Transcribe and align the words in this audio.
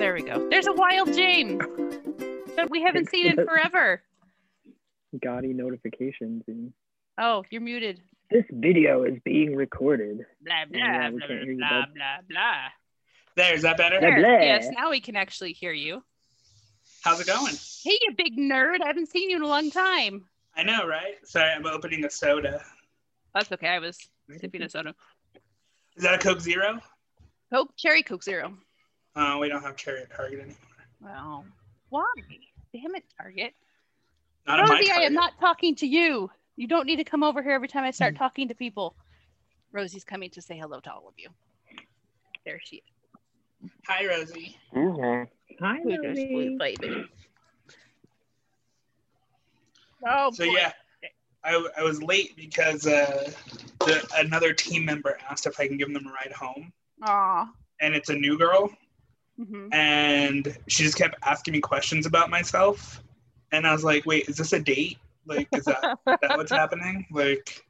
There 0.00 0.14
we 0.14 0.22
go. 0.22 0.48
There's 0.48 0.66
a 0.66 0.72
wild 0.72 1.12
James 1.12 1.62
that 2.56 2.70
we 2.70 2.80
haven't 2.80 3.10
seen 3.10 3.26
in 3.26 3.36
forever. 3.46 4.00
Gaudy 5.22 5.52
notifications. 5.52 6.42
And 6.48 6.72
Oh, 7.18 7.44
you're 7.50 7.60
muted. 7.60 8.00
this 8.30 8.44
video 8.50 9.02
is 9.02 9.18
being 9.26 9.54
recorded. 9.54 10.24
Blah 10.40 10.64
blah 10.70 10.80
uh, 10.80 10.84
Yeah, 10.86 11.10
we 11.10 11.18
blah 11.18 11.26
can't 11.28 11.40
hear 11.42 11.52
you, 11.52 11.58
blah 11.58 11.84
blah 11.94 12.16
blah. 12.30 12.54
There, 13.36 13.54
is 13.54 13.60
that 13.60 13.76
better? 13.76 14.00
Blah, 14.00 14.14
blah. 14.14 14.40
Yes, 14.40 14.70
now 14.74 14.88
we 14.88 15.00
can 15.02 15.16
actually 15.16 15.52
hear 15.52 15.72
you. 15.72 16.02
How's 17.02 17.20
it 17.20 17.26
going? 17.26 17.52
Hey, 17.84 17.98
you 18.00 18.14
big 18.16 18.38
nerd! 18.38 18.80
I 18.82 18.86
haven't 18.86 19.10
seen 19.10 19.28
you 19.28 19.36
in 19.36 19.42
a 19.42 19.46
long 19.48 19.70
time. 19.70 20.24
I 20.56 20.62
know, 20.62 20.86
right? 20.86 21.16
Sorry, 21.24 21.50
I'm 21.50 21.66
opening 21.66 22.06
a 22.06 22.10
soda. 22.10 22.62
That's 23.34 23.52
okay. 23.52 23.68
I 23.68 23.78
was 23.78 23.98
sipping 24.38 24.62
a 24.62 24.68
soda. 24.70 24.94
Is 25.96 26.04
that 26.04 26.14
a 26.14 26.18
Coke 26.18 26.40
Zero? 26.40 26.80
Coke, 27.52 27.74
cherry 27.76 28.02
Coke 28.02 28.24
Zero. 28.24 28.54
Uh, 29.16 29.38
we 29.40 29.48
don't 29.48 29.62
have 29.62 29.76
cherry 29.76 30.02
at 30.02 30.10
Target 30.14 30.40
anymore. 30.40 30.56
Well, 31.00 31.44
why? 31.88 32.04
Damn 32.72 32.94
it, 32.94 33.04
Target. 33.20 33.54
Not 34.46 34.60
in 34.60 34.66
my 34.66 34.76
Rosie, 34.76 34.90
I 34.92 35.00
am 35.02 35.14
not 35.14 35.38
talking 35.40 35.74
to 35.76 35.86
you. 35.86 36.30
You 36.56 36.68
don't 36.68 36.86
need 36.86 36.96
to 36.96 37.04
come 37.04 37.22
over 37.22 37.42
here 37.42 37.52
every 37.52 37.68
time 37.68 37.84
I 37.84 37.90
start 37.90 38.16
talking 38.16 38.48
to 38.48 38.54
people. 38.54 38.94
Rosie's 39.72 40.04
coming 40.04 40.30
to 40.30 40.42
say 40.42 40.58
hello 40.58 40.80
to 40.80 40.92
all 40.92 41.08
of 41.08 41.14
you. 41.16 41.28
There 42.44 42.60
she 42.62 42.76
is. 42.76 43.70
Hi, 43.86 44.06
Rosie. 44.06 44.56
Hi, 44.74 45.80
Look 45.84 46.04
at 46.04 46.14
this 46.14 46.24
blue 46.26 46.58
baby. 46.58 47.04
Oh, 50.06 50.30
So 50.32 50.44
boy. 50.44 50.52
yeah, 50.52 50.72
I, 51.44 51.68
I 51.76 51.82
was 51.82 52.02
late 52.02 52.36
because 52.36 52.86
uh, 52.86 53.30
the, 53.80 54.06
another 54.16 54.52
team 54.52 54.84
member 54.84 55.18
asked 55.28 55.46
if 55.46 55.58
I 55.60 55.66
can 55.66 55.76
give 55.76 55.92
them 55.92 56.06
a 56.06 56.10
ride 56.10 56.32
home, 56.32 56.72
Aw. 57.02 57.48
and 57.80 57.94
it's 57.94 58.08
a 58.08 58.14
new 58.14 58.38
girl, 58.38 58.70
Mhm. 59.40 59.74
and 59.74 60.58
she 60.68 60.82
just 60.82 60.98
kept 60.98 61.14
asking 61.24 61.52
me 61.52 61.60
questions 61.60 62.04
about 62.04 62.28
myself, 62.28 63.02
and 63.52 63.66
I 63.66 63.72
was 63.72 63.82
like, 63.82 64.04
wait, 64.04 64.28
is 64.28 64.36
this 64.36 64.52
a 64.52 64.60
date? 64.60 64.98
Like, 65.26 65.48
is 65.52 65.64
that, 65.64 65.98
that 66.06 66.36
what's 66.36 66.50
happening? 66.62 67.06
Like, 67.10 67.64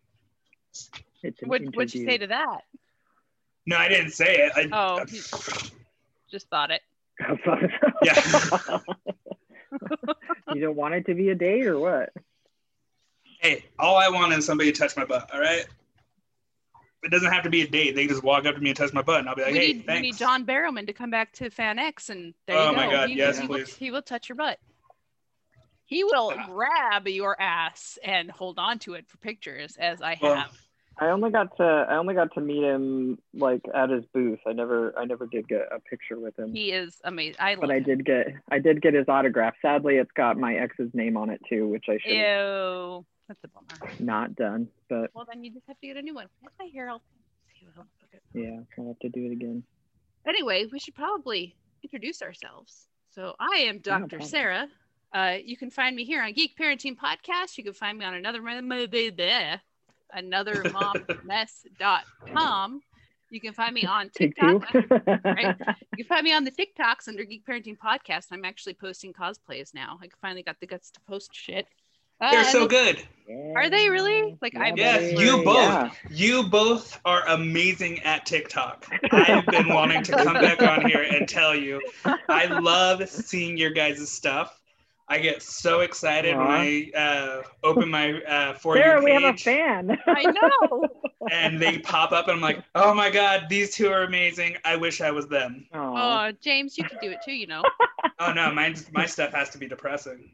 What, 1.44 1.62
what'd 1.74 1.94
you 1.94 2.04
say 2.04 2.18
to 2.18 2.26
that? 2.28 2.62
no, 3.66 3.76
I 3.76 3.88
didn't 3.88 4.10
say 4.10 4.36
it. 4.36 4.52
I, 4.56 4.68
Oh, 4.72 5.04
Just 6.30 6.48
thought 6.48 6.70
it. 6.72 6.80
Yeah. 8.02 8.14
you 10.54 10.60
don't 10.60 10.76
want 10.76 10.94
it 10.94 11.06
to 11.06 11.14
be 11.14 11.28
a 11.28 11.34
date 11.34 11.66
or 11.66 11.78
what? 11.78 12.10
hey, 13.40 13.64
all 13.78 13.96
I 13.96 14.08
want 14.08 14.32
is 14.34 14.44
somebody 14.44 14.72
to 14.72 14.78
touch 14.78 14.96
my 14.96 15.04
butt. 15.04 15.30
All 15.32 15.40
right. 15.40 15.66
It 17.02 17.10
doesn't 17.10 17.32
have 17.32 17.44
to 17.44 17.50
be 17.50 17.62
a 17.62 17.66
date. 17.66 17.94
They 17.94 18.06
just 18.06 18.22
walk 18.22 18.44
up 18.44 18.54
to 18.56 18.60
me 18.60 18.70
and 18.70 18.76
touch 18.76 18.92
my 18.92 19.02
butt, 19.02 19.20
and 19.20 19.28
I'll 19.28 19.34
be 19.34 19.42
like, 19.42 19.52
we, 19.52 19.58
"Hey, 19.58 19.72
need, 19.72 19.84
we 19.86 20.00
need 20.00 20.16
John 20.18 20.44
Barrowman 20.44 20.86
to 20.86 20.92
come 20.92 21.10
back 21.10 21.32
to 21.34 21.48
Fan 21.50 21.78
X, 21.78 22.10
and 22.10 22.34
there 22.46 22.56
Oh 22.56 22.66
you 22.66 22.70
go. 22.72 22.76
my 22.76 22.90
God, 22.90 23.08
he, 23.08 23.14
yes, 23.16 23.38
he 23.38 23.46
will, 23.46 23.56
please. 23.56 23.74
he 23.76 23.90
will 23.90 24.02
touch 24.02 24.28
your 24.28 24.36
butt. 24.36 24.58
He 25.86 26.04
will 26.04 26.32
Ah. 26.36 26.46
grab 26.46 27.08
your 27.08 27.40
ass 27.40 27.98
and 28.04 28.30
hold 28.30 28.58
on 28.58 28.78
to 28.80 28.94
it 28.94 29.08
for 29.08 29.16
pictures, 29.18 29.76
as 29.78 30.02
I 30.02 30.16
Well, 30.20 30.36
have. 30.36 30.56
I 30.98 31.06
only 31.08 31.30
got 31.30 31.56
to 31.56 31.64
I 31.64 31.96
only 31.96 32.12
got 32.14 32.34
to 32.34 32.42
meet 32.42 32.62
him 32.62 33.18
like 33.32 33.62
at 33.74 33.88
his 33.88 34.04
booth. 34.12 34.38
I 34.46 34.52
never 34.52 34.96
I 34.98 35.06
never 35.06 35.26
did 35.26 35.48
get 35.48 35.62
a 35.72 35.80
picture 35.80 36.20
with 36.20 36.38
him. 36.38 36.54
He 36.54 36.72
is 36.72 37.00
amazing. 37.04 37.36
I 37.40 37.54
love 37.54 37.62
but 37.62 37.70
I 37.70 37.76
him. 37.78 37.84
did 37.84 38.04
get 38.04 38.26
I 38.50 38.58
did 38.58 38.82
get 38.82 38.92
his 38.92 39.08
autograph. 39.08 39.54
Sadly, 39.62 39.96
it's 39.96 40.10
got 40.12 40.36
my 40.36 40.54
ex's 40.56 40.90
name 40.92 41.16
on 41.16 41.30
it 41.30 41.40
too, 41.48 41.66
which 41.68 41.86
I 41.88 41.96
should 41.98 42.12
have 42.18 42.36
Ew. 42.36 43.06
That's 43.30 43.44
a 43.44 43.48
bummer. 43.48 43.94
not 44.00 44.34
done. 44.34 44.66
But 44.88 45.12
Well, 45.14 45.24
then 45.24 45.44
you 45.44 45.52
just 45.52 45.64
have 45.68 45.78
to 45.78 45.86
get 45.86 45.96
a 45.96 46.02
new 46.02 46.16
one. 46.16 46.26
If 46.42 46.50
I 46.60 46.66
hear, 46.66 46.88
I'll 46.88 47.00
see 47.54 47.64
what 47.66 47.76
else. 47.78 47.86
Yeah, 48.34 48.58
I'll 48.76 48.88
have 48.88 48.98
to 48.98 49.08
do 49.08 49.26
it 49.26 49.30
again. 49.30 49.62
Anyway, 50.26 50.66
we 50.72 50.80
should 50.80 50.96
probably 50.96 51.54
introduce 51.84 52.22
ourselves. 52.22 52.88
So 53.14 53.36
I 53.38 53.58
am 53.68 53.78
Dr. 53.78 54.08
problem. 54.08 54.28
Sarah. 54.28 54.66
Uh, 55.14 55.36
you 55.44 55.56
can 55.56 55.70
find 55.70 55.94
me 55.94 56.04
here 56.04 56.24
on 56.24 56.32
Geek 56.32 56.58
Parenting 56.58 56.96
Podcast. 56.96 57.56
You 57.56 57.62
can 57.62 57.72
find 57.72 57.96
me 57.96 58.04
on 58.04 58.14
another 58.14 58.40
another 60.12 60.64
mommess.com. 60.72 62.80
You 63.30 63.40
can 63.40 63.52
find 63.52 63.74
me 63.74 63.84
on. 63.84 64.10
TikTok. 64.16 64.74
right? 64.74 65.56
You 65.96 66.04
can 66.04 66.06
find 66.08 66.24
me 66.24 66.32
on 66.32 66.42
the 66.42 66.50
TikToks 66.50 67.06
under 67.06 67.22
Geek 67.22 67.46
Parenting 67.46 67.78
Podcast. 67.78 68.26
I'm 68.32 68.44
actually 68.44 68.74
posting 68.74 69.12
cosplays 69.12 69.72
now. 69.72 70.00
I 70.02 70.08
finally 70.20 70.42
got 70.42 70.56
the 70.60 70.66
guts 70.66 70.90
to 70.90 71.00
post 71.08 71.30
shit. 71.32 71.68
Uh, 72.20 72.30
They're 72.30 72.44
so 72.44 72.60
look- 72.60 72.70
good. 72.70 73.02
Are 73.54 73.70
they 73.70 73.88
really? 73.88 74.36
Like, 74.42 74.54
Yeah, 74.54 74.60
I'm 74.62 74.76
Yes, 74.76 75.12
buddy. 75.14 75.24
you 75.24 75.44
both. 75.44 75.54
Yeah. 75.56 75.90
You 76.10 76.42
both 76.42 76.98
are 77.04 77.22
amazing 77.28 78.00
at 78.00 78.26
TikTok. 78.26 78.86
I've 79.12 79.46
been 79.46 79.68
wanting 79.68 80.02
to 80.02 80.12
come 80.12 80.34
back 80.34 80.60
on 80.62 80.84
here 80.88 81.02
and 81.02 81.28
tell 81.28 81.54
you, 81.54 81.80
I 82.28 82.46
love 82.46 83.08
seeing 83.08 83.56
your 83.56 83.70
guys' 83.70 84.10
stuff. 84.10 84.59
I 85.10 85.18
get 85.18 85.42
so 85.42 85.80
excited 85.80 86.36
when 86.36 86.46
I 86.46 86.90
uh, 86.96 87.42
open 87.64 87.90
my 87.90 88.22
uh, 88.22 88.54
for 88.54 88.76
Sarah, 88.76 89.00
you 89.00 89.04
we 89.06 89.10
have 89.10 89.34
a 89.34 89.36
fan. 89.36 89.98
I 90.06 90.22
know. 90.22 90.88
and 91.32 91.60
they 91.60 91.78
pop 91.78 92.12
up, 92.12 92.28
and 92.28 92.36
I'm 92.36 92.40
like, 92.40 92.62
oh 92.76 92.94
my 92.94 93.10
god, 93.10 93.46
these 93.50 93.74
two 93.74 93.88
are 93.88 94.04
amazing. 94.04 94.56
I 94.64 94.76
wish 94.76 95.00
I 95.00 95.10
was 95.10 95.26
them. 95.26 95.66
Aw. 95.74 96.28
Oh, 96.28 96.32
James, 96.40 96.78
you 96.78 96.84
could 96.84 97.00
do 97.00 97.10
it 97.10 97.18
too, 97.24 97.32
you 97.32 97.48
know. 97.48 97.64
Oh 98.20 98.32
no, 98.32 98.52
mine, 98.52 98.76
my 98.92 99.04
stuff 99.04 99.32
has 99.32 99.50
to 99.50 99.58
be 99.58 99.66
depressing. 99.66 100.30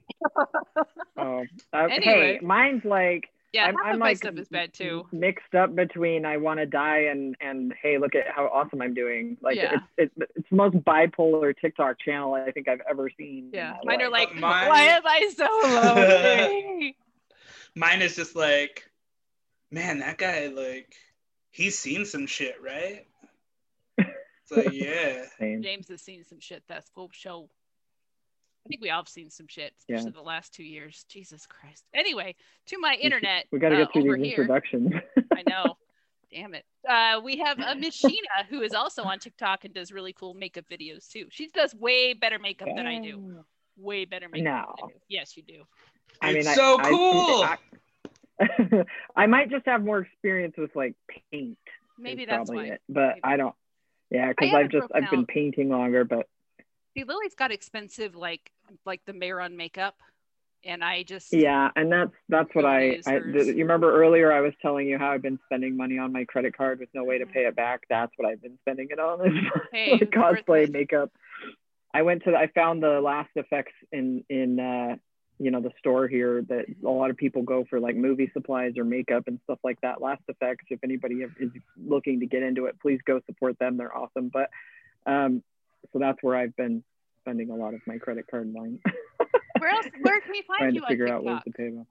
Oh, 1.16 1.44
uh, 1.72 1.88
Anyway. 1.90 2.34
hey, 2.34 2.38
mine's 2.42 2.84
like 2.84 3.30
Yeah, 3.56 3.64
I'm, 3.66 3.74
half 3.74 3.86
I'm 3.86 3.92
of 3.94 3.98
my 4.00 4.06
like 4.08 4.16
stuff 4.18 4.36
is 4.36 4.48
bad 4.48 4.72
too. 4.72 5.06
mixed 5.12 5.54
up 5.54 5.74
between 5.74 6.24
I 6.24 6.36
want 6.36 6.60
to 6.60 6.66
die 6.66 7.04
and 7.10 7.34
and 7.40 7.72
hey, 7.82 7.98
look 7.98 8.14
at 8.14 8.28
how 8.28 8.46
awesome 8.46 8.80
I'm 8.82 8.94
doing. 8.94 9.36
Like 9.40 9.56
Yeah. 9.56 9.74
it's, 9.98 10.12
it's 10.18 10.30
it's 10.36 10.48
the 10.50 10.56
most 10.56 10.76
bipolar 10.78 11.54
TikTok 11.58 11.98
channel 11.98 12.34
I 12.34 12.50
think 12.52 12.68
I've 12.68 12.82
ever 12.88 13.10
seen. 13.16 13.50
Yeah, 13.52 13.76
my 13.84 13.94
mine 13.96 14.02
are 14.02 14.10
like, 14.10 14.34
Mine- 14.34 14.68
why 14.68 14.82
am 14.82 15.02
I 15.04 15.30
so 15.34 15.48
lonely? 16.74 16.96
Mine 17.74 18.02
is 18.02 18.14
just 18.16 18.36
like, 18.36 18.84
man, 19.70 19.98
that 20.00 20.18
guy 20.18 20.46
like, 20.48 20.94
he's 21.50 21.78
seen 21.78 22.04
some 22.04 22.26
shit, 22.26 22.56
right? 22.62 23.06
It's 24.48 24.56
like, 24.56 24.72
yeah. 24.72 25.24
Same. 25.40 25.60
James 25.60 25.88
has 25.88 26.00
seen 26.02 26.22
some 26.22 26.38
shit. 26.38 26.62
That's 26.68 26.88
full 26.90 27.10
show. 27.12 27.48
I 28.66 28.68
think 28.68 28.80
we 28.82 28.90
all 28.90 29.00
have 29.00 29.08
seen 29.08 29.30
some 29.30 29.46
shit, 29.48 29.72
Yeah. 29.88 29.96
especially 29.96 30.12
the 30.16 30.22
last 30.22 30.52
two 30.52 30.64
years. 30.64 31.04
Jesus 31.08 31.46
Christ. 31.46 31.84
Anyway, 31.94 32.34
to 32.66 32.78
my 32.78 32.94
internet. 33.00 33.46
We 33.52 33.58
got 33.58 33.68
to 33.70 33.76
uh, 33.76 33.78
get 33.84 33.92
through 33.92 34.02
over 34.02 34.16
these 34.16 34.30
introductions. 34.32 34.92
I 35.32 35.42
know. 35.48 35.76
Damn 36.32 36.54
it. 36.54 36.64
Uh, 36.88 37.20
we 37.22 37.36
have 37.38 37.58
a 37.60 37.76
Miss 37.76 38.02
Sheena 38.02 38.44
who 38.50 38.60
is 38.62 38.74
also 38.74 39.04
on 39.04 39.20
TikTok 39.20 39.64
and 39.64 39.72
does 39.72 39.92
really 39.92 40.12
cool 40.12 40.34
makeup 40.34 40.64
videos 40.70 41.08
too. 41.08 41.26
She 41.30 41.48
does 41.48 41.72
way 41.74 42.14
better 42.14 42.38
makeup 42.40 42.68
than 42.74 42.86
I 42.86 42.98
do. 43.00 43.44
Way 43.78 44.04
better 44.06 44.28
makeup. 44.28 44.44
No. 44.44 44.74
Than 44.76 44.84
I 44.84 44.88
do. 44.88 44.94
Yes, 45.08 45.36
you 45.36 45.44
do. 45.44 45.62
I 46.20 46.28
mean, 46.30 46.38
It's 46.38 46.48
I- 46.48 46.54
so 46.54 46.78
I- 46.80 46.90
cool. 46.90 47.44
I, 47.44 48.84
I 49.22 49.26
might 49.26 49.50
just 49.50 49.66
have 49.66 49.82
more 49.84 50.00
experience 50.00 50.54
with 50.58 50.74
like 50.74 50.94
paint. 51.30 51.58
Maybe 51.98 52.24
that's 52.26 52.50
why. 52.50 52.64
it. 52.66 52.80
But 52.88 53.08
Maybe. 53.08 53.20
I 53.24 53.36
don't. 53.36 53.54
Yeah, 54.10 54.28
because 54.28 54.52
I've 54.54 54.68
just 54.70 54.88
I've 54.94 55.10
been 55.10 55.20
out. 55.20 55.28
painting 55.28 55.68
longer, 55.70 56.04
but 56.04 56.26
See, 56.96 57.04
Lily's 57.04 57.34
got 57.34 57.52
expensive 57.52 58.16
like 58.16 58.50
like 58.86 59.02
the 59.04 59.12
Mehron 59.12 59.54
makeup, 59.54 59.96
and 60.64 60.82
I 60.82 61.02
just 61.02 61.30
yeah, 61.30 61.70
and 61.76 61.92
that's 61.92 62.12
that's 62.30 62.48
what 62.54 62.64
I, 62.64 63.00
I 63.06 63.18
the, 63.18 63.44
you 63.44 63.64
remember 63.64 64.02
earlier 64.02 64.32
I 64.32 64.40
was 64.40 64.54
telling 64.62 64.86
you 64.86 64.98
how 64.98 65.10
I've 65.10 65.20
been 65.20 65.38
spending 65.44 65.76
money 65.76 65.98
on 65.98 66.10
my 66.10 66.24
credit 66.24 66.56
card 66.56 66.80
with 66.80 66.88
no 66.94 67.04
way 67.04 67.18
to 67.18 67.26
Mhm. 67.26 67.32
pay 67.32 67.40
it 67.44 67.54
back. 67.54 67.82
That's 67.90 68.12
what 68.16 68.26
I've 68.26 68.40
been 68.40 68.58
spending 68.62 68.88
it 68.90 68.98
on. 68.98 69.26
is 69.26 69.32
Hey, 69.72 69.90
like 69.90 70.10
cosplay 70.10 70.70
makeup. 70.70 71.12
I 71.92 72.00
went 72.00 72.24
to 72.24 72.30
the, 72.30 72.38
I 72.38 72.46
found 72.46 72.82
the 72.82 73.00
Last 73.00 73.30
Effects 73.36 73.74
in 73.92 74.24
in 74.30 74.58
uh 74.58 74.96
you 75.38 75.50
know 75.50 75.60
the 75.60 75.72
store 75.78 76.08
here 76.08 76.40
that 76.48 76.64
a 76.82 76.88
lot 76.88 77.10
of 77.10 77.18
people 77.18 77.42
go 77.42 77.66
for 77.68 77.78
like 77.78 77.94
movie 77.94 78.30
supplies 78.32 78.78
or 78.78 78.84
makeup 78.84 79.24
and 79.26 79.38
stuff 79.44 79.58
like 79.62 79.78
that. 79.82 80.00
Last 80.00 80.22
Effects, 80.28 80.64
if 80.70 80.78
anybody 80.82 81.16
is 81.16 81.50
looking 81.76 82.20
to 82.20 82.26
get 82.26 82.42
into 82.42 82.64
it, 82.64 82.80
please 82.80 83.00
go 83.04 83.20
support 83.26 83.58
them. 83.58 83.76
They're 83.76 83.94
awesome. 83.94 84.30
But 84.32 84.48
um, 85.04 85.42
so 85.92 85.98
that's 85.98 86.18
where 86.22 86.36
I've 86.36 86.56
been 86.56 86.82
spending 87.20 87.50
a 87.50 87.56
lot 87.56 87.74
of 87.74 87.80
my 87.86 87.98
credit 87.98 88.26
card 88.30 88.52
line. 88.52 88.80
Where 89.58 89.70
else? 89.70 89.86
Where 90.00 90.20
can 90.20 90.30
we 90.30 90.42
find 90.46 90.58
trying 90.58 90.74
you 90.74 90.80
to 90.80 90.86
on 90.86 90.90
figure 90.90 91.08
out 91.08 91.24
ways 91.24 91.36
TikTok? 91.36 91.44
to 91.44 91.50
pay 91.52 91.70
them. 91.70 91.86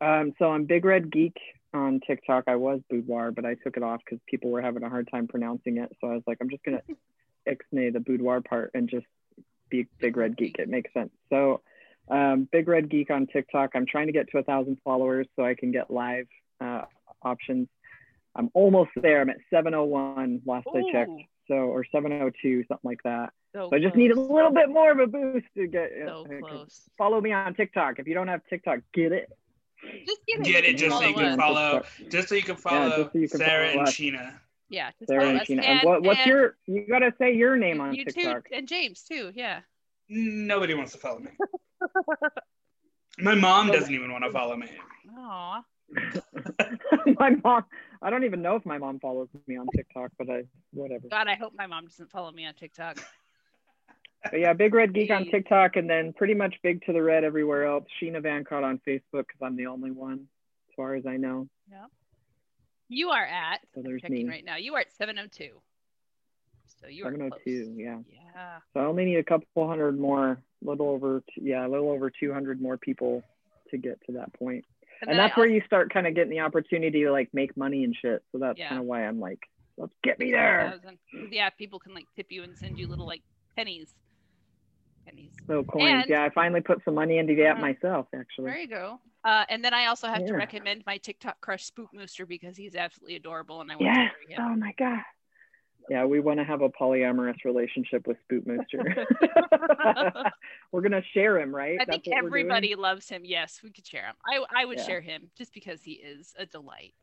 Um, 0.00 0.32
so 0.38 0.50
I'm 0.50 0.64
Big 0.64 0.84
Red 0.84 1.10
Geek 1.10 1.36
on 1.72 2.00
TikTok. 2.06 2.44
I 2.46 2.56
was 2.56 2.80
Boudoir, 2.88 3.32
but 3.32 3.44
I 3.44 3.54
took 3.54 3.76
it 3.76 3.82
off 3.82 4.00
because 4.04 4.20
people 4.28 4.50
were 4.50 4.62
having 4.62 4.82
a 4.82 4.88
hard 4.88 5.08
time 5.10 5.26
pronouncing 5.26 5.78
it. 5.78 5.90
So 6.00 6.08
I 6.08 6.14
was 6.14 6.22
like, 6.26 6.38
I'm 6.40 6.50
just 6.50 6.62
gonna 6.64 6.82
ixnay 7.48 7.92
the 7.92 8.00
boudoir 8.00 8.40
part 8.40 8.70
and 8.74 8.88
just 8.88 9.06
Big, 9.70 9.88
Big 9.98 10.16
Red 10.16 10.36
Geek. 10.36 10.56
It 10.58 10.68
makes 10.68 10.92
sense. 10.92 11.10
So, 11.30 11.62
um, 12.10 12.48
Big 12.50 12.68
Red 12.68 12.88
Geek 12.88 13.10
on 13.10 13.26
TikTok. 13.26 13.70
I'm 13.74 13.86
trying 13.86 14.06
to 14.06 14.12
get 14.12 14.30
to 14.30 14.38
a 14.38 14.42
thousand 14.42 14.78
followers 14.84 15.26
so 15.36 15.44
I 15.44 15.54
can 15.54 15.72
get 15.72 15.90
live 15.90 16.26
uh, 16.60 16.82
options. 17.22 17.68
I'm 18.36 18.50
almost 18.52 18.90
there. 18.96 19.20
I'm 19.20 19.30
at 19.30 19.38
701 19.50 20.42
last 20.44 20.66
I 20.74 20.82
checked. 20.92 21.10
Ooh. 21.50 21.54
So, 21.54 21.54
or 21.54 21.84
702, 21.84 22.64
something 22.68 22.88
like 22.88 23.02
that. 23.04 23.32
So, 23.54 23.68
So 23.70 23.76
I 23.76 23.80
just 23.80 23.94
need 23.94 24.10
a 24.10 24.20
little 24.20 24.50
bit 24.50 24.68
more 24.68 24.90
of 24.90 24.98
a 24.98 25.06
boost 25.06 25.46
to 25.56 25.66
get. 25.66 25.90
So 26.06 26.26
uh, 26.30 26.46
close. 26.46 26.82
Follow 26.98 27.20
me 27.20 27.32
on 27.32 27.54
TikTok. 27.54 27.98
If 27.98 28.06
you 28.06 28.14
don't 28.14 28.28
have 28.28 28.40
TikTok, 28.48 28.80
get 28.92 29.12
it. 29.12 29.30
Just 30.06 30.20
get 30.26 30.40
it. 30.40 30.44
Get 30.44 30.64
it 30.64 30.76
just 30.76 30.98
so 30.98 31.04
you 31.04 31.14
Follow 31.14 31.28
can 31.28 31.38
follow, 31.38 31.82
just 32.08 32.28
so 32.28 32.34
you 32.34 32.42
can 32.42 32.56
follow 32.56 32.88
just 32.88 33.12
so 33.12 33.18
you 33.18 33.28
can 33.28 33.38
Sarah 33.38 33.68
follow 33.68 33.78
and 33.80 33.88
us. 33.88 33.94
Sheena. 33.94 34.34
Yeah. 34.68 34.90
Just 34.98 35.08
Sarah 35.08 35.20
follow 35.20 35.30
and 35.32 35.40
us. 35.40 35.46
Sheena. 35.46 35.62
And 35.64 35.80
what, 35.84 36.02
what's 36.02 36.20
and 36.20 36.28
your? 36.28 36.56
You 36.66 36.86
gotta 36.88 37.12
say 37.18 37.34
your 37.34 37.56
name 37.56 37.80
on 37.80 37.94
you 37.94 38.04
TikTok. 38.04 38.48
too, 38.48 38.56
and 38.56 38.66
James 38.66 39.02
too. 39.02 39.30
Yeah. 39.34 39.60
Nobody 40.08 40.74
wants 40.74 40.92
to 40.92 40.98
follow 40.98 41.20
me. 41.20 41.30
My 43.18 43.34
mom 43.34 43.70
doesn't 43.70 43.94
even 43.94 44.10
want 44.10 44.24
to 44.24 44.30
follow 44.30 44.56
me. 44.56 44.68
Aw. 45.16 45.62
my 47.18 47.30
mom. 47.42 47.64
I 48.02 48.10
don't 48.10 48.24
even 48.24 48.42
know 48.42 48.56
if 48.56 48.66
my 48.66 48.78
mom 48.78 49.00
follows 49.00 49.28
me 49.46 49.56
on 49.56 49.66
TikTok, 49.74 50.12
but 50.18 50.28
I 50.28 50.44
whatever. 50.72 51.08
God, 51.08 51.28
I 51.28 51.34
hope 51.34 51.52
my 51.56 51.66
mom 51.66 51.86
doesn't 51.86 52.10
follow 52.10 52.30
me 52.32 52.46
on 52.46 52.54
TikTok. 52.54 52.98
But 54.30 54.40
yeah, 54.40 54.54
Big 54.54 54.72
Red 54.72 54.94
Geek 54.94 55.10
on 55.10 55.26
TikTok, 55.26 55.76
and 55.76 55.88
then 55.88 56.14
pretty 56.14 56.32
much 56.32 56.54
Big 56.62 56.82
to 56.86 56.94
the 56.94 57.02
Red 57.02 57.24
everywhere 57.24 57.66
else. 57.66 57.84
Sheena 58.00 58.22
Vancott 58.22 58.64
on 58.64 58.80
Facebook 58.88 59.26
because 59.26 59.40
I'm 59.42 59.54
the 59.54 59.66
only 59.66 59.90
one, 59.90 60.26
as 60.70 60.74
far 60.76 60.94
as 60.94 61.04
I 61.06 61.18
know. 61.18 61.46
Yeah. 61.70 61.84
You 62.88 63.10
are 63.10 63.24
at. 63.24 63.60
So 63.74 63.82
there's 63.82 64.00
checking 64.00 64.26
me. 64.26 64.32
right 64.32 64.44
now. 64.44 64.56
You 64.56 64.74
are 64.76 64.80
at 64.80 64.92
702. 64.92 65.50
So 66.80 66.88
you 66.88 67.04
are 67.04 67.10
702, 67.10 67.64
close. 67.64 67.76
yeah. 67.76 67.98
Yeah. 68.10 68.58
So 68.72 68.80
I 68.80 68.84
only 68.84 69.04
need 69.04 69.16
a 69.16 69.24
couple 69.24 69.68
hundred 69.68 69.98
more, 69.98 70.38
little 70.62 70.88
over, 70.88 71.22
yeah, 71.36 71.66
a 71.66 71.68
little 71.68 71.90
over 71.90 72.10
200 72.10 72.60
more 72.60 72.76
people 72.76 73.22
to 73.70 73.76
get 73.76 73.98
to 74.06 74.12
that 74.12 74.32
point. 74.34 74.64
And, 75.02 75.10
I 75.12 75.14
that's 75.14 75.36
where 75.36 75.46
you 75.48 75.62
start 75.66 75.92
kind 75.92 76.06
of 76.06 76.14
getting 76.14 76.30
the 76.30 76.40
opportunity 76.40 77.02
to 77.04 77.10
like 77.12 77.28
make 77.32 77.56
money 77.56 77.84
and 77.84 77.94
shit. 78.00 78.22
So 78.32 78.38
that's 78.38 78.58
Yeah. 78.58 78.68
kind 78.68 78.80
of 78.80 78.86
why 78.86 79.06
I'm 79.06 79.20
like, 79.20 79.40
let's 79.76 79.92
get 80.02 80.18
me 80.18 80.30
there. 80.30 80.64
1,000. 80.82 80.98
Yeah, 81.32 81.50
people 81.50 81.78
can 81.78 81.94
like 81.94 82.06
tip 82.16 82.26
you 82.30 82.42
and 82.42 82.56
send 82.56 82.78
you 82.78 82.88
little 82.88 83.06
like 83.06 83.22
pennies. 83.56 83.94
Pennies. 85.06 85.32
Little 85.48 85.64
coins. 85.64 86.02
And- 86.04 86.10
yeah, 86.10 86.24
I 86.24 86.30
finally 86.30 86.60
put 86.62 86.82
some 86.84 86.94
money 86.94 87.18
into 87.18 87.34
that 87.36 87.56
Mhm. 87.56 87.60
myself, 87.60 88.06
actually. 88.14 88.46
There 88.50 88.58
you 88.58 88.68
go. 88.68 89.00
Uh, 89.24 89.44
and 89.48 89.64
then 89.64 89.72
I 89.74 89.86
also 89.86 90.06
have 90.08 90.24
to 90.26 90.34
recommend 90.34 90.84
my 90.86 90.98
TikTok 90.98 91.40
crush 91.40 91.64
Spook 91.64 91.92
Mooster 91.94 92.26
because 92.28 92.56
he's 92.56 92.74
absolutely 92.76 93.16
adorable 93.16 93.60
and 93.60 93.70
I 93.72 93.76
want 93.76 93.86
Yes. 93.86 93.94
to 94.12 94.28
marry 94.28 94.34
him. 94.34 94.52
Oh 94.52 94.56
my 94.56 94.72
god. 94.72 95.02
Yeah, 95.90 96.04
we 96.06 96.20
want 96.20 96.38
to 96.40 96.44
have 96.44 96.62
a 96.62 96.68
polyamorous 96.70 97.44
relationship 97.44 98.06
with 98.06 98.16
Spoot 98.24 98.46
Mooster. 98.48 99.04
we're 100.72 100.80
gonna 100.80 101.02
share 101.12 101.38
him, 101.38 101.54
right? 101.54 101.78
I 101.80 101.84
That's 101.84 101.90
think 102.04 102.06
what 102.06 102.24
we're 102.24 102.30
doing? 102.30 102.40
everybody 102.50 102.74
loves 102.74 103.08
him. 103.08 103.22
Yes, 103.24 103.60
we 103.62 103.70
could 103.70 103.86
share 103.86 104.06
him. 104.06 104.14
I 104.26 104.44
I 104.62 104.64
would 104.64 104.78
Yeah. 104.78 104.84
share 104.86 105.00
him 105.00 105.30
just 105.36 105.52
because 105.52 105.82
he 105.82 105.92
is 105.92 106.34
a 106.38 106.46
delight. 106.46 106.94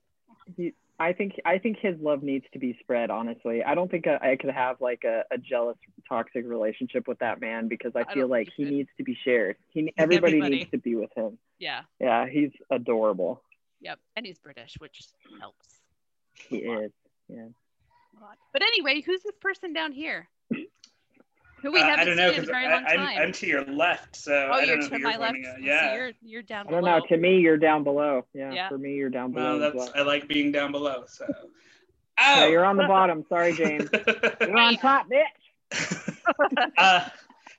He, 0.58 0.74
I 1.00 1.14
think 1.14 1.34
I 1.46 1.58
think 1.58 1.78
his 1.80 2.00
love 2.00 2.24
needs 2.24 2.46
to 2.54 2.60
be 2.60 2.76
spread. 2.80 3.10
Honestly, 3.10 3.64
I 3.64 3.76
don't 3.76 3.90
think 3.90 4.08
I, 4.08 4.32
I 4.32 4.36
could 4.36 4.52
have 4.52 4.82
like 4.82 5.04
a, 5.04 5.24
a 5.32 5.38
jealous, 5.38 5.78
toxic 6.08 6.46
relationship 6.48 7.08
with 7.08 7.20
that 7.20 7.40
man 7.42 7.68
because 7.68 7.92
I 7.96 8.02
I 8.08 8.14
feel 8.14 8.28
like 8.28 8.50
he 8.56 8.64
could. 8.64 8.74
needs 8.74 8.90
to 8.98 9.04
be 9.04 9.18
shared. 9.24 9.58
He 9.70 9.94
everybody, 9.98 10.38
Everybody. 10.38 10.58
needs 10.60 10.72
to 10.72 10.78
be 10.78 10.96
with 10.96 11.12
him. 11.16 11.38
Yeah. 11.60 11.82
Yeah, 12.00 12.28
he's 12.28 12.52
adorable. 12.70 13.42
Yep. 13.82 14.00
And 14.16 14.26
he's 14.26 14.38
British, 14.40 14.76
which 14.80 15.02
helps. 15.40 15.68
He 16.50 16.58
is. 16.58 16.92
Yeah. 17.28 17.48
A 18.22 18.26
lot. 18.26 18.38
But 18.54 18.62
anyway, 18.64 19.02
who's 19.02 19.22
this 19.24 19.36
person 19.42 19.74
down 19.74 19.92
here? 19.92 20.28
Who 21.62 21.72
we 21.72 21.80
Uh, 21.80 21.86
haven't 21.86 22.00
I 22.00 22.06
don't 22.06 22.16
know, 22.18 22.30
seen 22.32 22.38
in 22.40 22.44
a 22.44 22.48
very 22.48 22.66
I, 22.66 22.74
long 22.74 22.84
time. 22.86 23.00
I'm, 23.00 23.06
time. 23.06 23.22
I'm 23.22 23.32
to 23.34 23.48
your 23.48 23.66
left, 23.66 24.16
so 24.16 24.34
oh, 24.34 24.54
I 24.54 24.64
you're 24.64 24.78
don't 24.78 24.80
know 24.92 24.98
to 24.98 25.04
my 25.04 25.10
you're 25.12 25.20
left. 25.20 25.34
pointing. 25.34 25.44
So 25.44 25.58
Yeah. 25.62 25.96
you're 25.96 26.12
you're 26.24 26.42
down 26.42 26.68
I 26.68 26.72
don't 26.72 26.82
below. 26.82 26.98
know. 27.00 27.06
To 27.08 27.18
me, 27.18 27.40
you're 27.40 27.58
down 27.58 27.84
below. 27.84 28.26
Yeah. 28.34 28.52
Yeah. 28.52 28.70
For 28.70 28.78
me, 28.80 28.96
you're 28.96 29.10
down 29.12 29.32
below. 29.32 29.56
as 29.58 29.62
that's 29.62 29.76
well. 29.76 29.92
I 29.96 30.02
like 30.02 30.28
being 30.28 30.52
down 30.52 30.72
below. 30.72 31.04
So. 31.08 31.26
Yeah, 32.20 32.36
Oh. 32.40 32.48
you're 32.48 32.66
on 32.66 32.78
the 32.78 32.88
bottom. 32.88 33.24
Sorry, 33.30 33.54
James. 33.54 33.90
You're 34.42 34.58
on 34.58 34.76
top, 34.78 35.08
bitch. 35.10 36.18
uh, 36.78 37.10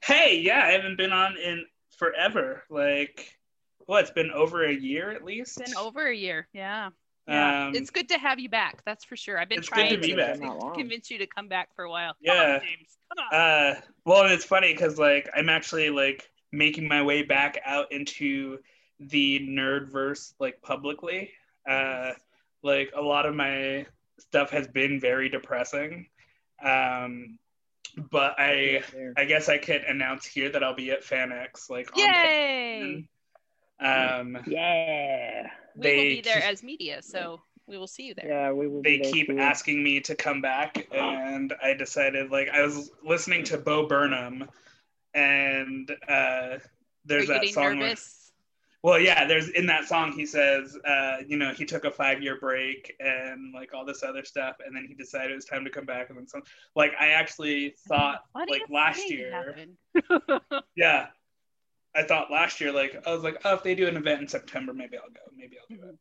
hey, 0.04 0.38
yeah, 0.40 0.62
I 0.64 0.70
haven't 0.72 0.96
been 0.96 1.12
on 1.12 1.36
in 1.36 1.64
forever. 1.96 2.62
Like, 2.70 3.38
what? 3.86 4.02
It's 4.02 4.10
been 4.12 4.30
over 4.30 4.64
a 4.64 4.72
year 4.72 5.10
at 5.10 5.24
least. 5.24 5.60
It's 5.60 5.70
been 5.72 5.78
over 5.78 6.06
a 6.06 6.14
year. 6.14 6.46
Yeah. 6.52 6.90
Yeah. 7.28 7.66
Um, 7.66 7.74
it's 7.74 7.90
good 7.90 8.08
to 8.08 8.18
have 8.18 8.38
you 8.40 8.48
back. 8.48 8.82
That's 8.84 9.04
for 9.04 9.16
sure. 9.16 9.38
I've 9.38 9.48
been 9.48 9.62
trying 9.62 9.94
to 9.94 9.98
be 9.98 10.08
to, 10.08 10.16
back. 10.16 10.40
Convince 10.74 11.10
you 11.10 11.18
to 11.18 11.26
come 11.26 11.48
back 11.48 11.74
for 11.74 11.84
a 11.84 11.90
while. 11.90 12.14
Come 12.14 12.36
Yeah. 12.36 12.54
on, 12.54 12.60
James. 12.60 12.96
Come 13.16 13.24
on. 13.30 13.38
Uh, 13.38 13.80
well, 14.04 14.26
it's 14.26 14.44
funny 14.44 14.72
because 14.72 14.98
like 14.98 15.28
I'm 15.34 15.48
actually 15.48 15.90
like 15.90 16.28
making 16.50 16.88
my 16.88 17.02
way 17.02 17.22
back 17.22 17.60
out 17.64 17.92
into 17.92 18.58
the 18.98 19.40
nerdverse 19.40 20.34
like 20.40 20.60
publicly. 20.62 21.30
Uh, 21.68 22.12
like 22.62 22.92
a 22.96 23.00
lot 23.00 23.26
of 23.26 23.34
my 23.34 23.86
stuff 24.18 24.50
has 24.50 24.66
been 24.68 25.00
very 25.00 25.28
depressing. 25.28 26.06
Um, 26.62 27.38
but 28.10 28.34
I 28.38 28.82
I 29.16 29.24
guess 29.26 29.48
I 29.48 29.58
could 29.58 29.82
announce 29.82 30.24
here 30.24 30.50
that 30.50 30.62
I'll 30.64 30.74
be 30.74 30.90
at 30.90 31.04
FanX 31.04 31.68
like 31.68 31.90
on 31.96 31.98
Yay! 31.98 33.08
um 33.80 34.38
Yeah. 34.46 35.50
We 35.76 35.96
will 35.96 36.02
be 36.02 36.20
there 36.20 36.42
as 36.42 36.62
media, 36.62 37.02
so 37.02 37.40
we 37.66 37.78
will 37.78 37.86
see 37.86 38.04
you 38.04 38.14
there. 38.14 38.26
Yeah, 38.28 38.52
we 38.52 38.68
will. 38.68 38.82
they 38.82 38.98
be 38.98 39.10
keep 39.12 39.28
too. 39.28 39.38
asking 39.38 39.82
me 39.82 40.00
to 40.00 40.14
come 40.14 40.40
back 40.40 40.86
and 40.92 41.54
i 41.62 41.72
decided 41.74 42.30
like 42.30 42.48
i 42.48 42.62
was 42.62 42.90
listening 43.04 43.44
to 43.44 43.58
bo 43.58 43.86
burnham 43.86 44.48
and 45.14 45.90
uh 46.08 46.58
there's 47.04 47.28
you 47.28 47.34
that 47.34 47.48
song 47.48 47.64
where- 47.64 47.74
nervous? 47.74 48.32
well 48.82 48.98
yeah 48.98 49.24
there's 49.26 49.48
in 49.50 49.66
that 49.66 49.84
song 49.84 50.12
he 50.12 50.26
says 50.26 50.76
uh 50.84 51.18
you 51.26 51.36
know 51.36 51.52
he 51.52 51.64
took 51.64 51.84
a 51.84 51.90
five 51.90 52.22
year 52.22 52.38
break 52.38 52.94
and 53.00 53.52
like 53.54 53.72
all 53.74 53.84
this 53.84 54.02
other 54.02 54.24
stuff 54.24 54.56
and 54.64 54.74
then 54.74 54.84
he 54.86 54.94
decided 54.94 55.30
it 55.30 55.34
was 55.34 55.44
time 55.44 55.64
to 55.64 55.70
come 55.70 55.86
back 55.86 56.08
and 56.08 56.18
then 56.18 56.26
some 56.26 56.42
like 56.74 56.92
i 56.98 57.08
actually 57.08 57.74
thought 57.88 58.22
like 58.48 58.62
last 58.70 59.08
year 59.08 59.54
yeah 60.76 61.06
i 61.94 62.02
thought 62.02 62.30
last 62.30 62.60
year 62.60 62.72
like 62.72 62.96
i 63.06 63.12
was 63.12 63.22
like 63.22 63.38
oh 63.44 63.54
if 63.54 63.62
they 63.62 63.74
do 63.74 63.86
an 63.88 63.96
event 63.96 64.20
in 64.20 64.28
september 64.28 64.72
maybe 64.72 64.96
i'll 64.96 65.10
go 65.10 65.20
maybe 65.36 65.56
i'll 65.60 65.76
do 65.76 65.82
it 65.88 65.96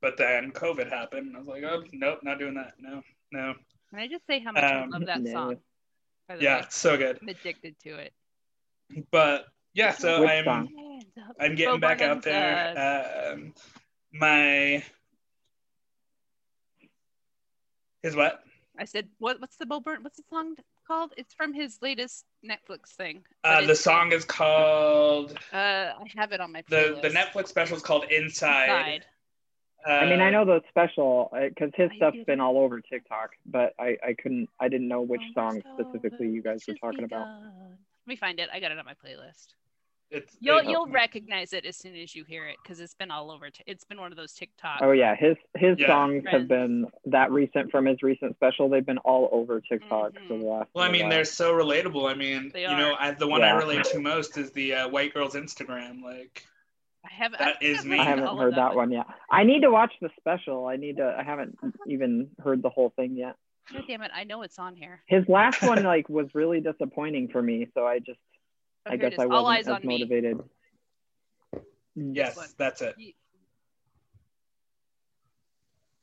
but 0.00 0.16
then 0.16 0.50
covid 0.52 0.88
happened 0.90 1.28
and 1.28 1.36
i 1.36 1.38
was 1.38 1.48
like 1.48 1.62
oh 1.64 1.82
nope 1.92 2.18
not 2.22 2.38
doing 2.38 2.54
that 2.54 2.72
no 2.78 3.02
no 3.32 3.54
Can 3.90 3.98
I 4.00 4.08
just 4.08 4.26
say 4.26 4.40
how 4.40 4.52
much 4.52 4.64
I 4.64 4.82
Um, 4.84 4.90
love 4.90 5.06
that 5.06 5.22
no. 5.22 5.32
song? 5.32 5.56
The 6.28 6.36
yeah 6.42 6.56
way, 6.56 6.60
it's 6.62 6.76
so 6.76 6.96
good 6.96 7.18
I'm 7.22 7.28
addicted 7.28 7.78
to 7.84 7.96
it. 7.98 8.12
but 9.10 9.46
yeah 9.74 9.92
so 9.92 10.20
Which 10.20 10.30
i'm 10.30 10.44
song? 10.44 11.02
I'm 11.40 11.54
getting 11.54 11.80
back 11.80 12.00
out 12.02 12.22
there 12.22 13.32
um 13.32 13.52
my 14.12 14.82
his 18.02 18.14
what 18.16 18.40
I 18.78 18.84
said, 18.84 19.08
what? 19.18 19.40
What's 19.40 19.56
the 19.56 19.64
Bo 19.64 19.80
Burn? 19.80 20.02
What's 20.02 20.18
the 20.18 20.22
song 20.28 20.54
called? 20.86 21.12
It's 21.16 21.34
from 21.34 21.52
his 21.52 21.78
latest 21.82 22.24
Netflix 22.44 22.90
thing. 22.96 23.24
uh 23.44 23.66
the 23.66 23.74
song 23.74 24.12
is 24.12 24.24
called 24.24 25.32
Uh, 25.52 25.56
I 25.56 26.06
have 26.16 26.32
it 26.32 26.40
on 26.40 26.52
my 26.52 26.62
the 26.68 26.76
playlist. 26.76 27.02
the 27.02 27.08
netflix 27.10 27.48
special 27.48 27.76
is 27.76 27.82
called 27.82 28.04
inside 28.10 28.66
Side. 28.68 29.04
uh, 29.86 29.90
I 29.92 30.10
mean, 30.10 30.20
I 30.20 30.30
know 30.30 30.44
the 30.44 30.60
special 30.68 31.30
because 31.32 31.70
his 31.76 31.90
I 31.92 31.96
stuff's 31.96 32.16
did 32.16 32.26
been 32.26 32.40
all 32.40 32.58
over 32.58 32.80
TikTok, 32.80 33.30
but 33.46 33.72
I, 33.78 33.96
I 34.04 34.14
couldn't, 34.20 34.48
I 34.60 34.68
didn't 34.68 34.88
know 34.88 35.02
which 35.02 35.22
song 35.34 35.62
specifically 35.78 36.28
you 36.28 36.42
guys 36.42 36.64
were 36.66 36.74
talking 36.74 37.04
about. 37.04 37.26
Let 38.06 38.08
me 38.08 38.16
find 38.16 38.38
it. 38.40 38.48
I 38.52 38.60
got 38.60 38.72
it 38.72 38.78
on 38.78 38.84
my 38.84 38.94
playlist. 38.94 39.46
It's 40.10 40.36
You'll 40.40 40.58
it- 40.58 40.66
you'll 40.68 40.86
recognize 40.86 41.52
it 41.52 41.64
as 41.66 41.76
soon 41.76 41.96
as 41.96 42.14
you 42.14 42.24
hear 42.24 42.46
it 42.46 42.56
because 42.62 42.80
it's 42.80 42.94
been 42.94 43.10
all 43.10 43.30
over. 43.30 43.50
T- 43.50 43.64
it's 43.66 43.84
been 43.84 44.00
one 44.00 44.12
of 44.12 44.16
those 44.16 44.32
TikTok. 44.34 44.78
Oh 44.82 44.92
yeah, 44.92 45.14
his 45.16 45.36
his 45.56 45.76
Yeah. 45.78 45.88
songs 45.88 46.22
Friends. 46.22 46.38
have 46.38 46.48
been 46.48 46.86
that 47.06 47.30
recent 47.32 47.70
from 47.70 47.86
his 47.86 48.02
recent 48.02 48.36
special. 48.36 48.68
They've 48.68 48.86
been 48.86 48.98
all 48.98 49.28
over 49.32 49.60
TikTok 49.60 50.12
Mhm. 50.12 50.28
for 50.28 50.38
the 50.38 50.44
last. 50.44 50.70
well 50.74 50.84
i 50.84 50.90
mean 50.90 51.08
they're 51.08 51.24
so 51.24 51.52
relatable 51.52 52.10
i 52.10 52.14
mean 52.14 52.50
They 52.52 52.62
you 52.62 52.68
know. 52.68 52.94
I, 52.98 53.10
the 53.12 53.26
one 53.26 53.42
i 53.42 53.50
relate 53.50 53.84
to 53.84 53.98
most 53.98 54.36
is 54.38 54.50
the 54.52 54.74
uh, 54.74 54.88
white 54.88 55.12
girl's 55.14 55.34
instagram 55.34 56.02
like 56.02 56.44
I 57.04 57.08
have. 57.12 57.32
That 57.32 57.40
I 57.62 57.64
is 57.64 57.78
I've 57.78 57.84
me. 57.86 57.96
I 57.96 57.98
listened 58.00 58.16
to 58.18 58.22
haven't 58.26 58.38
heard 58.38 58.54
that 58.56 58.68
one. 58.74 58.76
one 58.76 58.92
yet. 58.92 59.06
I 59.30 59.44
need 59.44 59.60
to 59.60 59.70
watch 59.70 59.92
the 60.00 60.10
special. 60.18 60.66
I 60.66 60.74
need 60.74 60.96
to. 60.96 61.14
I 61.16 61.22
haven't 61.22 61.56
even 61.86 62.30
heard 62.42 62.62
the 62.62 62.68
whole 62.68 62.90
thing 62.96 63.16
yet. 63.16 63.36
God 63.72 63.84
damn 63.86 64.02
it! 64.02 64.10
I 64.12 64.24
know 64.24 64.42
it's 64.42 64.58
on 64.58 64.74
here. 64.74 65.02
His 65.06 65.24
last 65.28 65.62
one 65.62 65.84
like 65.84 66.08
was 66.08 66.26
really 66.34 66.60
disappointing 66.60 67.28
for 67.28 67.40
me, 67.40 67.68
so 67.74 67.86
I 67.86 68.00
just 68.00 68.18
Oh, 68.86 68.92
I 68.92 68.96
guess. 68.96 69.18
I 69.18 69.26
wasn't 69.26 69.48
eyes 69.48 69.66
as 69.66 69.74
on 69.74 69.80
me. 69.82 69.98
motivated. 69.98 70.38
Mm. 71.98 72.14
yes 72.14 72.54
that's 72.58 72.82
it 72.82 72.94
Ye- 72.98 73.16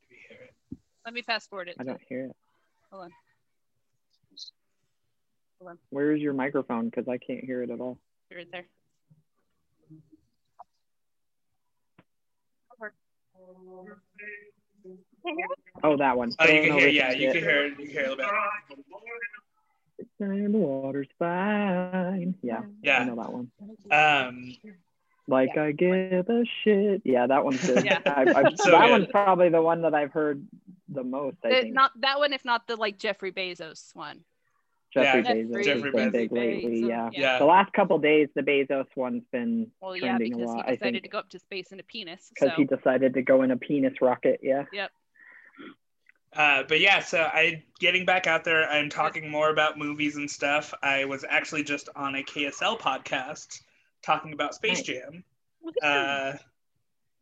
Did 0.02 0.08
we 0.10 0.18
hear 0.28 0.46
it? 0.46 0.54
Let 1.06 1.14
me 1.14 1.22
fast 1.22 1.50
forward 1.50 1.68
it. 1.70 1.76
I 1.80 1.84
don't 1.84 2.02
hear 2.10 2.26
it. 2.26 2.36
Hold 2.92 3.04
on. 3.04 3.12
Hold 5.60 5.70
on. 5.72 5.78
Where 5.92 6.14
is 6.14 6.22
your 6.22 6.34
microphone? 6.34 6.90
Because 6.90 7.08
I 7.08 7.20
can't 7.20 7.44
hear 7.44 7.62
it 7.62 7.70
at 7.70 7.80
all. 7.80 8.00
You're 8.32 8.40
right 8.40 8.52
there. 8.52 8.66
Oh, 15.84 15.98
that 15.98 16.18
one. 16.18 16.32
oh 16.40 16.46
you 16.46 16.62
can 16.62 16.74
hear 16.74 16.88
this 16.88 16.96
yeah 16.96 17.12
you 17.12 17.32
can 17.32 17.42
hear 17.42 17.66
it. 17.66 17.70
you 17.80 17.86
can 17.86 17.90
hear 17.90 18.06
a 18.06 18.10
little 18.10 18.18
bit 18.18 18.26
and 20.20 20.54
the 20.54 20.58
water's 20.58 21.08
fine. 21.20 22.36
Yeah, 22.42 22.62
yeah, 22.82 23.00
I 23.00 23.04
know 23.06 23.16
that 23.16 23.32
one. 23.34 23.52
Um, 23.92 24.56
Like 25.28 25.58
I 25.58 25.72
give 25.72 26.28
a 26.30 26.44
shit. 26.64 27.02
Yeah, 27.06 27.28
that 27.28 27.46
one's 27.46 27.66
good. 27.66 27.86
Yeah. 27.86 28.00
I, 28.06 28.22
I, 28.24 28.44
So 28.56 28.72
that 28.72 28.82
good. 28.88 28.92
one's 28.92 29.08
probably 29.08 29.48
the 29.50 29.62
one 29.62 29.84
that 29.84 29.94
I've 29.94 30.12
heard 30.12 30.46
the 30.90 31.04
most. 31.04 31.38
I 31.46 31.48
Uh, 31.48 31.62
think 31.62 31.74
not 31.74 31.92
that 32.02 32.20
one, 32.20 32.34
if 32.34 32.44
not 32.44 32.68
the 32.68 32.76
like 32.76 32.98
Jeffrey 32.98 33.32
Bezos 33.32 33.96
one. 33.96 34.26
Jeffrey 34.94 35.22
Yeah, 35.24 35.34
Bezos 35.34 35.64
Jeffrey 35.64 35.82
has 35.84 35.94
been 35.94 36.10
Bezos. 36.10 36.12
big 36.12 36.32
lately. 36.34 36.82
Bezos, 36.82 36.90
Yeah. 36.90 37.10
yeah. 37.14 37.40
the 37.40 37.46
last 37.46 37.72
couple 37.72 37.98
days, 38.00 38.28
the 38.36 38.42
Bezos 38.42 38.86
one's 38.98 39.24
been 39.32 39.72
Well, 39.82 39.96
yeah, 39.96 40.18
trending 40.18 40.34
a 40.34 40.38
because 40.38 40.54
lot. 40.56 40.66
he 40.66 40.72
I 40.72 40.76
decided 40.76 40.94
think 40.96 41.04
to 41.04 41.10
go 41.10 41.20
up 41.20 41.30
to 41.30 41.40
space 41.40 41.72
in 41.72 41.80
a 41.80 41.84
penis. 41.84 42.30
because 42.36 42.50
So 42.50 42.56
he 42.58 42.66
decided 42.66 43.14
to 43.14 43.22
go 43.22 43.44
in 43.44 43.52
a 43.52 43.58
penis 43.58 43.94
rocket. 44.02 44.42
Yeah. 44.44 44.66
Uh, 46.36 46.64
but 46.68 46.80
yeah, 46.80 47.00
so 47.00 47.22
I 47.22 47.64
getting 47.80 48.06
back 48.06 48.28
out 48.28 48.44
there. 48.44 48.70
I'm 48.70 48.90
talking 48.90 49.30
more 49.30 49.50
about 49.50 49.78
movies 49.78 50.16
and 50.16 50.30
stuff. 50.30 50.74
I 50.82 51.06
was 51.06 51.24
actually 51.28 51.64
just 51.64 51.90
on 51.96 52.16
a 52.16 52.24
KSL 52.24 52.80
podcast 52.80 53.62
talking 54.02 54.34
about 54.34 54.56
Space. 54.56 54.82
Jam 54.82 55.24
uh, 55.82 56.34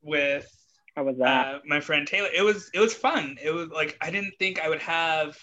with 0.01 0.49
How 0.95 1.03
was 1.03 1.17
that? 1.17 1.55
uh, 1.55 1.59
my 1.65 1.79
friend 1.79 2.07
Taylor. 2.07 2.29
It 2.33 2.41
was 2.41 2.69
it 2.73 2.79
was 2.79 2.93
fun. 2.93 3.37
It 3.41 3.51
was 3.51 3.69
like 3.69 3.97
I 4.01 4.11
didn't 4.11 4.33
think 4.39 4.59
I 4.59 4.69
would 4.69 4.81
have. 4.81 5.37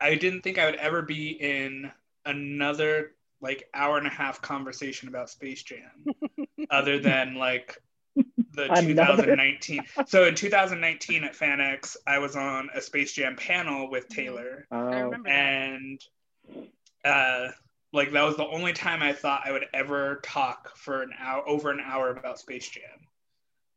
I 0.00 0.14
didn't 0.14 0.42
think 0.42 0.58
I 0.58 0.66
would 0.66 0.76
ever 0.76 1.02
be 1.02 1.30
in 1.30 1.90
another 2.24 3.12
like 3.40 3.68
hour 3.74 3.98
and 3.98 4.06
a 4.06 4.10
half 4.10 4.40
conversation 4.42 5.08
about 5.08 5.30
Space 5.30 5.62
Jam, 5.62 6.04
other 6.70 6.98
than 6.98 7.34
like 7.34 7.78
the 8.52 8.68
2019. 8.80 9.84
So 10.06 10.24
in 10.24 10.34
2019 10.34 11.24
at 11.24 11.34
FanX, 11.34 11.96
I 12.06 12.18
was 12.18 12.36
on 12.36 12.68
a 12.74 12.80
Space 12.80 13.12
Jam 13.12 13.36
panel 13.36 13.90
with 13.90 14.08
Taylor, 14.08 14.66
oh, 14.70 15.14
and 15.26 16.00
uh, 17.04 17.48
like 17.92 18.12
that 18.12 18.22
was 18.24 18.36
the 18.36 18.46
only 18.46 18.72
time 18.72 19.02
I 19.02 19.12
thought 19.12 19.42
I 19.44 19.52
would 19.52 19.66
ever 19.72 20.20
talk 20.22 20.76
for 20.76 21.02
an 21.02 21.12
hour, 21.18 21.46
over 21.48 21.70
an 21.70 21.80
hour 21.80 22.10
about 22.10 22.38
Space 22.38 22.68
Jam. 22.68 22.82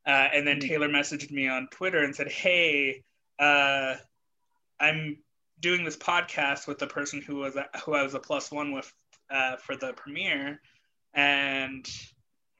Uh, 0.05 0.29
and 0.33 0.47
then 0.47 0.57
Hmm. 0.57 0.67
Taylor 0.67 0.89
messaged 0.89 1.31
me 1.31 1.47
on 1.47 1.67
Twitter 1.71 2.03
and 2.03 2.15
said, 2.15 2.31
"Hey, 2.31 3.03
uh, 3.37 3.95
I'm 4.79 5.17
doing 5.59 5.83
this 5.83 5.97
podcast 5.97 6.67
with 6.67 6.79
the 6.79 6.87
person 6.87 7.21
who 7.21 7.35
was 7.35 7.57
who 7.83 7.93
I 7.93 8.03
was 8.03 8.13
a 8.13 8.19
plus 8.19 8.49
one 8.51 8.71
with 8.71 8.91
uh, 9.29 9.57
for 9.57 9.75
the 9.75 9.93
premiere, 9.93 10.61
and 11.13 11.87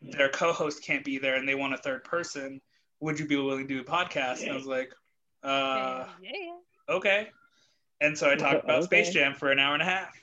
their 0.02 0.30
co-host 0.30 0.84
can't 0.84 1.04
be 1.04 1.18
there, 1.18 1.36
and 1.36 1.48
they 1.48 1.56
want 1.56 1.74
a 1.74 1.78
third 1.78 2.04
person. 2.04 2.62
Would 3.02 3.20
you 3.20 3.28
be 3.28 3.36
willing 3.36 3.68
to 3.68 3.74
do 3.74 3.82
a 3.82 3.84
podcast?" 3.84 4.42
And 4.42 4.52
I 4.52 4.56
was 4.56 4.66
like, 4.66 4.94
uh, 5.44 6.06
yeah, 6.22 6.32
yeah. 6.34 6.96
okay. 6.96 7.30
And 8.02 8.18
so 8.18 8.30
I 8.30 8.36
talked 8.36 8.64
about 8.64 8.84
Space 8.86 9.10
Jam 9.12 9.34
for 9.34 9.52
an 9.52 9.60
hour 9.60 9.74
and 9.74 9.82
a 9.82 9.86
half, 9.86 10.14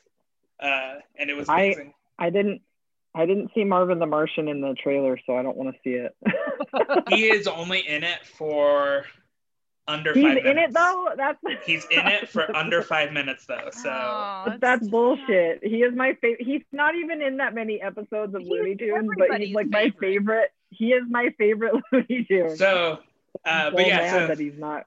uh, 0.60 0.94
and 1.18 1.30
it 1.30 1.36
was 1.36 1.48
I- 1.48 1.62
amazing. 1.62 1.94
I 2.18 2.30
didn't. 2.30 2.62
I 3.14 3.24
didn't 3.24 3.50
see 3.54 3.64
Marvin 3.64 3.98
the 3.98 4.04
Martian 4.06 4.46
in 4.46 4.60
the 4.60 4.74
trailer, 4.74 5.18
so 5.24 5.36
I 5.38 5.42
don't 5.42 5.56
want 5.56 5.74
to 5.74 5.80
see 5.82 5.94
it. 5.94 6.14
he 7.08 7.28
is 7.28 7.46
only 7.46 7.80
in 7.80 8.04
it 8.04 8.26
for 8.26 9.06
under 9.88 10.12
He's 10.14 10.22
five 10.24 10.36
in 10.38 10.44
minutes. 10.44 10.70
it 10.70 10.74
though. 10.74 11.08
That's 11.16 11.38
He's 11.66 11.84
in 11.90 12.06
it 12.06 12.28
for 12.28 12.54
under 12.56 12.82
five 12.82 13.12
minutes 13.12 13.46
though. 13.46 13.70
So 13.72 13.90
Aw, 13.90 14.56
That's 14.60 14.86
bullshit. 14.88 15.60
He 15.64 15.82
is 15.82 15.94
my 15.94 16.14
favorite. 16.14 16.44
He's 16.46 16.62
not 16.72 16.94
even 16.96 17.22
in 17.22 17.36
that 17.38 17.54
many 17.54 17.80
episodes 17.80 18.34
of 18.34 18.42
He's 18.42 18.50
Looney 18.50 18.74
Tunes, 18.76 19.08
but 19.16 19.40
he's 19.40 19.54
like 19.54 19.68
my 19.68 19.90
favorite. 19.90 20.00
favorite. 20.00 20.50
He 20.70 20.92
is 20.92 21.04
my 21.08 21.30
favorite 21.38 21.74
Looney 21.92 22.24
Tunes. 22.28 22.58
so, 22.58 22.98
uh, 23.44 23.48
I'm 23.48 23.72
but 23.72 23.80
so 23.82 23.86
yeah, 23.86 24.10
so 24.10 24.26
that 24.26 24.38
he's 24.38 24.58
not. 24.58 24.84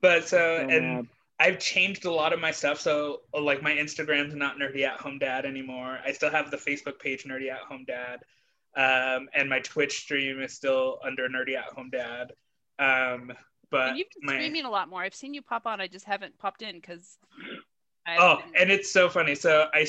but 0.00 0.26
so 0.28 0.36
So 0.38 0.66
and 0.68 0.86
mad. 0.96 1.06
I've 1.38 1.58
changed 1.58 2.04
a 2.04 2.10
lot 2.12 2.32
of 2.32 2.40
my 2.40 2.50
stuff. 2.50 2.80
So 2.80 3.22
like 3.38 3.62
my 3.62 3.72
Instagram's 3.72 4.34
not 4.34 4.58
Nerdy 4.58 4.82
at 4.82 5.00
Home 5.00 5.18
Dad 5.18 5.44
anymore. 5.44 5.98
I 6.04 6.12
still 6.12 6.30
have 6.30 6.50
the 6.50 6.56
Facebook 6.56 6.98
page 6.98 7.24
Nerdy 7.24 7.50
at 7.50 7.60
Home 7.68 7.84
Dad, 7.86 8.20
um, 8.76 9.28
and 9.34 9.48
my 9.48 9.60
Twitch 9.60 10.00
stream 10.00 10.40
is 10.40 10.52
still 10.52 10.98
under 11.04 11.28
Nerdy 11.28 11.56
at 11.56 11.64
Home 11.76 11.90
Dad. 11.90 12.32
Um, 12.82 13.32
but 13.70 13.90
And 13.90 13.98
you've 13.98 14.08
been 14.10 14.26
my, 14.26 14.34
streaming 14.34 14.64
a 14.64 14.70
lot 14.70 14.88
more. 14.88 15.02
I've 15.02 15.14
seen 15.14 15.34
you 15.34 15.42
pop 15.42 15.66
on. 15.66 15.80
I 15.80 15.86
just 15.86 16.04
haven't 16.04 16.36
popped 16.38 16.62
in 16.62 16.76
because. 16.76 17.18
Oh, 18.08 18.42
and 18.58 18.70
it's 18.70 18.90
so 18.90 19.08
funny. 19.08 19.34
So 19.34 19.66
I 19.72 19.86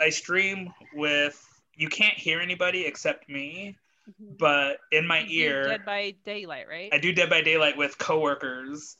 I 0.00 0.10
stream 0.10 0.72
with 0.94 1.42
you 1.74 1.88
can't 1.88 2.14
hear 2.14 2.40
anybody 2.40 2.86
except 2.86 3.28
me, 3.28 3.76
but 4.38 4.78
in 4.92 5.06
my 5.06 5.26
ear 5.28 5.64
Dead 5.64 5.84
by 5.84 6.14
Daylight, 6.24 6.66
right? 6.68 6.88
I 6.92 6.98
do 6.98 7.12
Dead 7.12 7.28
by 7.28 7.42
Daylight 7.42 7.76
with 7.76 7.98
coworkers. 7.98 8.96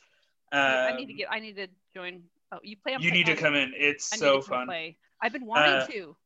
Um, 0.52 0.60
I 0.60 0.96
need 0.96 1.06
to 1.06 1.14
get. 1.14 1.28
I 1.30 1.38
need 1.38 1.56
to 1.56 1.68
join. 1.94 2.22
Oh, 2.52 2.58
you 2.62 2.76
play. 2.76 2.94
on 2.94 3.02
you 3.02 3.10
need 3.10 3.26
to 3.26 3.36
come 3.36 3.54
in. 3.54 3.72
It's 3.76 4.12
I 4.12 4.16
need 4.16 4.20
so 4.20 4.40
to 4.40 4.42
fun. 4.42 4.66
Play. 4.66 4.96
I've 5.22 5.32
been 5.32 5.46
wanting 5.46 5.72
Uh, 5.72 5.86
to. 5.86 6.16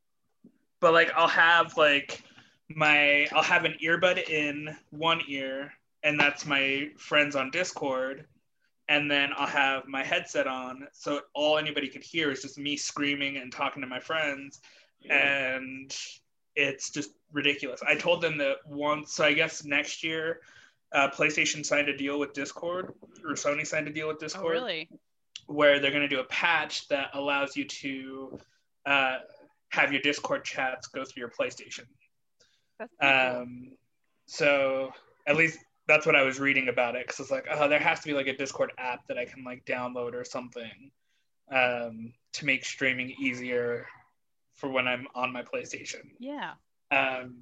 But 0.80 0.94
like 0.94 1.12
I'll 1.14 1.28
have 1.28 1.76
like 1.76 2.22
my 2.68 3.28
I'll 3.32 3.42
have 3.42 3.64
an 3.64 3.74
earbud 3.82 4.28
in 4.28 4.74
one 4.90 5.20
ear, 5.28 5.72
and 6.02 6.18
that's 6.18 6.46
my 6.46 6.88
friends 6.96 7.36
on 7.36 7.50
Discord. 7.50 8.26
And 8.88 9.08
then 9.08 9.30
I'll 9.36 9.46
have 9.46 9.86
my 9.86 10.02
headset 10.02 10.48
on, 10.48 10.88
so 10.92 11.20
all 11.32 11.58
anybody 11.58 11.86
could 11.86 12.02
hear 12.02 12.32
is 12.32 12.42
just 12.42 12.58
me 12.58 12.76
screaming 12.76 13.36
and 13.36 13.52
talking 13.52 13.82
to 13.82 13.86
my 13.86 14.00
friends, 14.00 14.60
and 15.08 15.96
it's 16.56 16.90
just 16.90 17.10
ridiculous. 17.32 17.80
I 17.86 17.94
told 17.94 18.20
them 18.20 18.36
that 18.38 18.56
once, 18.66 19.12
so 19.12 19.24
I 19.24 19.32
guess 19.32 19.64
next 19.64 20.02
year, 20.02 20.40
uh, 20.92 21.08
PlayStation 21.08 21.64
signed 21.64 21.88
a 21.88 21.96
deal 21.96 22.18
with 22.18 22.32
Discord, 22.32 22.92
or 23.24 23.34
Sony 23.34 23.64
signed 23.64 23.86
a 23.86 23.92
deal 23.92 24.08
with 24.08 24.16
Oh, 24.16 24.20
Discord, 24.20 24.52
really? 24.54 24.88
where 25.46 25.78
they're 25.78 25.92
going 25.92 26.02
to 26.02 26.08
do 26.08 26.18
a 26.18 26.24
patch 26.24 26.88
that 26.88 27.10
allows 27.14 27.56
you 27.56 27.66
to 27.66 28.38
uh, 28.86 29.18
have 29.68 29.92
your 29.92 30.02
Discord 30.02 30.44
chats 30.44 30.88
go 30.88 31.04
through 31.04 31.20
your 31.20 31.30
PlayStation. 31.30 31.84
That's 32.80 32.92
pretty 32.98 33.14
cool. 33.30 33.40
Um, 33.42 33.72
so 34.26 34.92
at 35.28 35.36
least 35.36 35.60
that's 35.90 36.06
what 36.06 36.14
I 36.14 36.22
was 36.22 36.38
reading 36.38 36.68
about 36.68 36.94
it 36.94 37.04
because 37.04 37.18
it's 37.18 37.30
like, 37.32 37.46
oh, 37.50 37.68
there 37.68 37.80
has 37.80 37.98
to 38.00 38.06
be 38.06 38.14
like 38.14 38.28
a 38.28 38.36
Discord 38.36 38.70
app 38.78 39.06
that 39.08 39.18
I 39.18 39.24
can 39.24 39.42
like 39.42 39.64
download 39.64 40.14
or 40.14 40.24
something 40.24 40.92
um, 41.52 42.12
to 42.34 42.46
make 42.46 42.64
streaming 42.64 43.10
easier 43.20 43.86
for 44.54 44.70
when 44.70 44.86
I'm 44.86 45.08
on 45.16 45.32
my 45.32 45.42
PlayStation. 45.42 46.12
yeah. 46.20 46.52
Um, 46.92 47.36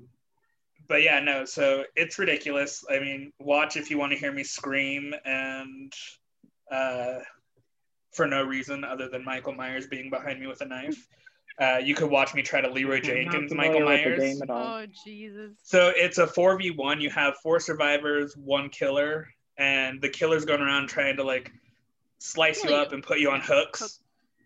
but 0.88 1.02
yeah, 1.02 1.21
no, 1.21 1.45
so 1.45 1.85
it's 1.95 2.19
ridiculous. 2.19 2.85
I 2.90 3.00
mean, 3.00 3.33
watch 3.38 3.76
if 3.76 3.90
you 3.90 3.99
want 3.99 4.12
to 4.12 4.19
hear 4.19 4.33
me 4.33 4.45
scream 4.45 5.14
and 5.26 5.93
uh, 6.73 7.19
for 8.12 8.26
no 8.26 8.43
reason 8.45 8.85
other 8.85 9.09
than 9.11 9.25
Michael 9.25 9.52
Myers 9.52 9.87
being 9.87 10.09
behind 10.09 10.40
me 10.40 10.47
with 10.47 10.62
a 10.62 10.67
knife. 10.67 11.07
Uh, 11.61 11.79
you 11.79 11.95
could 11.95 12.09
watch 12.11 12.35
me 12.35 12.43
try 12.43 12.61
to 12.61 12.71
Leroy 12.71 13.00
Jenkins 13.00 13.53
Michael 13.53 13.81
Myers. 13.81 14.21
game 14.21 14.41
at 14.43 14.49
all. 14.50 14.79
Oh 14.83 14.87
Jesus. 15.05 15.53
So 15.65 15.93
it's 15.97 16.19
a 16.19 16.27
4v1. 16.27 17.00
You 17.00 17.11
have 17.11 17.35
four 17.43 17.59
survivors, 17.59 18.37
one 18.37 18.69
killer, 18.69 19.29
and 19.57 20.00
the 20.00 20.09
killer's 20.09 20.45
going 20.45 20.61
around 20.61 20.88
trying 20.88 21.17
to 21.17 21.25
like 21.25 21.50
slice 22.19 22.62
you 22.62 22.71
up 22.71 22.93
and 22.93 23.03
put 23.03 23.19
you 23.19 23.31
on 23.31 23.41
hooks. 23.41 24.00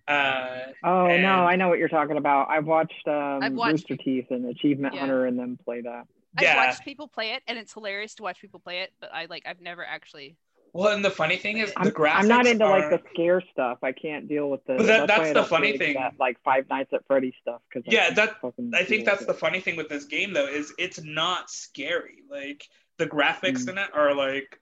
Uh, 0.08 0.58
Oh 0.82 1.06
and- 1.06 1.22
no, 1.22 1.44
I 1.46 1.56
know 1.56 1.68
what 1.68 1.78
you're 1.78 1.88
talking 1.88 2.16
about. 2.16 2.48
I've 2.50 2.66
watched 2.66 3.06
um, 3.06 3.40
I've 3.42 3.52
watched- 3.52 3.72
Rooster 3.90 3.96
Teeth 3.96 4.30
and 4.30 4.46
Achievement 4.46 4.94
Yeah. 4.94 5.00
Hunter 5.00 5.26
and 5.26 5.38
them 5.38 5.58
play 5.62 5.82
that. 5.82 6.06
I've 6.38 6.42
yeah. 6.42 6.66
watched 6.66 6.82
people 6.84 7.08
play 7.08 7.32
it, 7.32 7.42
and 7.46 7.58
it's 7.58 7.74
hilarious 7.74 8.14
to 8.14 8.22
watch 8.22 8.40
people 8.40 8.58
play 8.58 8.80
it. 8.80 8.92
But 9.00 9.10
I 9.12 9.26
like. 9.26 9.42
I've 9.46 9.60
never 9.60 9.84
actually. 9.84 10.36
Well, 10.74 10.94
and 10.94 11.04
the 11.04 11.10
funny 11.10 11.36
thing 11.36 11.58
is, 11.58 11.70
I'm, 11.76 11.84
the 11.84 11.92
graphics 11.92 12.14
I'm 12.14 12.28
not 12.28 12.46
into 12.46 12.64
are, 12.64 12.80
like 12.80 12.90
the 13.02 13.08
scare 13.12 13.42
stuff. 13.52 13.78
I 13.82 13.92
can't 13.92 14.26
deal 14.26 14.48
with 14.50 14.64
the. 14.64 14.74
But 14.76 14.86
that- 14.86 15.06
that's 15.06 15.28
I 15.30 15.32
the 15.34 15.44
funny 15.44 15.76
thing. 15.76 15.94
That, 15.94 16.14
like 16.18 16.38
Five 16.42 16.68
Nights 16.70 16.92
at 16.94 17.06
Freddy's 17.06 17.34
stuff. 17.42 17.60
Cause 17.72 17.82
Yeah, 17.86 18.04
can't 18.14 18.16
that- 18.16 18.74
I 18.74 18.84
think 18.84 19.04
that's 19.04 19.18
with 19.20 19.28
the 19.28 19.34
funny 19.34 19.60
thing 19.60 19.76
with 19.76 19.88
this 19.90 20.04
game 20.06 20.32
though 20.32 20.46
is 20.46 20.72
it's 20.78 21.02
not 21.02 21.50
scary. 21.50 22.22
Like 22.30 22.66
the 22.96 23.06
graphics 23.06 23.64
Mm. 23.64 23.70
in 23.72 23.78
it 23.78 23.90
are 23.94 24.14
like 24.14 24.58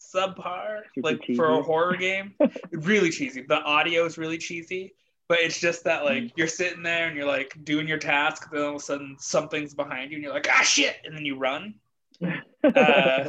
subpar, 0.00 0.80
Super 0.94 1.08
like 1.10 1.20
for 1.36 1.50
a 1.50 1.62
horror 1.62 1.96
game. 2.08 2.34
really 2.70 3.10
cheesy. 3.10 3.42
The 3.42 3.60
audio 3.60 4.04
is 4.06 4.16
really 4.16 4.38
cheesy, 4.38 4.94
but 5.28 5.38
it's 5.40 5.60
just 5.60 5.84
that 5.84 6.04
like 6.04 6.22
Mm. 6.24 6.32
you're 6.36 6.46
sitting 6.48 6.82
there 6.82 7.08
and 7.08 7.16
you're 7.16 7.26
like 7.26 7.56
doing 7.62 7.86
your 7.86 7.98
task, 7.98 8.50
then 8.50 8.62
all 8.62 8.70
of 8.70 8.76
a 8.76 8.80
sudden 8.80 9.16
something's 9.18 9.74
behind 9.74 10.10
you 10.12 10.16
and 10.16 10.24
you're 10.24 10.32
like 10.32 10.48
ah 10.50 10.62
shit, 10.62 10.96
and 11.04 11.14
then 11.14 11.26
you 11.26 11.36
run. 11.36 11.74
Uh, 12.64 13.28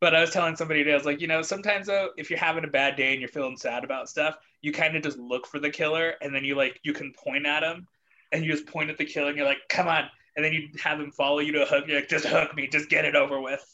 But 0.00 0.14
I 0.14 0.20
was 0.20 0.30
telling 0.30 0.54
somebody 0.54 0.80
today, 0.84 0.92
I 0.92 0.96
was 0.96 1.06
like, 1.06 1.20
you 1.20 1.26
know, 1.26 1.42
sometimes 1.42 1.86
though, 1.86 2.10
if 2.16 2.30
you're 2.30 2.38
having 2.38 2.64
a 2.64 2.68
bad 2.68 2.94
day 2.96 3.12
and 3.12 3.20
you're 3.20 3.28
feeling 3.28 3.56
sad 3.56 3.82
about 3.82 4.08
stuff, 4.08 4.36
you 4.62 4.72
kind 4.72 4.96
of 4.96 5.02
just 5.02 5.18
look 5.18 5.46
for 5.46 5.58
the 5.58 5.70
killer 5.70 6.14
and 6.20 6.32
then 6.34 6.44
you 6.44 6.54
like 6.54 6.78
you 6.84 6.92
can 6.92 7.12
point 7.12 7.46
at 7.46 7.62
him 7.64 7.86
and 8.30 8.44
you 8.44 8.52
just 8.52 8.66
point 8.66 8.90
at 8.90 8.98
the 8.98 9.04
killer 9.04 9.28
and 9.28 9.36
you're 9.36 9.46
like, 9.46 9.58
come 9.68 9.88
on. 9.88 10.04
And 10.36 10.44
then 10.44 10.52
you 10.52 10.68
have 10.80 11.00
him 11.00 11.10
follow 11.10 11.40
you 11.40 11.50
to 11.52 11.62
a 11.64 11.66
hook. 11.66 11.86
You're 11.88 11.98
like, 11.98 12.08
just 12.08 12.26
hook 12.26 12.54
me, 12.54 12.68
just 12.68 12.88
get 12.88 13.04
it 13.04 13.16
over 13.16 13.40
with. 13.40 13.64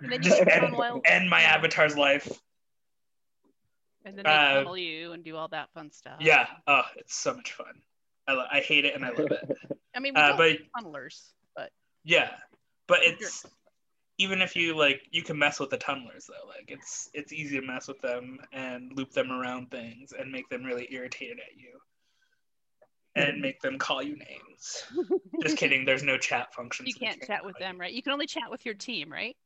And 0.00 0.10
then 0.10 0.22
you 0.22 0.30
Just 0.30 0.40
end, 0.48 0.74
end 1.04 1.30
my 1.30 1.42
avatar's 1.42 1.96
life. 1.96 2.26
and 4.04 4.18
then 4.18 4.24
they 4.24 4.30
uh, 4.30 4.54
tunnel 4.54 4.76
you 4.76 5.12
and 5.12 5.22
do 5.24 5.36
all 5.36 5.48
that 5.48 5.70
fun 5.72 5.90
stuff. 5.92 6.16
Yeah. 6.20 6.46
Oh, 6.66 6.82
it's 6.96 7.14
so 7.14 7.34
much 7.34 7.52
fun. 7.52 7.80
I, 8.26 8.32
lo- 8.32 8.46
I 8.50 8.60
hate 8.60 8.84
it 8.86 8.94
and 8.94 9.04
I 9.04 9.10
love 9.10 9.30
it. 9.30 9.56
I 9.94 10.00
mean, 10.00 10.14
we 10.14 10.20
Uh, 10.20 10.36
but 10.36 10.56
tunnelers, 10.76 11.28
but 11.54 11.70
yeah, 12.02 12.30
but 12.88 12.98
it's 13.02 13.46
even 14.18 14.40
if 14.42 14.54
you 14.56 14.76
like, 14.76 15.02
you 15.10 15.22
can 15.22 15.38
mess 15.38 15.58
with 15.60 15.70
the 15.70 15.78
tunnelers 15.78 16.26
though. 16.26 16.46
Like 16.48 16.66
it's 16.68 17.10
it's 17.14 17.32
easy 17.32 17.58
to 17.60 17.66
mess 17.66 17.88
with 17.88 18.00
them 18.00 18.38
and 18.52 18.92
loop 18.96 19.12
them 19.12 19.30
around 19.32 19.70
things 19.70 20.12
and 20.18 20.30
make 20.30 20.48
them 20.48 20.64
really 20.64 20.86
irritated 20.90 21.38
at 21.40 21.56
you. 21.56 21.78
and 23.16 23.40
make 23.40 23.60
them 23.60 23.78
call 23.78 24.02
you 24.02 24.16
names. 24.16 24.84
Just 25.42 25.56
kidding. 25.56 25.84
There's 25.84 26.02
no 26.02 26.18
chat 26.18 26.52
function. 26.52 26.86
You 26.86 26.94
can't 26.94 27.22
chat 27.24 27.44
with 27.44 27.56
them, 27.58 27.80
right? 27.80 27.92
You 27.92 28.02
can 28.02 28.12
only 28.12 28.26
chat 28.26 28.50
with 28.50 28.64
your 28.66 28.74
team, 28.74 29.10
right? 29.12 29.36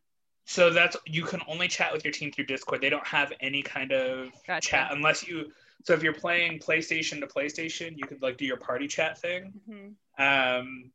So 0.46 0.70
that's 0.70 0.96
you 1.06 1.22
can 1.24 1.42
only 1.46 1.68
chat 1.68 1.92
with 1.92 2.02
your 2.04 2.12
team 2.12 2.32
through 2.32 2.46
Discord. 2.46 2.80
They 2.80 2.88
don't 2.88 3.06
have 3.06 3.32
any 3.40 3.62
kind 3.62 3.92
of 3.92 4.30
Gotcha. 4.46 4.68
chat 4.68 4.88
unless 4.92 5.26
you. 5.28 5.52
So 5.84 5.92
if 5.92 6.02
you're 6.02 6.14
playing 6.14 6.58
PlayStation 6.60 7.20
to 7.20 7.26
PlayStation, 7.26 7.96
you 7.96 8.06
could 8.06 8.22
like 8.22 8.38
do 8.38 8.46
your 8.46 8.56
party 8.56 8.88
chat 8.88 9.18
thing. 9.18 9.52
Mhm. 9.68 9.94
Um, 10.18 10.90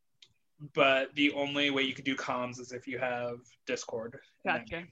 but 0.73 1.13
the 1.15 1.31
only 1.33 1.69
way 1.69 1.83
you 1.83 1.93
could 1.93 2.05
do 2.05 2.15
comms 2.15 2.59
is 2.59 2.71
if 2.71 2.87
you 2.87 2.97
have 2.99 3.39
Discord. 3.65 4.19
in 4.45 4.53
that 4.53 4.69
Gotcha. 4.69 4.85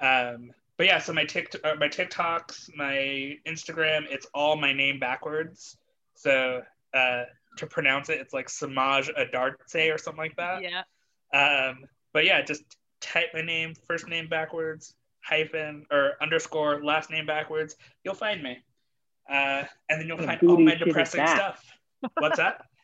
Um, 0.00 0.50
but 0.76 0.86
yeah, 0.86 0.98
so 0.98 1.12
my 1.12 1.24
TikTok, 1.24 1.60
uh, 1.64 1.74
my 1.78 1.88
TikToks, 1.88 2.70
my 2.76 3.36
Instagram, 3.46 4.04
it's 4.10 4.26
all 4.34 4.56
my 4.56 4.72
name 4.72 4.98
backwards. 4.98 5.78
So 6.14 6.62
uh, 6.92 7.22
to 7.56 7.66
pronounce 7.66 8.08
it, 8.10 8.20
it's 8.20 8.34
like 8.34 8.48
Samaj 8.48 9.08
Adartse 9.18 9.94
or 9.94 9.98
something 9.98 10.18
like 10.18 10.36
that. 10.36 10.62
Yeah. 10.62 10.82
Um, 11.32 11.84
but 12.12 12.24
yeah, 12.24 12.42
just 12.42 12.62
type 13.00 13.28
my 13.32 13.42
name, 13.42 13.74
first 13.86 14.08
name 14.08 14.28
backwards, 14.28 14.94
hyphen 15.22 15.86
or 15.90 16.12
underscore, 16.20 16.84
last 16.84 17.10
name 17.10 17.26
backwards. 17.26 17.76
You'll 18.04 18.14
find 18.14 18.42
me. 18.42 18.58
Uh, 19.30 19.64
and 19.88 20.00
then 20.00 20.06
you'll 20.06 20.18
find 20.18 20.42
all 20.42 20.58
my 20.58 20.74
depressing 20.74 21.26
stuff. 21.26 21.64
What's 22.18 22.36
that? 22.36 22.62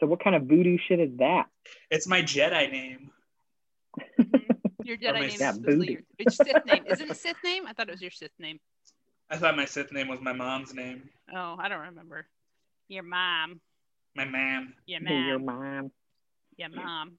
So 0.00 0.06
what 0.06 0.22
kind 0.22 0.36
of 0.36 0.42
voodoo 0.44 0.78
shit 0.88 1.00
is 1.00 1.16
that? 1.18 1.46
It's 1.90 2.06
my 2.06 2.22
Jedi 2.22 2.70
name. 2.70 3.10
Your 4.84 4.96
Jedi 4.96 5.14
name 5.14 5.24
is 5.24 5.40
Yeah, 5.40 5.52
supposedly 5.52 5.76
booty. 5.76 5.92
your, 5.92 6.02
it's 6.18 6.36
Sith 6.36 6.64
name. 6.66 6.84
Is 6.86 7.00
it 7.00 7.10
a 7.10 7.14
Sith 7.14 7.36
name? 7.42 7.66
I 7.66 7.72
thought 7.72 7.88
it 7.88 7.92
was 7.92 8.02
your 8.02 8.10
Sith 8.10 8.30
name. 8.38 8.58
I 9.30 9.36
thought 9.36 9.56
my 9.56 9.64
Sith 9.64 9.92
name 9.92 10.08
was 10.08 10.20
my 10.20 10.32
mom's 10.32 10.74
name. 10.74 11.08
Oh, 11.34 11.56
I 11.58 11.68
don't 11.68 11.80
remember. 11.80 12.26
Your 12.88 13.02
mom. 13.02 13.60
My 14.14 14.24
man. 14.24 14.74
Your 14.86 15.00
Your 15.00 15.38
mom. 15.38 15.62
mom. 15.62 15.90
Your 16.56 16.68
mom. 16.68 17.12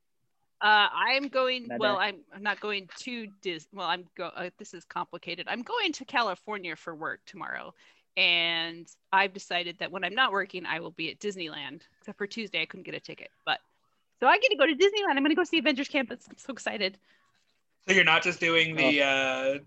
Uh, 0.61 0.87
I'm 0.91 1.27
going. 1.27 1.67
Mother. 1.67 1.79
Well, 1.79 1.97
I'm, 1.97 2.19
I'm 2.33 2.41
not 2.41 2.59
going 2.59 2.87
to 2.99 3.27
Dis. 3.41 3.67
Well, 3.73 3.87
I'm 3.87 4.05
go. 4.15 4.27
Uh, 4.27 4.49
this 4.57 4.73
is 4.73 4.85
complicated. 4.85 5.47
I'm 5.49 5.61
going 5.61 5.91
to 5.93 6.05
California 6.05 6.75
for 6.75 6.95
work 6.95 7.19
tomorrow, 7.25 7.73
and 8.17 8.87
I've 9.13 9.33
decided 9.33 9.77
that 9.79 9.91
when 9.91 10.03
I'm 10.03 10.15
not 10.15 10.31
working, 10.31 10.65
I 10.65 10.79
will 10.81 10.91
be 10.91 11.11
at 11.11 11.19
Disneyland. 11.19 11.81
Except 11.99 12.17
for 12.17 12.27
Tuesday, 12.27 12.61
I 12.61 12.65
couldn't 12.65 12.85
get 12.85 12.95
a 12.95 12.99
ticket, 12.99 13.29
but 13.45 13.59
so 14.19 14.27
I 14.27 14.39
get 14.39 14.49
to 14.49 14.57
go 14.57 14.65
to 14.65 14.73
Disneyland. 14.73 15.11
I'm 15.11 15.19
going 15.19 15.29
to 15.29 15.35
go 15.35 15.43
see 15.43 15.59
Avengers 15.59 15.87
Campus. 15.87 16.25
I'm 16.27 16.37
so 16.37 16.51
excited. 16.51 16.97
So 17.87 17.93
you're 17.93 18.03
not 18.03 18.23
just 18.23 18.39
doing 18.39 18.75
the 18.75 19.01
uh, 19.03 19.59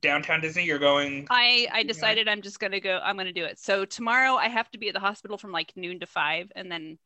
downtown 0.00 0.40
Disney. 0.40 0.64
You're 0.64 0.78
going. 0.78 1.26
I 1.28 1.68
I 1.72 1.82
decided 1.82 2.26
I'm 2.26 2.40
just 2.40 2.58
gonna 2.58 2.80
go. 2.80 3.00
I'm 3.02 3.16
gonna 3.18 3.32
do 3.32 3.44
it. 3.44 3.58
So 3.58 3.84
tomorrow 3.84 4.36
I 4.36 4.48
have 4.48 4.70
to 4.70 4.78
be 4.78 4.88
at 4.88 4.94
the 4.94 5.00
hospital 5.00 5.36
from 5.36 5.52
like 5.52 5.76
noon 5.76 6.00
to 6.00 6.06
five, 6.06 6.50
and 6.56 6.72
then 6.72 6.96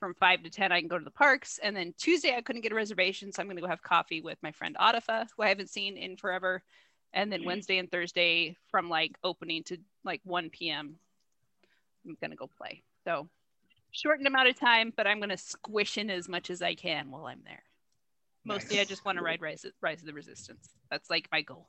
from 0.00 0.12
five 0.14 0.42
to 0.42 0.50
ten 0.50 0.70
I 0.70 0.80
can 0.80 0.88
go 0.88 0.98
to 0.98 1.04
the 1.04 1.10
parks. 1.10 1.58
And 1.62 1.74
then 1.74 1.94
Tuesday 1.96 2.36
I 2.36 2.42
couldn't 2.42 2.60
get 2.60 2.72
a 2.72 2.74
reservation, 2.74 3.32
so 3.32 3.40
I'm 3.40 3.48
gonna 3.48 3.62
go 3.62 3.68
have 3.68 3.82
coffee 3.82 4.20
with 4.20 4.36
my 4.42 4.52
friend 4.52 4.76
Atifa, 4.78 5.28
who 5.34 5.44
I 5.44 5.48
haven't 5.48 5.70
seen 5.70 5.96
in 5.96 6.16
forever. 6.18 6.62
And 7.12 7.32
then 7.32 7.44
Wednesday 7.44 7.78
and 7.78 7.90
Thursday 7.90 8.56
from 8.70 8.88
like 8.88 9.16
opening 9.24 9.64
to 9.64 9.78
like 10.04 10.20
1 10.24 10.50
p.m. 10.50 10.96
I'm 12.06 12.16
gonna 12.20 12.36
go 12.36 12.48
play. 12.58 12.82
So 13.04 13.28
shortened 13.90 14.26
amount 14.26 14.48
of 14.48 14.58
time, 14.58 14.92
but 14.96 15.06
I'm 15.06 15.20
gonna 15.20 15.36
squish 15.36 15.98
in 15.98 16.10
as 16.10 16.28
much 16.28 16.50
as 16.50 16.62
I 16.62 16.74
can 16.74 17.10
while 17.10 17.26
I'm 17.26 17.42
there. 17.44 17.62
Mostly 18.44 18.80
I 18.80 18.84
just 18.84 19.04
want 19.04 19.18
to 19.18 19.24
ride 19.24 19.42
Rise, 19.42 19.66
Rise 19.80 20.00
of 20.00 20.06
the 20.06 20.12
Resistance. 20.12 20.70
That's 20.90 21.10
like 21.10 21.28
my 21.30 21.42
goal. 21.42 21.68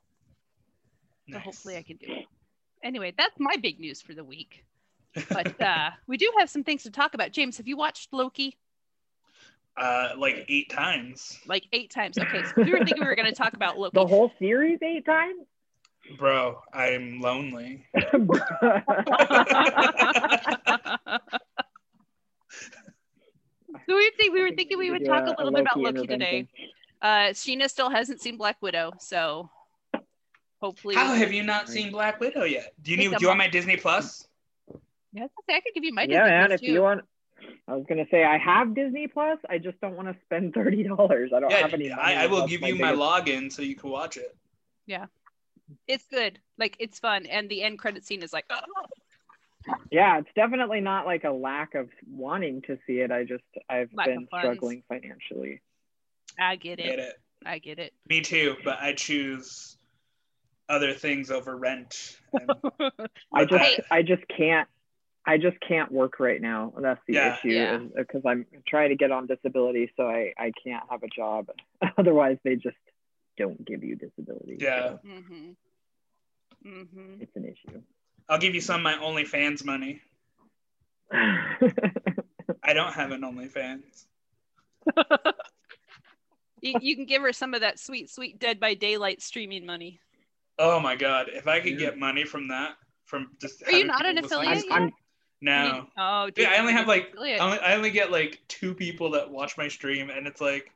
So 1.29 1.35
Nice. 1.35 1.43
hopefully 1.43 1.77
I 1.77 1.83
can 1.83 1.97
do 1.97 2.07
it. 2.09 2.25
Anyway, 2.83 3.13
that's 3.17 3.39
my 3.39 3.55
big 3.61 3.79
news 3.79 4.01
for 4.01 4.13
the 4.13 4.23
week. 4.23 4.63
But 5.29 5.61
uh, 5.61 5.89
we 6.07 6.17
do 6.17 6.31
have 6.39 6.49
some 6.49 6.63
things 6.63 6.83
to 6.83 6.91
talk 6.91 7.13
about. 7.13 7.31
James, 7.31 7.57
have 7.57 7.67
you 7.67 7.75
watched 7.75 8.13
Loki 8.13 8.57
Uh, 9.77 10.09
like 10.17 10.45
eight 10.49 10.69
times, 10.69 11.39
like 11.47 11.65
eight 11.71 11.89
times? 11.89 12.17
Okay, 12.17 12.43
so 12.43 12.51
we 12.57 12.71
were 12.71 12.79
thinking 12.79 12.99
we 12.99 13.05
were 13.07 13.15
going 13.15 13.27
to 13.27 13.35
talk 13.35 13.53
about 13.53 13.77
Loki. 13.79 13.91
The 13.93 14.05
whole 14.05 14.31
series 14.39 14.79
eight 14.81 15.05
times? 15.05 15.45
bro. 16.17 16.61
I'm 16.73 17.19
lonely. 17.21 17.85
so 23.87 23.95
we 23.95 24.11
think 24.17 24.33
we 24.33 24.41
were 24.41 24.51
thinking 24.55 24.77
we 24.77 24.91
would 24.91 25.05
talk 25.05 25.23
a 25.23 25.29
Yeah, 25.29 25.35
little 25.37 25.51
bit 25.51 25.61
about 25.61 25.79
Loki 25.79 25.97
Loki 25.99 26.07
today. 26.07 26.47
Uh, 27.01 27.29
Sheena 27.31 27.69
still 27.69 27.89
hasn't 27.89 28.21
seen 28.21 28.37
Black 28.37 28.57
Widow, 28.61 28.93
so 28.99 29.49
hopefully. 30.61 30.95
How 30.95 31.13
have 31.13 31.31
you 31.31 31.43
not 31.43 31.69
seen 31.69 31.91
Black 31.91 32.19
Widow 32.19 32.43
yet? 32.43 32.73
Do 32.81 32.91
you 32.91 32.97
need? 32.97 33.11
Do 33.11 33.17
you 33.21 33.27
want 33.27 33.37
my 33.37 33.47
Disney 33.47 33.77
Plus? 33.77 34.27
Yeah, 35.13 35.21
I 35.21 35.23
was 35.23 35.31
I 35.49 35.59
could 35.61 35.73
give 35.73 35.83
you 35.83 35.93
my 35.93 36.03
yeah, 36.03 36.07
Disney 36.07 36.29
man. 36.29 36.47
Plus, 36.47 36.59
If 36.61 36.65
too. 36.65 36.71
you 36.73 36.81
want, 36.81 37.01
I 37.67 37.75
was 37.75 37.85
gonna 37.87 38.05
say 38.09 38.23
I 38.23 38.37
have 38.37 38.73
Disney 38.75 39.07
Plus. 39.07 39.37
I 39.49 39.57
just 39.57 39.79
don't 39.81 39.95
want 39.95 40.07
to 40.07 40.15
spend 40.25 40.53
thirty 40.55 40.83
dollars. 40.83 41.31
I 41.35 41.39
don't 41.39 41.51
Yeah, 41.51 41.57
have 41.61 41.73
any. 41.73 41.89
money. 41.89 42.01
I, 42.01 42.23
I 42.23 42.27
will 42.27 42.47
give 42.47 42.61
my 42.61 42.67
you 42.69 42.75
my 42.75 42.91
login 42.93 43.51
so 43.51 43.61
you 43.61 43.75
can 43.75 43.89
watch 43.89 44.17
it. 44.17 44.35
Yeah, 44.85 45.05
it's 45.87 46.05
good. 46.07 46.39
Like 46.57 46.75
it's 46.79 46.99
fun, 46.99 47.25
and 47.25 47.49
the 47.49 47.63
end 47.63 47.79
credit 47.79 48.05
scene 48.05 48.23
is 48.23 48.33
like. 48.33 48.45
Yeah, 49.91 50.19
it's 50.19 50.29
definitely 50.35 50.81
not 50.81 51.05
like 51.05 51.25
a 51.25 51.31
lack 51.31 51.75
of 51.75 51.89
wanting 52.09 52.61
to 52.63 52.77
see 52.87 52.99
it. 53.01 53.11
I 53.11 53.23
just 53.23 53.43
I've 53.69 53.93
Lack 53.93 54.07
been 54.07 54.27
struggling 54.27 54.83
financially. 54.87 55.61
I 56.39 56.55
get 56.55 56.77
Get 56.77 56.87
it. 56.87 56.99
it? 56.99 57.13
I 57.45 57.59
get 57.59 57.77
it. 57.79 57.93
Me 58.07 58.21
too, 58.21 58.55
but 58.63 58.79
I 58.79 58.93
choose 58.93 59.77
other 60.67 60.93
things 60.93 61.29
over 61.29 61.55
rent. 61.55 62.17
And 62.33 62.49
I 63.33 63.45
just 63.45 63.63
Hey. 63.63 63.83
I 63.91 64.01
just 64.01 64.23
can't 64.27 64.67
I 65.29 65.37
just 65.37 65.57
can't 65.59 65.91
work 65.91 66.19
right 66.19 66.41
now. 66.41 66.73
That's 66.75 66.99
the 67.05 67.13
Yeah. 67.13 67.35
issue 67.37 67.49
Yeah. 67.49 67.77
because 67.95 68.23
I'm 68.25 68.47
trying 68.67 68.89
to 68.89 68.95
get 68.95 69.11
on 69.11 69.27
disability, 69.27 69.91
so 69.95 70.07
I 70.09 70.33
I 70.37 70.51
can't 70.63 70.83
have 70.89 71.03
a 71.03 71.07
job. 71.07 71.49
Otherwise, 71.97 72.37
they 72.43 72.55
just 72.55 72.77
don't 73.37 73.63
give 73.63 73.83
you 73.83 73.95
disability. 73.95 74.57
Yeah. 74.59 74.89
so 74.89 74.99
Mhm. 75.07 75.55
Mhm. 76.65 77.21
it's 77.21 77.35
an 77.35 77.45
issue. 77.45 77.81
I'll 78.27 78.39
give 78.39 78.55
you 78.55 78.61
some 78.61 78.77
of 78.79 78.83
my 78.83 78.95
OnlyFans 78.95 79.63
money. 79.63 80.01
I 81.11 82.73
don't 82.73 82.93
have 82.93 83.11
an 83.11 83.21
OnlyFans. 83.21 84.05
You, 86.61 86.73
you 86.81 86.95
can 86.97 87.05
give 87.05 87.21
her 87.21 87.31
some 87.31 87.53
of 87.53 87.61
that 87.61 87.79
sweet, 87.79 88.09
sweet 88.09 88.37
Dead 88.37 88.59
by 88.59 88.73
Daylight 88.73 89.21
streaming 89.21 89.65
money. 89.65 90.01
Oh 90.57 90.77
my 90.81 90.97
god! 90.97 91.27
If 91.31 91.47
I 91.47 91.61
could 91.61 91.77
get 91.79 91.97
money 91.97 92.25
from 92.25 92.49
that, 92.49 92.75
from 93.05 93.29
just 93.39 93.63
Are 93.65 93.71
you 93.71 93.85
not 93.85 94.05
an 94.05 94.17
affiliate 94.17 94.57
I'm, 94.57 94.63
yet? 94.63 94.71
I'm 94.71 94.91
No. 95.41 95.87
Oh, 95.97 96.25
dude, 96.25 96.35
Dude, 96.35 96.47
I 96.47 96.57
only 96.57 96.73
have 96.73 96.87
like. 96.87 97.13
I 97.17 97.37
only, 97.39 97.59
I 97.59 97.75
only 97.75 97.91
get 97.91 98.11
like 98.11 98.39
two 98.47 98.73
people 98.73 99.11
that 99.11 99.29
watch 99.29 99.57
my 99.57 99.67
stream, 99.67 100.09
and 100.09 100.27
it's 100.27 100.41
like 100.41 100.71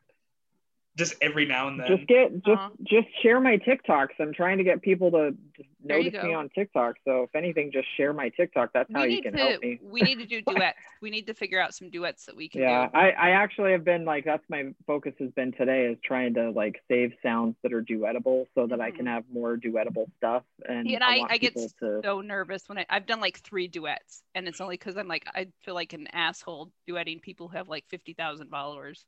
just 0.95 1.15
every 1.21 1.45
now 1.45 1.67
and 1.69 1.79
then. 1.79 1.87
just 1.87 2.07
get 2.07 2.31
just 2.43 2.47
Uh-huh. 2.49 2.69
just 2.83 3.07
share 3.23 3.39
my 3.39 3.57
TikToks. 3.57 4.09
I'm 4.19 4.33
trying 4.33 4.59
to 4.59 4.63
get 4.63 4.81
people 4.81 5.09
to 5.11 5.35
just 5.57 5.67
notice 5.83 6.13
me 6.13 6.33
on 6.33 6.49
TikTok. 6.49 6.95
So 7.03 7.23
if 7.23 7.35
anything, 7.35 7.71
just 7.71 7.87
share 7.97 8.13
my 8.13 8.29
TikTok. 8.29 8.71
That's 8.73 8.91
how 8.93 9.01
we 9.01 9.09
you 9.09 9.15
need 9.15 9.23
can 9.23 9.33
to 9.33 9.39
help 9.39 9.61
me. 9.63 9.79
we 9.81 10.01
need 10.01 10.19
to 10.19 10.25
do 10.27 10.41
duets. 10.47 10.77
We 11.01 11.09
need 11.09 11.25
to 11.27 11.33
figure 11.33 11.59
out 11.59 11.73
some 11.73 11.89
duets 11.89 12.25
that 12.27 12.35
we 12.35 12.47
can 12.47 12.61
Yeah, 12.61 12.87
do. 12.87 12.91
I, 12.97 13.09
I 13.09 13.29
actually 13.31 13.71
have 13.71 13.83
been 13.83 14.05
like 14.05 14.23
that's 14.25 14.43
my 14.49 14.73
focus 14.85 15.13
has 15.19 15.31
been 15.31 15.51
today 15.53 15.85
is 15.87 15.97
trying 16.05 16.35
to 16.35 16.51
like 16.51 16.81
save 16.87 17.13
sounds 17.23 17.55
that 17.63 17.73
are 17.73 17.81
duettable 17.81 18.45
so 18.53 18.67
that 18.67 18.79
I 18.79 18.91
can 18.91 19.07
have 19.07 19.23
more 19.33 19.57
duettable 19.57 20.05
stuff 20.17 20.43
and, 20.69 20.87
See, 20.87 20.93
and 20.95 21.03
I- 21.03 21.17
want 21.19 21.31
I 21.31 21.37
get 21.37 21.55
to 21.55 22.01
So 22.03 22.21
nervous 22.21 22.69
when 22.69 22.77
I, 22.77 22.85
I've 22.89 23.07
done 23.07 23.19
like 23.19 23.39
three 23.39 23.67
duets, 23.67 24.21
and 24.35 24.47
it's 24.47 24.61
only 24.61 24.75
because 24.75 24.95
I'm 24.97 25.07
like 25.07 25.25
I 25.33 25.47
feel 25.65 25.73
like 25.73 25.93
an 25.93 26.07
asshole 26.13 26.71
duetting 26.87 27.21
people 27.21 27.47
who 27.47 27.57
have 27.57 27.67
like 27.67 27.85
fifty 27.89 28.13
thousand 28.13 28.49
followers. 28.49 29.05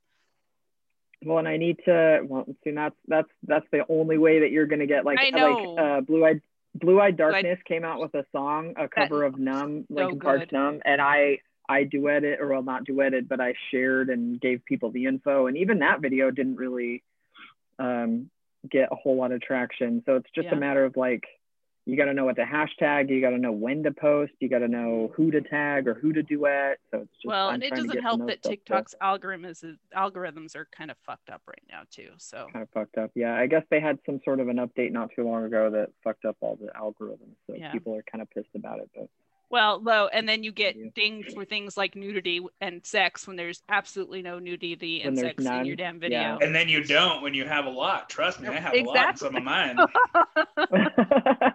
Well 1.26 1.40
and 1.40 1.48
I 1.48 1.58
need 1.58 1.80
to 1.86 2.22
well 2.28 2.46
see 2.64 2.72
that's 2.72 2.96
that's 3.08 3.28
that's 3.48 3.66
the 3.72 3.84
only 3.90 4.18
way 4.18 4.40
that 4.42 4.52
you're 4.52 4.68
gonna 4.68 4.86
get 4.86 5.04
like 5.06 5.18
know. 5.34 5.50
like 5.78 5.80
uh 5.80 6.02
blue 6.02 6.24
eyed 6.26 6.42
blue 6.76 7.00
eyed 7.02 7.18
darkness 7.18 7.60
came 7.66 7.84
out 7.84 8.00
with 8.00 8.14
a 8.14 8.26
song 8.32 8.74
a 8.78 8.88
cover 8.88 9.24
of 9.24 9.38
numb 9.38 9.86
so 9.90 9.96
Linkin 9.96 10.20
Park's 10.20 10.52
numb 10.52 10.82
and 10.86 11.02
I 11.02 11.40
I 11.68 11.84
duetted 11.86 12.40
or 12.40 12.48
well 12.50 12.64
not 12.64 12.86
duetted 12.86 13.28
but 13.28 13.42
I 13.42 13.56
shared 13.72 14.10
and 14.10 14.40
gave 14.40 14.64
people 14.66 14.92
the 14.92 15.06
info 15.06 15.48
and 15.48 15.58
even 15.58 15.80
that 15.80 16.00
video 16.02 16.32
didn't 16.32 16.58
really 16.58 17.04
um 17.80 18.30
get 18.70 18.90
a 18.92 18.96
whole 18.96 19.18
lot 19.18 19.32
of 19.32 19.42
traction 19.42 20.04
so 20.06 20.16
it's 20.16 20.30
just 20.34 20.46
Yeah. 20.46 20.56
a 20.56 20.60
matter 20.60 20.86
of 20.86 20.96
like 20.98 21.26
you 21.88 21.96
got 21.96 22.06
to 22.06 22.14
know 22.14 22.26
what 22.26 22.36
to 22.36 22.44
hashtag 22.46 23.10
you 23.10 23.22
got 23.22 23.30
to 23.30 23.38
know 23.38 23.52
when 23.52 23.84
to 23.84 23.92
post 23.92 24.32
you 24.40 24.50
got 24.50 24.60
to 24.60 24.68
know 24.68 25.12
who 25.16 25.30
to 25.32 25.42
tag 25.42 25.88
or 25.88 25.94
who 25.94 26.12
to 26.14 26.24
duet 26.24 26.78
so 26.92 27.00
it's 27.00 27.12
just 27.14 27.26
well, 27.26 27.50
I'm 27.50 27.56
and 27.56 27.64
it 27.64 27.74
doesn't 27.76 28.02
help 28.02 28.20
know 28.20 28.26
that 28.28 28.40
stuff, 28.40 28.50
so 28.50 28.50
TikTok's 28.52 28.96
algorithms 29.02 29.64
algorithms 29.96 30.56
are 30.56 30.68
kind 30.76 30.90
of 30.92 30.98
fucked 31.06 31.30
up 31.30 31.42
right 31.48 31.64
now 31.72 31.82
too. 31.92 32.10
So 32.18 32.48
kind 32.52 32.64
of 32.64 32.70
fucked 32.72 32.98
up 32.98 33.12
yeah 33.16 33.36
I 33.36 33.48
guess 33.48 33.64
they 33.70 33.80
had 33.80 34.00
some 34.06 34.20
sort 34.26 34.40
of 34.40 34.48
an 34.48 34.58
update 34.58 34.92
not 34.92 35.10
too 35.16 35.24
long 35.24 35.44
ago 35.46 35.70
that 35.72 35.90
fucked 36.04 36.26
up 36.26 36.38
all 36.42 36.56
the 36.60 36.68
algorithms 36.80 37.36
so 37.48 37.56
Yeah. 37.56 37.72
people 37.72 37.96
are 37.96 38.04
kind 38.12 38.22
of 38.22 38.30
pissed 38.32 38.56
about 38.56 38.80
it 38.80 38.90
but 38.96 39.08
well, 39.48 39.80
though, 39.80 40.08
and 40.08 40.28
then 40.28 40.42
you 40.44 40.52
get 40.52 40.76
Yeah. 40.76 40.88
dinged 40.96 41.34
for 41.34 41.46
things 41.46 41.78
like 41.78 41.96
nudity 41.96 42.42
and 42.62 42.84
sex 42.84 43.28
when 43.28 43.36
there's 43.38 43.62
absolutely 43.70 44.24
no 44.24 44.40
nudity 44.40 45.04
and 45.04 45.16
there's 45.16 45.28
sex 45.28 45.46
in 45.46 45.66
your 45.66 45.76
damn 45.76 46.00
video. 46.00 46.20
yeah. 46.20 46.38
and 46.42 46.54
then 46.54 46.68
you 46.68 46.84
don't 46.84 47.22
when 47.22 47.36
you 47.36 47.46
have 47.46 47.66
a 47.66 47.70
lot. 47.70 48.10
Trust 48.10 48.42
me, 48.42 48.48
I 48.48 48.60
have 48.60 48.74
a 48.74 48.82
lot 48.82 48.96
in 48.96 49.10
Exactly. 49.12 49.28
some 49.28 49.36
of 49.36 49.44
mine. 49.44 49.78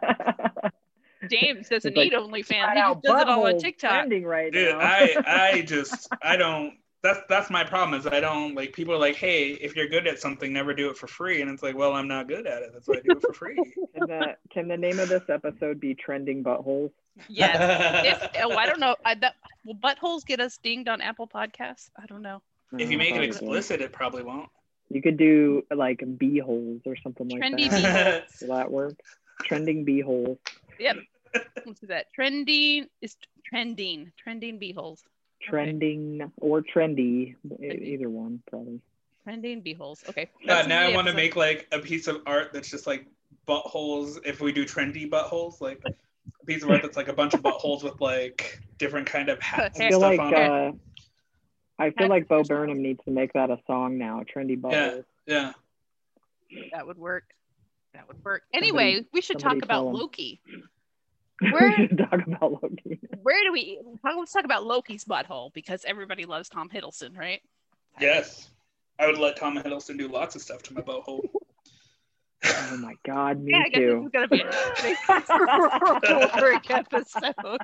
James 1.31 1.69
doesn't 1.69 1.91
It's 1.91 1.97
like, 1.97 2.11
need 2.11 2.13
OnlyFans. 2.13 2.75
He 2.75 2.81
just 2.81 3.03
does 3.03 3.23
it 3.23 3.29
all 3.29 3.47
on 3.47 3.59
TikTok. 3.59 4.09
right 4.25 4.53
Dude. 4.53 4.75
I 4.75 5.17
I 5.27 5.61
just 5.67 6.09
I 6.23 6.37
don't. 6.37 6.75
That's 7.03 7.21
that's 7.31 7.49
my 7.49 7.65
problem 7.65 7.99
is 7.99 8.07
I 8.07 8.21
don't 8.21 8.55
like 8.55 8.75
people 8.75 8.93
are 8.93 8.99
like, 8.99 9.17
hey, 9.17 9.53
if 9.53 9.75
you're 9.75 9.89
good 9.89 10.07
at 10.07 10.19
something, 10.19 10.53
never 10.53 10.75
do 10.75 10.91
it 10.91 10.99
for 10.99 11.07
free, 11.07 11.41
and 11.41 11.51
it's 11.51 11.63
like, 11.63 11.75
well, 11.75 11.95
I'm 11.95 12.09
not 12.09 12.29
good 12.29 12.47
at 12.47 12.63
it. 12.63 12.71
That's 12.75 12.87
why 12.87 12.97
I 12.97 13.01
do 13.01 13.13
it 13.13 13.23
for 13.23 13.33
free. 13.33 13.57
Can 13.95 14.07
the, 14.07 14.37
can 14.51 14.69
the 14.69 14.77
name 14.77 14.99
of 14.99 15.09
this 15.09 15.25
episode 15.29 15.81
be 15.81 15.95
trending 15.95 16.45
buttholes? 16.45 16.91
Yes. 17.29 17.57
If, 18.35 18.45
oh, 18.45 18.57
I 18.57 18.67
don't 18.67 18.81
know. 18.81 18.97
I, 19.05 19.15
that, 19.17 19.35
will 19.65 19.75
buttholes 19.75 20.25
get 20.25 20.41
us 20.41 20.59
dinged 20.59 20.89
on 20.89 21.01
Apple 21.01 21.27
Podcasts? 21.27 21.91
I 22.01 22.07
don't 22.07 22.23
know. 22.23 22.41
if 22.79 22.91
you 22.91 22.97
make 22.99 23.15
it 23.15 23.21
mm, 23.21 23.27
explicit, 23.27 23.81
it 23.81 23.93
probably 23.93 24.23
won't. 24.23 24.49
You 24.91 25.03
could 25.03 25.17
do 25.17 25.63
like 25.75 26.03
bee 26.19 26.39
holes 26.39 26.83
or 26.85 26.97
something 27.03 27.29
like 27.29 27.41
Trendy 27.41 27.71
that. 27.71 28.29
bee 28.29 28.47
Will 28.47 28.57
that 28.57 28.71
work? 28.71 28.95
Trending 29.45 29.85
bee 29.85 30.01
holes. 30.01 30.39
Yep. 30.79 30.97
Let's 31.67 31.81
that. 31.83 32.13
Trending 32.13 32.89
is 33.01 33.17
trending. 33.45 34.13
Trending 34.23 34.59
beeholes. 34.59 35.03
Trending 35.43 36.31
or 36.41 36.63
trendy. 36.63 37.37
Trendy. 37.47 37.83
Either 37.83 38.11
one, 38.11 38.43
probably. 38.49 38.81
Trending 39.25 39.63
beeholes. 39.63 40.09
Okay. 40.09 40.31
God, 40.47 40.69
now 40.69 40.83
I 40.83 40.95
want 40.95 41.09
to 41.09 41.15
make 41.15 41.37
like 41.37 41.67
a 41.73 41.79
piece 41.79 42.07
of 42.09 42.23
art 42.27 42.53
that's 42.53 42.71
just 42.71 42.87
like 42.87 43.07
buttholes. 43.47 44.19
If 44.25 44.41
we 44.41 44.53
do 44.53 44.65
trendy 44.65 45.09
buttholes, 45.09 45.61
like 45.61 45.83
a 45.85 46.45
piece 46.47 46.63
of 46.63 46.71
art 46.71 46.83
that's 46.83 46.97
like 46.97 47.09
a 47.09 47.13
bunch 47.13 47.35
of 47.35 47.43
buttholes 47.43 47.83
with 47.83 48.01
like 48.01 48.61
different 48.79 49.07
kind 49.07 49.29
of 49.29 49.41
hats 49.41 49.79
I 49.81 49.85
and 49.85 49.91
feel 49.91 50.01
stuff 50.01 50.11
like 50.11 50.21
on 50.21 50.35
it. 50.35 50.69
uh, 50.69 50.73
I 51.79 51.91
feel 51.91 52.09
like 52.09 52.29
Bo 52.29 52.43
Burnham 52.45 52.83
needs 52.83 53.01
to 53.07 53.11
make 53.11 53.33
that 53.33 53.51
a 53.51 53.59
song 53.67 53.97
now. 53.97 54.23
Trendy 54.35 54.61
buttholes. 54.61 55.05
Yeah. 55.27 55.53
Yeah. 56.51 56.61
That 56.73 56.87
would 56.87 56.99
work. 56.99 57.25
That 57.95 58.07
would 58.09 58.23
work. 58.25 58.43
Anyway, 58.53 59.07
we 59.13 59.21
should 59.21 59.39
talk 59.39 59.53
somebody 59.53 59.65
about 59.65 59.83
tell 59.83 59.89
'em. 59.89 60.69
Loki. 61.41 61.53
we 61.53 61.53
Where- 61.53 61.77
should 61.77 61.99
talk 61.99 62.27
about 62.27 62.53
Loki. 62.63 63.01
Where 63.23 63.43
do 63.45 63.53
we? 63.53 63.81
Let's 64.05 64.33
talk 64.33 64.45
about 64.45 64.65
Loki's 64.65 65.05
butthole 65.05 65.53
because 65.53 65.85
everybody 65.85 66.25
loves 66.27 66.49
Tom 66.49 66.69
Hiddleston, 66.69 67.17
right? 67.17 67.41
Yes. 68.01 68.49
I 68.99 69.07
would 69.07 69.19
let 69.19 69.37
Tom 69.37 69.57
Hiddleston 69.57 69.97
do 69.99 70.09
lots 70.09 70.37
of 70.37 70.43
stuff 70.43 70.63
to 70.65 70.75
my 70.75 70.81
butthole. 70.83 71.21
Oh 72.43 72.77
my 72.79 72.95
God, 73.05 73.39
me 73.43 73.51
yeah, 73.53 73.65
I 73.67 73.69
guess 73.69 73.81
this 73.81 73.91
too. 73.91 74.05
is 74.07 74.11
gonna 74.13 74.29
be 74.29 74.41
a 76.09 76.41
work 76.41 76.71
episode. 76.71 77.61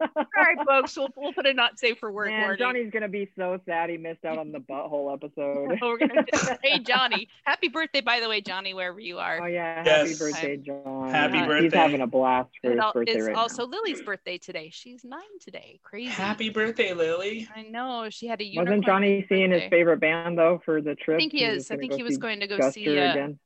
All 0.00 0.24
right, 0.36 0.56
folks, 0.66 0.96
we'll, 0.96 1.08
we'll 1.16 1.32
put 1.32 1.46
a 1.46 1.52
not 1.54 1.78
safe 1.78 1.98
for 1.98 2.10
work 2.10 2.28
Man, 2.28 2.40
warning. 2.40 2.58
Johnny's 2.58 2.90
gonna 2.90 3.08
be 3.08 3.30
so 3.36 3.60
sad 3.66 3.90
he 3.90 3.96
missed 3.98 4.24
out 4.24 4.38
on 4.38 4.52
the 4.52 4.58
butthole 4.58 5.12
episode. 5.12 5.78
Oh, 5.82 5.88
we're 5.88 5.98
gonna 5.98 6.24
hey 6.62 6.78
Johnny, 6.80 7.28
happy 7.44 7.68
birthday 7.68 8.00
by 8.00 8.20
the 8.20 8.28
way, 8.28 8.40
Johnny, 8.40 8.74
wherever 8.74 8.98
you 9.00 9.18
are. 9.18 9.40
Oh 9.42 9.46
yeah, 9.46 9.82
Yes. 9.84 10.08
happy 10.08 10.18
birthday, 10.18 10.56
John. 10.56 11.10
Happy 11.10 11.38
He's 11.38 11.46
birthday. 11.46 11.64
He's 11.64 11.74
having 11.74 12.00
a 12.00 12.06
blast 12.06 12.50
for 12.62 12.70
his 12.70 12.80
birthday 12.94 13.12
it's 13.12 13.26
right 13.28 13.36
also 13.36 13.64
now. 13.66 13.70
Lily's 13.72 14.02
birthday 14.02 14.38
today. 14.38 14.70
She's 14.72 15.04
nine 15.04 15.20
today. 15.40 15.80
Crazy. 15.82 16.10
Happy 16.10 16.50
birthday, 16.50 16.92
Lily. 16.94 17.48
I 17.54 17.62
know 17.62 18.08
she 18.10 18.26
had 18.26 18.40
a 18.40 18.44
unicorn. 18.44 18.66
Wasn't 18.66 18.86
Johnny 18.86 19.26
seeing 19.28 19.50
his 19.50 19.62
favorite 19.70 20.00
band 20.00 20.38
though 20.38 20.60
for 20.64 20.80
the 20.80 20.94
trip? 20.94 21.00
I 21.00 21.04
trip? 21.04 21.18
think 21.20 21.32
he 21.32 21.46
was 21.46 21.64
is. 21.64 21.70
I 21.70 21.76
think 21.76 21.92
he 21.94 22.02
was 22.02 22.18
going 22.18 22.40
to 22.40 22.46
go 22.46 22.58
Guster 22.58 22.72
see. 22.72 22.98
Uh, 22.98 23.10
again. 23.12 23.38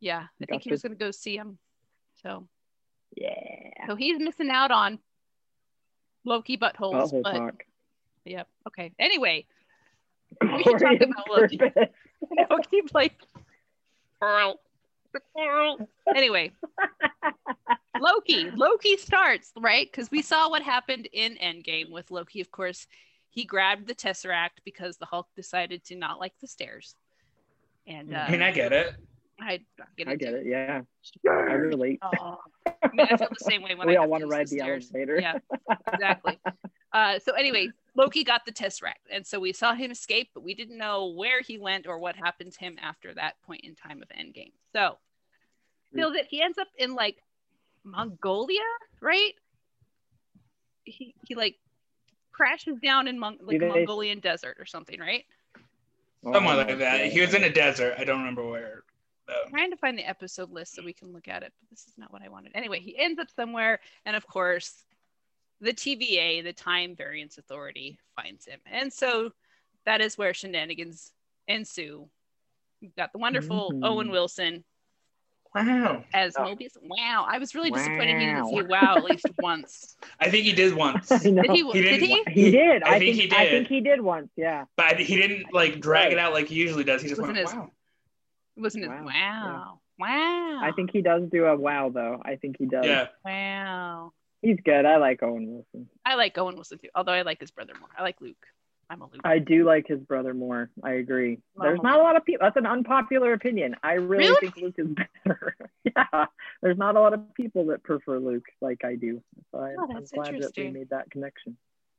yeah, 0.00 0.24
I 0.42 0.46
think 0.46 0.62
he 0.62 0.70
was 0.70 0.82
going 0.82 0.92
to 0.92 0.98
go 0.98 1.10
see 1.10 1.36
him. 1.36 1.58
So, 2.22 2.46
Yeah. 3.16 3.86
so 3.86 3.96
he's 3.96 4.18
missing 4.18 4.50
out 4.50 4.70
on 4.70 4.98
Loki 6.24 6.56
buttholes. 6.56 7.12
Butthole 7.12 7.22
but 7.22 7.32
talk. 7.32 7.64
yep. 8.24 8.48
Okay. 8.66 8.92
Anyway, 8.98 9.46
should 10.42 10.78
talk 10.78 11.00
about 11.00 11.30
Loki. 11.30 11.58
purpose. 11.58 11.88
Loki 12.50 12.82
like 12.92 13.14
Pearl. 14.20 14.60
Anyway, 16.14 16.52
Loki. 18.00 18.50
Loki 18.50 18.96
starts 18.96 19.52
right 19.58 19.88
because 19.90 20.10
we 20.10 20.22
saw 20.22 20.48
what 20.48 20.62
happened 20.62 21.08
in 21.12 21.36
Endgame 21.36 21.90
with 21.90 22.10
Loki. 22.10 22.40
Of 22.40 22.50
course, 22.50 22.86
he 23.30 23.44
grabbed 23.44 23.86
the 23.86 23.94
Tesseract 23.94 24.62
because 24.64 24.96
the 24.96 25.06
Hulk 25.06 25.28
decided 25.36 25.84
to 25.84 25.96
not 25.96 26.18
like 26.18 26.32
the 26.40 26.46
stairs. 26.46 26.94
And 27.86 28.14
uh, 28.14 28.24
I 28.26 28.30
mean, 28.30 28.42
I 28.42 28.50
get 28.50 28.72
it. 28.72 28.94
I, 29.40 29.44
I 29.44 29.58
get 29.96 30.08
it. 30.08 30.10
I 30.10 30.16
get 30.16 30.30
too. 30.30 30.36
it. 30.36 30.46
Yeah, 30.46 30.82
I 31.26 31.52
relate. 31.54 31.98
Oh, 32.02 32.38
I, 32.66 32.72
mean, 32.92 33.06
I 33.10 33.16
feel 33.16 33.28
the 33.36 33.44
same 33.44 33.62
way 33.62 33.74
when 33.74 33.86
we 33.88 33.96
I 33.96 34.00
all 34.00 34.08
want 34.08 34.22
to 34.22 34.26
ride 34.28 34.48
the 34.48 34.58
stairs. 34.58 34.90
elevator. 34.92 35.20
Yeah, 35.20 35.34
exactly. 35.92 36.40
Uh, 36.92 37.18
so 37.18 37.32
anyway, 37.32 37.70
Loki 37.96 38.22
got 38.24 38.42
the 38.46 38.52
Tesseract, 38.52 39.10
and 39.10 39.26
so 39.26 39.40
we 39.40 39.52
saw 39.52 39.74
him 39.74 39.90
escape, 39.90 40.30
but 40.34 40.44
we 40.44 40.54
didn't 40.54 40.78
know 40.78 41.08
where 41.08 41.40
he 41.40 41.58
went 41.58 41.86
or 41.86 41.98
what 41.98 42.14
happened 42.16 42.52
to 42.52 42.60
him 42.60 42.76
after 42.80 43.12
that 43.14 43.34
point 43.42 43.62
in 43.64 43.74
time 43.74 44.02
of 44.02 44.08
Endgame. 44.08 44.52
So, 44.72 44.98
feel 45.94 46.12
that 46.12 46.26
he 46.26 46.42
ends 46.42 46.58
up 46.58 46.68
in 46.78 46.94
like 46.94 47.16
Mongolia, 47.84 48.60
right? 49.00 49.32
He 50.84 51.14
he 51.26 51.34
like 51.34 51.56
crashes 52.32 52.78
down 52.80 53.08
in 53.08 53.18
Mon- 53.18 53.38
like 53.40 53.60
Mongolian 53.60 54.20
desert 54.20 54.56
or 54.58 54.66
something, 54.66 55.00
right? 55.00 55.24
Somewhere 56.22 56.54
Oh, 56.54 56.58
like 56.58 56.78
that. 56.78 57.06
He 57.06 57.20
was 57.20 57.34
in 57.34 57.44
a 57.44 57.52
desert. 57.52 57.94
I 57.98 58.04
don't 58.04 58.20
remember 58.20 58.46
where. 58.46 58.84
Though. 59.26 59.48
trying 59.50 59.70
to 59.70 59.76
find 59.76 59.98
the 59.98 60.08
episode 60.08 60.50
list 60.50 60.74
so 60.74 60.82
we 60.84 60.92
can 60.92 61.12
look 61.12 61.28
at 61.28 61.42
it, 61.42 61.52
but 61.60 61.70
this 61.70 61.86
is 61.86 61.94
not 61.96 62.12
what 62.12 62.22
I 62.22 62.28
wanted. 62.28 62.52
Anyway, 62.54 62.80
he 62.80 62.98
ends 62.98 63.18
up 63.18 63.28
somewhere, 63.34 63.80
and 64.04 64.16
of 64.16 64.26
course, 64.26 64.84
the 65.60 65.72
TVA, 65.72 66.42
the 66.42 66.52
Time 66.52 66.94
Variance 66.96 67.38
Authority, 67.38 67.98
finds 68.16 68.44
him, 68.46 68.60
and 68.66 68.92
so 68.92 69.30
that 69.86 70.00
is 70.00 70.16
where 70.18 70.34
shenanigans 70.34 71.12
ensue. 71.48 72.08
You've 72.80 72.96
got 72.96 73.12
the 73.12 73.18
wonderful 73.18 73.70
Mhm. 73.72 73.84
Owen 73.86 74.10
Wilson 74.10 74.64
Wow. 75.54 76.04
as 76.12 76.34
Oh. 76.36 76.42
Mobius. 76.42 76.76
Wow, 76.82 77.26
I 77.28 77.38
was 77.38 77.54
really 77.54 77.70
disappointed 77.70 78.18
he 78.18 78.26
didn't 78.26 78.44
Wow. 78.44 78.50
say 78.50 78.62
wow 78.66 78.94
at 78.96 79.04
least 79.04 79.26
once. 79.38 79.96
I 80.20 80.28
think 80.28 80.44
he 80.44 80.52
did 80.52 80.74
once, 80.74 81.10
I. 81.12 81.18
Did 81.18 81.50
he? 81.50 81.62
He 81.70 81.72
did 81.82 82.00
didn't- 82.00 82.28
he? 82.28 82.42
He 82.44 82.50
did. 82.50 82.82
I 82.82 82.94
I, 82.96 82.98
think 82.98 83.16
think, 83.18 83.32
he 83.32 83.36
I 83.38 83.44
did. 83.44 83.50
think 83.50 83.68
he 83.68 83.80
did 83.80 84.00
once. 84.00 84.30
Yeah. 84.36 84.64
but 84.76 84.98
he 84.98 85.16
didn't 85.16 85.52
like 85.54 85.80
drag 85.80 86.12
it 86.12 86.18
out 86.18 86.32
like 86.32 86.48
he 86.48 86.56
usually 86.56 86.82
does. 86.84 87.02
He 87.02 87.08
just 87.08 87.20
Wasn't 87.20 87.38
went, 87.38 87.48
as- 87.48 87.54
wow. 88.56 88.62
Wasn't 88.62 88.84
it? 88.84 88.88
Wow. 88.88 89.04
Wow. 89.06 89.80
Wow. 89.98 90.60
I 90.62 90.72
think 90.74 90.90
he 90.92 91.02
does 91.02 91.22
do 91.30 91.44
a 91.46 91.56
wow 91.56 91.90
though. 91.90 92.20
I 92.24 92.36
think 92.36 92.56
he 92.58 92.66
does. 92.66 92.84
Yeah. 92.86 93.06
Wow. 93.24 94.12
He's 94.42 94.58
good. 94.64 94.84
I 94.84 94.96
like 94.98 95.22
Owen 95.22 95.46
Wilson. 95.50 95.88
I 96.04 96.16
like 96.16 96.36
Owen 96.36 96.54
Wilson 96.56 96.78
too, 96.78 96.88
although 96.94 97.12
I 97.12 97.22
like 97.22 97.40
his 97.40 97.50
brother 97.50 97.72
more. 97.78 97.88
I 97.96 98.02
like 98.02 98.20
Luke. 98.20 98.36
I'm 98.90 99.00
a 99.00 99.04
Luke. 99.04 99.22
I 99.24 99.38
do 99.38 99.64
like 99.64 99.86
his 99.88 100.00
brother 100.00 100.34
more. 100.34 100.68
I 100.82 100.92
agree. 100.92 101.38
There's 101.58 101.80
not 101.82 101.98
a 101.98 102.02
lot 102.02 102.16
of 102.16 102.24
people. 102.26 102.44
That's 102.44 102.58
an 102.58 102.66
unpopular 102.66 103.32
opinion. 103.32 103.76
I 103.82 103.94
really, 103.94 104.24
Really? 104.26 104.50
think 104.50 104.56
Luke 104.58 104.74
is 104.76 104.88
better. 105.24 105.56
yeah. 105.84 106.26
There's 106.60 106.76
not 106.76 106.94
a 106.96 107.00
lot 107.00 107.14
of 107.14 107.32
people 107.34 107.66
that 107.68 107.82
prefer 107.82 108.18
Luke 108.18 108.44
like 108.60 108.84
I 108.84 108.96
do. 108.96 109.22
So 109.52 109.58
I, 109.60 109.74
Oh, 109.78 109.84
I'm 109.88 109.94
that's 109.94 110.12
glad 110.12 110.34
that 110.42 110.52
we 110.56 110.68
made 110.70 110.90
that 110.90 111.10
connection. 111.10 111.56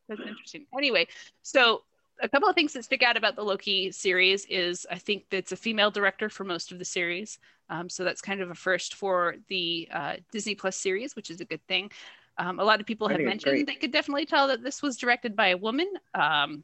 That's 0.07 0.21
interesting. 0.21 0.67
Anyway, 0.77 1.07
so 1.41 1.81
a 2.21 2.29
couple 2.29 2.47
of 2.47 2.55
things 2.55 2.73
that 2.73 2.85
stick 2.85 3.03
out 3.03 3.17
about 3.17 3.35
the 3.35 3.43
Loki 3.43 3.91
series 3.91 4.45
is 4.45 4.85
I 4.89 4.97
think 4.97 5.29
that 5.29 5.37
it's 5.37 5.51
a 5.51 5.57
female 5.57 5.91
director 5.91 6.29
for 6.29 6.43
most 6.43 6.71
of 6.71 6.79
the 6.79 6.85
series. 6.85 7.39
Um, 7.69 7.89
so 7.89 8.03
that's 8.03 8.21
kind 8.21 8.41
of 8.41 8.49
a 8.49 8.55
first 8.55 8.95
for 8.95 9.35
the 9.49 9.87
uh, 9.91 10.15
Disney 10.31 10.55
Plus 10.55 10.77
series, 10.77 11.15
which 11.15 11.29
is 11.29 11.41
a 11.41 11.45
good 11.45 11.65
thing. 11.67 11.91
Um, 12.37 12.59
a 12.59 12.63
lot 12.63 12.79
of 12.79 12.85
people 12.85 13.07
have 13.07 13.19
mentioned 13.21 13.67
they 13.67 13.75
could 13.75 13.91
definitely 13.91 14.25
tell 14.25 14.47
that 14.47 14.63
this 14.63 14.81
was 14.81 14.97
directed 14.97 15.35
by 15.35 15.47
a 15.47 15.57
woman. 15.57 15.87
Um, 16.13 16.63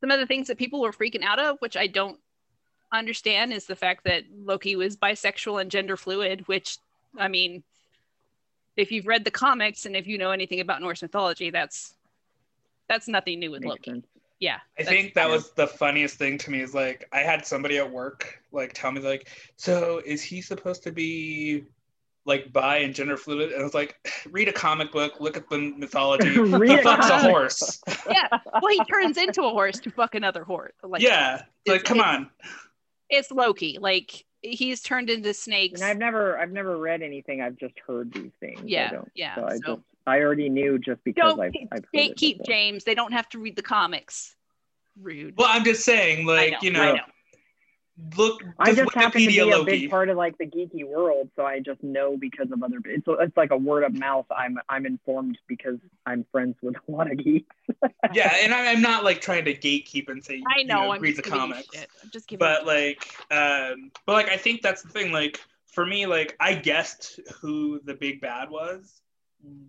some 0.00 0.10
of 0.10 0.20
the 0.20 0.26
things 0.26 0.48
that 0.48 0.58
people 0.58 0.80
were 0.80 0.92
freaking 0.92 1.22
out 1.22 1.38
of, 1.38 1.58
which 1.60 1.76
I 1.76 1.86
don't 1.86 2.18
understand, 2.92 3.52
is 3.52 3.66
the 3.66 3.76
fact 3.76 4.04
that 4.04 4.24
Loki 4.36 4.76
was 4.76 4.96
bisexual 4.96 5.60
and 5.60 5.70
gender 5.70 5.96
fluid, 5.96 6.46
which, 6.46 6.78
I 7.16 7.28
mean, 7.28 7.62
if 8.76 8.90
you've 8.90 9.06
read 9.06 9.24
the 9.24 9.30
comics 9.30 9.86
and 9.86 9.96
if 9.96 10.06
you 10.06 10.18
know 10.18 10.32
anything 10.32 10.60
about 10.60 10.82
Norse 10.82 11.02
mythology, 11.02 11.50
that's 11.50 11.94
that's 12.88 13.08
nothing 13.08 13.38
new 13.40 13.50
with 13.50 13.64
Loki. 13.64 13.90
sense. 13.90 14.06
Yeah. 14.40 14.58
I 14.78 14.82
think 14.82 15.14
that 15.14 15.28
yeah. 15.28 15.32
was 15.32 15.52
the 15.52 15.66
funniest 15.66 16.16
thing 16.16 16.38
to 16.38 16.50
me 16.50 16.60
is 16.60 16.74
like 16.74 17.08
I 17.12 17.20
had 17.20 17.46
somebody 17.46 17.78
at 17.78 17.90
work 17.90 18.40
like 18.52 18.72
tell 18.74 18.92
me 18.92 19.00
like, 19.00 19.28
so 19.56 20.02
is 20.04 20.22
he 20.22 20.42
supposed 20.42 20.82
to 20.82 20.92
be 20.92 21.64
like 22.26 22.52
bi 22.52 22.78
and 22.78 22.94
gender 22.94 23.16
fluid? 23.16 23.52
And 23.52 23.60
I 23.60 23.64
was 23.64 23.74
like, 23.74 23.96
read 24.30 24.48
a 24.48 24.52
comic 24.52 24.92
book, 24.92 25.20
look 25.20 25.36
at 25.36 25.48
the 25.48 25.72
mythology. 25.76 26.38
Read 26.38 26.70
he 26.70 26.76
fucks 26.84 27.08
a 27.10 27.18
horse. 27.20 27.80
yeah. 28.10 28.28
Well, 28.30 28.72
he 28.72 28.82
turns 28.84 29.16
into 29.16 29.42
a 29.44 29.50
horse 29.50 29.78
to 29.80 29.90
fuck 29.90 30.14
another 30.14 30.42
horse. 30.44 30.72
Like, 30.82 31.00
yeah. 31.02 31.42
Like, 31.66 31.76
it's- 31.76 31.82
come 31.82 31.98
it's- 32.00 32.14
on. 32.14 32.30
It's 33.10 33.30
Loki. 33.30 33.78
Like 33.80 34.24
he's 34.40 34.82
turned 34.82 35.10
into 35.10 35.32
snakes. 35.34 35.80
And 35.80 35.88
I've 35.88 35.98
never, 35.98 36.38
I've 36.38 36.50
never 36.52 36.76
read 36.76 37.02
anything. 37.02 37.40
I've 37.40 37.56
just 37.56 37.74
heard 37.86 38.12
these 38.12 38.32
things. 38.40 38.60
I 38.60 38.64
Yeah, 38.66 38.90
don't- 38.90 39.12
yeah, 39.14 39.34
So 39.36 39.44
I 39.46 39.56
so- 39.56 39.76
just, 39.76 39.82
I 40.06 40.20
already 40.20 40.48
knew 40.48 40.78
just 40.78 41.02
because 41.04 41.34
Don't 41.34 41.40
I've, 41.40 41.54
I've 41.72 41.84
heard 41.84 41.88
it 41.94 42.16
gatekeep. 42.16 42.46
James. 42.46 42.84
They 42.84 42.94
don't 42.94 43.12
have 43.12 43.28
to 43.30 43.38
read 43.38 43.56
the 43.56 43.62
comics. 43.62 44.34
Rude. 45.00 45.34
Well, 45.36 45.48
I'm 45.50 45.64
just 45.64 45.84
saying, 45.84 46.28
I 46.28 46.32
like, 46.32 46.62
you 46.62 46.70
I 46.70 46.72
know, 46.72 46.98
look, 48.16 48.42
I 48.58 48.74
just 48.74 48.94
happen 48.94 49.22
to 49.22 49.26
be 49.26 49.34
Wikipedia 49.34 49.42
a 49.42 49.56
Loki. 49.58 49.70
big 49.70 49.90
part 49.90 50.08
of 50.08 50.16
like 50.16 50.38
the 50.38 50.46
geeky 50.46 50.86
world, 50.86 51.30
so 51.36 51.44
I 51.44 51.60
just 51.60 51.82
know 51.82 52.16
because 52.16 52.52
of 52.52 52.62
other. 52.62 52.78
It's 52.84 53.04
it's 53.08 53.36
like 53.36 53.50
a 53.50 53.56
word 53.56 53.82
of 53.84 53.94
mouth. 53.94 54.26
I'm 54.30 54.58
I'm 54.68 54.86
informed 54.86 55.38
because 55.48 55.78
I'm 56.06 56.24
friends 56.30 56.56
with 56.62 56.76
a 56.88 56.92
lot 56.92 57.10
of 57.10 57.18
geeks. 57.18 57.56
yeah, 58.12 58.34
and 58.40 58.54
I, 58.54 58.70
I'm 58.70 58.82
not 58.82 59.02
like 59.04 59.20
trying 59.20 59.44
to 59.46 59.54
gatekeep 59.54 60.08
and 60.08 60.24
say, 60.24 60.42
I 60.46 60.60
you 60.60 60.66
know. 60.66 60.82
know, 60.84 60.92
I'm 60.92 61.00
read 61.00 61.16
the 61.16 61.22
comics. 61.22 61.68
shit. 61.74 61.88
I'm 62.02 62.10
just 62.10 62.28
giving. 62.28 62.38
but 62.40 62.66
like 62.66 63.04
um 63.30 63.90
but 64.06 64.12
like 64.12 64.28
i 64.28 64.36
think 64.36 64.62
that's 64.62 64.82
the 64.82 64.88
thing 64.90 65.10
like 65.12 65.40
for 65.74 65.84
me, 65.84 66.06
like 66.06 66.36
I 66.40 66.54
guessed 66.54 67.18
who 67.40 67.80
the 67.84 67.94
big 67.94 68.20
bad 68.20 68.48
was 68.48 69.02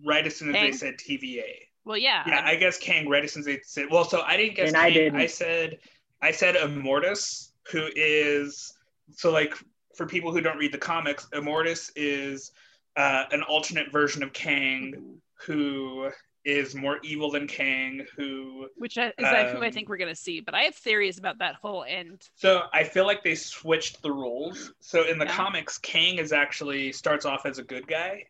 right 0.04 0.26
as 0.26 0.36
soon 0.36 0.50
as 0.50 0.54
Kang? 0.56 0.70
they 0.70 0.76
said 0.76 0.94
TVA. 0.98 1.44
Well, 1.84 1.96
yeah. 1.98 2.24
Yeah, 2.26 2.42
I 2.44 2.56
guess 2.56 2.78
Kang 2.78 3.08
right 3.08 3.22
as 3.24 3.32
soon 3.32 3.40
as 3.42 3.46
they 3.46 3.60
said. 3.64 3.86
Well, 3.90 4.04
so 4.04 4.22
I 4.22 4.36
didn't 4.36 4.56
guess 4.56 4.68
And 4.68 4.76
Kang. 4.76 4.84
I 4.84 4.88
I, 4.88 4.92
didn't. 4.92 5.30
said 5.30 5.78
I 6.22 6.30
said 6.32 6.54
Immortus, 6.56 7.50
who 7.70 7.88
is 7.94 8.72
so 9.12 9.30
like 9.30 9.54
for 9.96 10.06
people 10.06 10.32
who 10.32 10.40
don't 10.40 10.58
read 10.58 10.72
the 10.72 10.78
comics, 10.78 11.26
Immortus 11.32 11.90
is 11.96 12.50
uh, 12.96 13.24
an 13.30 13.42
alternate 13.42 13.92
version 13.92 14.22
of 14.22 14.32
Kang 14.32 15.20
who 15.46 16.10
is 16.44 16.74
more 16.74 16.98
evil 17.02 17.30
than 17.30 17.46
Kang, 17.46 18.04
who 18.16 18.68
which 18.76 18.96
I- 18.98 19.08
is 19.18 19.22
like 19.22 19.48
who 19.50 19.62
I 19.62 19.66
Um, 19.66 19.72
think 19.72 19.88
we're 19.88 19.96
gonna 19.96 20.14
see. 20.14 20.40
But 20.40 20.54
I 20.54 20.62
have 20.62 20.74
theories 20.74 21.18
about 21.18 21.38
that 21.38 21.56
whole 21.56 21.84
end. 21.86 22.28
So 22.36 22.62
I 22.72 22.84
feel 22.84 23.04
like 23.04 23.22
they 23.22 23.34
switched 23.34 24.00
the 24.02 24.10
roles. 24.12 24.72
So 24.80 25.02
in 25.06 25.18
the 25.18 25.24
Yeah. 25.26 25.32
comics, 25.36 25.78
Kang 25.78 26.18
is 26.18 26.32
actually 26.32 26.92
starts 26.92 27.24
off 27.26 27.46
as 27.46 27.58
a 27.58 27.62
good 27.64 27.86
guy 27.86 28.24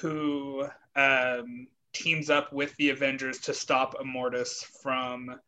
who 0.00 0.66
um, 0.96 1.68
teams 1.92 2.30
up 2.30 2.52
with 2.52 2.74
the 2.76 2.90
Avengers 2.90 3.38
to 3.40 3.54
stop 3.54 3.94
Immortus 4.00 4.64
from 4.82 5.38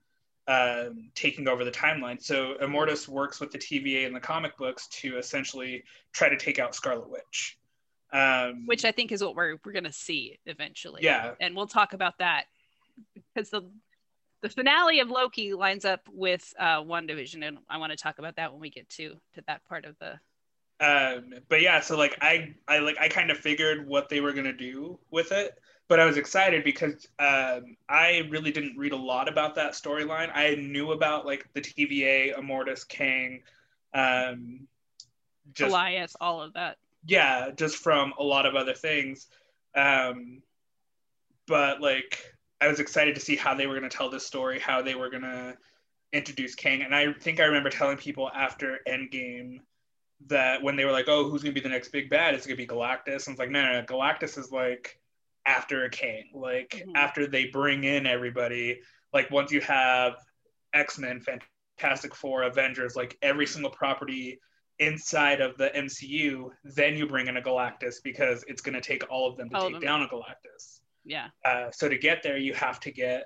um, 0.47 1.11
taking 1.15 1.47
over 1.47 1.65
the 1.65 1.71
timeline. 1.71 2.23
So 2.23 2.55
Immortus 2.63 3.07
works 3.07 3.41
with 3.41 3.51
the 3.51 3.59
TVA 3.59 4.07
in 4.07 4.15
the 4.15 4.21
comic 4.21 4.57
books 4.57 4.89
to 4.89 5.19
essentially 5.19 5.85
try 6.13 6.29
to 6.29 6.37
take 6.37 6.59
out 6.59 6.75
Scarlet 6.75 7.11
Witch. 7.11 7.59
Um, 8.11 8.65
which 8.65 8.87
I 8.87 8.93
think 8.93 9.13
is 9.13 9.23
what 9.23 9.37
we're 9.37 9.59
we're 9.63 9.73
gonna 9.73 9.93
see 9.93 10.39
eventually. 10.47 11.03
yeah, 11.05 11.35
and 11.41 11.55
we'll 11.55 11.67
talk 11.67 11.93
about 11.93 12.17
that 12.19 12.45
because 13.35 13.51
the 13.51 13.71
the 14.41 14.49
finale 14.49 15.01
of 15.01 15.11
Loki 15.11 15.53
lines 15.53 15.85
up 15.85 16.09
with 16.11 16.55
uh, 16.59 16.83
WandaVision, 16.83 17.47
and 17.47 17.59
I 17.69 17.77
want 17.77 17.93
to 17.93 17.99
talk 17.99 18.19
about 18.19 18.37
that 18.37 18.53
when 18.53 18.61
we 18.61 18.71
get 18.71 18.89
to 18.91 19.17
to 19.35 19.43
that 19.47 19.65
part 19.69 19.85
of 19.85 19.99
the. 19.99 20.19
Um, 20.81 21.35
but 21.49 21.61
yeah 21.61 21.81
so 21.81 21.97
like 21.97 22.17
i 22.21 22.55
i 22.69 22.79
like 22.79 22.97
i 23.01 23.09
kind 23.09 23.31
of 23.31 23.39
figured 23.39 23.87
what 23.87 24.09
they 24.09 24.21
were 24.21 24.33
going 24.33 24.45
to 24.45 24.53
do 24.53 24.99
with 25.11 25.33
it 25.33 25.59
but 25.89 25.99
i 25.99 26.05
was 26.05 26.17
excited 26.17 26.63
because 26.65 27.09
um, 27.19 27.77
i 27.89 28.27
really 28.31 28.53
didn't 28.53 28.77
read 28.77 28.93
a 28.93 28.97
lot 28.97 29.29
about 29.29 29.55
that 29.57 29.73
storyline. 29.73 30.31
I 30.35 30.55
knew 30.55 30.93
about 30.93 31.27
like 31.27 31.47
the 31.53 31.61
tva 31.61 32.39
immortus 32.39 32.87
kang 32.87 33.43
um 33.95 34.69
just 35.53 35.71
Elias, 35.71 36.15
all 36.21 36.43
of 36.43 36.53
that. 36.55 36.77
yeah 37.07 37.51
just 37.57 37.77
from 37.77 38.13
a 38.19 38.23
lot 38.23 38.47
of 38.47 38.55
other 38.55 38.75
things. 38.75 39.27
Um 39.75 40.43
but 41.47 41.81
like 41.81 42.35
i 42.61 42.69
was 42.69 42.79
excited 42.79 43.15
to 43.15 43.21
see 43.21 43.35
how 43.35 43.55
they 43.55 43.67
were 43.67 43.79
going 43.79 43.89
to 43.89 43.97
tell 43.97 44.11
this 44.11 44.27
story 44.27 44.61
how 44.61 44.83
they 44.83 44.95
were 44.95 45.09
going 45.11 45.23
to 45.23 45.57
introduce 46.13 46.55
kang. 46.55 46.83
And 46.83 46.95
i 46.95 47.13
think 47.15 47.41
i 47.41 47.45
remember 47.45 47.71
telling 47.71 47.97
people 47.97 48.31
after 48.33 48.79
endgame 48.87 49.61
that 50.27 50.63
when 50.63 50.75
they 50.77 50.85
were 50.85 50.93
like 50.93 51.09
oh 51.09 51.29
who's 51.31 51.43
going 51.43 51.55
to 51.55 51.61
be 51.61 51.63
the 51.67 51.73
next 51.73 51.89
big 51.91 52.11
bad 52.11 52.35
it's 52.35 52.47
going 52.47 52.57
to 52.57 52.63
be 52.63 52.67
galactus 52.67 53.27
and 53.27 53.35
it's 53.35 53.39
like 53.39 53.51
no, 53.51 53.63
no 53.63 53.73
no 53.81 53.83
galactus 53.83 54.37
is 54.37 54.51
like 54.51 54.99
after 55.47 55.85
a 55.85 55.91
kang 55.91 56.25
like 56.35 56.85
Mhm. 56.87 56.93
after 56.97 57.27
they 57.27 57.47
bring 57.47 57.85
in 57.85 58.07
everybody 58.07 58.81
like 59.13 59.31
once 59.31 59.53
you 59.53 59.61
have 59.61 60.15
x-men 60.75 61.21
fantastic 61.21 62.15
four 62.15 62.43
avengers 62.43 62.97
like 62.97 63.17
every 63.23 63.47
single 63.47 63.71
property 63.71 64.39
inside 64.81 65.41
of 65.41 65.57
the 65.59 65.71
MCU, 65.71 66.51
then 66.63 66.97
you 66.97 67.05
bring 67.05 67.27
in 67.27 67.37
a 67.37 67.43
Galactus 67.43 67.97
because 68.05 68.45
it's 68.47 68.61
going 68.63 68.77
to 68.77 68.81
take 68.81 69.03
all 69.11 69.29
of 69.29 69.37
them 69.37 69.49
to 69.51 69.57
All 69.57 69.63
take 69.65 69.73
them. 69.73 69.81
down 69.81 70.03
a 70.03 70.07
Galactus. 70.07 70.83
Yeah, 71.05 71.31
Uh, 71.45 71.69
so 71.73 71.89
to 71.89 71.99
get 71.99 72.23
there, 72.23 72.37
you 72.37 72.55
have 72.55 72.79
to 72.81 72.93
get 72.93 73.25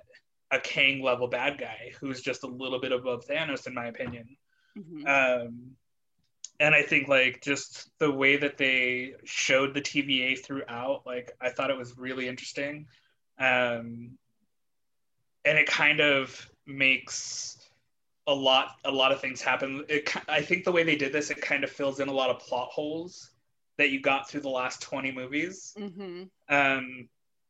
a 0.51 0.59
Kang 0.59 1.03
level 1.03 1.29
bad 1.29 1.59
guy 1.59 1.93
who's 2.01 2.23
just 2.23 2.43
a 2.45 2.47
little 2.47 2.81
bit 2.81 2.91
above 2.91 3.27
Thanos, 3.27 3.67
in 3.67 3.75
my 3.75 3.89
opinion. 3.89 4.35
Mhm. 4.79 5.07
Um, 5.47 5.77
and 6.63 6.77
I 6.77 6.83
think 6.83 7.09
like 7.09 7.43
just 7.43 7.91
the 7.99 8.11
way 8.11 8.37
that 8.37 8.57
they 8.57 9.15
showed 9.25 9.75
the 9.75 9.81
TVA 9.81 10.39
throughout, 10.39 11.03
like 11.05 11.33
I 11.41 11.51
thought 11.51 11.71
it 11.71 11.77
was 11.77 11.99
really 11.99 12.29
interesting. 12.29 12.87
Um, 13.37 14.17
and 15.45 15.59
it 15.59 15.67
kind 15.67 15.99
of 15.99 16.49
makes 16.65 17.69
a 18.29 18.33
lot 18.33 18.77
a 18.85 18.93
lot 18.93 19.11
of 19.11 19.21
things 19.21 19.43
happen. 19.43 19.85
It, 19.89 20.15
I 20.29 20.41
think 20.41 20.63
the 20.63 20.71
way 20.71 20.85
they 20.85 20.95
did 20.95 21.13
this, 21.13 21.31
it 21.31 21.41
kind 21.41 21.65
of 21.65 21.71
fills 21.71 21.99
in 21.99 22.07
a 22.07 22.13
lot 22.13 22.31
of 22.31 22.39
plot 22.39 22.69
holes 22.71 23.33
that 23.77 23.91
you 23.91 24.01
got 24.01 24.31
through 24.31 24.43
the 24.43 24.49
last 24.49 24.81
20 24.83 25.11
movies. 25.11 25.75
Mhm. 25.77 26.31
Um, 26.49 27.09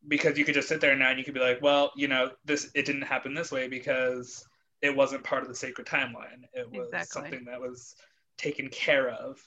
because 0.09 0.39
you 0.39 0.47
could 0.47 0.55
just 0.55 0.69
sit 0.69 0.81
there 0.81 0.97
now 0.97 1.11
and 1.11 1.19
you 1.19 1.25
could 1.25 1.35
be 1.35 1.41
like, 1.41 1.61
well, 1.61 1.93
you 1.97 2.09
know, 2.09 2.31
this 2.47 2.71
it 2.75 2.87
didn't 2.87 3.03
happen 3.03 3.35
this 3.35 3.53
way 3.53 3.69
because 3.69 4.43
it 4.81 4.97
wasn't 4.97 5.23
part 5.23 5.43
of 5.43 5.49
the 5.49 5.55
sacred 5.55 5.87
timeline. 5.87 6.45
It 6.55 6.71
was 6.71 6.89
Exactly. 6.89 7.23
something 7.23 7.45
that 7.45 7.61
was 7.61 7.95
taken 8.37 8.69
care 8.69 9.09
of. 9.11 9.39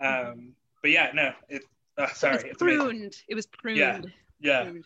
Um, 0.00 0.08
Mm-hmm. 0.08 0.48
but 0.82 0.90
yeah, 0.90 1.10
no, 1.14 1.32
it. 1.48 1.62
Uh, 1.96 2.08
sorry, 2.08 2.34
it 2.36 2.42
was 2.44 2.52
it's 2.52 2.62
amazing. 2.62 2.80
pruned. 2.86 3.16
It 3.28 3.34
was 3.34 3.46
pruned. 3.46 3.78
Yeah. 3.78 4.00
Yeah, 4.40 4.62
Pruned. 4.64 4.84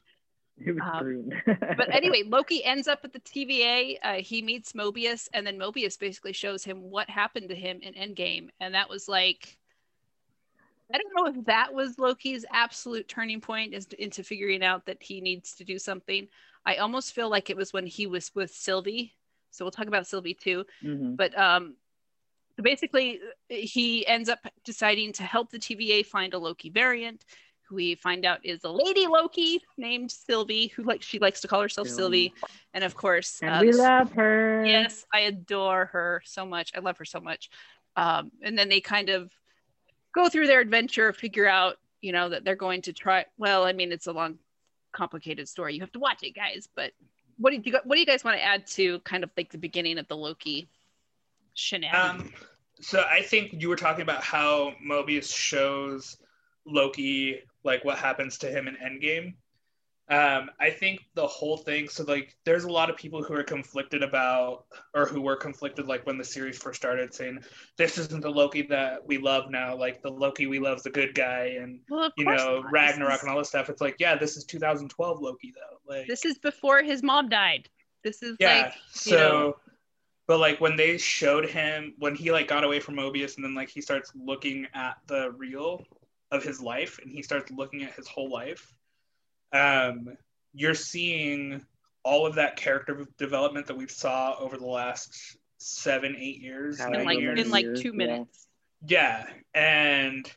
It 0.58 0.74
was 0.74 0.82
Um. 0.82 1.32
But 1.76 1.94
anyway, 1.94 2.22
Loki 2.26 2.64
ends 2.64 2.88
up 2.88 3.00
at 3.04 3.12
the 3.12 3.20
TVA. 3.20 3.98
Uh, 4.02 4.14
he 4.22 4.42
meets 4.42 4.72
Mobius, 4.72 5.28
and 5.32 5.46
then 5.46 5.58
Mobius 5.58 5.98
basically 5.98 6.32
shows 6.32 6.64
him 6.64 6.82
what 6.90 7.08
happened 7.08 7.48
to 7.50 7.54
him 7.54 7.80
in 7.82 7.94
Endgame, 7.94 8.48
and 8.60 8.74
that 8.74 8.88
was 8.90 9.08
like. 9.08 9.56
I 10.92 10.98
don't 10.98 11.34
know 11.34 11.40
if 11.40 11.46
that 11.46 11.74
was 11.74 11.98
Loki's 11.98 12.44
absolute 12.52 13.08
turning 13.08 13.40
point 13.40 13.74
is 13.74 13.86
into 13.98 14.22
figuring 14.22 14.62
out 14.62 14.86
that 14.86 15.02
he 15.02 15.20
needs 15.20 15.54
to 15.56 15.64
do 15.64 15.78
something. 15.80 16.28
I 16.64 16.76
almost 16.76 17.12
feel 17.12 17.28
like 17.28 17.50
it 17.50 17.56
was 17.56 17.72
when 17.72 17.86
he 17.86 18.06
was 18.06 18.30
with 18.36 18.52
Sylvie. 18.52 19.14
So 19.50 19.64
we'll 19.64 19.72
talk 19.72 19.88
about 19.88 20.06
Sylvie 20.06 20.34
too. 20.34 20.64
Mhm. 20.84 21.16
But 21.16 21.36
um, 21.36 21.74
so 22.56 22.62
basically, 22.62 23.20
he 23.48 24.06
ends 24.06 24.28
up 24.28 24.38
deciding 24.64 25.12
to 25.14 25.22
help 25.22 25.50
the 25.50 25.58
TVA 25.58 26.04
find 26.06 26.32
a 26.32 26.38
Loki 26.38 26.70
variant, 26.70 27.24
who 27.68 27.74
we 27.74 27.94
find 27.96 28.24
out 28.24 28.44
is 28.44 28.64
a 28.64 28.70
lady 28.70 29.06
Loki 29.06 29.60
named 29.76 30.10
Sylvie, 30.10 30.68
who 30.68 30.82
like 30.82 31.02
she 31.02 31.18
likes 31.18 31.40
to 31.42 31.48
call 31.48 31.60
herself 31.60 31.88
Sylvie, 31.88 32.32
and 32.72 32.82
of 32.82 32.94
course, 32.94 33.40
And 33.42 33.54
uh, 33.54 33.58
we 33.60 33.72
love 33.72 34.12
her. 34.12 34.64
yes, 34.64 35.04
I 35.12 35.20
adore 35.20 35.86
her 35.86 36.22
so 36.24 36.46
much. 36.46 36.72
I 36.74 36.80
love 36.80 36.96
her 36.98 37.04
so 37.04 37.20
much. 37.20 37.50
Um, 37.96 38.30
and 38.42 38.56
then 38.58 38.68
they 38.68 38.80
kind 38.80 39.10
of 39.10 39.30
go 40.14 40.28
through 40.28 40.46
their 40.46 40.60
adventure, 40.60 41.12
figure 41.12 41.48
out, 41.48 41.76
you 42.00 42.12
know, 42.12 42.28
that 42.30 42.44
they're 42.44 42.56
going 42.56 42.82
to 42.82 42.92
try. 42.92 43.26
Well, 43.36 43.64
I 43.64 43.72
mean, 43.72 43.92
it's 43.92 44.06
a 44.06 44.12
long, 44.12 44.38
complicated 44.92 45.48
story. 45.48 45.74
You 45.74 45.80
have 45.80 45.92
to 45.92 45.98
watch 45.98 46.22
it, 46.22 46.34
guys. 46.34 46.68
But 46.74 46.92
what 47.36 47.50
do 47.50 47.60
you 47.62 47.78
what 47.84 47.96
do 47.96 48.00
you 48.00 48.06
guys 48.06 48.24
want 48.24 48.38
to 48.38 48.42
add 48.42 48.66
to 48.68 49.00
kind 49.00 49.24
of 49.24 49.30
like 49.36 49.50
the 49.50 49.58
beginning 49.58 49.98
of 49.98 50.08
the 50.08 50.16
Loki 50.16 50.68
shenanigans? 51.56 52.22
Um, 52.22 52.32
so 52.80 53.04
I 53.10 53.22
think 53.22 53.54
you 53.60 53.68
were 53.68 53.76
talking 53.76 54.02
about 54.02 54.22
how 54.22 54.74
Mobius 54.86 55.34
shows 55.34 56.18
Loki 56.66 57.40
like 57.64 57.84
what 57.84 57.98
happens 57.98 58.38
to 58.38 58.48
him 58.48 58.68
in 58.68 58.76
Endgame. 58.76 59.34
Um, 60.08 60.50
I 60.60 60.70
think 60.70 61.00
the 61.14 61.26
whole 61.26 61.56
thing. 61.56 61.88
So 61.88 62.04
like, 62.04 62.36
there's 62.44 62.62
a 62.62 62.70
lot 62.70 62.90
of 62.90 62.96
people 62.96 63.24
who 63.24 63.34
are 63.34 63.42
conflicted 63.42 64.04
about, 64.04 64.66
or 64.94 65.04
who 65.04 65.20
were 65.20 65.34
conflicted 65.34 65.88
like 65.88 66.06
when 66.06 66.16
the 66.16 66.24
series 66.24 66.56
first 66.58 66.80
started, 66.80 67.12
saying 67.12 67.40
this 67.76 67.98
isn't 67.98 68.20
the 68.20 68.30
Loki 68.30 68.62
that 68.62 69.04
we 69.04 69.18
love 69.18 69.50
now. 69.50 69.76
Like 69.76 70.02
the 70.02 70.10
Loki 70.10 70.46
we 70.46 70.60
love 70.60 70.76
is 70.76 70.84
the 70.84 70.90
good 70.90 71.12
guy, 71.14 71.56
and 71.60 71.80
well, 71.90 72.12
you 72.16 72.24
know 72.24 72.60
not. 72.60 72.72
Ragnarok 72.72 73.22
and 73.22 73.30
all 73.30 73.38
this 73.38 73.48
stuff. 73.48 73.68
It's 73.68 73.80
like, 73.80 73.96
yeah, 73.98 74.14
this 74.14 74.36
is 74.36 74.44
2012 74.44 75.20
Loki 75.20 75.52
though. 75.56 75.92
Like 75.92 76.06
this 76.06 76.24
is 76.24 76.38
before 76.38 76.84
his 76.84 77.02
mom 77.02 77.28
died. 77.28 77.68
This 78.04 78.22
is 78.22 78.36
yeah 78.38 78.62
like 78.66 78.74
so 78.92 79.16
you 79.16 79.18
know- 79.22 79.56
but 80.26 80.38
like 80.38 80.60
when 80.60 80.76
they 80.76 80.98
showed 80.98 81.48
him 81.48 81.94
when 81.98 82.14
he 82.14 82.32
like 82.32 82.48
got 82.48 82.64
away 82.64 82.80
from 82.80 82.96
mobius 82.96 83.36
and 83.36 83.44
then 83.44 83.54
like 83.54 83.68
he 83.68 83.80
starts 83.80 84.12
looking 84.14 84.66
at 84.74 84.96
the 85.06 85.30
reel 85.32 85.84
of 86.30 86.42
his 86.42 86.60
life 86.60 86.98
and 87.02 87.10
he 87.10 87.22
starts 87.22 87.50
looking 87.50 87.82
at 87.82 87.92
his 87.94 88.08
whole 88.08 88.30
life 88.30 88.74
um 89.52 90.08
you're 90.52 90.74
seeing 90.74 91.64
all 92.02 92.24
of 92.24 92.36
that 92.36 92.56
character 92.56 93.06
development 93.18 93.66
that 93.66 93.76
we 93.76 93.86
saw 93.88 94.36
over 94.38 94.56
the 94.56 94.66
last 94.66 95.36
seven 95.58 96.14
eight 96.16 96.40
years 96.40 96.78
How 96.78 96.92
in 96.92 97.04
like 97.04 97.18
years. 97.18 97.40
in 97.40 97.50
like 97.50 97.66
two 97.74 97.92
minutes. 97.92 98.46
Yeah, 98.86 99.26
and 99.54 100.30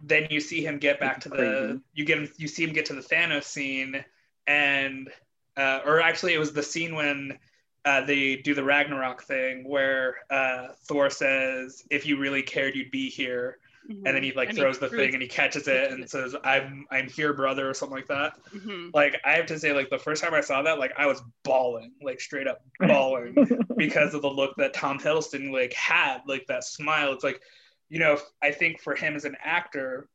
then 0.00 0.28
you 0.30 0.40
see 0.40 0.64
him 0.64 0.78
get 0.78 1.00
back 1.00 1.16
It's 1.16 1.24
to 1.24 1.28
the 1.30 1.82
you 1.92 2.04
get 2.04 2.18
him 2.18 2.28
you 2.36 2.48
see 2.48 2.64
him 2.64 2.72
get 2.72 2.86
to 2.86 2.94
the 2.94 3.00
Thanos 3.00 3.44
scene, 3.44 4.04
and 4.46 5.10
uh, 5.56 5.80
or 5.84 6.00
actually 6.00 6.34
it 6.34 6.38
was 6.38 6.52
the 6.52 6.62
scene 6.62 6.94
when 6.94 7.38
uh, 7.84 8.04
they 8.04 8.36
do 8.36 8.54
the 8.54 8.62
Ragnarok 8.64 9.22
thing 9.24 9.68
where 9.68 10.16
uh, 10.30 10.68
Thor 10.84 11.10
says, 11.10 11.82
"If 11.90 12.06
you 12.06 12.16
really 12.18 12.42
cared, 12.42 12.74
you'd 12.76 12.90
be 12.92 13.08
here," 13.10 13.58
and 13.88 14.06
then 14.06 14.22
he 14.22 14.32
like 14.32 14.50
And 14.50 14.56
throws 14.58 14.78
the 14.78 14.88
threw 14.88 14.98
thing 14.98 15.08
it- 15.08 15.14
and 15.14 15.22
he 15.22 15.28
catches 15.28 15.66
it 15.66 15.90
and 15.90 16.08
says, 16.16 16.36
"I'm 16.44 16.86
I'm 16.92 17.08
here, 17.08 17.32
brother," 17.32 17.68
or 17.68 17.74
something 17.74 17.96
like 17.96 18.06
that. 18.06 18.34
Mhm. 18.54 18.90
Like 18.94 19.20
I 19.24 19.32
have 19.32 19.46
to 19.46 19.58
say, 19.58 19.72
like 19.72 19.90
the 19.90 19.98
first 19.98 20.22
time 20.22 20.32
I 20.34 20.40
saw 20.40 20.62
that, 20.62 20.78
like 20.78 20.92
I 20.96 21.06
was 21.06 21.20
bawling, 21.42 21.92
like 22.00 22.20
straight 22.20 22.46
up 22.46 22.62
bawling 22.80 23.34
because 23.76 24.14
of 24.14 24.22
the 24.22 24.30
look 24.30 24.54
that 24.58 24.74
Tom 24.74 24.98
Hiddleston 25.00 25.50
like 25.52 25.72
had, 25.72 26.18
like 26.28 26.46
that 26.46 26.62
smile. 26.62 27.12
It's 27.12 27.24
like, 27.24 27.40
you 27.88 27.98
know, 27.98 28.16
I 28.40 28.52
think 28.52 28.80
for 28.80 28.94
him 28.94 29.16
as 29.16 29.24
an 29.24 29.36
actor, 29.42 30.08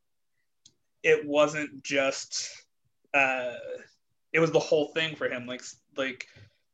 it 1.03 1.25
wasn't 1.27 1.83
just 1.83 2.63
uh 3.13 3.53
it 4.31 4.39
was 4.39 4.51
the 4.51 4.59
whole 4.59 4.87
thing 4.93 5.15
for 5.17 5.27
him. 5.29 5.45
Like 5.45 5.61
like 5.97 6.27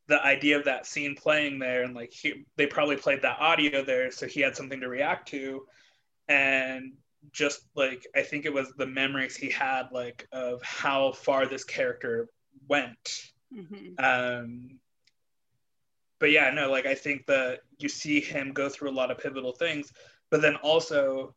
the 0.07 0.23
idea 0.23 0.57
of 0.57 0.65
that 0.65 0.85
scene 0.85 1.15
playing 1.15 1.59
there 1.59 1.83
and 1.83 1.95
like 1.95 2.11
he, 2.11 2.45
they 2.57 2.67
probably 2.67 2.97
played 2.97 3.21
that 3.21 3.39
audio 3.39 3.83
there 3.83 4.11
so 4.11 4.27
he 4.27 4.41
had 4.41 4.55
something 4.55 4.81
to 4.81 4.89
react 4.89 5.29
to 5.29 5.65
and 6.27 6.93
just 7.31 7.61
like 7.75 8.05
I 8.15 8.21
think 8.21 8.45
it 8.45 8.53
was 8.53 8.73
the 8.77 8.85
memories 8.85 9.35
he 9.35 9.49
had 9.49 9.83
like 9.91 10.27
of 10.31 10.61
how 10.61 11.13
far 11.13 11.45
this 11.45 11.63
character 11.63 12.27
went. 12.67 13.31
Mhm. 13.53 13.99
Um, 13.99 14.79
but 16.19 16.31
yeah, 16.31 16.49
no, 16.51 16.69
like 16.69 16.85
I 16.85 16.95
think 16.95 17.25
that 17.27 17.61
you 17.77 17.89
see 17.89 18.19
him 18.19 18.53
go 18.53 18.69
through 18.69 18.89
a 18.89 18.91
lot 18.91 19.11
of 19.11 19.17
pivotal 19.17 19.53
things, 19.53 19.91
but 20.29 20.41
then 20.41 20.55
also 20.57 21.35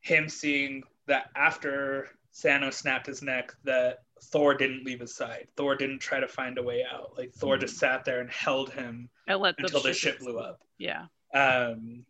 him 0.00 0.28
seeing 0.28 0.82
that 1.06 1.30
after 1.34 2.08
Thanos 2.34 2.74
snapped 2.74 3.06
his 3.06 3.22
neck, 3.22 3.52
that 3.64 4.04
Thor 4.22 4.54
didn't 4.54 4.84
leave 4.84 5.00
his 5.00 5.14
side. 5.14 5.48
Thor 5.56 5.76
didn't 5.76 6.00
try 6.00 6.20
to 6.20 6.28
find 6.28 6.58
a 6.58 6.62
way 6.62 6.84
out. 6.90 7.12
Like 7.16 7.32
Thor 7.32 7.56
just 7.56 7.76
sat 7.76 8.04
there 8.04 8.20
and 8.20 8.30
held 8.30 8.70
him 8.70 9.08
the 9.26 9.54
until 9.58 9.82
the 9.82 9.92
ship 9.92 10.18
blew 10.20 10.38
up. 10.38 10.60
Yeah. 10.78 11.06
Um, 11.34 12.04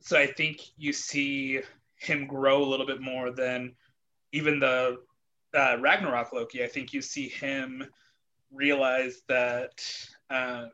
so 0.00 0.18
I 0.18 0.26
think 0.26 0.60
you 0.76 0.92
see 0.92 1.60
him 1.96 2.26
grow 2.26 2.62
a 2.62 2.68
little 2.68 2.86
bit 2.86 3.00
more 3.00 3.30
than 3.30 3.74
even 4.32 4.58
the 4.58 4.98
uh, 5.54 5.76
Ragnarok 5.80 6.32
Loki. 6.32 6.64
I 6.64 6.68
think 6.68 6.92
you 6.92 7.02
see 7.02 7.28
him 7.28 7.84
realize 8.52 9.22
that 9.28 9.84
um, 10.30 10.70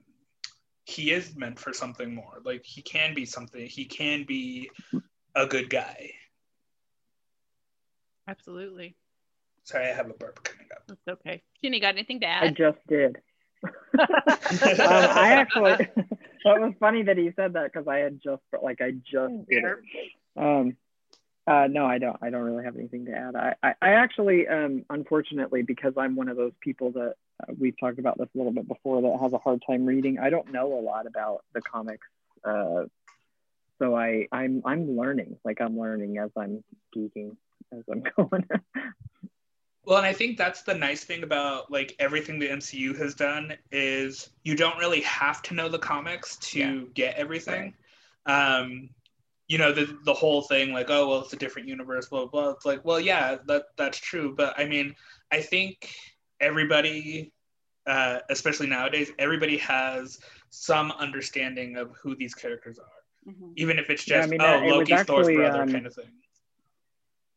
he 0.85 1.11
is 1.11 1.35
meant 1.37 1.59
for 1.59 1.73
something 1.73 2.15
more. 2.15 2.41
Like 2.45 2.65
he 2.65 2.83
can 2.83 3.15
be 3.15 3.25
something. 3.25 3.67
He 3.67 3.85
can 3.85 4.25
be 4.25 4.71
a 5.35 5.47
good 5.47 5.69
guy. 5.69 6.13
Absolutely. 8.29 8.97
Sorry, 9.67 9.91
I 9.91 9.95
have 9.95 10.09
a 10.09 10.15
burp 10.15 10.43
coming 10.45 10.69
up. 10.73 10.85
That's 10.87 11.19
okay. 11.19 11.43
Jenny, 11.61 11.81
got 11.81 11.95
anything 11.95 12.21
to 12.21 12.27
add? 12.27 12.45
I 12.45 12.49
just 12.51 12.79
did. 12.87 13.17
um, 13.65 14.07
I 14.79 15.33
actually 15.33 15.73
that 16.45 16.61
was 16.61 16.75
funny 16.79 17.03
that 17.03 17.19
he 17.19 17.33
said 17.35 17.55
that 17.55 17.73
because 17.73 17.89
I 17.89 17.97
had 17.97 18.21
just 18.23 18.43
like 18.63 18.81
I 18.81 18.93
just 18.93 19.35
did 19.49 19.65
it. 19.65 19.79
Um, 20.37 20.77
uh, 21.49 21.67
no, 21.69 21.85
I 21.85 21.99
don't. 21.99 22.17
I 22.23 22.31
don't 22.31 22.43
really 22.43 22.63
have 22.63 22.77
anything 22.77 23.07
to 23.07 23.13
add. 23.13 23.35
I, 23.35 23.55
I, 23.61 23.75
I 23.83 23.89
actually, 23.95 24.47
um, 24.47 24.85
unfortunately, 24.89 25.63
because 25.63 25.95
I'm 25.97 26.15
one 26.15 26.29
of 26.29 26.37
those 26.37 26.53
people 26.61 26.93
that 26.93 27.15
uh, 27.41 27.53
we've 27.59 27.79
talked 27.81 27.99
about 27.99 28.19
this 28.19 28.29
a 28.35 28.39
little 28.39 28.53
bit 28.53 28.69
before 28.69 29.03
that 29.03 29.19
has 29.21 29.33
a 29.33 29.39
hard 29.39 29.63
time 29.67 29.85
reading. 29.85 30.21
I 30.21 30.31
don't 30.31 30.53
know 30.53 30.79
a 30.79 30.83
lot 30.83 31.07
about 31.07 31.45
the 31.55 31.61
comics, 31.61 32.07
uh, 32.45 32.85
so 33.81 33.97
I, 33.97 34.29
I'm, 34.31 34.63
I'm 34.65 34.97
learning. 34.97 35.39
Like 35.45 35.61
I'm 35.61 35.79
learning 35.79 36.19
as 36.19 36.31
I'm 36.37 36.63
geeking 36.97 37.37
as 37.73 37.83
I'm 37.91 38.03
going. 38.17 38.49
Well, 39.87 39.99
and 39.99 40.07
I 40.07 40.13
think 40.13 40.37
that's 40.37 40.63
the 40.63 40.75
nice 40.75 41.05
thing 41.05 41.23
about 41.23 41.71
like 41.71 41.95
everything 42.01 42.41
the 42.41 42.49
MCU 42.49 42.97
has 42.99 43.15
done 43.15 43.57
is 43.71 44.31
you 44.43 44.57
don't 44.57 44.77
really 44.79 45.01
have 45.03 45.43
to 45.43 45.55
know 45.55 45.69
the 45.69 45.79
comics 45.79 46.37
to 46.51 46.59
Yeah. 46.59 46.81
get 46.95 47.15
everything. 47.17 47.73
Um, 48.27 48.91
you 49.47 49.59
know, 49.59 49.71
the 49.73 49.97
the 50.05 50.13
whole 50.13 50.43
thing 50.43 50.73
like, 50.73 50.91
oh 50.91 51.09
well, 51.09 51.21
it's 51.21 51.33
a 51.33 51.37
different 51.37 51.69
universe, 51.69 52.07
blah 52.09 52.27
blah. 52.27 52.43
blah. 52.43 52.51
It's 52.51 52.67
like, 52.67 52.85
well, 52.85 52.99
yeah, 52.99 53.37
that 53.47 53.67
that's 53.77 53.99
true, 53.99 54.35
but 54.35 54.59
I 54.59 54.65
mean, 54.65 54.97
I 55.31 55.41
think 55.41 55.95
everybody, 56.41 57.33
uh, 57.87 58.19
especially 58.29 58.67
nowadays, 58.67 59.13
everybody 59.21 59.57
has 59.59 60.19
some 60.51 60.91
understanding 60.91 61.77
of 61.77 61.93
who 62.03 62.17
these 62.17 62.35
characters 62.35 62.81
are, 62.81 63.33
Mhm. 63.33 63.53
even 63.55 63.79
if 63.79 63.89
it's 63.89 64.05
Yeah, 64.09 64.17
I 64.17 64.21
just 64.23 64.31
mean, 64.31 64.41
oh, 64.41 64.65
it 64.65 64.73
Loki's 64.73 65.03
Thor's 65.05 65.29
brother 65.29 65.63
um, 65.63 65.69
kind 65.71 65.87
of 65.87 65.95
thing. 65.95 66.11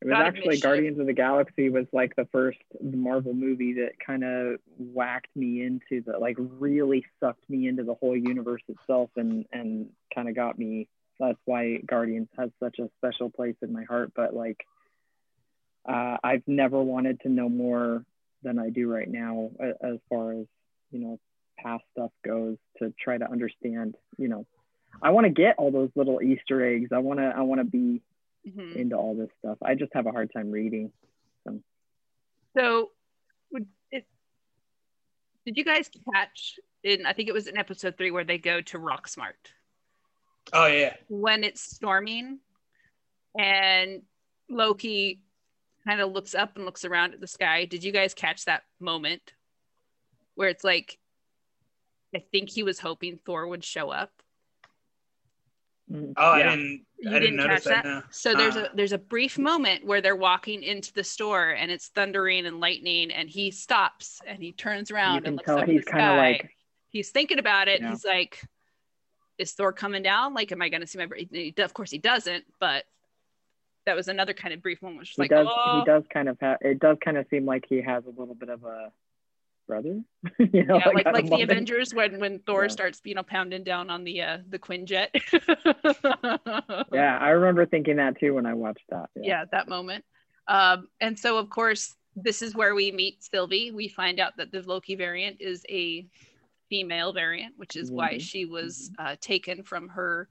It 0.02 0.08
was 0.08 0.16
actually 0.18 0.60
Guardians 0.60 0.98
of 0.98 1.08
the 1.08 1.14
Galaxy 1.14 1.70
was 1.70 1.86
like 1.92 2.16
the 2.16 2.28
first 2.32 2.60
Marvel 2.82 3.34
movie 3.34 3.74
that 3.74 4.00
kind 4.06 4.24
of 4.24 4.60
whacked 4.78 5.36
me 5.36 5.62
into 5.62 6.02
the 6.06 6.18
like 6.18 6.38
really 6.38 7.04
sucked 7.20 7.50
me 7.50 7.68
into 7.68 7.84
the 7.84 7.96
whole 7.96 8.16
universe 8.16 8.62
itself 8.70 9.10
and 9.18 9.46
and 9.52 9.90
kind 10.16 10.30
of 10.30 10.36
got 10.36 10.58
me. 10.58 10.88
That's 11.20 11.40
why 11.44 11.80
Guardians 11.86 12.30
has 12.38 12.50
such 12.62 12.80
a 12.80 12.90
special 12.98 13.30
place 13.30 13.56
in 13.62 13.74
my 13.74 13.84
heart. 13.84 14.14
But 14.16 14.34
like, 14.34 14.66
uh, 15.86 16.16
I've 16.24 16.48
never 16.48 16.82
wanted 16.82 17.20
to 17.22 17.30
know 17.30 17.50
more 17.50 18.06
than 18.42 18.58
I 18.58 18.70
do 18.70 18.90
right 18.90 19.10
now 19.10 19.52
as 19.60 19.98
far 20.10 20.32
as 20.32 20.46
you 20.92 21.00
know 21.00 21.20
past 21.58 21.84
stuff 21.92 22.12
goes 22.24 22.56
to 22.78 22.94
try 22.98 23.18
to 23.18 23.30
understand. 23.30 23.96
You 24.18 24.30
know, 24.30 24.46
I 25.02 25.10
want 25.10 25.26
to 25.26 25.34
get 25.34 25.56
all 25.58 25.72
those 25.72 25.90
little 25.94 26.22
Easter 26.22 26.66
eggs. 26.66 26.92
I 26.94 27.00
want 27.00 27.20
to 27.20 27.34
I 27.36 27.42
want 27.42 27.60
to 27.60 27.66
be 27.66 28.02
Mhm. 28.48 28.76
into 28.76 28.96
all 28.96 29.16
this 29.16 29.30
stuff. 29.40 29.58
I 29.62 29.76
just 29.76 29.94
have 29.94 30.08
a 30.08 30.12
hard 30.12 30.32
time 30.34 30.50
reading. 30.52 30.92
So, 32.58 32.92
would 33.52 33.68
it, 33.92 34.08
did 35.46 35.56
you 35.56 35.64
guys 35.64 35.90
catch 36.14 36.60
in? 36.84 37.06
I 37.06 37.14
think 37.14 37.30
it 37.30 37.34
was 37.34 37.48
in 37.48 37.58
episode 37.58 37.96
three 37.98 38.10
where 38.12 38.24
they 38.24 38.40
go 38.40 38.60
to 38.62 38.80
Roxxcart 38.80 39.34
Oh 40.52 40.66
yeah, 40.66 40.96
when 41.10 41.44
it's 41.44 41.62
storming, 41.62 42.40
and 43.38 44.02
Loki 44.50 45.22
kind 45.86 46.02
of 46.02 46.12
looks 46.12 46.34
up 46.34 46.56
and 46.56 46.66
looks 46.66 46.86
around 46.86 47.14
at 47.14 47.22
the 47.22 47.28
sky. 47.28 47.66
Did 47.66 47.84
you 47.84 47.92
guys 47.92 48.16
catch 48.16 48.46
that 48.46 48.64
moment 48.80 49.34
where 50.34 50.50
it's 50.50 50.64
like, 50.64 50.98
I 52.16 52.20
think 52.32 52.50
he 52.50 52.64
was 52.64 52.80
hoping 52.80 53.18
Thor 53.18 53.48
would 53.48 53.64
show 53.64 53.92
up. 53.92 54.12
Mm, 55.92 56.14
oh 56.18 56.36
yeah. 56.36 56.52
I 56.52 56.56
didn't, 56.56 56.86
You 57.00 57.10
I 57.10 57.14
didn't, 57.14 57.22
didn't 57.22 57.36
notice 57.38 57.64
catch 57.64 57.84
that. 57.84 57.86
No. 57.86 58.02
So 58.12 58.36
there's 58.36 58.56
Uh, 58.56 58.68
a 58.72 58.76
there's 58.76 58.92
a 58.92 58.98
brief 58.98 59.38
moment 59.40 59.86
where 59.86 60.02
they're 60.02 60.16
walking 60.16 60.62
into 60.64 60.94
the 60.94 61.04
store 61.04 61.50
and 61.52 61.72
it's 61.72 61.88
thundering 61.88 62.46
and 62.46 62.60
lightning 62.60 63.12
and 63.12 63.30
he 63.30 63.52
stops 63.52 64.22
and 64.28 64.42
he 64.42 64.52
turns 64.52 64.92
around 64.92 65.26
and 65.26 65.36
looks 65.38 65.46
tell 65.48 65.58
up 65.58 65.64
at 65.64 65.70
he's 65.70 65.86
kind 65.86 66.06
of 66.12 66.18
like, 66.18 66.52
he's 66.90 67.10
thinking 67.10 67.40
about 67.40 67.68
it. 67.68 67.82
Yeah. 67.82 67.90
He's 67.90 68.06
like, 68.06 68.40
"Is 69.40 69.54
Thor 69.54 69.74
coming 69.74 70.04
down? 70.04 70.34
Like, 70.34 70.52
am 70.52 70.62
I 70.62 70.70
going 70.70 70.82
to 70.82 70.88
see 70.88 70.98
my?" 71.00 71.08
br-" 71.08 71.16
He, 71.16 71.54
of 71.58 71.74
course, 71.74 71.90
he 71.90 71.98
doesn't. 71.98 72.46
But 72.60 72.86
that 73.86 73.96
was 73.96 74.08
another 74.08 74.34
kind 74.34 74.54
of 74.54 74.62
brief 74.62 74.82
moment. 74.84 75.06
Just 75.08 75.16
he 75.16 75.24
like, 75.24 75.32
does. 75.32 75.48
oh, 75.50 75.80
He 75.80 75.86
does 75.86 76.04
kind 76.14 76.30
of 76.30 76.38
have. 76.42 76.58
It 76.62 76.80
does 76.80 76.98
kind 77.04 77.18
of 77.18 77.26
seem 77.32 77.46
like 77.46 77.66
he 77.68 77.82
has 77.82 78.04
a 78.06 78.10
little 78.10 78.36
bit 78.36 78.50
of 78.50 78.64
a 78.64 78.92
brother. 79.70 80.02
you 80.40 80.66
know, 80.66 80.78
yeah, 80.78 80.90
like 80.90 81.06
a 81.06 81.12
like 81.12 81.30
the. 81.30 81.42
Avengers 81.44 81.94
when 81.94 82.20
when 82.20 82.40
Thor 82.40 82.64
Yeah. 82.64 82.68
starts, 82.70 83.00
you 83.06 83.14
know, 83.16 83.24
pounding 83.24 83.64
down 83.64 83.90
on 83.90 84.04
the 84.04 84.22
uh 84.22 84.38
the 84.50 84.60
Quinjet. 84.60 85.10
Yeah, 86.92 87.18
I 87.22 87.30
remember 87.30 87.66
thinking 87.66 87.98
that 87.98 88.20
too 88.20 88.34
when 88.34 88.46
I 88.46 88.56
watched 88.56 88.84
that. 88.90 89.10
Yeah. 89.16 89.22
yeah, 89.28 89.46
that 89.52 89.68
moment. 89.70 90.04
Um, 90.48 90.88
and 91.00 91.18
so, 91.18 91.38
of 91.38 91.50
course, 91.50 91.96
this 92.16 92.42
is 92.42 92.56
where 92.56 92.74
we 92.74 92.92
meet 92.92 93.24
Sylvie. 93.24 93.72
We 93.72 93.88
find 93.88 94.20
out 94.20 94.36
that 94.38 94.52
the 94.52 94.62
Loki 94.64 94.96
variant 94.96 95.38
is 95.40 95.64
a 95.70 96.08
female 96.70 97.14
variant, 97.14 97.54
which 97.58 97.76
is 97.76 97.92
why 97.92 98.16
Mhm. 98.16 98.22
she 98.22 98.46
was 98.46 98.92
uh, 98.98 99.16
taken 99.22 99.64
from 99.64 99.90
her 99.90 100.28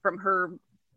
from 0.00 0.18
her 0.18 0.52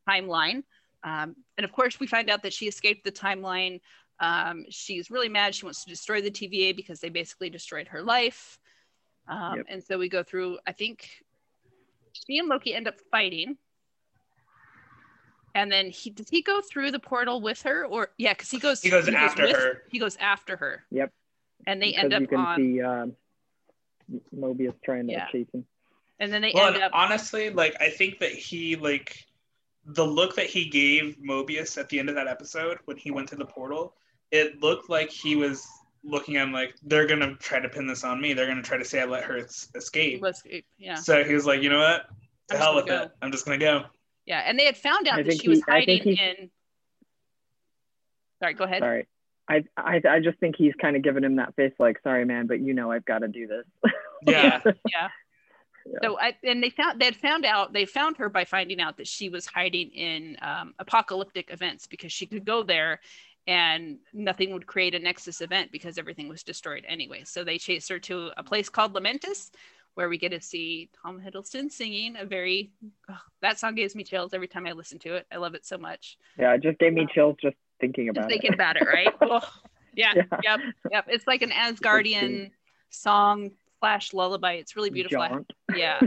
timeline. 0.08 0.64
Um, 1.04 1.36
and 1.58 1.66
of 1.66 1.72
course, 1.72 2.00
we 2.00 2.06
find 2.06 2.30
out 2.30 2.44
that 2.44 2.54
she 2.54 2.68
escaped 2.68 3.04
the 3.04 3.12
timeline. 3.12 3.82
Um, 4.22 4.66
she's 4.70 5.10
really 5.12 5.28
mad. 5.30 5.54
She 5.56 5.66
wants 5.66 5.84
to 5.84 5.90
destroy 5.90 6.22
the 6.22 6.32
TVA 6.32 6.76
because 6.76 7.00
they 7.02 7.10
basically 7.10 7.50
destroyed 7.50 7.88
her 7.90 8.02
life. 8.04 8.60
Um, 9.28 9.58
Yep. 9.58 9.66
And 9.70 9.84
so 9.84 9.98
we 9.98 10.08
go 10.10 10.24
through. 10.24 10.60
I 10.68 10.72
think 10.72 11.10
she 12.14 12.38
and 12.38 12.48
Loki 12.48 12.74
end 12.74 12.88
up 12.88 13.00
fighting. 13.12 13.58
And 15.54 15.70
then 15.72 15.90
he 15.90 16.10
does 16.12 16.30
he 16.30 16.42
go 16.42 16.62
through 16.62 16.92
the 16.92 17.00
portal 17.00 17.42
with 17.42 17.62
her 17.64 17.86
or 17.86 18.12
yeah 18.18 18.32
because 18.34 18.50
he 18.50 18.58
goes 18.60 18.82
He 18.82 18.90
goes 18.90 19.10
after 19.10 19.44
with- 19.44 19.56
her. 19.56 19.82
he 19.92 20.00
goes 20.00 20.16
after 20.18 20.56
her 20.56 20.86
Yep. 20.92 21.12
and 21.68 21.82
they 21.82 21.88
because 21.92 22.04
end 22.04 22.12
you 22.14 22.18
up 22.24 22.30
can 22.30 22.40
on 22.40 22.58
see 22.58 22.82
um, 22.82 23.16
Mobius 24.34 24.76
trying 24.84 25.08
to 25.08 25.14
Yeah. 25.14 25.28
chase 25.30 25.48
him. 25.54 25.66
and 26.20 26.32
then 26.32 26.42
they 26.42 26.52
Well, 26.56 26.74
end 26.74 26.82
up 26.84 26.92
honestly, 26.94 27.50
like 27.50 27.76
I 27.82 27.90
think 27.90 28.20
that 28.20 28.32
he 28.32 28.78
like 28.78 29.26
the 29.84 30.06
look 30.06 30.36
that 30.36 30.46
he 30.46 30.70
gave 30.70 31.18
Mobius 31.18 31.78
at 31.78 31.90
the 31.90 32.00
end 32.00 32.08
of 32.08 32.16
that 32.16 32.28
episode 32.28 32.78
when 32.86 32.96
he 32.96 33.12
went 33.12 33.28
to 33.30 33.36
the 33.36 33.46
portal, 33.46 33.96
it 34.32 34.62
looked 34.62 34.90
like 34.90 35.10
he 35.10 35.36
was 35.36 35.68
looking 36.04 36.36
at 36.38 36.44
him 36.44 36.52
like 36.54 36.74
they're 36.84 37.06
gonna 37.06 37.36
try 37.36 37.60
to 37.60 37.70
pin 37.70 37.86
this 37.88 38.04
on 38.04 38.20
me. 38.20 38.34
They're 38.34 38.48
gonna 38.48 38.62
try 38.64 38.78
to 38.78 38.86
say 38.86 39.02
I 39.02 39.06
let 39.06 39.24
her 39.26 39.38
es- 39.38 39.70
escape. 39.76 40.24
yeah 40.78 40.96
So 40.96 41.24
he 41.24 41.34
was 41.34 41.46
like, 41.46 41.62
you 41.62 41.70
know 41.70 41.80
what? 41.80 42.08
To 42.50 42.56
I'm 42.56 42.60
hell 42.60 42.74
just 42.74 42.76
with 42.78 42.86
gonna 42.88 43.04
it. 43.04 43.12
I'm 43.22 43.32
just 43.32 43.46
gonna 43.46 43.58
go. 43.58 43.84
yeah 44.26 44.40
and 44.46 44.58
they 44.58 44.66
had 44.66 44.78
found 44.78 45.08
out 45.08 45.20
I 45.20 45.24
that 45.24 45.42
she 45.42 45.50
was 45.50 45.60
he- 45.60 45.64
I 45.68 45.72
hiding 45.72 46.02
he- 46.04 46.20
in 46.22 46.50
sorry 48.42 48.54
go 48.54 48.64
ahead 48.64 48.82
Sorry. 48.82 49.08
I, 49.50 49.64
I 49.76 50.02
I 50.10 50.20
just 50.22 50.40
think 50.40 50.56
he's 50.56 50.74
kind 50.80 50.96
of 50.96 51.02
giving 51.02 51.24
him 51.26 51.36
that 51.36 51.56
face, 51.56 51.74
like, 51.78 52.00
sorry, 52.04 52.24
man, 52.26 52.48
but 52.48 52.62
you 52.62 52.74
know 52.74 52.90
I've 52.92 53.04
got 53.06 53.20
to 53.20 53.28
do 53.28 53.48
this. 53.48 53.66
Yeah. 54.24 54.62
yeah 54.66 55.08
Yeah. 55.84 56.00
so 56.04 56.20
I, 56.20 56.36
and 56.44 56.62
they 56.64 56.70
found 56.70 57.02
they 57.02 57.06
had 57.06 57.16
found 57.16 57.44
out 57.44 57.74
they 57.74 57.86
found 57.86 58.18
her 58.18 58.30
by 58.30 58.46
finding 58.46 58.80
out 58.80 58.98
that 58.98 59.08
she 59.08 59.30
was 59.30 59.48
hiding 59.48 59.90
in 59.90 60.38
um, 60.44 60.76
apocalyptic 60.78 61.50
events 61.52 61.88
because 61.88 62.12
she 62.14 62.28
could 62.28 62.46
go 62.46 62.62
there 62.62 63.00
and 63.48 63.98
nothing 64.14 64.54
would 64.54 64.68
create 64.68 64.96
a 64.96 65.00
nexus 65.00 65.42
event 65.42 65.72
because 65.72 65.98
everything 65.98 66.28
was 66.28 66.44
destroyed 66.44 66.86
anyway. 66.88 67.24
So 67.26 67.44
they 67.44 67.58
chased 67.58 67.90
her 67.90 68.00
to 68.00 68.32
a 68.38 68.44
place 68.44 68.70
called 68.70 68.94
Lamentis 68.94 69.50
where 69.96 70.10
we 70.10 70.18
get 70.18 70.30
to 70.30 70.40
see 70.42 70.90
tom 71.02 71.20
hiddleston 71.20 71.70
singing 71.70 72.16
a 72.18 72.26
very 72.26 72.72
oh, 73.10 73.18
that 73.42 73.60
song 73.60 73.76
gives 73.76 73.96
me 73.96 74.04
chills 74.04 74.34
every 74.34 74.48
time 74.48 74.66
i 74.66 74.72
listen 74.72 75.00
to 75.00 75.16
it. 75.16 75.26
I 75.32 75.38
love 75.38 75.54
it 75.54 75.66
so 75.66 75.78
much. 75.78 76.18
Yeah, 76.38 76.54
it 76.54 76.62
just 76.64 76.80
gave 76.80 76.94
me 76.94 77.04
uh, 77.04 77.14
chills 77.14 77.36
just 77.42 77.58
thinking 77.80 78.08
just 78.08 78.18
about 78.18 78.30
thinking 78.30 78.52
it. 78.52 78.56
about 78.56 78.78
it 78.78 78.86
right? 78.86 79.14
Oh, 79.22 79.42
yeah, 79.96 80.14
Yeah. 80.16 80.24
yep 80.44 80.60
yep. 80.92 81.06
It's 81.10 81.28
like 81.28 81.42
an 81.42 81.52
asgardian 81.52 82.52
song 82.90 83.52
slash 83.80 84.14
lullaby. 84.14 84.54
It's 84.54 84.76
really 84.76 84.90
beautiful. 84.92 85.46
Yeah. 85.76 86.00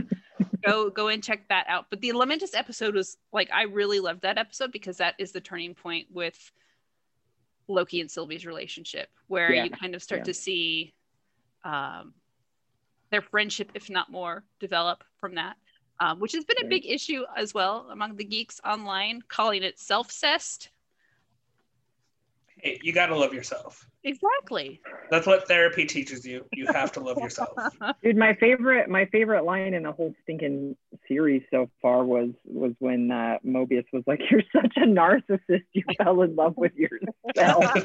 Go 0.65 0.89
go 0.89 1.09
and 1.09 1.23
check 1.23 1.47
that 1.49 1.67
out. 1.67 1.85
But 1.89 2.01
the 2.01 2.09
Lamentis 2.09 2.55
episode 2.55 2.95
was 2.95 3.17
like 3.31 3.49
I 3.53 3.63
really 3.63 3.99
loved 3.99 4.21
that 4.21 4.39
episode 4.39 4.71
because 4.71 4.97
that 4.97 5.13
is 5.19 5.31
the 5.31 5.41
turning 5.41 5.75
point 5.75 6.07
with 6.11 6.51
Loki 7.67 8.01
and 8.01 8.09
Sylvie's 8.09 8.45
relationship, 8.45 9.09
where 9.27 9.53
Yeah, 9.53 9.63
you 9.65 9.69
kind 9.69 9.95
of 9.95 10.03
start 10.03 10.19
yeah. 10.19 10.25
to 10.25 10.33
see 10.33 10.93
um, 11.63 12.13
their 13.11 13.21
friendship, 13.21 13.71
if 13.73 13.89
not 13.89 14.11
more, 14.11 14.43
develop 14.59 15.03
from 15.19 15.35
that. 15.35 15.55
Um, 15.99 16.19
which 16.19 16.33
has 16.33 16.43
been 16.43 16.57
a 16.61 16.67
big 16.67 16.85
issue 16.85 17.23
as 17.37 17.53
well 17.53 17.87
among 17.89 18.17
the 18.17 18.25
geeks 18.25 18.59
online, 18.65 19.21
calling 19.29 19.63
it 19.63 19.77
selfcest. 19.77 20.67
Hey, 22.57 22.79
you 22.83 22.91
gotta 22.91 23.15
love 23.15 23.33
yourself. 23.33 23.87
Exactly. 24.05 24.79
That's 25.09 25.25
what 25.25 25.47
therapy 25.47 25.85
teaches 25.85 26.25
you. 26.25 26.45
You 26.53 26.67
have 26.67 26.91
to 26.93 26.99
love 26.99 27.17
yourself. 27.17 27.57
Dude, 28.03 28.15
my 28.17 28.35
favorite 28.35 28.87
my 28.87 29.05
favorite 29.07 29.43
line 29.43 29.73
in 29.73 29.81
the 29.83 29.91
whole 29.91 30.13
stinking 30.23 30.77
series 31.07 31.41
so 31.51 31.69
far 31.81 32.03
was 32.05 32.29
was 32.45 32.73
when 32.79 33.09
uh, 33.11 33.39
Mobius 33.45 33.85
was 33.91 34.03
like, 34.05 34.21
"You're 34.29 34.43
such 34.53 34.73
a 34.77 34.81
narcissist. 34.85 35.65
You 35.73 35.83
fell 35.97 36.21
in 36.21 36.35
love 36.35 36.53
with 36.55 36.73
yourself." 36.75 37.65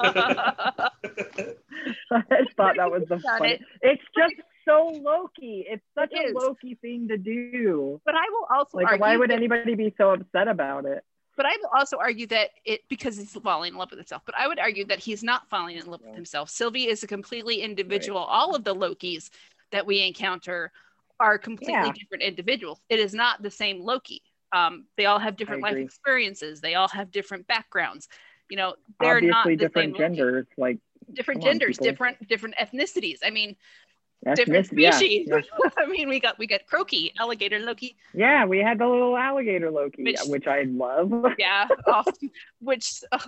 I 2.13 2.43
just 2.45 2.57
thought 2.57 2.77
that 2.77 2.91
was 2.91 3.03
the 3.09 3.17
Got 3.17 3.39
funny. 3.39 3.53
it. 3.55 3.61
It's 3.83 4.03
just 4.17 4.35
so 4.69 4.93
Loki. 5.03 5.65
It's 5.69 5.83
such 5.99 6.11
It 6.13 6.19
a 6.27 6.29
is. 6.29 6.35
Loki 6.35 6.75
thing 6.83 7.09
to 7.09 7.17
do. 7.17 8.01
But 8.05 8.15
I 8.15 8.25
will 8.31 8.47
also 8.59 8.77
Like, 8.79 8.87
argue 8.89 9.01
why 9.01 9.17
would 9.17 9.31
that- 9.31 9.37
anybody 9.37 9.75
be 9.75 9.95
so 9.97 10.11
upset 10.13 10.49
about 10.49 10.85
it? 10.85 11.03
But 11.41 11.47
I 11.47 11.57
will 11.63 11.71
also 11.75 11.97
argue 11.97 12.27
that 12.27 12.51
it 12.67 12.83
because 12.91 13.17
he's 13.17 13.33
falling 13.33 13.73
in 13.73 13.79
love 13.79 13.89
with 13.91 13.99
himself. 13.99 14.21
But 14.27 14.35
I 14.37 14.47
would 14.47 14.59
argue 14.59 14.85
that 14.89 14.99
he's 14.99 15.23
not 15.23 15.49
falling 15.49 15.79
in 15.79 15.87
love 15.87 16.03
with 16.05 16.15
himself. 16.15 16.51
Sylvie 16.51 16.87
is 16.87 17.03
a 17.03 17.07
completely 17.07 17.63
individual. 17.63 18.19
All 18.19 18.55
of 18.55 18.63
the 18.63 18.75
Lokis 18.75 19.31
that 19.73 19.87
we 19.87 20.03
encounter 20.07 20.71
are 21.19 21.39
completely 21.39 21.73
Yeah. 21.73 21.93
different 21.93 22.25
individuals. 22.25 22.83
It 22.91 22.99
is 22.99 23.15
not 23.15 23.41
the 23.41 23.51
same 23.51 23.81
Loki. 23.81 24.23
Um, 24.53 24.85
they 24.99 25.07
all 25.07 25.19
have 25.19 25.37
different 25.37 25.63
life 25.63 25.79
experiences. 25.79 26.61
They 26.61 26.75
all 26.75 26.89
have 26.89 27.11
different 27.11 27.47
backgrounds. 27.47 28.07
You 28.51 28.59
know, 28.59 28.75
they're 28.99 29.15
Obviously, 29.15 29.31
not 29.31 29.47
the 29.47 29.57
different 29.57 29.97
same 29.97 30.03
Loki. 30.03 30.17
genders, 30.17 30.47
like 30.59 30.79
different 31.15 31.41
come 31.41 31.49
on, 31.49 31.59
genders, 31.59 31.79
different 31.79 32.29
different 32.29 32.55
ethnicities. 32.57 33.21
I 33.25 33.31
mean, 33.31 33.57
different 34.35 34.67
ethnicity. 34.67 34.81
Yeah, 34.83 34.91
species. 34.93 35.29
yeah. 35.31 35.41
I 35.79 35.87
mean, 35.87 36.09
we 36.09 36.21
got 36.21 36.39
we 36.39 36.47
got 36.47 36.61
Croaky, 36.67 37.13
alligator 37.19 37.59
Loki. 37.59 37.97
Yeah, 38.15 38.45
we 38.45 38.59
had 38.59 38.79
the 38.79 38.87
little 38.87 39.17
alligator 39.17 39.71
Loki, 39.71 40.03
Which- 40.05 40.21
which, 40.27 40.47
I 40.47 40.63
love. 40.63 41.13
Yeah, 41.39 41.69
oh, 41.87 42.05
which 42.61 43.03
uh, 43.13 43.19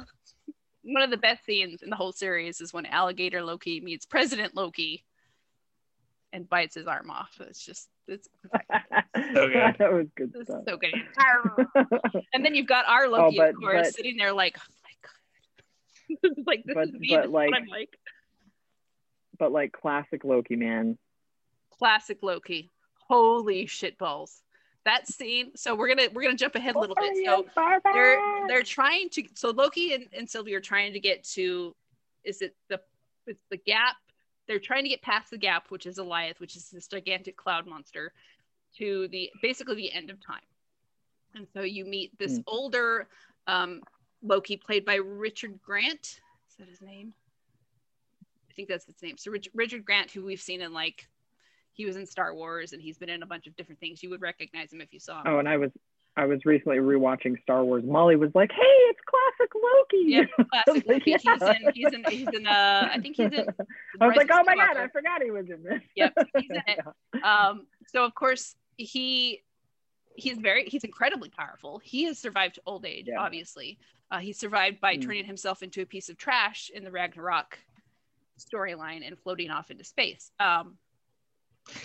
one 0.83 1.03
of 1.03 1.11
the 1.11 1.17
best 1.17 1.45
scenes 1.45 1.83
in 1.83 1.91
the 1.91 1.97
whole 1.97 2.13
series 2.13 2.61
is 2.61 2.73
when 2.73 2.87
alligator 2.87 3.43
Loki 3.43 3.81
meets 3.81 4.05
President 4.07 4.55
Loki 4.55 5.05
and 6.33 6.49
bites 6.49 6.75
his 6.75 6.87
arm 6.87 7.11
off. 7.11 7.31
It's 7.41 7.65
just 7.65 7.89
it's 8.09 8.29
So 9.35 9.49
good. 9.49 9.77
that 9.79 9.93
was 9.93 10.07
good 10.17 10.33
stuff. 10.45 10.63
so 10.67 10.77
good. 10.77 10.93
And 12.35 12.45
then 12.45 12.55
you've 12.55 12.67
got 12.67 12.87
our 12.89 13.09
Loki, 13.09 13.37
but- 13.39 13.51
of 13.51 13.57
course, 13.57 13.87
but- 13.89 13.95
sitting 13.95 14.17
there 14.17 14.33
like, 14.33 14.57
oh 14.59 14.75
my 14.83 16.29
god, 16.35 16.45
like 16.47 16.65
this 16.65 16.75
But- 16.75 16.89
is 16.89 16.93
me. 16.95 17.09
but, 17.11 17.23
this 17.23 17.27
is 17.27 17.33
what 17.33 17.55
I'm 17.55 17.67
like. 17.67 17.97
But 19.43 19.51
like 19.51 19.73
classic 19.73 20.23
Loki, 20.23 20.55
man. 20.55 20.97
Classic 21.77 22.17
Loki. 22.23 22.71
Holy 23.09 23.67
shit 23.67 23.99
balls. 23.99 24.41
That 24.85 25.09
scene. 25.09 25.51
So 25.57 25.75
we're 25.75 25.89
gonna 25.89 26.11
we're 26.13 26.23
gonna 26.23 26.37
jump 26.37 26.55
ahead 26.55 26.77
a 26.77 26.79
little 26.79 26.95
bit. 26.95 27.13
So 27.25 27.45
they're 27.93 28.47
they're 28.47 28.63
trying 28.63 29.09
to 29.11 29.25
so 29.35 29.51
Loki 29.51 29.95
and, 29.95 30.07
and 30.17 30.31
Sylvie 30.31 30.55
are 30.55 30.61
trying 30.61 30.93
to 30.93 31.01
get 31.01 31.25
to 31.35 31.75
is 32.23 32.41
it 32.41 32.55
the 32.69 32.81
it's 33.27 33.43
the 33.51 33.57
gap 33.57 33.97
they're 34.47 34.61
trying 34.61 34.85
to 34.85 34.89
get 34.91 35.03
past 35.03 35.33
the 35.33 35.39
gap 35.39 35.73
which 35.73 35.87
is 35.87 35.99
Alioth 35.99 36.39
which 36.39 36.55
is 36.55 36.71
this 36.71 36.87
gigantic 36.87 37.37
cloud 37.37 37.67
monster 37.67 38.13
to 38.79 39.09
the 39.09 39.29
basically 39.43 39.75
the 39.75 39.93
end 39.93 40.09
of 40.11 40.25
time 40.25 40.47
and 41.35 41.49
so 41.53 41.63
you 41.63 41.85
meet 41.85 42.17
this 42.17 42.37
Hmm. 42.37 42.43
older 42.47 43.09
um, 43.49 43.83
Loki 44.23 44.57
played 44.57 44.85
by 44.85 44.95
Richard 44.97 45.61
Grant 45.63 46.21
is 46.49 46.57
that 46.61 46.69
his 46.69 46.81
name 46.81 47.13
I 48.53 48.55
think 48.55 48.69
that's 48.69 48.85
his 48.85 49.03
name 49.03 49.17
so 49.17 49.31
Rich, 49.31 49.49
Richard 49.55 49.83
Grant 49.83 50.11
who 50.11 50.23
we've 50.27 50.39
seen 50.41 50.61
in 50.61 50.75
like 50.75 51.09
he 51.73 51.87
was 51.87 51.97
in 51.97 52.05
Star 52.05 52.35
Wars 52.35 52.75
and 52.75 52.83
he's 52.83 52.99
been 52.99 53.09
in 53.09 53.23
a 53.23 53.27
bunch 53.27 53.47
of 53.47 53.57
different 53.57 53.81
things 53.81 54.03
you 54.03 54.11
would 54.11 54.21
recognize 54.21 54.71
him 54.71 54.83
if 54.83 54.93
you 54.93 55.01
saw 55.01 55.21
him 55.21 55.27
Oh, 55.27 55.39
and 55.39 55.49
I 55.49 55.57
was 55.57 55.71
I 56.19 56.27
was 56.27 56.45
recently 56.45 56.77
rewatching 56.77 57.41
Star 57.41 57.65
Wars. 57.65 57.83
Molly 57.87 58.17
was 58.17 58.31
like, 58.35 58.51
"Hey, 58.53 58.59
it's 58.61 58.99
classic 59.07 59.51
Loki." 59.55 60.05
Yeah, 60.09 60.25
classic 60.51 60.87
like, 60.87 61.07
Loki. 61.07 61.13
He's 61.13 61.25
in. 61.25 61.73
He's 61.73 61.93
in. 61.95 62.05
He's 62.11 62.29
in. 62.37 62.47
Uh, 62.47 62.89
I 62.93 62.99
think 63.01 63.17
he's 63.17 63.33
in. 63.33 63.47
I 64.01 64.07
was 64.07 64.15
Rise 64.15 64.17
like, 64.19 64.29
"Oh 64.31 64.43
my 64.45 64.55
god, 64.55 64.77
I 64.77 64.89
forgot 64.89 65.23
he 65.23 65.31
was 65.31 65.49
in 65.49 65.63
this." 65.63 65.81
Yep, 65.97 66.13
he's 66.37 66.51
in 66.51 66.63
it. 66.67 67.25
Um. 67.25 67.67
So 67.87 68.05
of 68.05 68.15
course 68.15 68.55
he 68.77 69.41
he's 70.15 70.37
very 70.37 70.67
he's 70.67 70.85
incredibly 70.85 71.31
powerful. 71.31 71.81
He 71.83 72.05
has 72.05 72.19
survived 72.19 72.59
old 72.67 72.85
age. 72.85 73.07
Yeah. 73.09 73.19
Obviously, 73.19 73.79
uh, 74.11 74.19
he 74.19 74.35
survived 74.35 74.83
by 74.83 74.97
Mm. 74.99 75.03
turning 75.07 75.25
himself 75.25 75.63
into 75.63 75.81
a 75.81 75.87
piece 75.87 76.11
of 76.11 76.19
trash 76.19 76.71
in 76.75 76.85
the 76.85 76.91
Ragnarok 76.91 77.59
storyline 78.45 79.07
and 79.07 79.19
floating 79.19 79.51
off 79.51 79.71
into 79.71 79.85
space. 79.85 80.31
Um. 80.41 80.77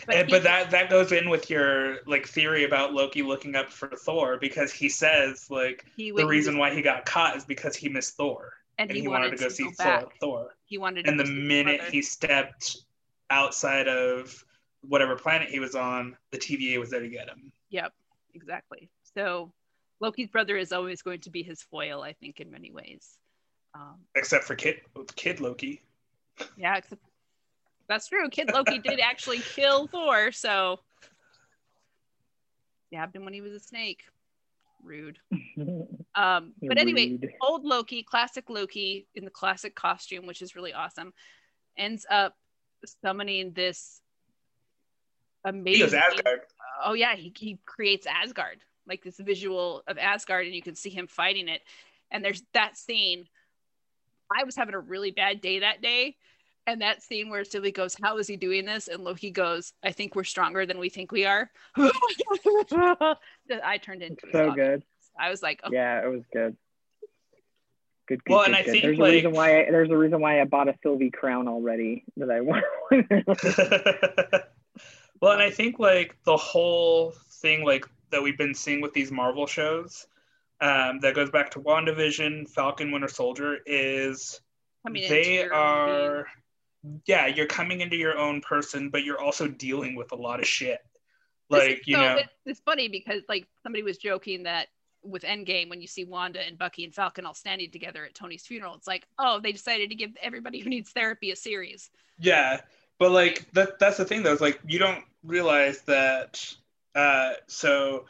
But, 0.08 0.26
he- 0.26 0.32
but 0.32 0.42
that 0.44 0.72
that 0.72 0.90
goes 0.90 1.12
in 1.12 1.30
with 1.30 1.50
your 1.52 2.00
like 2.08 2.26
theory 2.28 2.64
about 2.64 2.94
Loki 2.94 3.22
looking 3.22 3.56
up 3.56 3.72
for 3.72 3.90
Thor 3.90 4.38
because 4.40 4.74
he 4.74 4.90
says 4.90 5.52
like 5.52 5.86
he 5.96 6.12
the 6.12 6.26
reason 6.26 6.58
why 6.58 6.74
he 6.74 6.82
got 6.82 7.06
caught 7.06 7.38
is 7.38 7.46
because 7.46 7.76
he 7.76 7.88
missed 7.88 8.16
Thor 8.18 8.54
and, 8.80 8.90
and 8.90 8.96
he, 8.96 9.04
he 9.04 9.08
wanted 9.08 9.32
to 9.32 9.38
go 9.38 9.50
see 9.50 9.70
Thor. 9.72 10.10
Thor. 10.20 10.56
He 10.66 10.80
wanted. 10.80 11.04
to 11.06 11.12
And 11.12 11.20
the 11.20 11.26
go 11.26 11.30
minute 11.30 11.82
he 11.92 12.02
stepped 12.02 12.78
outside 13.30 13.88
of 13.88 14.44
whatever 14.82 15.16
planet 15.16 15.50
he 15.50 15.60
was 15.60 15.76
on, 15.76 16.18
the 16.32 16.38
TVA 16.40 16.80
was 16.80 16.90
there 16.90 17.02
to 17.02 17.10
get 17.10 17.28
him. 17.28 17.52
Yep, 17.70 17.94
exactly. 18.34 18.90
So 19.16 19.52
Loki's 20.00 20.30
brother 20.30 20.58
is 20.58 20.72
always 20.72 21.02
going 21.02 21.22
to 21.22 21.30
be 21.30 21.44
his 21.44 21.62
foil, 21.62 22.02
I 22.02 22.14
think, 22.14 22.40
in 22.40 22.50
many 22.52 22.72
ways. 22.72 23.18
Um, 23.76 23.98
Except 24.16 24.44
for 24.44 24.56
Kid 24.56 24.78
Kid 25.16 25.40
Loki. 25.40 25.84
Yeah, 26.58 26.78
except 26.78 27.02
that's 27.88 28.08
true. 28.08 28.30
Kid 28.30 28.52
Loki 28.54 28.80
did 28.80 29.00
actually 29.00 29.40
kill 29.40 29.88
Thor, 29.88 30.32
so 30.32 30.80
stabbed 32.88 33.16
him 33.16 33.24
when 33.26 33.34
he 33.34 33.42
was 33.42 33.54
a 33.54 33.60
snake. 33.60 34.04
Rude. 34.84 35.20
Um, 36.16 36.54
but 36.64 36.80
anyway, 36.80 37.12
Rude. 37.12 37.32
old 37.44 37.64
Loki, 37.64 38.02
classic 38.02 38.50
Loki 38.50 39.06
in 39.14 39.24
the 39.24 39.30
classic 39.30 39.76
costume, 39.76 40.26
which 40.26 40.42
is 40.42 40.56
really 40.56 40.74
awesome, 40.74 41.14
ends 41.78 42.08
up 42.10 42.34
summoning 43.04 43.52
this 43.54 44.02
He 45.44 45.50
amazing. 45.50 46.00
Asgard. 46.00 46.40
oh 46.84 46.94
yeah 46.94 47.16
he, 47.16 47.32
he 47.38 47.60
creates 47.66 48.06
asgard 48.08 48.60
like 48.88 49.04
this 49.04 49.18
visual 49.20 49.84
of 49.88 49.98
asgard 49.98 50.46
and 50.46 50.56
you 50.56 50.62
can 50.62 50.76
see 50.76 50.90
him 50.90 51.08
fighting 51.08 51.48
it 51.48 51.62
and 52.12 52.24
there's 52.24 52.44
that 52.54 52.78
scene 52.78 53.28
i 54.36 54.44
was 54.44 54.56
having 54.56 54.76
a 54.76 54.80
really 54.80 55.12
bad 55.12 55.42
day 55.42 55.60
that 55.60 55.82
day 55.82 56.16
and 56.66 56.82
that 56.82 57.02
scene 57.02 57.30
where 57.30 57.46
Sylvie 57.46 57.72
goes 57.72 57.96
how 58.02 58.18
is 58.18 58.28
he 58.28 58.36
doing 58.38 58.66
this 58.66 58.88
and 58.88 59.04
loki 59.04 59.32
goes 59.32 59.74
i 59.84 59.92
think 59.92 60.16
we're 60.16 60.24
stronger 60.24 60.66
than 60.66 60.80
we 60.80 60.90
think 60.90 61.12
we 61.12 61.26
are 61.26 61.50
i 61.78 63.78
turned 63.82 64.04
into 64.04 64.28
so 64.32 64.46
zombie. 64.48 64.62
good. 64.62 64.84
i 65.20 65.30
was 65.30 65.42
like 65.42 65.60
oh, 65.64 65.70
Yeah, 65.72 66.04
it 66.04 66.08
was 66.10 66.24
good. 66.34 66.56
Good, 68.08 68.24
good, 68.24 68.32
Well, 68.32 68.40
good, 68.42 68.48
and 68.48 68.56
I 68.56 68.64
good. 68.64 68.72
think, 68.72 68.84
there's 68.84 68.98
like- 69.00 69.12
a 69.12 69.16
reason 69.16 69.32
why 69.34 69.62
I, 69.62 69.72
there's 69.72 69.90
a 69.90 69.98
reason 69.98 70.22
why 70.22 70.40
I 70.40 70.46
bought 70.46 70.70
a 70.70 70.76
Sylvie 70.82 71.12
crown 71.12 71.50
already 71.50 72.06
that 72.16 72.32
I 72.32 72.40
want. 72.40 72.64
well, 75.22 75.34
and 75.34 75.42
I 75.42 75.50
think 75.52 75.78
like 75.78 76.16
the 76.24 76.38
whole 76.38 77.14
thing 77.42 77.66
like 77.66 77.86
that 78.12 78.24
we've 78.24 78.38
been 78.38 78.54
seeing 78.54 78.80
with 78.80 78.94
these 78.94 79.12
Marvel 79.12 79.46
shows, 79.46 80.08
um, 80.60 81.00
that 81.02 81.16
goes 81.16 81.30
back 81.30 81.52
to 81.52 81.60
WandaVision, 81.60 82.50
Falcon, 82.50 82.92
Winter 82.92 83.08
Soldier, 83.08 83.58
is 83.66 84.42
coming 84.86 85.08
they 85.08 85.48
are 85.48 86.26
yeah, 87.06 87.28
you're 87.28 87.48
coming 87.48 87.82
into 87.82 87.96
your 87.96 88.18
own 88.18 88.42
person, 88.42 88.90
but 88.90 89.04
you're 89.04 89.20
also 89.20 89.48
dealing 89.48 89.96
with 89.96 90.12
a 90.12 90.16
lot 90.16 90.40
of 90.40 90.48
shit. 90.48 90.80
Like, 91.50 91.82
you 91.86 91.96
so 91.96 92.02
know, 92.02 92.16
it- 92.18 92.30
it's 92.46 92.60
funny 92.62 92.88
because 92.88 93.24
like 93.28 93.48
somebody 93.64 93.84
was 93.84 93.98
joking 93.98 94.44
that 94.44 94.68
with 95.04 95.24
Endgame, 95.24 95.70
when 95.70 95.82
you 95.82 95.88
see 95.88 96.04
Wanda 96.04 96.42
and 96.42 96.58
Bucky 96.58 96.84
and 96.84 96.94
Falcon 96.94 97.26
all 97.26 97.34
standing 97.34 97.72
together 97.72 98.06
at 98.06 98.14
Tony's 98.14 98.46
funeral, 98.46 98.76
it's 98.76 98.88
like, 98.88 99.08
oh, 99.20 99.40
they 99.40 99.52
decided 99.52 99.90
to 99.90 99.96
give 99.96 100.12
everybody 100.22 100.60
who 100.60 100.70
needs 100.70 100.92
therapy 100.92 101.32
a 101.32 101.36
series. 101.36 101.90
Yeah, 102.20 102.62
but 103.00 103.12
like 103.12 103.50
that 103.54 103.80
that's 103.80 103.98
the 103.98 104.06
thing 104.06 104.24
though, 104.24 104.34
is 104.34 104.42
like 104.42 104.60
you 104.68 104.80
don't 104.80 105.04
realize 105.24 105.82
that 105.84 106.54
uh 106.96 107.34
so 107.48 108.06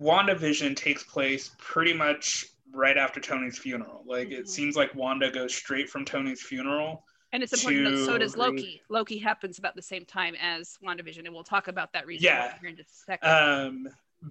WandaVision 0.00 0.76
takes 0.76 1.02
place 1.04 1.50
pretty 1.58 1.92
much 1.92 2.46
right 2.72 2.96
after 2.96 3.20
Tony's 3.20 3.58
funeral. 3.58 4.02
Like 4.06 4.28
Mhm. 4.28 4.40
it 4.40 4.48
seems 4.48 4.76
like 4.76 4.94
Wanda 4.94 5.30
goes 5.30 5.54
straight 5.54 5.88
from 5.88 6.04
Tony's 6.04 6.42
funeral. 6.42 7.04
And 7.32 7.42
it's 7.42 7.52
important 7.52 7.96
that 7.96 8.04
so 8.04 8.18
does. 8.18 8.36
Loki. 8.36 8.80
Loki 8.88 9.18
happens 9.18 9.58
about 9.58 9.74
the 9.74 9.82
same 9.82 10.04
time 10.04 10.34
as 10.40 10.78
WandaVision, 10.84 11.24
and 11.26 11.34
we'll 11.34 11.42
talk 11.44 11.68
about 11.68 11.92
that 11.92 12.06
reason 12.06 12.24
Yeah. 12.26 12.58
here 12.60 12.68
in 12.70 12.76
just 12.76 12.90
a 12.90 12.94
second. 13.04 13.28
Um 13.28 13.88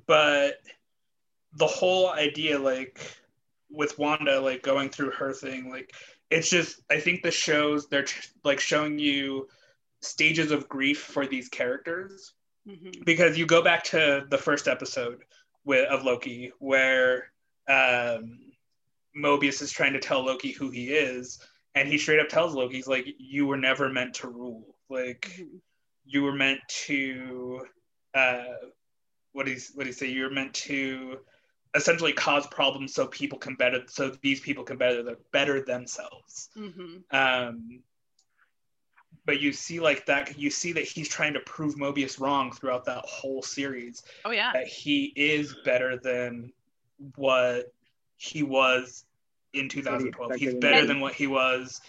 but 0.07 0.59
the 1.55 1.67
whole 1.67 2.09
idea 2.11 2.57
like 2.57 2.99
with 3.69 3.97
Wanda 3.99 4.39
like 4.39 4.61
going 4.63 4.89
through 4.89 5.11
her 5.11 5.33
thing 5.33 5.69
like 5.69 5.93
it's 6.29 6.49
just 6.49 6.81
I 6.89 6.99
think 6.99 7.21
the 7.23 7.31
shows 7.31 7.87
they're 7.87 8.05
like 8.43 8.59
showing 8.59 8.97
you 8.99 9.47
stages 10.01 10.51
of 10.51 10.67
grief 10.67 10.99
for 11.01 11.25
these 11.27 11.47
characters 11.49 12.33
Mhm. 12.67 13.05
because 13.05 13.37
you 13.37 13.45
go 13.45 13.61
back 13.61 13.83
to 13.85 14.25
the 14.29 14.37
first 14.37 14.67
episode 14.67 15.23
with 15.65 15.87
of 15.89 16.03
Loki 16.03 16.51
where 16.59 17.31
um, 17.67 18.39
Mobius 19.15 19.61
is 19.61 19.71
trying 19.71 19.93
to 19.93 19.99
tell 19.99 20.23
Loki 20.23 20.51
who 20.51 20.69
he 20.69 20.91
is, 20.93 21.39
and 21.75 21.87
he 21.87 21.97
straight 21.97 22.19
up 22.19 22.29
tells 22.29 22.53
Loki, 22.53 22.75
he's 22.75 22.87
like, 22.87 23.07
"You 23.17 23.47
were 23.47 23.57
never 23.57 23.89
meant 23.89 24.13
to 24.15 24.27
rule. 24.27 24.75
Like, 24.89 25.21
Mhm. 25.39 25.61
you 26.05 26.23
were 26.23 26.33
meant 26.33 26.59
to, 26.85 27.65
uh, 28.13 28.55
what 29.31 29.45
do 29.45 29.53
you 29.53 29.59
what 29.73 29.83
do 29.83 29.89
you 29.89 29.93
say? 29.93 30.07
You 30.07 30.23
were 30.23 30.29
meant 30.29 30.53
to." 30.55 31.19
essentially 31.75 32.13
cause 32.13 32.45
problems 32.47 32.93
so 32.93 33.07
people 33.07 33.39
can 33.39 33.55
better 33.55 33.81
so 33.87 34.11
these 34.21 34.39
people 34.39 34.63
can 34.63 34.77
better 34.77 35.17
better 35.31 35.59
themselves 35.65 36.49
Mhm. 36.55 37.03
um, 37.09 37.81
but 39.25 39.39
you 39.39 39.51
see 39.51 39.79
like 39.79 40.05
that 40.05 40.37
you 40.37 40.49
see 40.49 40.71
that 40.73 40.83
he's 40.83 41.07
trying 41.07 41.33
to 41.33 41.39
prove 41.41 41.75
mobius 41.75 42.19
wrong 42.19 42.51
throughout 42.51 42.85
that 42.85 43.03
whole 43.05 43.41
series 43.41 44.03
Oh 44.25 44.31
yeah. 44.31 44.51
that 44.53 44.67
he 44.67 45.13
is 45.15 45.55
better 45.65 45.97
than 45.97 46.51
what 47.15 47.73
he 48.17 48.43
was 48.43 49.05
in 49.53 49.69
2012 49.69 50.35
he's 50.35 50.55
better 50.55 50.85
than 50.85 50.99
what 50.99 51.13
he 51.13 51.27
was 51.27 51.81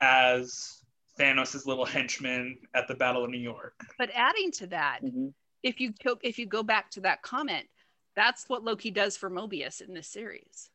as 0.00 0.82
thanos' 1.18 1.66
little 1.66 1.84
henchman 1.84 2.56
at 2.74 2.86
the 2.88 2.94
battle 2.94 3.24
of 3.24 3.30
new 3.30 3.38
york 3.38 3.74
But 3.98 4.10
adding 4.14 4.50
to 4.52 4.66
that, 4.68 5.00
Mhm. 5.02 5.32
if 5.62 5.80
you 5.80 5.92
go, 6.04 6.16
if 6.22 6.38
you 6.38 6.46
go 6.46 6.62
back 6.62 6.90
to 6.92 7.00
that 7.00 7.22
comment, 7.22 7.66
that's 8.14 8.48
what 8.48 8.62
Loki 8.62 8.90
does 8.92 9.16
for 9.16 9.28
Mobius 9.28 9.80
in 9.80 9.92
this 9.92 10.06
series. 10.08 10.70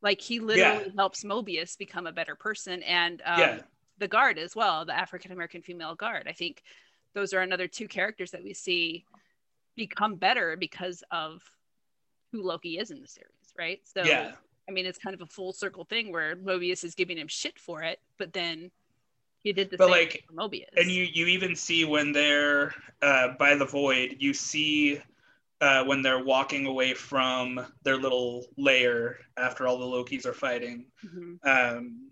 Like 0.00 0.20
he 0.20 0.38
literally 0.38 0.84
Yeah. 0.86 0.92
helps 0.96 1.24
Mobius 1.24 1.76
become 1.76 2.06
a 2.06 2.12
better 2.12 2.36
person, 2.36 2.82
and 2.84 3.20
um, 3.22 3.38
Yeah. 3.38 3.58
The 3.98 4.08
guard 4.08 4.38
as 4.38 4.54
well, 4.56 4.84
the 4.84 4.96
African 4.96 5.32
American 5.32 5.62
female 5.62 5.94
guard. 5.94 6.26
I 6.28 6.32
think 6.32 6.62
those 7.14 7.32
are 7.32 7.40
another 7.40 7.66
two 7.66 7.88
characters 7.88 8.30
that 8.32 8.42
we 8.44 8.54
see 8.54 9.04
become 9.76 10.16
better 10.16 10.56
because 10.56 11.02
of 11.10 11.42
who 12.32 12.42
Loki 12.42 12.78
is 12.78 12.90
in 12.90 13.00
the 13.00 13.08
series, 13.08 13.54
right? 13.58 13.80
So 13.84 14.04
yeah 14.04 14.32
I 14.68 14.70
mean, 14.70 14.84
it's 14.84 14.98
kind 14.98 15.14
of 15.14 15.22
a 15.22 15.26
full 15.26 15.54
circle 15.54 15.84
thing 15.86 16.12
where 16.12 16.36
Mobius 16.36 16.84
is 16.84 16.94
giving 16.94 17.16
him 17.16 17.26
shit 17.26 17.58
for 17.58 17.82
it, 17.82 18.00
but 18.18 18.34
then 18.34 18.70
he 19.42 19.50
did 19.54 19.70
the 19.70 19.78
But, 19.78 19.86
same 19.86 19.92
like, 19.92 20.24
for 20.26 20.34
Mobius. 20.34 20.66
and 20.76 20.90
you 20.90 21.04
you 21.04 21.26
even 21.26 21.56
see 21.56 21.86
when 21.86 22.12
they're 22.12 22.74
uh, 23.00 23.28
by 23.38 23.54
the 23.54 23.64
void 23.64 24.16
you 24.18 24.34
see 24.34 25.00
uh, 25.62 25.84
when 25.84 26.02
they're 26.02 26.22
walking 26.22 26.66
away 26.66 26.92
from 26.92 27.64
their 27.82 27.96
little 27.96 28.44
lair 28.58 29.18
after 29.38 29.66
all 29.66 29.78
the 29.78 29.86
lokis 29.86 30.26
are 30.26 30.34
fighting 30.34 30.84
Mhm. 31.04 31.38
um, 31.44 32.10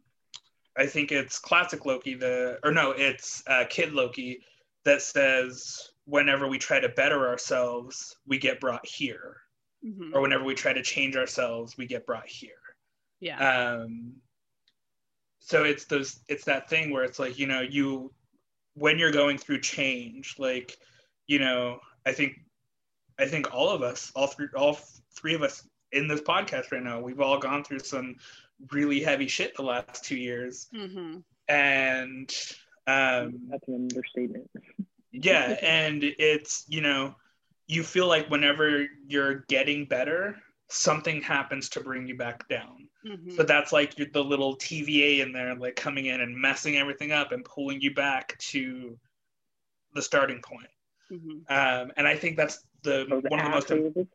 i 0.79 0.87
think 0.87 1.13
it's 1.13 1.39
classic 1.39 1.87
loki 1.87 2.15
the 2.15 2.59
or 2.65 2.73
no 2.73 2.91
it's 2.93 3.43
uh, 3.47 3.65
kid 3.69 3.93
loki 3.93 4.41
that 4.85 5.03
says 5.03 5.91
whenever 6.05 6.47
we 6.49 6.59
try 6.59 6.79
to 6.79 6.89
better 6.91 7.29
ourselves 7.29 8.17
we 8.27 8.39
get 8.39 8.61
brought 8.61 8.85
here 8.87 9.39
Mhm. 9.85 10.15
or 10.15 10.21
whenever 10.23 10.43
we 10.43 10.55
try 10.55 10.73
to 10.73 10.83
change 10.83 11.17
ourselves 11.17 11.77
we 11.77 11.87
get 11.87 12.07
brought 12.07 12.27
here 12.27 12.63
yeah. 13.21 13.75
um 13.75 14.15
so 15.39 15.65
it's 15.65 15.85
those 15.85 16.21
it's 16.29 16.45
that 16.47 16.69
thing 16.69 16.91
where 16.91 17.05
it's 17.05 17.19
like 17.19 17.39
you 17.39 17.47
know 17.47 17.61
you 17.61 18.13
when 18.75 18.99
you're 18.99 19.13
going 19.13 19.39
through 19.39 19.61
change 19.61 20.35
like 20.39 20.77
you 21.27 21.39
know 21.39 21.79
i 22.07 22.13
think 22.13 22.41
i 23.19 23.27
think 23.27 23.55
all 23.55 23.69
of 23.69 23.83
us 23.83 24.11
all 24.17 24.27
three 24.27 24.49
all 24.57 24.79
three 25.15 25.35
of 25.35 25.43
us 25.43 25.69
in 25.93 26.09
this 26.09 26.21
podcast 26.23 26.73
right 26.73 26.83
now 26.83 26.99
we've 27.01 27.21
all 27.21 27.39
gone 27.39 27.63
through 27.63 27.79
some 27.79 28.17
really 28.73 29.01
heavy 29.01 29.29
shit 29.29 29.55
the 29.57 29.63
last 29.63 30.05
two 30.05 30.17
years 30.17 30.69
hmm 30.75 31.19
and 31.49 32.35
um 32.87 33.39
That's 33.51 33.69
an 33.69 33.75
understatement. 33.75 34.51
yeah 35.13 35.57
and 35.63 36.03
it's 36.03 36.65
you 36.69 36.81
know 36.81 37.15
you 37.69 37.83
feel 37.83 38.07
like 38.09 38.29
whenever 38.31 38.87
you're 39.07 39.45
getting 39.49 39.85
better 39.87 40.37
something 40.69 41.21
happens 41.23 41.69
to 41.71 41.81
bring 41.81 42.07
you 42.09 42.17
back 42.17 42.49
down 42.49 42.89
hmm 43.07 43.31
so 43.31 43.43
that's 43.43 43.73
like 43.73 43.97
your- 43.99 44.09
the 44.13 44.23
little 44.25 44.57
TVA 44.57 45.21
in 45.21 45.33
there, 45.33 45.55
like 45.55 45.77
coming 45.77 46.07
in 46.07 46.21
and 46.21 46.35
messing 46.37 46.77
everything 46.77 47.13
up 47.13 47.33
and 47.33 47.45
pulling 47.45 47.81
you 47.81 47.93
back 47.95 48.37
to 48.39 48.99
the 49.95 50.03
starting 50.03 50.41
point. 50.43 50.69
hmm 51.09 51.39
Um, 51.49 51.93
and 51.97 52.07
I 52.07 52.17
think 52.17 52.37
that's 52.37 52.65
the 52.83 53.05
Those 53.09 53.23
one 53.29 53.41
of 53.41 53.45
the 53.47 53.51
most 53.51 53.71
assholes. 53.71 54.07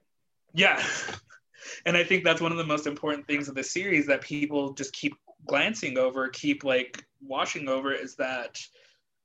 yeah, 0.54 0.82
and 1.86 1.97
I 1.97 2.03
think 2.03 2.24
that's 2.24 2.41
one 2.41 2.51
of 2.51 2.57
the 2.57 2.66
most 2.66 2.88
important 2.88 3.28
things 3.28 3.47
of 3.49 3.55
the 3.55 3.64
series 3.64 4.07
that 4.07 4.22
people 4.22 4.74
just 4.74 4.93
keep 4.93 5.16
glancing 5.47 5.97
over, 5.97 6.30
keep 6.30 6.64
like 6.64 7.03
washing 7.22 7.68
over, 7.68 7.93
is 7.93 8.16
that 8.16 8.59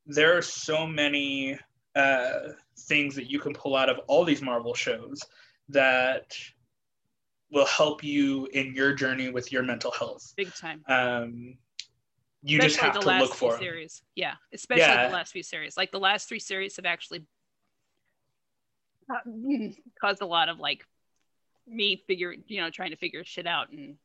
there 0.07 0.37
are 0.37 0.43
so 0.43 0.87
many 0.87 1.59
uh, 1.95 2.51
things 2.81 3.15
that 3.15 3.31
you 3.31 3.39
can 3.39 3.53
pull 3.53 3.77
out 3.77 3.89
of 3.89 3.99
all 4.07 4.25
these 4.25 4.43
Marvel 4.43 4.75
shows 4.75 5.21
that 5.69 6.37
will 7.51 7.67
help 7.67 8.03
you 8.03 8.47
in 8.53 8.75
your 8.75 8.93
journey 8.93 9.31
with 9.31 9.53
your 9.53 9.63
mental 9.63 9.91
health. 9.93 10.33
Big 10.37 10.55
time. 10.55 10.85
Um, 10.89 11.57
you 12.43 12.61
just 12.61 12.77
have 12.77 12.95
the 12.95 13.01
to 13.01 13.09
last 13.09 13.21
look 13.21 13.35
few 13.35 13.57
series. 13.59 14.03
Yeah, 14.15 14.35
especially 14.53 14.85
Yeah. 14.85 15.07
the 15.09 15.13
last 15.13 15.33
few 15.33 15.43
series. 15.43 15.77
Like 15.77 15.91
the 15.91 15.99
last 15.99 16.29
three 16.29 16.39
series 16.39 16.77
have 16.77 16.87
actually 16.87 17.25
caused 20.01 20.23
a 20.23 20.27
lot 20.27 20.49
of 20.49 20.59
like 20.59 20.85
me 21.67 22.03
figure, 22.07 22.35
you 22.47 22.61
know, 22.61 22.71
trying 22.71 22.91
to 22.91 22.97
figure 22.97 23.25
shit 23.25 23.47
out 23.47 23.71
and 23.71 23.97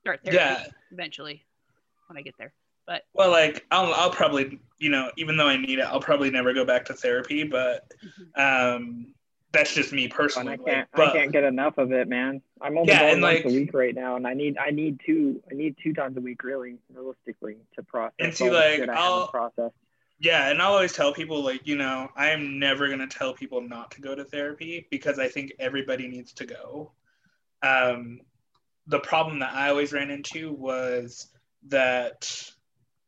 start 0.00 0.20
therapy 0.24 0.36
Yeah. 0.36 0.64
eventually 0.92 1.44
when 2.08 2.16
I 2.16 2.22
get 2.22 2.34
there. 2.38 2.52
But 2.86 3.02
well, 3.14 3.30
like 3.30 3.66
I'll, 3.70 3.92
I'll 3.94 4.10
probably, 4.10 4.60
you 4.78 4.90
know, 4.90 5.10
even 5.16 5.36
though 5.36 5.48
I 5.48 5.56
need 5.56 5.78
it, 5.80 5.82
I'll 5.82 6.00
probably 6.00 6.30
never 6.30 6.52
go 6.54 6.64
back 6.64 6.84
to 6.86 6.94
therapy. 6.94 7.42
But 7.42 7.90
um, 8.36 9.12
that's 9.52 9.74
just 9.74 9.92
me 9.92 10.04
And 10.04 10.12
personally. 10.12 10.52
I 10.52 10.56
can't 10.56 10.88
but 10.94 11.08
I 11.08 11.12
can't 11.12 11.32
get 11.32 11.42
enough 11.44 11.78
of 11.78 11.90
it, 11.92 12.06
man. 12.08 12.42
I'm 12.60 12.78
only 12.78 12.92
Yeah, 12.92 13.00
going 13.10 13.20
once 13.20 13.44
like- 13.44 13.44
a 13.44 13.48
week 13.48 13.74
right 13.74 13.94
now, 13.94 14.14
and 14.16 14.24
I 14.26 14.34
need 14.34 14.56
I 14.58 14.70
need 14.70 15.00
two 15.04 15.42
I 15.50 15.54
need 15.54 15.76
two 15.82 15.94
times 15.94 16.16
a 16.16 16.20
week 16.20 16.44
really 16.44 16.76
realistically 16.94 17.56
to 17.74 17.82
process. 17.82 18.14
And 18.20 18.32
see, 18.34 18.44
all 18.44 18.50
the 18.50 18.56
like, 18.56 18.76
shit 18.76 18.88
I 18.88 18.94
I'll- 18.94 19.14
haven't 19.26 19.30
processed. 19.32 19.74
Yeah, 20.18 20.48
and 20.48 20.62
I'll 20.62 20.72
always 20.72 20.92
tell 20.92 21.12
people, 21.12 21.42
like, 21.42 21.66
you 21.66 21.76
know, 21.76 22.08
I 22.16 22.30
am 22.30 22.58
never 22.58 22.88
gonna 22.88 23.06
tell 23.06 23.34
people 23.34 23.60
not 23.60 23.90
to 23.92 24.00
go 24.00 24.14
to 24.14 24.24
therapy 24.24 24.86
because 24.90 25.18
I 25.18 25.28
think 25.28 25.52
everybody 25.58 26.08
needs 26.08 26.32
to 26.34 26.46
go. 26.46 26.92
Um, 27.62 28.20
the 28.86 29.00
problem 29.00 29.40
that 29.40 29.52
I 29.52 29.68
always 29.68 29.92
ran 29.92 30.10
into 30.10 30.52
was 30.52 31.28
that 31.68 32.50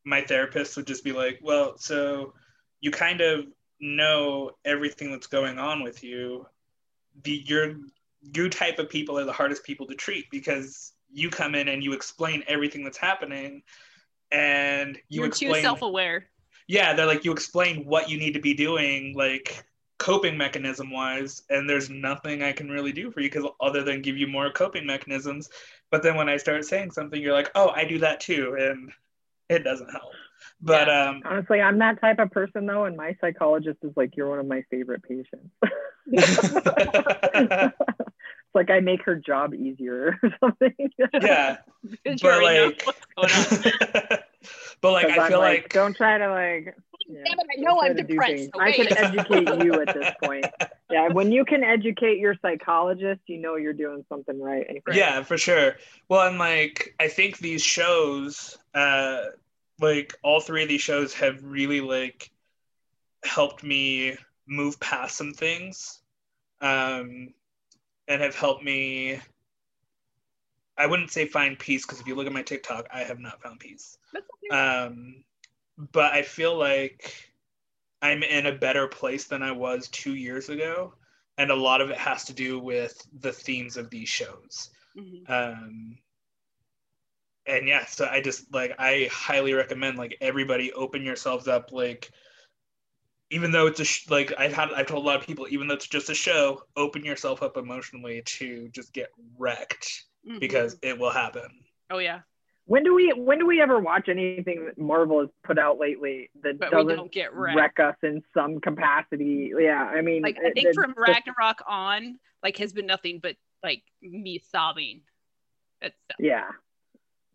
my 0.04 0.22
therapist 0.22 0.76
would 0.76 0.86
just 0.86 1.04
be 1.04 1.12
like, 1.12 1.38
well, 1.42 1.78
so 1.78 2.34
you 2.80 2.90
kind 2.90 3.20
of 3.20 3.46
know 3.80 4.50
everything 4.64 5.10
that's 5.10 5.26
going 5.26 5.58
on 5.58 5.82
with 5.82 6.02
you. 6.02 6.46
The 7.22 7.42
your 7.46 7.76
you 8.20 8.48
type 8.48 8.78
of 8.78 8.90
people 8.90 9.18
are 9.18 9.24
the 9.24 9.32
hardest 9.32 9.64
people 9.64 9.86
to 9.86 9.94
treat 9.94 10.26
because 10.30 10.92
you 11.10 11.30
come 11.30 11.54
in 11.54 11.68
and 11.68 11.82
you 11.82 11.92
explain 11.92 12.42
everything 12.48 12.84
that's 12.84 12.98
happening 12.98 13.62
and 14.30 14.98
you 15.08 15.20
You're 15.20 15.28
explain 15.28 15.54
too 15.54 15.62
self-aware. 15.62 16.26
Yeah 16.68 16.94
they're 16.94 17.06
like 17.06 17.24
you 17.24 17.32
explain 17.32 17.84
what 17.84 18.08
you 18.08 18.18
need 18.18 18.34
to 18.34 18.40
be 18.40 18.54
doing 18.54 19.14
like 19.16 19.64
coping 19.98 20.38
mechanism 20.38 20.92
wise 20.92 21.42
and 21.50 21.68
there's 21.68 21.90
nothing 21.90 22.42
i 22.42 22.52
can 22.52 22.70
really 22.70 22.92
do 22.92 23.10
for 23.10 23.20
you 23.20 23.28
because 23.28 23.50
other 23.60 23.82
than 23.82 24.00
give 24.00 24.16
you 24.16 24.28
more 24.28 24.50
coping 24.52 24.86
mechanisms 24.86 25.50
but 25.90 26.04
then 26.04 26.14
when 26.14 26.28
i 26.28 26.36
start 26.36 26.64
saying 26.64 26.90
something 26.90 27.20
you're 27.20 27.32
like 27.32 27.50
oh 27.56 27.70
i 27.70 27.84
do 27.84 27.98
that 27.98 28.20
too 28.20 28.56
and 28.56 28.92
it 29.48 29.64
doesn't 29.64 29.90
help 29.90 30.12
but 30.60 30.88
um 30.88 31.22
Honestly, 31.24 31.60
I'm 31.60 31.78
that 31.78 32.00
type 32.00 32.18
of 32.18 32.30
person 32.30 32.66
though, 32.66 32.84
and 32.84 32.96
my 32.96 33.16
psychologist 33.20 33.78
is 33.82 33.92
like, 33.96 34.16
you're 34.16 34.28
one 34.28 34.38
of 34.38 34.46
my 34.46 34.62
favorite 34.70 35.02
patients. 35.02 35.50
it's 36.06 37.74
like 38.54 38.70
I 38.70 38.80
make 38.80 39.02
her 39.02 39.14
job 39.14 39.54
easier 39.54 40.18
or 40.22 40.30
something. 40.40 40.74
yeah 41.20 41.58
but 42.22 42.42
like 42.42 42.82
what's 42.84 43.00
going 43.16 43.72
on. 44.12 44.18
but 44.80 44.92
like, 44.92 45.06
i 45.06 45.28
feel 45.28 45.38
like, 45.38 45.72
don't 45.72 45.96
try 45.96 46.18
to 46.18 46.28
like. 46.30 46.76
yeah, 47.08 47.22
Damn 47.24 47.38
it, 47.38 47.46
I 47.56 47.60
know 47.60 47.80
I'm 47.80 47.96
to 47.96 48.02
do 48.02 48.08
depressed. 48.08 48.50
I 48.58 48.72
can 48.72 48.96
educate 48.96 49.64
you 49.64 49.80
at 49.80 49.94
this 49.94 50.12
point. 50.22 50.46
Yeah, 50.90 51.08
when 51.08 51.32
you 51.32 51.44
can 51.44 51.64
educate 51.64 52.18
your 52.18 52.34
psychologist, 52.40 53.20
you 53.26 53.38
know 53.38 53.56
you're 53.56 53.72
doing 53.72 54.04
something 54.08 54.40
right. 54.40 54.82
yeah 54.92 55.22
for 55.22 55.36
sure 55.36 55.76
well 56.08 56.26
and 56.26 56.38
like 56.38 56.94
i 57.00 57.08
think 57.08 57.38
these 57.38 57.62
shows 57.62 58.56
uh 58.74 59.22
like 59.80 60.14
all 60.22 60.40
three 60.40 60.62
of 60.62 60.68
these 60.68 60.80
shows 60.80 61.14
have 61.14 61.42
really 61.42 61.80
like 61.80 62.30
helped 63.24 63.62
me 63.62 64.16
move 64.46 64.78
past 64.80 65.16
some 65.16 65.32
things 65.32 66.00
um 66.60 67.28
and 68.08 68.22
have 68.22 68.34
helped 68.34 68.64
me 68.64 69.20
i 70.78 70.86
wouldn't 70.86 71.10
say 71.10 71.26
find 71.26 71.58
peace 71.58 71.84
because 71.84 72.00
if 72.00 72.06
you 72.06 72.14
look 72.14 72.26
at 72.26 72.32
my 72.32 72.42
tiktok 72.42 72.86
i 72.92 73.00
have 73.00 73.18
not 73.18 73.42
found 73.42 73.60
peace. 73.60 73.96
Um 74.50 75.24
but 75.92 76.12
i 76.12 76.22
feel 76.22 76.56
like 76.56 77.12
i'm 78.02 78.22
in 78.22 78.46
a 78.46 78.52
better 78.52 78.88
place 78.88 79.24
than 79.24 79.42
i 79.42 79.52
was 79.52 79.88
two 79.88 80.14
years 80.14 80.48
ago 80.48 80.94
and 81.36 81.50
a 81.50 81.54
lot 81.56 81.80
of 81.80 81.90
it 81.90 81.98
has 81.98 82.24
to 82.24 82.32
do 82.32 82.58
with 82.58 83.00
the 83.20 83.32
themes 83.32 83.76
of 83.76 83.90
these 83.90 84.08
shows. 84.08 84.70
Mhm. 84.96 85.28
um 85.30 85.98
and 87.46 87.68
yeah 87.68 87.84
so 87.86 88.06
i 88.10 88.20
just 88.20 88.52
like 88.52 88.74
i 88.78 89.08
highly 89.12 89.54
recommend 89.54 89.96
like 89.98 90.16
everybody 90.20 90.72
open 90.72 91.04
yourselves 91.04 91.46
up 91.48 91.70
like 91.72 92.10
even 93.30 93.50
though 93.52 93.66
it's 93.66 93.80
a 93.80 93.84
sh- 93.84 94.08
like 94.08 94.32
I've 94.38 94.52
had 94.52 94.72
I've 94.72 94.86
told 94.86 95.04
a 95.04 95.06
lot 95.06 95.20
of 95.20 95.26
people, 95.26 95.46
even 95.50 95.68
though 95.68 95.74
it's 95.74 95.86
just 95.86 96.08
a 96.08 96.14
show, 96.14 96.62
open 96.76 97.04
yourself 97.04 97.42
up 97.42 97.56
emotionally 97.56 98.22
to 98.24 98.68
just 98.70 98.92
get 98.92 99.10
wrecked 99.36 100.04
Mhm. 100.26 100.40
because 100.40 100.78
it 100.82 100.98
will 100.98 101.10
happen. 101.10 101.48
oh 101.90 101.98
yeah, 101.98 102.20
When 102.66 102.82
do 102.84 102.94
we 102.94 103.12
when 103.12 103.38
do 103.38 103.46
we 103.46 103.60
ever 103.60 103.78
watch 103.78 104.08
anything 104.08 104.66
that 104.66 104.78
Marvel 104.78 105.20
has 105.20 105.30
put 105.42 105.58
out 105.58 105.78
lately 105.78 106.30
that 106.42 106.58
but 106.58 106.70
doesn't 106.70 106.96
don't 106.96 107.12
get 107.12 107.32
wrecked. 107.34 107.56
wreck 107.56 107.80
us 107.80 107.96
in 108.02 108.22
some 108.34 108.60
capacity? 108.60 109.52
Yeah, 109.58 109.82
I 109.84 110.02
mean, 110.02 110.22
like 110.22 110.36
I 110.38 110.50
think 110.50 110.68
it- 110.68 110.74
from 110.74 110.94
the- 110.96 111.00
Ragnarok 111.02 111.62
on, 111.66 112.18
like 112.42 112.56
has 112.58 112.72
been 112.72 112.86
nothing 112.86 113.20
but 113.20 113.36
like 113.62 113.82
me 114.02 114.38
sobbing. 114.38 115.02
At 115.80 115.94
stuff. 116.04 116.16
yeah, 116.18 116.50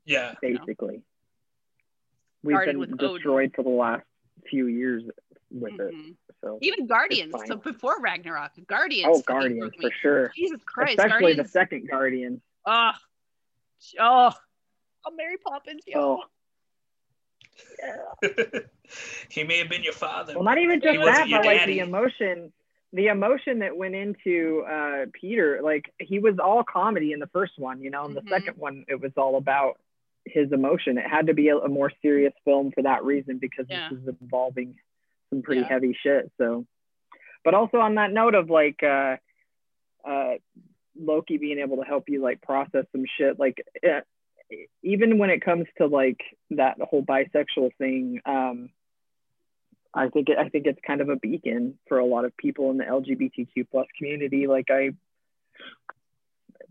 Yeah. 0.06 0.36
basically. 0.42 1.02
We've 2.44 2.56
Started 2.56 2.72
been 2.74 2.80
with 2.82 2.94
Odin. 3.02 3.14
destroyed 3.16 3.54
for 3.56 3.64
the 3.64 3.70
last 3.70 4.04
few 4.50 4.68
years 4.68 5.02
with 5.50 5.80
it. 5.80 5.94
Mhm. 5.96 6.16
So 6.42 6.60
Even 6.62 6.88
Guardians. 6.88 7.34
So 7.48 7.56
before 7.56 8.02
Ragnarok, 8.02 8.52
Guardians. 8.68 9.08
oh, 9.18 9.22
Guardians 9.22 9.74
for 9.80 9.92
sure. 9.92 10.28
Jesus 10.36 10.62
Christ, 10.66 11.00
Especially 11.00 11.36
the 11.36 11.46
second 11.46 11.88
Guardian. 11.90 12.42
Oh, 12.66 12.92
oh, 14.00 14.32
oh, 15.06 15.12
Mary 15.16 15.38
Poppins. 15.46 15.84
Yo. 15.86 16.20
Oh, 16.22 16.24
he 19.30 19.44
may 19.44 19.60
have 19.60 19.70
been 19.70 19.84
your 19.84 19.94
father. 19.94 20.34
well, 20.36 20.44
not 20.44 20.58
even 20.58 20.82
just 20.82 20.98
wasn't 21.00 21.16
that, 21.16 21.30
your 21.30 21.40
but 21.40 21.46
like 21.46 21.66
the 21.66 21.80
emotion, 21.80 22.54
the 22.94 23.08
emotion 23.08 23.60
that 23.60 23.76
went 23.76 23.96
into 23.96 24.64
uh, 24.70 25.06
Peter. 25.20 25.60
Like 25.62 25.94
he 26.00 26.20
was 26.20 26.36
all 26.44 26.64
comedy 26.64 27.12
in 27.12 27.20
the 27.20 27.28
first 27.28 27.54
one, 27.58 27.82
you 27.82 27.90
know. 27.90 28.06
In 28.06 28.14
the 28.14 28.22
Mhm. 28.22 28.30
second 28.30 28.58
one, 28.58 28.86
it 28.88 29.00
was 29.02 29.12
all 29.18 29.38
about 29.38 29.80
his 30.26 30.52
emotion. 30.52 30.98
It 30.98 31.06
had 31.10 31.28
to 31.28 31.34
be 31.34 31.50
a, 31.50 31.58
a 31.58 31.68
more 31.68 31.92
serious 32.02 32.34
film 32.46 32.72
for 32.72 32.84
that 32.84 33.04
reason 33.04 33.40
because 33.40 33.66
Yeah. 33.70 33.90
this 33.90 34.00
is 34.00 34.08
involving 34.22 34.80
some 35.30 35.42
pretty 35.42 35.62
Yeah. 35.62 35.68
heavy 35.68 35.94
shit. 36.02 36.32
So, 36.38 36.66
but 37.44 37.54
also 37.54 37.78
on 37.80 37.96
that 37.96 38.12
note 38.12 38.36
of 38.36 38.50
like 38.50 38.82
uh, 38.84 39.18
uh, 40.06 40.36
Loki 41.00 41.38
being 41.38 41.60
able 41.60 41.78
to 41.78 41.84
help 41.84 42.06
you 42.08 42.22
like 42.22 42.42
process 42.42 42.86
some 42.92 43.06
shit, 43.18 43.40
like 43.40 43.64
uh, 43.84 44.02
even 44.82 45.18
when 45.18 45.30
it 45.30 45.44
comes 45.44 45.66
to 45.78 45.88
like 45.88 46.22
that 46.52 46.78
whole 46.82 47.04
bisexual 47.04 47.72
thing, 47.78 48.20
um, 48.26 48.70
I 49.94 50.10
think 50.10 50.30
it, 50.30 50.38
I 50.38 50.50
think 50.50 50.66
it's 50.66 50.80
kind 50.86 51.02
of 51.02 51.10
a 51.10 51.16
beacon 51.16 51.78
for 51.88 52.00
a 52.00 52.06
lot 52.06 52.26
of 52.26 52.36
people 52.38 52.72
in 52.72 52.78
the 52.78 52.86
LGBTQ 52.86 53.68
plus 53.72 53.88
community. 53.98 54.48
Like 54.48 54.70
I, 54.70 54.92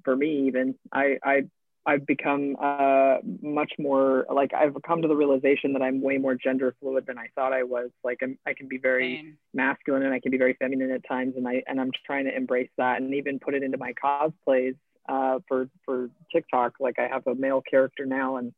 for 0.05 0.17
me 0.17 0.49
even, 0.49 0.75
I 0.93 1.19
I 1.23 1.43
I've 1.85 2.07
become 2.07 2.57
uh, 2.61 3.17
much 3.41 3.73
more 3.79 4.25
like 4.33 4.55
I've 4.55 4.77
come 4.87 5.03
to 5.03 5.09
the 5.09 5.17
realization 5.17 5.73
that 5.73 5.83
I'm 5.83 6.01
way 6.01 6.17
more 6.17 6.37
gender 6.37 6.75
fluid 6.81 7.07
than 7.07 7.19
I 7.19 7.27
thought 7.35 7.53
I 7.53 7.65
was. 7.65 7.91
Like 8.05 8.21
I'm, 8.23 8.39
I 8.47 8.55
can 8.55 8.69
be 8.69 8.79
very 8.79 9.17
Same. 9.17 9.39
masculine 9.53 10.05
and 10.05 10.15
I 10.15 10.21
can 10.21 10.31
be 10.31 10.39
very 10.39 10.55
feminine 10.55 10.93
at 10.93 11.07
times, 11.07 11.35
and 11.37 11.47
I 11.47 11.63
and 11.67 11.81
I'm 11.81 11.91
trying 12.07 12.27
to 12.27 12.37
embrace 12.37 12.71
that 12.79 13.01
and 13.01 13.15
even 13.15 13.41
put 13.41 13.55
it 13.55 13.65
into 13.65 13.79
my 13.79 13.93
cosplays 13.95 14.77
uh, 15.09 15.41
for 15.49 15.69
for 15.85 16.09
TikTok. 16.31 16.75
Like 16.79 16.99
I 17.01 17.09
have 17.09 17.27
a 17.27 17.35
male 17.35 17.63
character 17.69 18.07
now, 18.07 18.37
and 18.37 18.53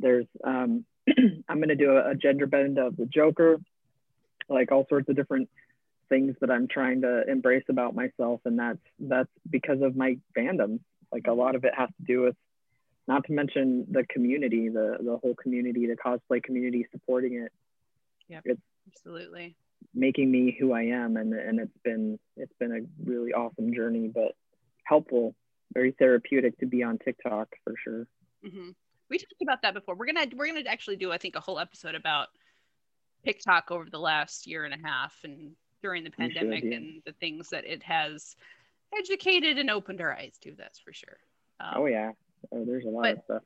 there's 0.00 0.26
um, 0.42 0.84
I'm 1.48 1.60
gonna 1.60 1.76
do 1.76 1.92
a, 1.92 2.10
a 2.10 2.14
gender 2.16 2.46
bend 2.46 2.78
of 2.78 2.96
the 2.96 3.06
Joker, 3.06 3.60
like 4.48 4.72
all 4.72 4.86
sorts 4.88 5.08
of 5.08 5.14
different 5.14 5.48
things 6.08 6.34
that 6.40 6.50
I'm 6.50 6.66
trying 6.68 7.02
to 7.02 7.22
embrace 7.30 7.64
about 7.68 7.94
myself, 7.94 8.40
and 8.44 8.58
that's 8.58 8.78
that's 8.98 9.30
because 9.48 9.80
of 9.80 9.96
my 9.96 10.18
fandom. 10.36 10.80
Like 11.12 11.26
a 11.28 11.32
lot 11.32 11.54
of 11.54 11.64
it 11.64 11.74
has 11.76 11.88
to 11.88 12.04
do 12.06 12.22
with, 12.22 12.36
not 13.06 13.24
to 13.26 13.32
mention 13.32 13.86
the 13.90 14.04
community, 14.06 14.68
the 14.68 14.96
the 15.00 15.16
whole 15.18 15.34
community, 15.34 15.86
the 15.86 15.96
cosplay 15.96 16.42
community 16.42 16.86
supporting 16.92 17.34
it 17.34 17.52
Yeah, 18.28 18.40
it's 18.44 18.60
Absolutely. 18.88 19.56
making 19.94 20.30
me 20.30 20.56
who 20.58 20.72
I 20.72 20.82
am 20.82 21.16
and 21.16 21.32
and 21.34 21.60
it's 21.60 21.76
been 21.84 22.18
it's 22.36 22.52
been 22.58 22.72
a 22.72 22.80
really 23.10 23.32
awesome 23.32 23.74
journey 23.74 24.08
but 24.08 24.32
helpful 24.84 25.34
very 25.74 25.92
therapeutic 25.92 26.58
to 26.58 26.66
be 26.66 26.82
on 26.82 26.98
TikTok 26.98 27.48
for 27.64 27.74
sure 27.82 28.06
hmm 28.44 28.70
We 29.10 29.18
talked 29.18 29.42
about 29.42 29.62
that 29.62 29.74
before. 29.74 29.94
We're 29.94 30.06
gonna 30.06 30.26
we're 30.34 30.46
gonna 30.46 30.62
actually 30.68 30.96
do 30.96 31.12
I 31.12 31.18
think 31.18 31.36
a 31.36 31.40
whole 31.40 31.58
episode 31.58 31.94
about 31.94 32.28
TikTok 33.24 33.70
over 33.70 33.88
the 33.90 33.98
last 34.00 34.46
year 34.46 34.64
and 34.64 34.74
a 34.74 34.86
half 34.86 35.14
and 35.24 35.52
during 35.82 36.04
the 36.04 36.10
We 36.18 36.30
should, 36.30 36.34
pandemic 36.34 36.64
yeah. 36.64 36.76
and 36.76 37.02
the 37.06 37.12
things 37.12 37.50
that 37.50 37.64
it 37.64 37.82
has 37.82 38.36
educated 38.98 39.58
and 39.58 39.70
opened 39.70 40.00
our 40.00 40.12
eyes 40.12 40.38
to. 40.42 40.54
That's 40.56 40.78
for 40.78 40.92
sure. 40.92 41.18
Um, 41.60 41.74
oh 41.76 41.86
yeah 41.86 42.12
oh, 42.52 42.64
there's 42.64 42.84
a 42.84 42.88
lot 42.88 43.10
of 43.10 43.18
stuff 43.24 43.42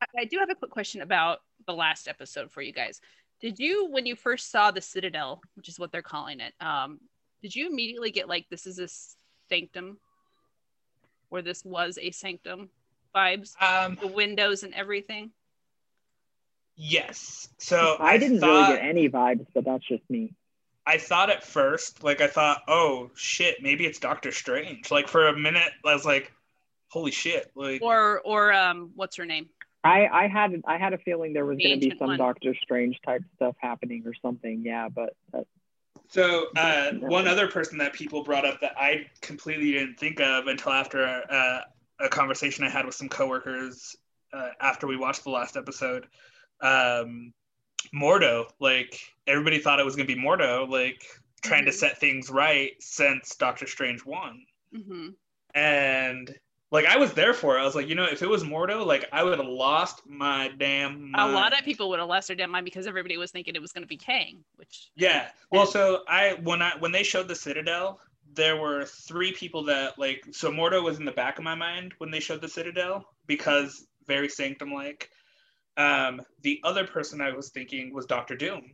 I, 0.00 0.20
I 0.20 0.24
do 0.24 0.38
have 0.38 0.50
a 0.50 0.54
quick 0.54 0.70
question 0.70 1.02
about 1.02 1.40
the 1.66 1.74
last 1.74 2.08
episode 2.08 2.50
for 2.50 2.62
you 2.62 2.72
guys. 2.72 3.00
Did 3.40 3.58
you, 3.58 3.88
when 3.90 4.06
you 4.06 4.16
first 4.16 4.50
saw 4.50 4.70
the 4.70 4.80
Citadel, 4.80 5.40
which 5.54 5.68
is 5.68 5.78
what 5.78 5.92
they're 5.92 6.02
calling 6.02 6.40
it, 6.40 6.54
um, 6.60 7.00
did 7.42 7.54
you 7.54 7.68
immediately 7.68 8.10
get 8.10 8.28
like 8.28 8.46
this 8.50 8.66
is 8.66 8.78
a 8.78 8.88
sanctum, 9.48 9.98
or 11.30 11.42
this 11.42 11.64
was 11.64 11.98
a 12.00 12.10
sanctum 12.10 12.68
vibes, 13.14 13.60
Um, 13.62 13.96
the 14.00 14.08
windows 14.08 14.62
and 14.62 14.74
everything? 14.74 15.30
yes. 16.76 17.48
So 17.58 17.96
I, 17.98 18.18
didn't 18.18 18.40
thought, 18.40 18.68
really 18.70 18.80
get 18.80 18.88
any 18.88 19.08
vibes 19.08 19.46
but 19.54 19.64
that's 19.64 19.86
just 19.86 20.02
me 20.08 20.32
I 20.88 20.96
thought 20.96 21.28
at 21.28 21.44
first, 21.44 22.02
like 22.02 22.22
I 22.22 22.26
thought, 22.26 22.62
oh 22.66 23.10
shit, 23.14 23.62
maybe 23.62 23.84
it's 23.84 23.98
Doctor 23.98 24.32
Strange. 24.32 24.90
Like 24.90 25.06
for 25.06 25.28
a 25.28 25.36
minute, 25.38 25.70
I 25.84 25.92
was 25.92 26.06
like, 26.06 26.32
holy 26.88 27.10
shit, 27.10 27.50
like 27.54 27.82
Or 27.82 28.20
or 28.24 28.52
um, 28.54 28.92
what's 28.96 29.16
her 29.16 29.26
name? 29.26 29.50
I 29.84 30.06
I 30.06 30.26
had 30.28 30.62
I 30.66 30.78
had 30.78 30.94
a 30.94 30.98
feeling 30.98 31.34
there 31.34 31.44
was 31.44 31.58
The 31.58 31.64
going 31.64 31.80
to 31.80 31.90
be 31.90 31.98
some 31.98 32.08
one. 32.08 32.18
Doctor 32.18 32.54
Strange 32.62 32.98
type 33.04 33.22
stuff 33.36 33.54
happening 33.60 34.02
or 34.06 34.14
something 34.22 34.62
yeah 34.64 34.88
but 34.88 35.14
that, 35.32 35.46
So 36.08 36.46
uh, 36.56 36.92
one 36.92 37.28
other 37.28 37.48
person 37.48 37.78
that 37.78 37.92
people 37.92 38.24
brought 38.24 38.46
up 38.46 38.60
that 38.62 38.72
I 38.78 39.06
completely 39.20 39.72
didn't 39.72 40.00
think 40.00 40.20
of 40.20 40.46
until 40.46 40.72
after 40.72 41.04
uh, 41.30 41.60
a 42.00 42.08
conversation 42.08 42.64
I 42.64 42.70
had 42.70 42.86
with 42.86 42.94
some 42.94 43.08
coworkers 43.10 43.94
uh, 44.32 44.48
after 44.60 44.86
we 44.86 44.96
watched 44.96 45.24
the 45.24 45.30
last 45.30 45.56
episode, 45.56 46.06
um, 46.60 47.32
Mordo. 47.94 48.48
Like 48.60 49.00
everybody 49.26 49.58
thought 49.58 49.80
it 49.80 49.84
was 49.84 49.96
gonna 49.96 50.06
be 50.06 50.16
Mordo, 50.16 50.68
like 50.68 51.04
trying 51.42 51.64
to 51.64 51.70
Mhm. 51.70 51.74
set 51.74 51.98
things 51.98 52.30
right 52.30 52.72
since 52.82 53.36
Doctor 53.36 53.66
Strange 53.66 54.04
won, 54.04 54.44
hmm 54.72 55.10
and 55.54 56.38
like 56.70 56.84
I 56.84 56.98
was 56.98 57.14
there 57.14 57.32
for 57.32 57.56
it. 57.56 57.60
I 57.60 57.64
was 57.64 57.74
like, 57.74 57.88
you 57.88 57.94
know, 57.94 58.04
if 58.04 58.20
it 58.22 58.28
was 58.28 58.44
Mordo, 58.44 58.84
like 58.84 59.06
I 59.12 59.22
would 59.24 59.38
have 59.38 59.48
lost 59.48 60.02
my 60.06 60.48
damn. 60.58 61.14
A 61.14 61.26
lot 61.26 61.58
of 61.58 61.64
people 61.64 61.88
would 61.88 61.98
have 61.98 62.08
lost 62.08 62.28
their 62.28 62.36
damn 62.36 62.50
mind 62.50 62.64
because 62.64 62.86
everybody 62.86 63.16
was 63.16 63.30
thinking 63.30 63.54
it 63.54 63.62
was 63.62 63.72
going 63.72 63.82
to 63.82 63.88
be 63.88 63.96
Kang, 63.96 64.44
which 64.56 64.90
Yeah. 64.94 65.30
Well, 65.50 65.66
so 65.66 66.04
I 66.06 66.34
when 66.42 66.60
I 66.60 66.76
when 66.78 66.92
they 66.92 67.02
showed 67.02 67.28
the 67.28 67.34
Citadel, 67.34 68.00
there 68.34 68.56
were 68.56 68.84
three 68.84 69.32
people 69.32 69.64
that 69.64 69.98
like 69.98 70.26
so 70.30 70.50
Mordo 70.50 70.82
was 70.82 70.98
in 70.98 71.06
the 71.06 71.12
back 71.12 71.38
of 71.38 71.44
my 71.44 71.54
mind 71.54 71.94
when 71.98 72.10
they 72.10 72.20
showed 72.20 72.42
the 72.42 72.48
Citadel 72.48 73.08
because 73.26 73.86
very 74.06 74.28
sanctum 74.28 74.72
like. 74.72 75.10
Um, 75.78 76.20
the 76.42 76.60
other 76.64 76.86
person 76.86 77.20
I 77.20 77.32
was 77.32 77.50
thinking 77.50 77.94
was 77.94 78.04
Doctor 78.04 78.36
Doom. 78.36 78.72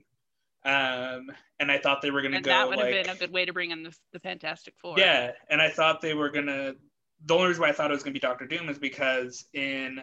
Um, 0.65 1.31
and 1.61 1.71
I 1.71 1.79
thought 1.79 2.01
they 2.01 2.11
were 2.11 2.23
gonna 2.23 2.37
and 2.37 2.45
go 2.45 2.51
that 2.51 2.69
would 2.69 2.79
like 2.79 2.95
have 2.95 3.05
been 3.05 3.15
a 3.15 3.19
good 3.19 3.33
way 3.33 3.45
to 3.45 3.53
bring 3.53 3.71
in 3.71 3.83
the, 3.83 3.95
the 4.13 4.21
Fantastic 4.21 4.75
Four. 4.81 4.99
yeah, 4.99 5.33
and 5.51 5.61
I 5.61 5.69
thought 5.69 6.01
they 6.01 6.15
were 6.15 6.31
gonna. 6.31 6.75
The 7.27 7.35
only 7.35 7.49
reason 7.49 7.63
why 7.63 7.69
I 7.69 7.73
thought 7.73 7.91
it 7.91 7.95
was 7.95 8.03
gonna 8.03 8.15
be 8.15 8.21
Doctor 8.21 8.47
Doom 8.47 8.71
is 8.71 8.79
because 8.79 9.45
in 9.53 10.03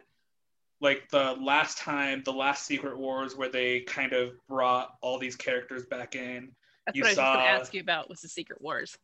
like 0.79 1.09
the 1.09 1.33
last 1.39 1.79
time, 1.79 2.21
the 2.25 2.33
last 2.33 2.65
Secret 2.65 2.97
Wars, 2.97 3.35
where 3.35 3.49
they 3.49 3.81
kind 3.81 4.13
of 4.13 4.33
brought 4.47 4.89
all 5.01 5.19
these 5.19 5.35
characters 5.35 5.85
back 5.85 6.15
in. 6.15 6.51
That's 6.85 6.97
you 6.97 7.03
what 7.03 7.07
I 7.07 7.09
was 7.09 7.17
going 7.17 7.37
to 7.37 7.51
ask 7.51 7.73
you 7.75 7.81
about 7.81 8.09
was 8.09 8.21
the 8.21 8.27
Secret 8.27 8.59
Wars. 8.61 8.97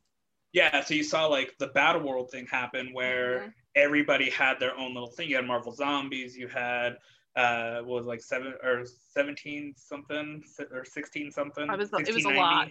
Yeah, 0.54 0.84
so 0.84 0.95
you 0.95 1.04
saw 1.04 1.28
like 1.28 1.54
the 1.60 1.68
Battle 1.68 2.02
World 2.02 2.32
thing 2.32 2.48
happen 2.48 2.93
where 2.93 3.39
Mhm. 3.39 3.54
everybody 3.76 4.32
had 4.32 4.60
their 4.60 4.76
own 4.76 4.95
little 4.95 5.12
thing. 5.12 5.30
You 5.30 5.36
had 5.36 5.45
Marvel 5.45 5.72
Zombies, 5.72 6.36
you 6.36 6.48
had 6.48 6.98
uh 7.38 7.77
what 7.81 7.95
was 7.99 8.05
like 8.05 8.21
seven 8.21 8.53
or 8.63 8.83
seventeen 9.13 9.73
something 9.77 10.43
or 10.73 10.83
sixteen 10.83 11.31
something. 11.31 11.69
It 11.69 11.77
was- 11.77 11.93
it 11.93 12.13
was 12.13 12.25
a 12.25 12.29
lot. 12.29 12.69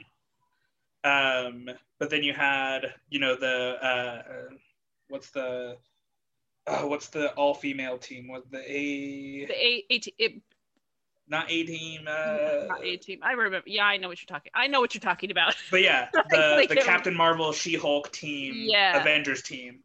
Um, 1.04 1.70
but 2.00 2.10
then 2.10 2.22
you 2.24 2.32
had 2.32 2.92
you 3.08 3.20
know 3.20 3.36
the 3.36 3.76
uh, 3.80 4.22
what's 5.08 5.30
the 5.30 5.76
uh, 6.66 6.82
what's 6.82 7.08
the 7.08 7.32
all 7.34 7.54
female 7.54 7.96
team? 7.96 8.26
Was 8.28 8.42
the 8.50 8.58
a 8.58 9.46
The 9.46 9.54
A, 9.54 9.84
A, 9.88 9.98
T- 10.00 10.14
it, 10.18 10.42
not 11.28 11.48
a 11.48 11.62
team? 11.64 12.02
Uh, 12.08 12.66
not 12.66 12.84
A 12.84 12.96
team. 12.96 13.20
I 13.22 13.32
remember. 13.32 13.62
Yeah, 13.68 13.84
I 13.84 13.98
know 13.98 14.08
what 14.08 14.20
you're 14.20 14.26
talking. 14.26 14.50
I 14.52 14.66
know 14.66 14.80
what 14.80 14.94
you're 14.94 15.00
talking 15.00 15.30
about. 15.30 15.54
But 15.70 15.82
yeah, 15.82 16.08
I 16.12 16.22
the, 16.66 16.74
the 16.74 16.80
Captain 16.80 17.14
Marvel, 17.14 17.52
She 17.52 17.76
Hulk 17.76 18.10
team, 18.10 18.54
Yeah. 18.56 19.00
Avengers 19.00 19.42
team. 19.42 19.80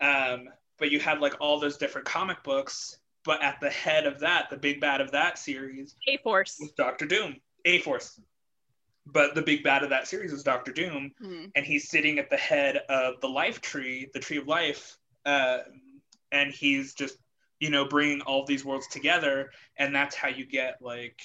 Um, 0.00 0.48
but 0.78 0.90
you 0.90 1.00
had 1.00 1.20
like 1.20 1.36
all 1.40 1.58
those 1.58 1.78
different 1.78 2.06
comic 2.06 2.42
books. 2.42 2.98
But 3.26 3.42
at 3.42 3.60
the 3.60 3.68
head 3.68 4.06
of 4.06 4.20
that, 4.20 4.48
the 4.50 4.56
big 4.56 4.80
bad 4.80 5.00
of 5.00 5.10
that 5.10 5.36
series 5.36 5.96
A 6.08 6.16
Force. 6.18 6.56
was 6.60 6.70
Doctor 6.72 7.04
Doom, 7.06 7.36
A 7.64 7.80
Force. 7.80 8.20
But 9.04 9.34
the 9.34 9.42
big 9.42 9.62
bad 9.64 9.82
of 9.82 9.90
that 9.90 10.06
series 10.08 10.32
was 10.32 10.42
Doctor 10.44 10.72
Doom, 10.72 11.12
Mhm. 11.20 11.50
and 11.54 11.66
he's 11.66 11.90
sitting 11.90 12.18
at 12.20 12.30
the 12.30 12.36
head 12.36 12.76
of 12.88 13.20
the 13.20 13.28
life 13.28 13.60
tree, 13.60 14.08
the 14.14 14.20
tree 14.20 14.36
of 14.36 14.46
life, 14.46 14.96
uh, 15.24 15.58
and 16.32 16.52
he's 16.52 16.94
just 16.94 17.18
you 17.58 17.70
know 17.70 17.84
bringing 17.86 18.20
all 18.22 18.44
these 18.44 18.64
worlds 18.64 18.86
together, 18.88 19.50
and 19.76 19.94
that's 19.94 20.14
how 20.14 20.28
you 20.28 20.44
get 20.46 20.80
like 20.80 21.20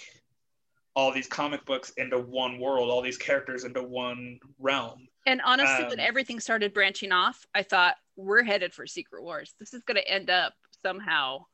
all 0.96 1.12
these 1.12 1.28
comic 1.28 1.64
books 1.66 1.92
into 1.92 2.18
one 2.18 2.58
world, 2.60 2.90
all 2.90 3.02
these 3.02 3.18
characters 3.18 3.64
into 3.64 3.82
one 3.84 4.40
realm. 4.60 5.08
And 5.26 5.40
honestly, 5.42 5.86
when 5.86 6.00
Um, 6.00 6.06
everything 6.06 6.40
started 6.40 6.74
branching 6.74 7.12
off, 7.12 7.46
I 7.54 7.64
thought 7.64 7.98
we're 8.16 8.44
headed 8.44 8.74
for 8.74 8.86
Secret 8.88 9.24
Wars. 9.24 9.54
This 9.60 9.74
is 9.74 9.84
going 9.84 9.96
to 9.96 10.08
end 10.08 10.30
up 10.30 10.56
somehow. 10.82 11.46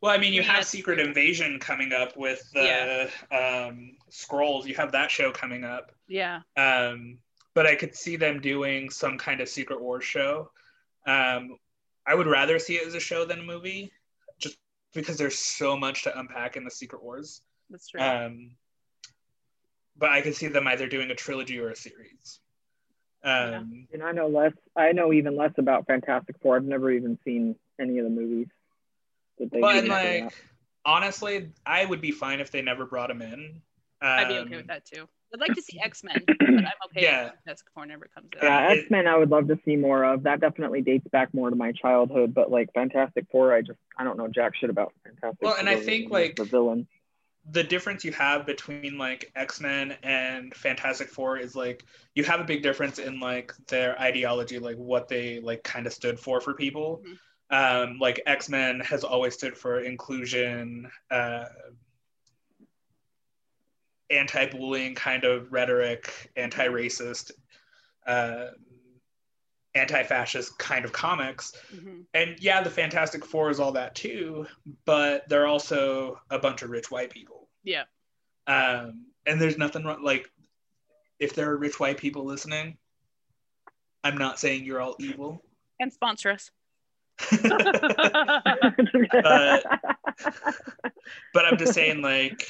Well, 0.00 0.12
I 0.12 0.18
mean, 0.18 0.32
you 0.32 0.42
Yeah, 0.42 0.52
have 0.52 0.64
Secret. 0.66 0.98
Invasion 0.98 1.58
coming 1.58 1.92
up 1.92 2.16
with 2.16 2.42
the 2.52 3.10
um, 3.30 3.96
Skrulls. 4.10 4.66
You 4.66 4.74
have 4.74 4.92
that 4.92 5.10
show 5.10 5.30
coming 5.32 5.64
up. 5.64 5.92
Yeah. 6.08 6.40
Um, 6.56 7.18
but 7.54 7.66
I 7.66 7.74
could 7.74 7.94
see 7.94 8.16
them 8.16 8.40
doing 8.40 8.90
some 8.90 9.18
kind 9.18 9.40
of 9.40 9.48
Secret 9.48 9.80
Wars 9.80 10.04
show. 10.04 10.50
Um, 11.06 11.56
I 12.06 12.14
would 12.14 12.26
rather 12.26 12.58
see 12.58 12.74
it 12.76 12.86
as 12.86 12.94
a 12.94 13.00
show 13.00 13.24
than 13.24 13.40
a 13.40 13.44
movie, 13.44 13.92
just 14.38 14.58
because 14.92 15.16
there's 15.16 15.38
so 15.38 15.76
much 15.76 16.04
to 16.04 16.18
unpack 16.18 16.56
in 16.56 16.64
the 16.64 16.70
Secret 16.70 17.02
Wars. 17.02 17.40
That's 17.70 17.88
true. 17.88 18.00
Um, 18.00 18.50
but 19.96 20.10
I 20.10 20.20
could 20.20 20.34
see 20.34 20.48
them 20.48 20.66
either 20.66 20.86
doing 20.88 21.10
a 21.10 21.14
trilogy 21.14 21.58
or 21.60 21.70
a 21.70 21.76
series. 21.76 22.40
Um, 23.22 23.86
And 23.92 24.02
I 24.02 24.12
know 24.12 24.26
less. 24.28 24.52
I 24.76 24.92
know 24.92 25.12
even 25.12 25.36
less 25.36 25.52
about 25.56 25.86
Fantastic 25.86 26.36
Four. 26.42 26.56
I've 26.56 26.64
never 26.64 26.90
even 26.90 27.18
seen 27.24 27.56
any 27.80 27.98
of 27.98 28.04
the 28.04 28.10
movies. 28.10 28.48
That 29.38 29.50
they 29.50 29.60
But 29.60 29.86
like, 29.86 30.24
that. 30.24 30.34
honestly, 30.84 31.50
I 31.66 31.84
would 31.84 32.00
be 32.00 32.10
fine 32.12 32.40
if 32.40 32.50
they 32.50 32.62
never 32.62 32.86
brought 32.86 33.10
him 33.10 33.22
in. 33.22 33.62
I'd 34.00 34.28
be 34.28 34.34
Um, 34.36 34.46
okay 34.46 34.56
with 34.56 34.66
that 34.68 34.84
too. 34.84 35.08
I'd 35.32 35.40
like 35.40 35.54
to 35.54 35.62
see 35.62 35.80
X 35.82 36.04
Men, 36.04 36.22
but 36.26 36.36
I'm 36.48 36.64
okay 36.86 37.02
Yeah. 37.02 37.26
if 37.26 37.32
Fantastic 37.44 37.68
Four 37.74 37.86
never 37.86 38.06
comes 38.14 38.28
in. 38.34 38.38
Yeah, 38.46 38.68
X 38.70 38.90
Men. 38.90 39.06
I 39.06 39.16
would 39.16 39.30
love 39.30 39.48
to 39.48 39.58
see 39.64 39.76
more 39.76 40.04
of. 40.04 40.22
That 40.24 40.40
definitely 40.40 40.82
dates 40.82 41.06
back 41.08 41.32
more 41.34 41.50
to 41.50 41.56
my 41.56 41.72
childhood. 41.72 42.34
But 42.34 42.50
like 42.50 42.72
Fantastic 42.74 43.26
Four, 43.32 43.52
I 43.52 43.62
just 43.62 43.78
I 43.98 44.04
don't 44.04 44.16
know 44.18 44.28
jack 44.28 44.54
shit 44.54 44.70
about 44.70 44.92
Fantastic. 45.04 45.42
Well, 45.42 45.56
and 45.58 45.68
I 45.68 45.76
think, 45.76 46.10
like- 46.10 46.36
the 46.36 46.44
villain. 46.44 46.86
the 47.50 47.62
difference 47.64 48.04
you 48.04 48.12
have 48.12 48.46
between 48.46 48.96
like 48.96 49.30
X-Men 49.36 49.96
and 50.02 50.54
Fantastic 50.54 51.08
Four 51.08 51.36
is 51.38 51.54
like 51.56 51.84
you 52.14 52.24
have 52.24 52.40
a 52.40 52.44
big 52.44 52.62
difference 52.62 52.98
in 52.98 53.18
like 53.20 53.52
their 53.68 53.98
ideology, 54.00 54.58
like 54.58 54.76
what 54.76 55.08
they 55.08 55.40
like 55.40 55.62
kind 55.64 55.86
of 55.86 55.92
stood 55.92 56.18
for 56.20 56.40
for 56.40 56.54
people. 56.54 57.02
Mhm. 57.06 57.16
Um, 57.50 57.98
like 58.00 58.20
X-Men 58.26 58.80
has 58.80 59.04
always 59.04 59.34
stood 59.34 59.56
for 59.56 59.80
inclusion, 59.80 60.90
uh, 61.10 61.44
anti-bullying 64.10 64.94
kind 64.94 65.24
of 65.24 65.52
rhetoric, 65.52 66.30
anti-racist, 66.36 67.32
uh, 68.06 68.48
anti-fascist 69.74 70.56
kind 70.58 70.84
of 70.84 70.92
comics 70.92 71.52
Mhm. 71.74 72.06
and 72.14 72.38
yeah, 72.40 72.62
the 72.62 72.70
Fantastic 72.70 73.24
Four 73.24 73.50
is 73.50 73.58
all 73.58 73.72
that 73.72 73.94
too, 73.94 74.46
but 74.84 75.28
they're 75.28 75.46
also 75.48 76.20
a 76.30 76.38
bunch 76.38 76.62
of 76.62 76.70
rich 76.70 76.90
white 76.92 77.10
people. 77.10 77.48
Yeah. 77.64 77.84
Um, 78.46 79.06
and 79.26 79.40
there's 79.40 79.58
nothing 79.58 79.84
wrong. 79.84 80.02
Like, 80.02 80.30
if 81.18 81.34
there 81.34 81.50
are 81.50 81.56
rich 81.56 81.80
white 81.80 81.96
people 81.98 82.24
listening, 82.24 82.78
I'm 84.04 84.16
not 84.18 84.38
saying 84.38 84.64
you're 84.64 84.80
all 84.80 84.96
evil. 85.00 85.42
And 85.80 85.92
sponsor 85.92 86.30
us. 86.30 86.50
but 91.32 91.44
I'm 91.44 91.56
just 91.58 91.74
saying, 91.74 92.02
like, 92.02 92.46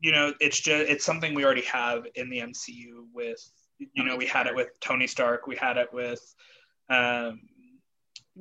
you 0.00 0.12
know, 0.12 0.32
it's 0.40 0.60
just 0.60 0.88
it's 0.90 1.04
something 1.04 1.34
we 1.34 1.44
already 1.44 1.62
have 1.62 2.06
in 2.14 2.28
the 2.30 2.38
MCU. 2.40 3.06
With 3.12 3.38
you 3.78 4.04
know, 4.04 4.12
Tony 4.12 4.18
we 4.18 4.26
had 4.26 4.46
it 4.46 4.54
with 4.54 4.68
Tony 4.80 5.06
Stark. 5.06 5.46
We 5.46 5.56
had 5.56 5.76
it 5.76 5.92
with, 5.92 6.20
um, 6.90 7.40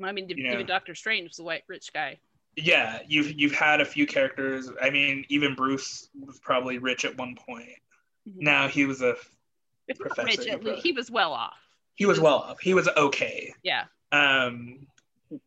I 0.04 0.12
mean, 0.12 0.28
You 0.30 0.44
know. 0.48 0.54
even 0.54 0.66
Doctor 0.66 0.96
Strange 0.96 1.30
was 1.30 1.40
a 1.40 1.44
white 1.44 1.64
rich 1.68 1.92
guy. 1.94 2.20
yeah, 2.56 3.00
you've 3.08 3.32
you've 3.40 3.56
had 3.56 3.82
a 3.82 3.86
few 3.86 4.06
characters. 4.06 4.70
I 4.82 4.90
mean, 4.90 5.26
even 5.30 5.56
Bruce 5.56 6.10
was 6.20 6.40
probably 6.40 6.78
rich 6.78 7.06
at 7.06 7.18
one 7.18 7.36
point. 7.36 7.70
Mhm. 8.28 8.36
Now 8.42 8.68
he 8.68 8.86
was 8.86 9.02
a 9.02 9.16
Professor, 10.00 10.26
rich, 10.28 10.46
you 10.46 10.52
at 10.54 10.62
put- 10.62 10.76
least 10.76 10.84
he 10.86 10.92
was 10.94 11.12
well 11.12 11.34
off. 11.34 11.58
he 11.96 12.06
was 12.06 12.20
well 12.20 12.36
off. 12.40 12.60
He 12.62 12.74
was 12.74 12.88
okay. 12.96 13.54
Yeah. 13.64 13.86
Um, 14.12 14.88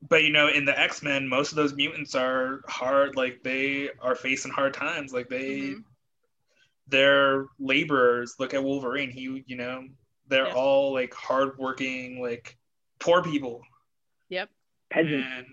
but 0.08 0.22
you 0.24 0.30
know, 0.30 0.48
in 0.48 0.64
the 0.64 0.78
X 0.78 1.02
Men, 1.02 1.28
most 1.28 1.50
of 1.52 1.56
those 1.56 1.74
mutants 1.74 2.14
are 2.14 2.62
hard. 2.68 3.16
Like 3.16 3.42
they 3.42 3.90
are 4.00 4.14
facing 4.14 4.52
hard 4.52 4.74
times. 4.74 5.12
Like 5.12 5.28
they, 5.28 5.58
Mhm. 5.58 5.84
they're 6.88 7.46
laborers. 7.58 8.36
Look 8.38 8.54
at 8.54 8.62
Wolverine. 8.62 9.10
He, 9.10 9.44
you 9.46 9.56
know, 9.56 9.88
they're 10.28 10.46
Yeah. 10.48 10.54
all 10.54 10.92
like 10.92 11.12
hardworking, 11.14 12.20
like 12.20 12.56
poor 12.98 13.22
people. 13.22 13.62
Yep. 14.28 14.50
Peasant. 14.90 15.24
And 15.24 15.46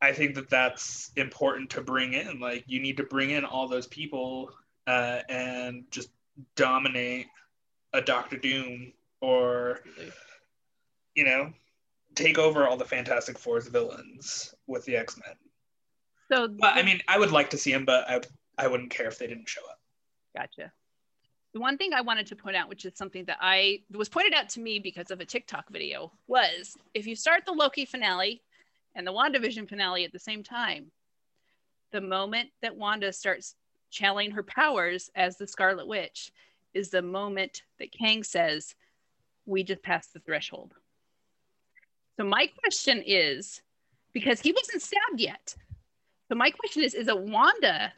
I 0.00 0.12
think 0.12 0.34
that 0.34 0.50
that's 0.50 1.12
important 1.16 1.70
to 1.70 1.82
bring 1.82 2.14
in. 2.14 2.40
Like 2.40 2.64
you 2.66 2.80
need 2.80 2.96
to 2.98 3.04
bring 3.04 3.30
in 3.30 3.44
all 3.44 3.68
those 3.68 3.86
people 3.86 4.54
uh, 4.86 5.20
and 5.28 5.84
just 5.90 6.10
dominate 6.56 7.26
a 7.92 8.00
Doctor 8.02 8.36
Doom 8.36 8.92
or 9.20 9.76
Absolutely. 9.86 10.12
you 11.14 11.24
know 11.24 11.52
take 12.14 12.38
over 12.38 12.66
all 12.66 12.76
the 12.76 12.84
Fantastic 12.84 13.38
Four's 13.38 13.68
villains 13.68 14.54
with 14.66 14.84
the 14.84 14.96
X 14.96 15.18
Men. 15.18 15.34
So, 16.32 16.48
But 16.48 16.76
I 16.76 16.82
mean, 16.82 17.00
I 17.08 17.18
would 17.18 17.32
like 17.32 17.50
to 17.50 17.58
see 17.58 17.72
him, 17.72 17.84
but 17.84 18.08
I 18.08 18.20
I 18.56 18.68
wouldn't 18.68 18.90
care 18.90 19.06
if 19.06 19.18
they 19.18 19.26
didn't 19.26 19.48
show 19.48 19.62
up. 19.68 19.78
Gotcha. 20.36 20.72
The 21.52 21.60
one 21.60 21.78
thing 21.78 21.92
I 21.92 22.00
wanted 22.00 22.26
to 22.26 22.36
point 22.36 22.56
out, 22.56 22.68
which 22.68 22.84
is 22.84 22.96
something 22.96 23.24
that 23.26 23.38
I 23.40 23.82
was 23.92 24.08
pointed 24.08 24.34
out 24.34 24.48
to 24.50 24.60
me 24.60 24.80
because 24.80 25.12
of 25.12 25.20
a 25.20 25.24
TikTok 25.24 25.70
video, 25.70 26.12
was 26.26 26.76
if 26.94 27.06
you 27.06 27.14
start 27.14 27.44
the 27.46 27.52
Loki 27.52 27.84
finale 27.84 28.42
and 28.96 29.06
the 29.06 29.12
WandaVision 29.12 29.68
finale 29.68 30.04
at 30.04 30.12
the 30.12 30.18
same 30.18 30.42
time, 30.42 30.90
the 31.92 32.00
moment 32.00 32.50
that 32.60 32.76
Wanda 32.76 33.12
starts 33.12 33.54
channeling 33.90 34.32
her 34.32 34.42
powers 34.42 35.10
as 35.14 35.36
the 35.36 35.46
Scarlet 35.46 35.86
Witch 35.86 36.32
is 36.74 36.90
the 36.90 37.02
moment 37.02 37.62
that 37.78 37.92
Kang 37.92 38.24
says, 38.24 38.74
We 39.46 39.62
just 39.62 39.82
passed 39.82 40.12
the 40.12 40.18
threshold. 40.20 40.74
So, 42.18 42.24
my 42.24 42.48
question 42.58 43.02
is 43.04 43.60
because 44.12 44.40
he 44.40 44.52
wasn't 44.52 44.82
stabbed 44.82 45.18
yet. 45.20 45.54
So, 46.28 46.34
my 46.36 46.50
question 46.50 46.82
is 46.82 46.94
Is 46.94 47.08
it 47.08 47.18
Wanda 47.18 47.92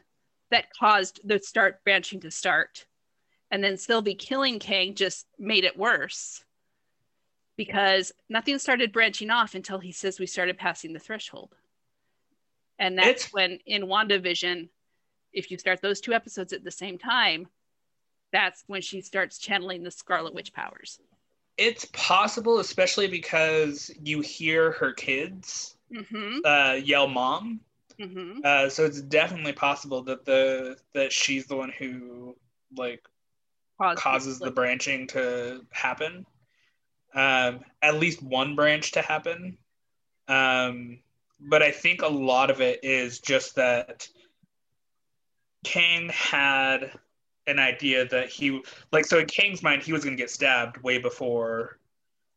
that 0.51 0.73
caused 0.77 1.21
the 1.23 1.39
start 1.39 1.83
branching 1.83 2.21
to 2.21 2.31
start? 2.31 2.85
And 3.51 3.63
then 3.63 3.77
Sylvie 3.77 4.15
killing 4.15 4.59
Kang 4.59 4.95
just 4.95 5.25
made 5.39 5.63
it 5.63 5.77
worse 5.77 6.43
because 7.55 8.11
nothing 8.29 8.59
started 8.59 8.91
branching 8.91 9.29
off 9.29 9.55
until 9.55 9.79
he 9.79 9.91
says 9.91 10.19
we 10.19 10.27
started 10.27 10.57
passing 10.57 10.93
the 10.93 10.99
threshold. 10.99 11.55
And 12.77 12.97
that's 12.97 13.25
It's- 13.27 13.33
when 13.33 13.59
in 13.65 13.83
WandaVision, 13.83 14.69
if 15.31 15.49
you 15.49 15.57
start 15.57 15.81
those 15.81 16.01
two 16.01 16.13
episodes 16.13 16.53
at 16.53 16.63
the 16.63 16.71
same 16.71 16.97
time, 16.97 17.47
that's 18.31 18.63
when 18.67 18.81
she 18.81 19.01
starts 19.01 19.37
channeling 19.37 19.83
the 19.83 19.91
Scarlet 19.91 20.33
Witch 20.33 20.51
powers. 20.53 20.99
It's 21.57 21.85
possible, 21.85 22.59
especially 22.59 23.07
because 23.07 23.91
you 24.03 24.21
hear 24.21 24.71
her 24.73 24.93
kids 24.93 25.73
Mm-hmm. 25.93 26.39
uh, 26.43 26.73
yell 26.73 27.07
"mom," 27.07 27.61
Mm-hmm. 27.99 28.41
uh, 28.43 28.69
so 28.69 28.83
it's 28.85 29.01
definitely 29.01 29.53
possible 29.53 30.03
that 30.03 30.25
the 30.25 30.77
that 30.93 31.13
she's 31.13 31.47
the 31.47 31.55
one 31.55 31.71
who 31.77 32.35
like 32.75 33.01
causes 33.95 34.37
the 34.39 34.51
branching 34.51 35.07
to 35.07 35.61
happen. 35.71 36.25
Um, 37.15 37.61
at 37.81 37.95
least 37.95 38.21
one 38.21 38.55
branch 38.55 38.91
to 38.91 39.01
happen. 39.01 39.57
Um, 40.27 40.99
but 41.39 41.63
I 41.63 41.71
think 41.71 42.01
a 42.01 42.07
lot 42.07 42.49
of 42.51 42.59
it 42.61 42.81
is 42.83 43.19
just 43.19 43.55
that 43.55 44.07
Kang 45.63 46.09
had 46.09 46.91
an 47.47 47.59
idea 47.59 48.05
that 48.09 48.29
he 48.29 48.61
like 48.91 49.05
so 49.05 49.19
in 49.19 49.25
Kang's 49.25 49.63
mind 49.63 49.81
he 49.81 49.93
was 49.93 50.03
gonna 50.03 50.15
get 50.15 50.29
stabbed 50.29 50.77
way 50.83 50.97
before 50.97 51.79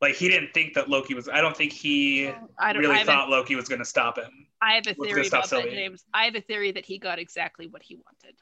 like 0.01 0.15
he 0.15 0.29
didn't 0.29 0.53
think 0.55 0.75
that 0.75 0.89
Loki 0.89 1.15
was 1.15 1.29
I 1.29 1.41
don't 1.41 1.57
think 1.57 1.73
he 1.73 2.29
I 2.59 2.73
don't. 2.73 2.83
Really 2.83 2.97
have, 2.97 3.07
thought 3.07 3.29
a, 3.29 3.31
Loki 3.31 3.55
was 3.55 3.69
gonna 3.69 3.85
stop 3.85 4.17
him. 4.19 4.47
I 4.63 4.75
have 4.75 4.87
a 4.87 4.95
theory 4.95 5.29
gonna 5.29 5.29
about 5.29 5.51
that, 5.51 5.71
James. 5.71 6.05
I 6.15 6.25
have 6.25 6.35
a 6.37 6.41
theory 6.41 6.73
that 6.73 6.87
he 6.87 6.99
got 6.99 7.19
exactly 7.19 7.67
what 7.67 7.83
he 7.83 7.97
wanted. 7.97 8.37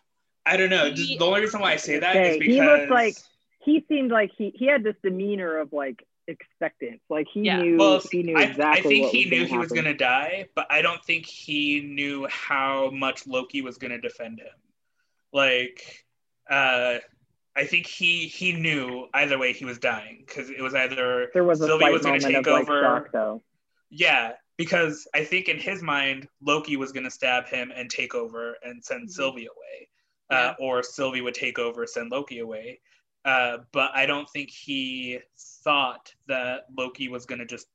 I 0.47 0.57
don't 0.57 0.71
know. 0.71 0.91
He- 0.91 1.16
the 1.19 1.25
only 1.25 1.41
reason 1.41 1.61
why 1.61 1.73
I 1.73 1.77
say 1.77 1.99
that 1.99 2.16
is 2.16 2.37
Okay, 2.37 2.39
because 2.39 2.55
he 2.55 2.61
looked 2.62 2.91
like 2.91 3.16
he 3.64 3.85
seemed 3.89 4.11
like 4.11 4.31
he 4.37 4.53
he 4.55 4.66
had 4.66 4.83
this 4.85 4.97
demeanor 5.03 5.59
of 5.59 5.73
like 5.73 6.05
expectance. 6.29 7.01
Like 7.09 7.27
he 7.33 7.41
Yeah. 7.41 7.61
knew 7.62 7.77
Well, 7.77 8.03
he 8.11 8.23
knew 8.23 8.37
I, 8.37 8.43
exactly. 8.45 8.79
I 8.79 8.83
think 8.83 9.05
what 9.07 9.14
he 9.14 9.25
was 9.25 9.31
knew 9.31 9.37
gonna 9.39 9.49
he 9.49 9.59
was 9.59 9.69
happen. 9.71 9.85
going 9.85 9.97
to 9.99 10.05
die, 10.05 10.47
but 10.55 10.66
I 10.71 10.83
don't 10.83 11.05
think 11.05 11.27
he 11.27 11.81
knew 11.81 12.27
how 12.31 12.91
much 12.91 13.27
Loki 13.27 13.62
was 13.62 13.79
going 13.79 13.91
to 13.91 13.99
defend 13.99 14.41
him. 14.41 14.47
Like, 15.33 16.07
uh, 16.51 16.99
I 17.57 17.64
think 17.64 17.86
he 17.86 18.26
he 18.28 18.53
knew 18.53 19.09
either 19.14 19.38
way 19.38 19.53
he 19.53 19.64
was 19.64 19.78
dying 19.78 20.24
because 20.26 20.49
it 20.51 20.61
was 20.61 20.74
either 20.74 21.28
There 21.34 21.44
was 21.44 21.61
a 21.61 21.66
Sylvie 21.66 21.90
was 21.90 22.05
moment 22.05 22.24
of 22.24 22.30
take 22.30 22.46
like 22.46 22.62
over- 22.68 22.82
shock 22.82 23.12
though. 23.12 23.42
yeah 23.90 24.32
because 24.57 25.07
I 25.14 25.24
think 25.24 25.49
in 25.49 25.59
his 25.59 25.82
mind 25.82 26.28
Loki 26.40 26.76
was 26.76 26.92
going 26.92 27.05
to 27.05 27.11
stab 27.11 27.46
him 27.46 27.72
and 27.74 27.88
take 27.90 28.14
over 28.14 28.57
and 28.62 28.84
send 28.84 29.09
Mhm. 29.09 29.11
Sylvie 29.12 29.46
away, 29.46 29.88
Yeah. 30.30 30.36
uh, 30.51 30.55
or 30.59 30.82
Sylvie 30.82 31.20
would 31.20 31.34
take 31.34 31.59
over 31.59 31.86
send 31.86 32.11
Loki 32.11 32.38
away. 32.40 32.80
Uh, 33.24 33.59
but 33.72 33.90
I 33.94 34.07
don't 34.07 34.28
think 34.30 34.51
he 34.51 35.18
thought 35.64 36.12
that 36.26 36.66
Loki 36.76 37.09
was 37.09 37.24
going 37.26 37.40
to 37.40 37.44
just 37.46 37.66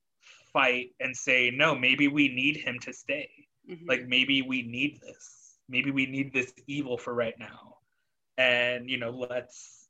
fight 0.52 0.92
and 1.00 1.16
say 1.16 1.52
no. 1.52 1.74
Maybe 1.76 2.08
we 2.08 2.28
need 2.30 2.58
him 2.58 2.80
to 2.80 2.94
stay. 2.94 3.30
Mhm. 3.70 3.88
Like 3.88 4.06
maybe 4.08 4.42
we 4.42 4.62
need 4.64 5.00
this. 5.02 5.40
maybe 5.70 5.92
we 5.92 6.06
need 6.06 6.34
this 6.34 6.54
evil 6.68 6.98
for 6.98 7.14
right 7.14 7.40
now 7.40 7.73
and 8.38 8.90
you 8.90 8.98
know 8.98 9.10
let's 9.12 9.88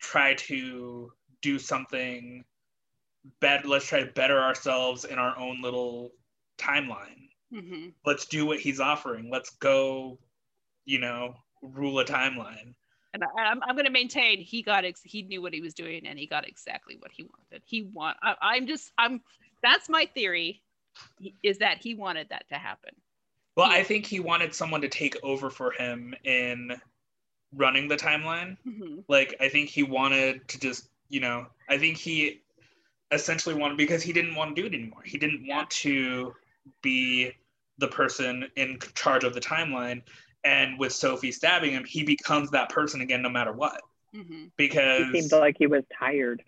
try 0.00 0.34
to 0.34 1.12
do 1.42 1.58
something 1.58 2.44
better 3.40 3.66
let's 3.68 3.86
try 3.86 4.00
to 4.00 4.12
better 4.12 4.40
ourselves 4.40 5.04
in 5.04 5.18
our 5.18 5.36
own 5.38 5.60
little 5.62 6.12
timeline 6.58 7.28
hmm 7.52 7.88
let's 8.04 8.26
do 8.26 8.46
what 8.46 8.58
he's 8.60 8.80
offering 8.80 9.30
let's 9.30 9.50
go 9.50 10.18
you 10.84 10.98
know 10.98 11.34
rule 11.62 11.98
a 11.98 12.04
timeline 12.04 12.74
And 13.14 13.24
I, 13.24 13.42
I'm, 13.44 13.62
I'm 13.62 13.74
going 13.74 13.86
to 13.86 13.90
maintain 13.90 14.38
he 14.40 14.62
got 14.62 14.84
ex- 14.84 15.00
he 15.02 15.22
knew 15.22 15.40
what 15.42 15.54
he 15.54 15.60
was 15.60 15.74
doing 15.74 16.06
and 16.06 16.18
he 16.18 16.26
got 16.26 16.46
exactly 16.46 16.96
what 16.98 17.10
he 17.12 17.24
wanted. 17.24 17.62
He 17.64 17.82
want 17.82 18.16
I, 18.22 18.34
I'm 18.42 18.66
just 18.66 18.92
I'm 18.98 19.22
that's 19.62 19.88
my 19.88 20.06
theory 20.14 20.62
is 21.42 21.58
that 21.58 21.78
he 21.82 21.94
wanted 21.94 22.28
that 22.30 22.46
to 22.48 22.56
happen. 22.56 22.94
well 23.56 23.70
Yeah. 23.70 23.78
i 23.78 23.82
think 23.82 24.06
he 24.06 24.20
wanted 24.20 24.54
someone 24.54 24.80
to 24.82 24.88
take 24.88 25.16
over 25.22 25.50
for 25.50 25.72
him 25.72 26.14
in 26.24 26.72
running 27.54 27.88
the 27.88 27.96
timeline. 27.96 28.56
Hmm 28.64 29.00
like 29.08 29.36
i 29.40 29.48
think 29.48 29.68
he 29.68 29.84
wanted 29.84 30.46
to 30.48 30.58
just 30.58 30.88
you 31.10 31.20
know 31.20 31.46
i 31.68 31.78
think 31.78 31.96
he 31.96 32.40
essentially 33.12 33.54
wanted 33.54 33.76
because 33.76 34.02
he 34.02 34.12
didn't 34.12 34.34
want 34.34 34.54
to 34.56 34.60
do 34.60 34.66
it 34.66 34.74
anymore. 34.74 35.02
He 35.04 35.16
didn't 35.16 35.46
want 35.46 35.70
to 35.70 36.34
be 36.82 37.30
the 37.78 37.86
person 37.88 38.46
in 38.56 38.78
charge 38.94 39.22
of 39.22 39.32
the 39.34 39.40
timeline. 39.40 40.02
And 40.44 40.78
with 40.78 40.92
Sylvie 40.92 41.30
stabbing 41.32 41.70
him 41.72 41.84
he 41.84 42.02
becomes 42.02 42.50
that 42.50 42.68
person 42.70 43.00
again 43.00 43.22
no 43.22 43.28
matter 43.28 43.52
what. 43.52 43.80
Hmm 44.14 44.46
because 44.56 45.06
He 45.12 45.20
seemed 45.20 45.32
like 45.40 45.56
he 45.58 45.66
was 45.66 45.84
tired. 45.96 46.42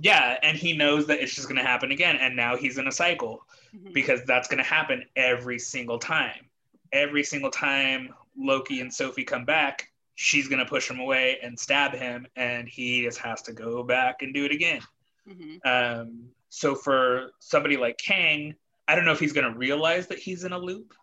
yeah 0.00 0.38
and 0.42 0.56
he 0.56 0.76
knows 0.76 1.06
that 1.06 1.20
it's 1.20 1.34
just 1.34 1.48
going 1.48 1.58
to 1.58 1.64
happen 1.64 1.90
again 1.92 2.16
and 2.16 2.34
now 2.36 2.56
he's 2.56 2.78
in 2.78 2.86
a 2.88 2.92
cycle 2.92 3.42
hmm 3.72 3.92
because 3.92 4.24
that's 4.24 4.48
going 4.48 4.58
to 4.58 4.64
happen 4.64 5.04
every 5.16 5.58
single 5.58 5.98
time. 5.98 6.46
Every 6.92 7.22
single 7.22 7.50
time 7.50 8.12
loki 8.36 8.80
and 8.80 8.92
Sylvie 8.92 9.24
come 9.24 9.44
back 9.44 9.90
she's 10.16 10.48
going 10.48 10.58
to 10.58 10.66
push 10.66 10.90
him 10.90 10.98
away 10.98 11.38
and 11.42 11.58
stab 11.58 11.92
him 11.92 12.26
and 12.34 12.68
he 12.68 13.02
just 13.02 13.18
has 13.18 13.42
to 13.42 13.52
go 13.52 13.82
back 13.82 14.22
and 14.22 14.34
do 14.34 14.44
it 14.44 14.50
again. 14.52 14.80
Hmm 15.26 15.56
um, 15.64 16.28
so 16.48 16.74
for 16.74 17.32
somebody 17.40 17.76
like 17.76 17.98
kang 17.98 18.54
i 18.86 18.94
don't 18.94 19.04
know 19.04 19.12
if 19.12 19.18
he's 19.18 19.32
going 19.32 19.52
to 19.52 19.58
realize 19.58 20.06
that 20.06 20.18
he's 20.18 20.44
in 20.44 20.52
a 20.52 20.58
loop 20.58 20.94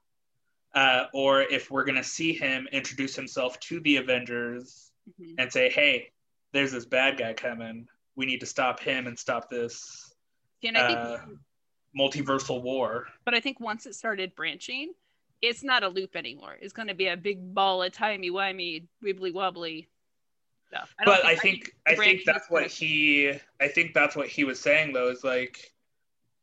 uh, 0.74 1.06
or 1.14 1.42
if 1.42 1.70
we're 1.70 1.84
going 1.84 1.98
to 1.98 2.04
see 2.04 2.34
him 2.34 2.68
introduce 2.72 3.14
himself 3.16 3.60
to 3.60 3.80
the 3.82 3.98
avengers 3.98 4.92
hmm 5.20 5.34
and 5.38 5.52
say 5.52 5.70
hey 5.70 6.10
there's 6.54 6.72
this 6.72 6.86
bad 6.86 7.18
guy 7.18 7.34
coming. 7.34 7.88
We 8.16 8.26
need 8.26 8.40
to 8.40 8.46
stop 8.46 8.80
him 8.80 9.08
and 9.08 9.18
stop 9.18 9.50
this 9.50 10.14
And 10.64 10.78
I 10.78 10.88
think, 10.88 11.00
uh, 11.00 11.18
multiversal 12.00 12.62
war. 12.62 13.08
But 13.26 13.34
I 13.34 13.40
think 13.40 13.60
once 13.60 13.86
it 13.86 13.96
started 13.96 14.36
branching, 14.36 14.94
it's 15.44 15.62
not 15.62 15.84
a 15.84 15.90
loop 15.90 16.16
anymore. 16.16 16.56
It's 16.62 16.74
going 16.74 16.88
to 16.88 16.94
be 16.94 17.08
a 17.08 17.18
big 17.18 17.54
ball 17.54 17.84
of 17.84 17.92
timey 17.92 18.32
wimey, 18.32 18.86
wibbly 19.04 19.34
wobbly 19.34 19.90
stuff. 20.70 20.96
don't 21.04 21.14
but 21.14 21.26
I 21.26 21.36
think 21.36 21.76
I 21.86 21.96
the 21.96 22.02
think 22.02 22.22
that's 22.26 22.50
what 22.50 22.68
he 22.68 23.38
I 23.60 23.68
think 23.68 23.94
that's 23.94 24.16
what 24.16 24.28
he 24.28 24.46
was 24.46 24.60
saying 24.60 24.94
though 24.94 25.10
is 25.10 25.24
like 25.24 25.74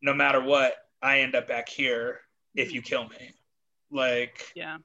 no 0.02 0.12
matter 0.12 0.42
what 0.42 0.74
I 1.02 1.20
end 1.20 1.34
up 1.34 1.48
back 1.48 1.68
here 1.68 2.20
if 2.54 2.68
mm-hmm. 2.68 2.76
you 2.76 2.82
kill 2.82 3.08
me 3.08 3.32
like 3.90 4.52
Yeah. 4.54 4.76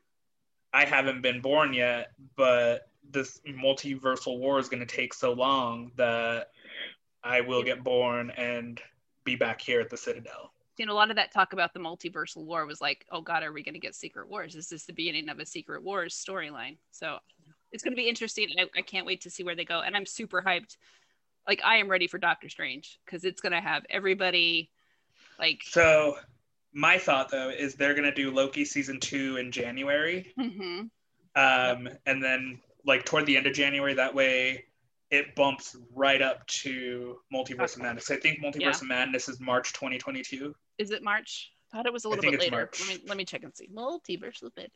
I 0.73 0.85
haven't 0.85 1.21
been 1.21 1.41
born 1.41 1.73
yet 1.73 2.11
but 2.35 2.87
this 3.11 3.41
multiversal 3.47 4.39
war 4.39 4.59
is 4.59 4.69
going 4.69 4.85
to 4.85 4.95
take 4.95 5.13
so 5.13 5.33
long 5.33 5.91
that 5.97 6.51
I 7.23 7.41
will 7.41 7.63
get 7.63 7.83
born 7.83 8.31
and 8.31 8.79
be 9.25 9.35
back 9.35 9.61
here 9.61 9.81
at 9.81 9.89
the 9.89 9.97
Citadel 9.97 10.51
You 10.77 10.85
know, 10.85 10.93
a 10.93 10.95
lot 10.95 11.09
of 11.09 11.15
that 11.15 11.31
talk 11.31 11.53
about 11.53 11.73
the 11.73 11.79
multiversal 11.79 12.45
war 12.45 12.65
was 12.65 12.81
like, 12.81 13.05
oh 13.11 13.21
God, 13.21 13.43
are 13.43 13.53
we 13.53 13.63
going 13.63 13.73
to 13.73 13.79
get 13.79 13.95
Secret 13.95 14.29
Wars? 14.29 14.55
Is 14.55 14.69
this 14.69 14.85
the 14.85 14.93
beginning 14.93 15.29
of 15.29 15.39
a 15.39 15.45
Secret 15.45 15.83
Wars 15.83 16.13
storyline? 16.15 16.77
So 16.91 17.17
it's 17.71 17.83
going 17.83 17.93
to 17.93 18.01
be 18.01 18.09
interesting. 18.09 18.49
I, 18.59 18.65
I 18.77 18.81
can't 18.81 19.05
wait 19.05 19.21
to 19.21 19.29
see 19.29 19.43
where 19.43 19.55
they 19.55 19.65
go. 19.65 19.81
And 19.81 19.95
I'm 19.95 20.05
super 20.05 20.41
hyped. 20.41 20.77
Like, 21.47 21.61
I 21.63 21.77
am 21.77 21.89
ready 21.89 22.07
for 22.07 22.17
Doctor 22.17 22.49
Strange 22.49 22.99
because 23.05 23.23
it's 23.23 23.41
going 23.41 23.53
to 23.53 23.61
have 23.61 23.85
everybody 23.89 24.71
like, 25.39 25.61
so 25.63 26.17
my 26.73 26.97
thought 26.97 27.29
though 27.29 27.49
is 27.49 27.75
they're 27.75 27.93
going 27.93 28.03
to 28.03 28.13
do 28.13 28.31
Loki 28.31 28.65
season 28.65 28.99
2 28.99 29.37
in 29.37 29.51
January 29.51 30.33
mhm, 30.39 30.89
um, 31.35 31.89
and 32.05 32.23
then 32.23 32.59
like 32.85 33.05
toward 33.05 33.25
the 33.25 33.37
end 33.37 33.47
of 33.47 33.53
January. 33.53 33.93
That 33.93 34.13
way, 34.13 34.65
it 35.15 35.35
bumps 35.35 35.75
right 35.93 36.21
up 36.21 36.45
to 36.47 37.17
Multiverse 37.33 37.75
of 37.75 37.81
Madness. 37.81 38.11
I 38.11 38.17
think 38.17 38.39
Multiverse 38.41 38.59
Yeah. 38.59 38.69
of 38.71 38.87
Madness 38.87 39.29
is 39.29 39.39
March 39.39 39.73
2022. 39.73 40.55
is 40.77 40.91
it 40.91 41.01
March? 41.03 41.51
I 41.71 41.77
thought 41.77 41.85
it 41.85 41.93
was 41.93 42.05
a 42.05 42.09
little 42.09 42.21
think 42.21 42.33
bit 42.33 42.41
it's 42.43 42.51
later. 42.51 42.55
March. 42.57 42.79
Let 42.81 42.89
me 43.01 43.03
let 43.07 43.17
me 43.17 43.25
check 43.25 43.43
and 43.43 43.55
see. 43.55 43.67
Multiverse 43.69 44.41
of 44.43 44.51
Madness. 44.55 44.71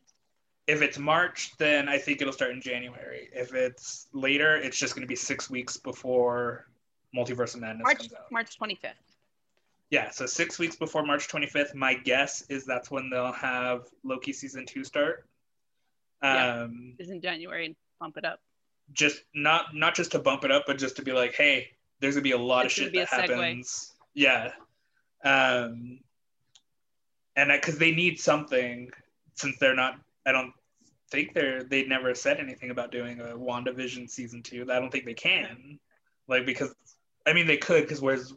If 0.66 0.82
it's 0.82 0.98
March, 0.98 1.52
then 1.58 1.88
I 1.88 1.98
think 1.98 2.20
it'll 2.20 2.32
start 2.32 2.52
in 2.52 2.60
January. 2.60 3.28
If 3.32 3.54
it's 3.54 4.08
later, 4.12 4.56
it's 4.56 4.78
just 4.78 4.94
going 4.94 5.02
to 5.02 5.08
be 5.08 5.16
six 5.16 5.50
weeks 5.50 5.76
before 5.76 6.68
Multiverse 7.16 7.54
of 7.54 7.60
Madness 7.60 7.84
March 7.84 7.98
comes 7.98 8.12
out. 8.14 8.30
March 8.30 8.58
25th. 8.58 8.92
Yeah, 9.90 10.10
so 10.10 10.26
six 10.26 10.58
weeks 10.58 10.76
before 10.76 11.04
March 11.04 11.26
25th. 11.28 11.74
My 11.74 11.94
guess 11.94 12.42
is 12.42 12.64
that's 12.64 12.90
when 12.90 13.10
they'll 13.10 13.32
have 13.32 13.86
Loki 14.04 14.32
season 14.32 14.64
two 14.64 14.84
start. 14.84 15.26
Yeah. 16.22 16.62
Um, 16.62 16.94
is 16.98 17.10
in 17.10 17.20
January 17.20 17.66
and 17.66 17.76
bump 17.98 18.16
it 18.16 18.24
up. 18.24 18.40
Just 18.92 19.22
not 19.34 19.74
not 19.74 19.94
just 19.94 20.12
to 20.12 20.18
bump 20.18 20.44
it 20.44 20.50
up, 20.50 20.64
but 20.66 20.78
just 20.78 20.96
to 20.96 21.02
be 21.02 21.12
like, 21.12 21.34
hey, 21.34 21.68
there's 22.00 22.14
gonna 22.14 22.22
be 22.22 22.32
a 22.32 22.38
lot 22.38 22.64
It's 22.66 22.76
of 22.78 22.84
shit 22.84 22.94
that 22.94 23.08
segue. 23.08 23.28
happens. 23.30 23.92
Yeah. 24.14 24.50
Um, 25.24 26.00
and 27.36 27.50
because 27.52 27.78
they 27.78 27.92
need 27.92 28.18
something, 28.18 28.90
since 29.34 29.58
they're 29.58 29.74
not, 29.74 29.98
I 30.26 30.32
don't 30.32 30.52
think 31.10 31.34
they're 31.34 31.62
they 31.64 31.84
never 31.84 32.14
said 32.14 32.38
anything 32.38 32.70
about 32.70 32.90
doing 32.92 33.20
a 33.20 33.24
WandaVision 33.36 34.08
season 34.10 34.42
two. 34.42 34.66
I 34.70 34.78
don't 34.78 34.90
think 34.90 35.04
they 35.04 35.14
can, 35.14 35.78
like 36.28 36.46
because 36.46 36.74
I 37.26 37.32
mean 37.32 37.46
they 37.46 37.56
could 37.56 37.82
because 37.82 38.00
where's 38.00 38.34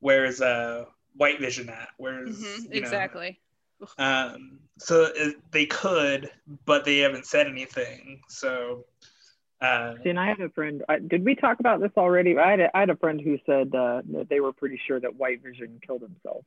where's 0.00 0.40
uh 0.40 0.84
White 1.16 1.40
Vision 1.40 1.68
at? 1.68 1.88
Where's 1.98 2.38
Mhm, 2.38 2.62
you 2.64 2.80
know, 2.80 2.86
exactly. 2.86 3.40
um, 3.98 4.60
so 4.78 5.10
it, 5.14 5.36
they 5.50 5.66
could, 5.66 6.30
but 6.64 6.84
they 6.84 6.98
haven't 6.98 7.26
said 7.26 7.46
anything. 7.46 8.20
So, 8.28 8.84
uh, 9.60 9.94
See, 10.02 10.10
and 10.10 10.18
I 10.18 10.26
had 10.28 10.40
a 10.40 10.48
friend. 10.50 10.82
I, 10.88 10.98
did 10.98 11.24
we 11.24 11.34
talk 11.34 11.60
about 11.60 11.80
this 11.80 11.90
already? 11.96 12.38
I 12.38 12.50
had 12.52 12.60
a, 12.60 12.76
I 12.76 12.80
had 12.80 12.90
a 12.90 12.96
friend 12.96 13.20
who 13.20 13.38
said 13.46 13.74
uh, 13.74 14.02
that 14.12 14.28
they 14.30 14.40
were 14.40 14.52
pretty 14.52 14.80
sure 14.86 14.98
that 15.00 15.16
White 15.16 15.42
Vision 15.42 15.80
killed 15.86 16.02
himself. 16.02 16.44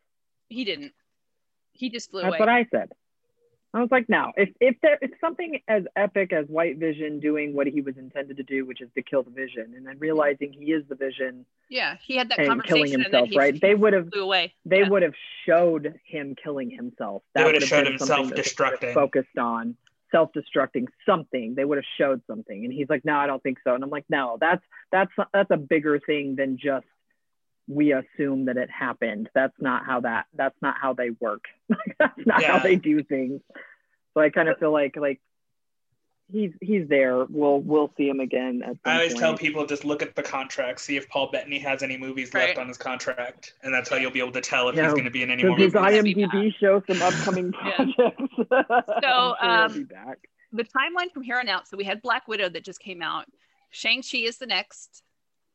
He 0.49 0.66
didn't. 0.66 0.93
He 1.74 1.89
just 1.89 2.11
flew 2.11 2.22
That's 2.22 2.30
away. 2.32 2.39
what 2.39 2.49
I 2.49 2.66
said. 2.72 2.91
I 3.76 3.80
was 3.82 3.89
like, 3.89 4.07
no. 4.07 4.32
If 4.38 4.49
if 4.59 4.76
there 4.84 4.99
if 5.01 5.11
something 5.20 5.59
as 5.68 5.84
epic 5.95 6.32
as 6.32 6.45
White 6.47 6.78
Vision 6.78 7.20
doing 7.20 7.55
what 7.55 7.66
he 7.66 7.82
was 7.82 7.97
intended 7.97 8.38
to 8.38 8.43
do, 8.43 8.68
which 8.68 8.82
is 8.82 8.89
to 8.93 9.01
kill 9.01 9.24
the 9.24 9.32
Vision, 9.32 9.74
and 9.76 9.86
then 9.86 9.97
realizing 9.97 10.53
he 10.53 10.72
is 10.72 10.84
the 10.88 10.95
Vision 10.95 11.45
yeah, 11.70 11.97
he 12.05 12.16
had 12.16 12.30
that 12.30 12.38
and 12.38 12.47
conversation 12.47 12.76
killing 12.76 12.93
and 12.93 13.03
himself, 13.03 13.24
then 13.26 13.32
he, 13.32 13.38
right? 13.38 13.53
he 13.55 13.59
They 13.59 13.74
would 13.74 13.93
have 13.93 14.09
flew 14.09 14.24
away. 14.24 14.53
they 14.66 14.82
Yeah. 14.82 14.89
would 14.89 15.01
have 15.01 15.16
showed 15.47 15.99
him 16.05 16.36
killing 16.36 16.70
himself. 16.70 17.24
They 17.34 17.43
would 17.43 17.55
have 17.55 17.64
showed 17.64 17.88
himself 17.88 18.20
him 18.20 18.26
something 18.30 18.30
that 18.30 18.36
they 18.36 18.41
would 18.41 18.45
have 18.45 18.89
self-destructing. 18.89 18.93
Focused 18.93 19.38
on 19.39 19.76
self-destructing 20.14 20.86
something. 21.05 21.55
They 21.55 21.66
would 21.66 21.78
have 21.78 21.86
showed 21.97 22.22
something, 22.28 22.64
and 22.64 22.72
he's 22.74 22.88
like, 22.89 23.03
"No, 23.03 23.16
I 23.18 23.28
don't 23.28 23.43
think 23.43 23.57
so." 23.66 23.74
And 23.76 23.84
I'm 23.84 23.89
like, 23.89 24.05
"No, 24.09 24.38
that's 24.39 24.64
that's 24.91 25.11
that's 25.34 25.51
a 25.51 25.57
bigger 25.57 25.99
thing 25.99 26.36
than 26.36 26.57
just 26.57 26.86
we 27.68 27.93
assume 27.93 28.45
that 28.45 28.57
it 28.57 28.70
happened. 28.70 29.30
That's 29.34 29.55
not 29.59 29.86
how 29.86 30.01
that 30.01 30.26
that's 30.34 30.55
not 30.61 30.76
how 30.80 30.93
they 30.93 31.09
work. 31.20 31.43
that's 31.99 32.26
not 32.26 32.41
Yeah. 32.41 32.53
how 32.53 32.59
they 32.64 32.76
do 32.76 33.03
things." 33.03 33.41
So 34.14 34.22
I 34.22 34.30
kind 34.30 34.47
of 34.47 34.59
feel 34.59 34.72
like 34.72 34.95
like 34.95 35.20
he's 36.32 36.52
he's 36.62 36.88
there. 36.88 37.26
We'll 37.26 37.60
we'll 37.62 37.92
see 37.98 38.08
him 38.10 38.20
again 38.20 38.62
at 38.64 38.72
some 38.72 38.80
I 38.86 38.94
always 38.96 39.14
point. 39.14 39.22
tell 39.22 39.38
people 39.38 39.66
just 39.66 39.86
look 39.86 40.02
at 40.02 40.16
the 40.16 40.24
contract, 40.24 40.80
see 40.82 40.98
if 40.98 41.08
Paul 41.10 41.30
Bettany 41.32 41.60
has 41.60 41.84
any 41.84 41.98
movies 41.98 42.34
left 42.34 42.58
on 42.58 42.68
his 42.68 42.78
contract, 42.78 43.54
and 43.64 43.74
that's 43.74 43.90
how 43.90 43.98
you'll 43.98 44.12
be 44.12 44.20
able 44.20 44.32
to 44.34 44.42
tell 44.42 44.70
if 44.70 44.76
Yeah. 44.76 44.84
he's 44.86 44.94
going 44.94 45.06
to 45.06 45.12
be 45.12 45.24
in 45.24 45.30
any 45.32 45.44
more 45.44 45.58
his 45.58 45.74
movies. 45.74 46.04
be 46.04 46.24
IMDb 46.26 46.56
show 46.60 46.84
some 46.88 47.02
upcoming 47.02 47.54
Yeah. 47.66 47.76
projects? 47.76 48.34
I'm 48.52 48.84
sure 49.02 49.36
he'll 49.42 49.50
um, 49.50 49.74
be 49.74 49.84
back. 49.84 50.18
the 50.52 50.64
timeline 50.64 51.12
from 51.14 51.24
here 51.24 51.40
on 51.40 51.48
out. 51.50 51.68
So 51.68 51.78
we 51.78 51.84
had 51.84 52.02
Black 52.02 52.28
Widow 52.28 52.50
that 52.50 52.64
just 52.64 52.80
came 52.80 53.02
out. 53.02 53.26
Shang 53.72 54.02
Chi 54.04 54.20
is 54.20 54.38
the 54.38 54.46
next. 54.46 55.04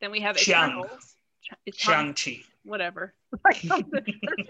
Then 0.01 0.11
we 0.11 0.21
have 0.21 0.37
Shang. 0.37 0.69
Eternals. 0.69 1.15
Ch- 1.41 1.53
it's 1.65 1.77
Tom- 1.83 2.13
Shang-Chi. 2.15 2.41
whatever. 2.63 3.13
that's, 3.43 3.61
the, 3.61 4.03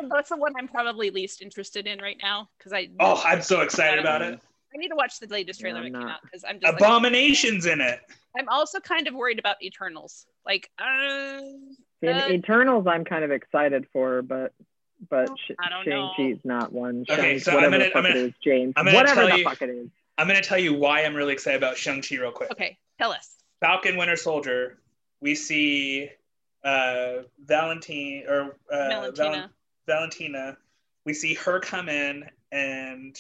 that's 0.10 0.30
the 0.30 0.38
one 0.38 0.54
I'm 0.58 0.68
probably 0.68 1.10
least 1.12 1.42
interested 1.42 1.86
in 1.88 2.00
right 2.00 2.18
now 2.22 2.50
because 2.58 2.74
I 2.74 2.90
Oh, 3.00 3.22
I'm 3.26 3.42
so 3.44 3.62
excited 3.62 4.00
about 4.00 4.22
it. 4.24 4.40
I 4.74 4.78
need 4.78 4.90
to 4.90 4.96
watch 4.96 5.20
the 5.20 5.28
latest 5.28 5.60
trailer 5.60 5.80
I'm 5.80 5.92
that 5.92 6.00
came 6.00 6.08
out 6.08 6.22
because 6.22 6.44
I'm 6.48 6.60
just 6.60 6.74
like, 6.74 6.82
Abominations 6.82 7.66
in 7.66 7.82
it. 7.82 8.00
I'm 8.38 8.48
also 8.50 8.80
kind 8.80 9.08
of 9.08 9.14
worried 9.16 9.40
about 9.40 9.56
Eternals. 9.64 10.26
Like, 10.46 10.70
uh, 10.80 11.42
In 12.02 12.10
uh, 12.10 12.28
Eternals, 12.30 12.86
I'm 12.88 13.04
kind 13.04 13.24
of 13.24 13.32
excited 13.32 13.88
for, 13.92 14.22
but 14.22 14.54
but 15.10 15.30
Sh- 15.48 15.52
I 15.60 15.70
don't 15.70 15.86
Shang 15.86 16.12
Chi's 16.16 16.38
not 16.44 16.72
one. 16.74 17.06
Okay, 17.10 17.22
Shang- 17.22 17.40
so 17.40 17.52
I'm 17.52 17.56
whatever 17.58 17.72
gonna- 17.78 17.84
the 17.86 17.90
fuck 17.92 17.96
I'm 17.98 18.04
gonna- 18.04 18.16
it 18.20 18.28
is, 18.28 18.34
James. 18.44 18.74
I'm 18.76 18.86
gonna 18.86 18.98
Whatever 18.98 19.22
tell 19.22 19.30
the 19.30 19.38
you- 19.40 19.44
fuck 19.44 19.62
it 19.62 19.70
is. 19.70 19.88
I'm 20.18 20.28
going 20.28 20.42
to 20.42 20.46
tell 20.48 20.60
you 20.60 20.74
why 20.74 21.06
I'm 21.06 21.16
really 21.16 21.32
excited 21.32 21.56
about 21.56 21.78
Shang-Chi 21.78 22.18
real 22.18 22.34
quick. 22.34 22.52
okay, 22.52 22.78
tell 23.00 23.14
us. 23.14 23.38
Falcon 23.62 23.96
Winter 23.96 24.18
Soldier, 24.18 24.78
we 25.22 25.34
see 25.34 26.10
uh, 26.66 27.20
Valentine 27.46 28.26
or 28.28 28.58
uh, 28.70 28.90
Valentina. 28.90 29.32
Val- 29.32 29.50
Valentina. 29.88 30.58
We 31.06 31.14
see 31.14 31.34
her 31.36 31.62
come 31.62 31.88
in 31.88 32.30
and 32.52 33.18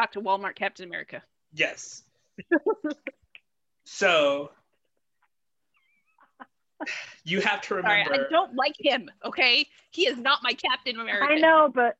talk 0.00 0.12
to 0.12 0.20
Walmart 0.20 0.54
Captain 0.56 0.86
America. 0.86 1.22
Yes. 1.52 2.02
so 3.84 4.50
you 7.24 7.40
have 7.40 7.60
to 7.62 7.68
Sorry, 7.68 7.82
remember. 7.82 8.14
I 8.14 8.30
don't 8.30 8.54
like 8.54 8.74
him. 8.78 9.10
Okay, 9.24 9.66
he 9.90 10.06
is 10.06 10.16
not 10.18 10.38
my 10.42 10.52
Captain 10.54 10.98
America. 10.98 11.32
I 11.32 11.36
know, 11.38 11.70
but 11.74 11.96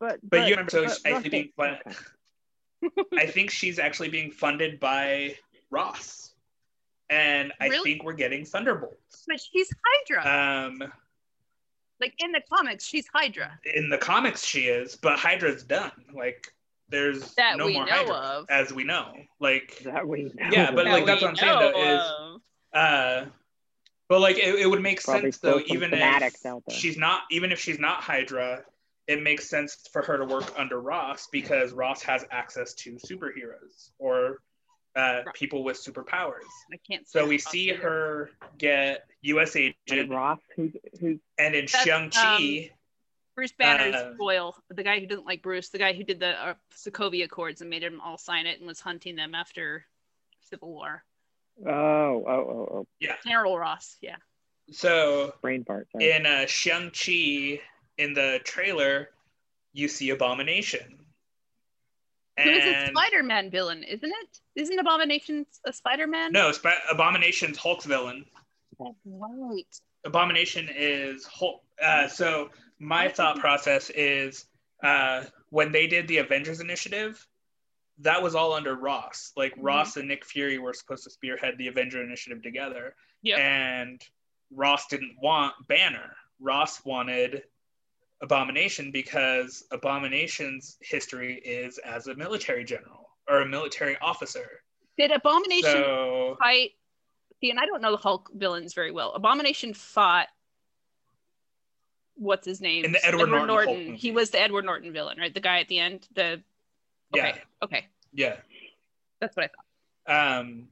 but 0.00 0.20
But 0.22 0.30
but 0.30 0.48
you 0.48 0.50
remember, 0.50 0.70
so 0.70 0.84
but 0.84 0.98
I 1.06 1.10
Russell- 1.12 1.30
think, 1.30 1.52
but 1.56 1.82
okay. 1.86 3.02
I 3.18 3.26
think 3.26 3.50
she's 3.50 3.78
actually 3.78 4.08
being 4.10 4.30
funded 4.30 4.78
by 4.78 5.36
Ross, 5.70 6.32
and 7.08 7.52
I 7.60 7.68
Really? 7.68 7.92
think 7.94 8.04
we're 8.04 8.12
getting 8.12 8.44
Thunderbolts. 8.44 9.24
But 9.26 9.40
she's 9.40 9.68
Hydra. 9.84 10.66
Um, 10.66 10.82
like 12.00 12.14
in 12.18 12.30
the 12.30 12.42
comics, 12.52 12.84
she's 12.86 13.06
Hydra. 13.12 13.58
in 13.74 13.88
the 13.88 13.98
comics, 13.98 14.44
she 14.44 14.64
is, 14.66 14.94
but 14.96 15.18
Hydra's 15.18 15.64
done. 15.64 15.90
Like, 16.14 16.46
there's 16.90 17.34
That 17.34 17.56
no 17.58 17.66
we 17.66 17.74
more 17.74 17.86
know 17.86 17.92
Hydra, 17.92 18.14
of. 18.14 18.46
as 18.50 18.72
we 18.72 18.84
know. 18.84 19.12
Like, 19.40 19.78
that 19.84 20.06
we 20.06 20.32
Yeah, 20.50 20.70
but, 20.70 20.84
That 20.84 20.92
like, 20.92 21.06
that's 21.06 21.22
what 21.22 21.30
I'm 21.30 21.36
saying, 21.36 21.58
though, 21.58 21.70
know 21.70 21.94
is- 21.94 22.78
uh, 22.78 23.24
but 24.08 24.20
like 24.20 24.36
it, 24.38 24.54
it 24.54 24.66
would 24.66 24.80
make 24.82 25.02
Probably 25.02 25.30
sense 25.32 25.38
though, 25.38 25.60
even 25.66 25.84
if 25.92 25.98
fanatics 25.98 26.46
out 26.46 26.62
there. 26.66 26.76
she's 26.78 26.96
not, 26.96 27.22
even 27.30 27.52
if 27.52 27.58
she's 27.60 27.78
not 27.78 28.02
Hydra, 28.02 28.62
it 29.06 29.22
makes 29.22 29.48
sense 29.48 29.86
for 29.92 30.02
her 30.02 30.16
to 30.18 30.24
work 30.24 30.52
under 30.58 30.80
Ross 30.80 31.28
because 31.30 31.72
Ross 31.72 32.02
has 32.02 32.24
access 32.30 32.72
to 32.74 32.92
superheroes 32.96 33.90
or 33.98 34.40
uh, 34.96 35.22
Right. 35.26 35.34
people 35.34 35.62
with 35.62 35.76
superpowers. 35.76 36.40
I 36.72 36.78
can't. 36.90 37.06
So 37.08 37.26
we 37.26 37.34
Ross 37.36 37.44
see 37.44 37.70
either. 37.70 37.80
her 37.82 38.30
get 38.58 39.04
U.S. 39.22 39.54
And 39.56 39.74
agent, 39.88 40.10
Ross, 40.10 40.38
who's 40.56 40.72
who's 41.00 41.18
and 41.38 41.54
in 41.54 41.66
That's, 41.66 41.84
Shang 41.84 42.10
Chi, 42.10 42.70
Bruce 43.38 43.52
Banner's 43.52 43.94
uh, 43.94 44.14
foil, 44.18 44.56
the 44.68 44.82
guy 44.82 44.98
who 44.98 45.06
doesn't 45.06 45.24
like 45.24 45.42
Bruce, 45.42 45.68
the 45.68 45.78
guy 45.78 45.92
who 45.92 46.02
did 46.02 46.18
the 46.18 46.30
uh, 46.30 46.54
Sokovia 46.76 47.26
Accords 47.26 47.60
and 47.60 47.70
made 47.70 47.84
them 47.84 48.00
all 48.00 48.18
sign 48.18 48.46
it 48.46 48.58
and 48.58 48.66
was 48.66 48.80
hunting 48.80 49.14
them 49.14 49.32
after 49.32 49.84
Civil 50.50 50.72
War. 50.72 51.04
oh 51.64 51.70
oh 51.70 52.26
oh 52.26 52.68
oh 53.00 53.06
General 53.24 53.56
Ross, 53.56 53.96
yeah. 54.00 54.16
so 54.72 55.34
brain 55.40 55.62
part. 55.62 55.86
Sorry. 55.92 56.10
in 56.10 56.26
uh, 56.26 56.46
Shang 56.46 56.90
Chi 56.90 57.60
in 57.96 58.12
the 58.12 58.40
trailer, 58.42 59.10
you 59.72 59.86
see 59.86 60.10
Abomination. 60.10 60.98
Who 62.42 62.50
is 62.50 62.64
a 62.64 62.88
Spider-Man 62.88 63.52
villain, 63.52 63.84
isn't 63.84 64.10
it? 64.10 64.40
Isn't 64.56 64.80
Abomination 64.80 65.46
a 65.64 65.72
Spider-Man? 65.72 66.32
no, 66.32 66.50
Sp- 66.50 66.82
Abomination's 66.90 67.56
Hulk's 67.56 67.84
villain. 67.84 68.24
That's 68.80 68.96
Right. 69.04 69.80
Abomination 70.04 70.68
is 70.74 71.24
Hulk. 71.24 71.62
Uh, 71.80 72.08
so 72.08 72.50
my 72.78 73.08
thought 73.08 73.38
process 73.38 73.90
is 73.90 74.46
uh, 74.82 75.24
when 75.50 75.72
they 75.72 75.86
did 75.86 76.06
the 76.06 76.18
Avengers 76.18 76.60
Initiative, 76.60 77.24
that 78.00 78.22
was 78.22 78.34
all 78.36 78.52
under 78.52 78.76
Ross. 78.76 79.32
Like 79.36 79.54
Mhm. 79.56 79.62
Ross 79.64 79.96
and 79.96 80.06
Nick 80.06 80.24
Fury 80.24 80.58
were 80.58 80.72
supposed 80.72 81.04
to 81.04 81.10
spearhead 81.10 81.58
the 81.58 81.66
Avenger 81.68 82.02
Initiative 82.02 82.42
together, 82.42 82.94
Yep. 83.22 83.38
and 83.40 84.02
Ross 84.52 84.86
didn't 84.86 85.16
want 85.20 85.54
Banner. 85.66 86.16
Ross 86.38 86.84
wanted 86.84 87.44
Abomination 88.20 88.90
because 88.90 89.64
Abomination's 89.70 90.76
history 90.80 91.36
is 91.44 91.78
as 91.78 92.06
a 92.08 92.14
military 92.14 92.64
general 92.64 93.10
or 93.28 93.42
a 93.42 93.46
military 93.46 93.96
officer. 93.98 94.62
Did 94.96 95.10
Abomination 95.12 95.70
So 95.72 96.36
fight? 96.40 96.72
See, 97.40 97.50
and 97.50 97.60
I 97.60 97.66
don't 97.66 97.80
know 97.80 97.92
the 97.92 97.96
Hulk 97.96 98.30
villains 98.34 98.74
very 98.74 98.90
well. 98.90 99.12
Abomination 99.12 99.72
fought. 99.74 100.28
What's 102.18 102.44
his 102.44 102.60
name? 102.60 102.84
In 102.84 102.92
the 102.92 103.04
Edward 103.06 103.28
Norton 103.28 103.48
Hulk 103.48 103.68
movie. 103.68 103.96
He 103.96 104.10
was 104.10 104.30
the 104.30 104.40
Edward 104.40 104.64
Norton 104.64 104.92
villain, 104.92 105.18
right? 105.18 105.32
The 105.32 105.40
guy 105.40 105.60
at 105.60 105.68
the 105.68 105.78
end. 105.78 106.06
The 106.14 106.42
yeah, 107.14 107.28
okay, 107.28 107.42
okay, 107.62 107.86
yeah. 108.12 108.36
that's 109.20 109.36
what 109.36 109.44
I 109.44 109.48
thought. 110.06 110.40
Um, 110.40 110.68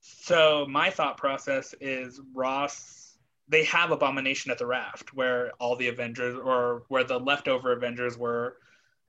so 0.00 0.66
my 0.68 0.90
thought 0.90 1.18
process 1.18 1.74
is 1.80 2.20
Ross. 2.34 3.18
They 3.48 3.64
have 3.64 3.90
Abomination 3.90 4.50
at 4.50 4.58
the 4.58 4.66
raft, 4.66 5.14
where 5.14 5.52
all 5.60 5.76
the 5.76 5.88
Avengers, 5.88 6.36
or 6.36 6.84
where 6.88 7.04
the 7.04 7.18
leftover 7.18 7.72
Avengers 7.72 8.16
were 8.16 8.56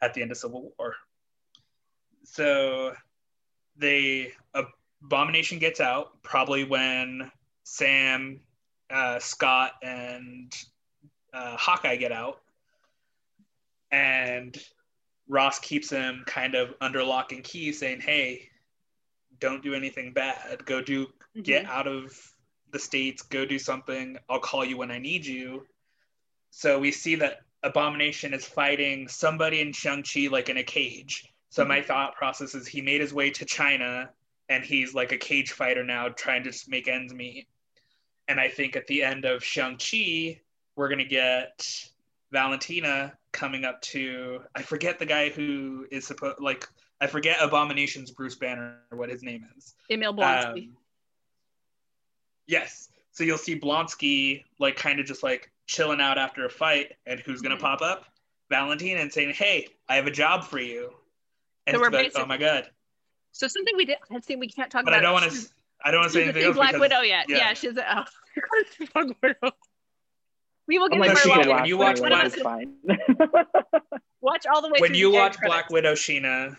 at 0.02 0.14
the 0.14 0.22
end 0.22 0.32
of 0.32 0.38
Civil 0.38 0.74
War. 0.78 0.96
So 2.24 2.94
they 3.78 4.34
Abomination 5.04 5.60
gets 5.60 5.80
out 5.80 6.22
probably 6.24 6.66
when 6.66 7.32
Sam, 7.64 8.42
uh, 8.90 9.20
Scott, 9.20 9.74
and 9.82 10.54
uh, 11.34 11.58
Hawkeye 11.58 11.96
get 11.98 12.12
out, 12.12 12.42
and 13.92 14.58
Ross 15.28 15.60
keeps 15.60 15.90
him 15.90 16.24
kind 16.26 16.56
of 16.56 16.74
under 16.82 17.04
lock 17.04 17.32
and 17.32 17.44
key, 17.44 17.72
saying, 17.72 18.02
"Hey, 18.02 18.50
don't 19.40 19.64
do 19.64 19.74
anything 19.74 20.14
bad. 20.14 20.66
Go 20.66 20.82
do 20.82 21.08
get 21.44 21.64
Mm-hmm. 21.64 21.72
out 21.72 21.88
of 21.88 22.34
the 22.72 22.80
states. 22.80 23.22
Go 23.22 23.46
do 23.46 23.60
something. 23.60 24.18
I'll 24.30 24.40
call 24.40 24.66
you 24.66 24.78
when 24.78 24.92
I 24.92 25.00
need 25.00 25.26
you." 25.26 25.66
So 26.52 26.80
we 26.80 26.92
see 26.92 27.16
that 27.16 27.42
Abomination 27.62 28.34
is 28.34 28.46
fighting 28.46 29.08
somebody 29.08 29.60
in 29.60 29.74
Shang 29.74 30.02
Chi 30.04 30.28
like 30.32 30.50
in 30.50 30.58
a 30.58 30.64
cage. 30.64 31.28
So 31.50 31.66
my 31.66 31.82
thought 31.82 32.16
process 32.16 32.56
is 32.56 32.66
he 32.68 32.82
made 32.82 33.02
his 33.02 33.14
way 33.14 33.32
to 33.32 33.44
China 33.46 34.10
and 34.48 34.64
he's 34.64 34.94
like 34.94 35.12
a 35.12 35.18
cage 35.18 35.52
fighter 35.52 35.84
now, 35.84 36.08
trying 36.10 36.44
to 36.44 36.52
just 36.52 36.70
make 36.70 36.88
ends 36.88 37.14
meet. 37.14 37.48
And 38.30 38.40
I 38.40 38.48
think 38.48 38.76
at 38.76 38.88
the 38.88 39.04
end 39.04 39.26
of 39.26 39.44
Shang 39.44 39.78
Chi, 39.78 40.40
we're 40.76 40.90
gonna 40.90 41.06
get 41.06 41.90
Valentina 42.32 43.14
coming 43.32 43.66
up 43.66 43.82
to 43.82 44.42
I 44.56 44.62
forget 44.62 45.00
the 45.00 45.06
guy 45.06 45.30
who 45.30 45.86
is 45.92 46.08
supposed 46.08 46.40
like 46.40 46.68
I 47.02 47.08
forget 47.08 47.38
Abomination's 47.42 48.12
Bruce 48.12 48.36
Banner 48.36 48.78
or 48.92 48.98
what 48.98 49.10
his 49.10 49.24
name 49.24 49.46
is. 49.58 49.76
Emil 49.90 50.14
Blonsky. 50.14 50.68
Um, 50.70 50.78
yes. 52.48 52.90
So 53.12 53.24
you'll 53.24 53.38
see 53.38 53.60
Blonsky 53.60 54.44
like 54.60 54.76
kind 54.76 55.00
of 55.00 55.06
just 55.06 55.24
like 55.24 55.52
chilling 55.68 56.02
out 56.02 56.18
after 56.18 56.46
a 56.46 56.50
fight, 56.50 56.94
and 57.06 57.20
who's 57.20 57.42
gonna 57.42 57.58
Mhm. 57.58 57.62
pop 57.62 57.82
up? 57.82 58.06
Valentina 58.50 59.00
and 59.02 59.14
saying, 59.14 59.34
"Hey, 59.34 59.68
I 59.88 59.96
have 59.96 60.08
a 60.08 60.12
job 60.12 60.46
for 60.46 60.60
you." 60.60 60.94
And 61.68 61.76
So 61.76 61.82
we're 61.82 61.90
like, 61.92 62.12
oh 62.16 62.26
my 62.26 62.38
god! 62.38 62.72
so 63.32 63.48
something 63.48 63.76
we 63.78 63.86
did. 63.86 63.98
I 64.10 64.20
think 64.20 64.40
we 64.40 64.48
can't 64.50 64.72
talk 64.72 64.86
But 64.86 64.94
about. 64.94 65.00
I 65.00 65.02
don't 65.04 65.14
want 65.14 65.32
to. 65.32 65.50
I 65.84 65.92
don't 65.92 66.02
want 66.02 66.12
to 66.12 66.18
say 66.18 66.24
anything 66.24 66.44
a 66.44 66.48
else 66.48 66.56
Black 66.56 66.78
Widow 66.78 67.02
yet. 67.02 67.30
Yeah, 67.30 67.38
yeah. 67.38 67.54
she's 67.54 67.78
a 67.78 68.00
oh. 68.06 68.86
Black 68.94 69.22
Widow. 69.22 69.52
We 70.70 70.78
will 70.78 70.86
I'm 70.86 70.92
give 70.92 71.00
like, 71.00 71.10
her 71.10 71.16
she 71.18 71.32
a 71.32 71.34
can- 71.34 71.48
lot. 71.50 71.56
when 71.62 71.66
you 71.66 71.78
watch 71.80 71.98
Black- 71.98 72.32
fine. 72.32 72.76
Watch 74.22 74.46
all 74.54 74.62
the 74.62 74.68
way 74.70 74.80
when 74.80 74.94
you 74.94 75.12
watch 75.12 75.38
credits. 75.38 75.48
Black 75.56 75.70
Widow, 75.72 75.94
Sheena, 75.94 76.56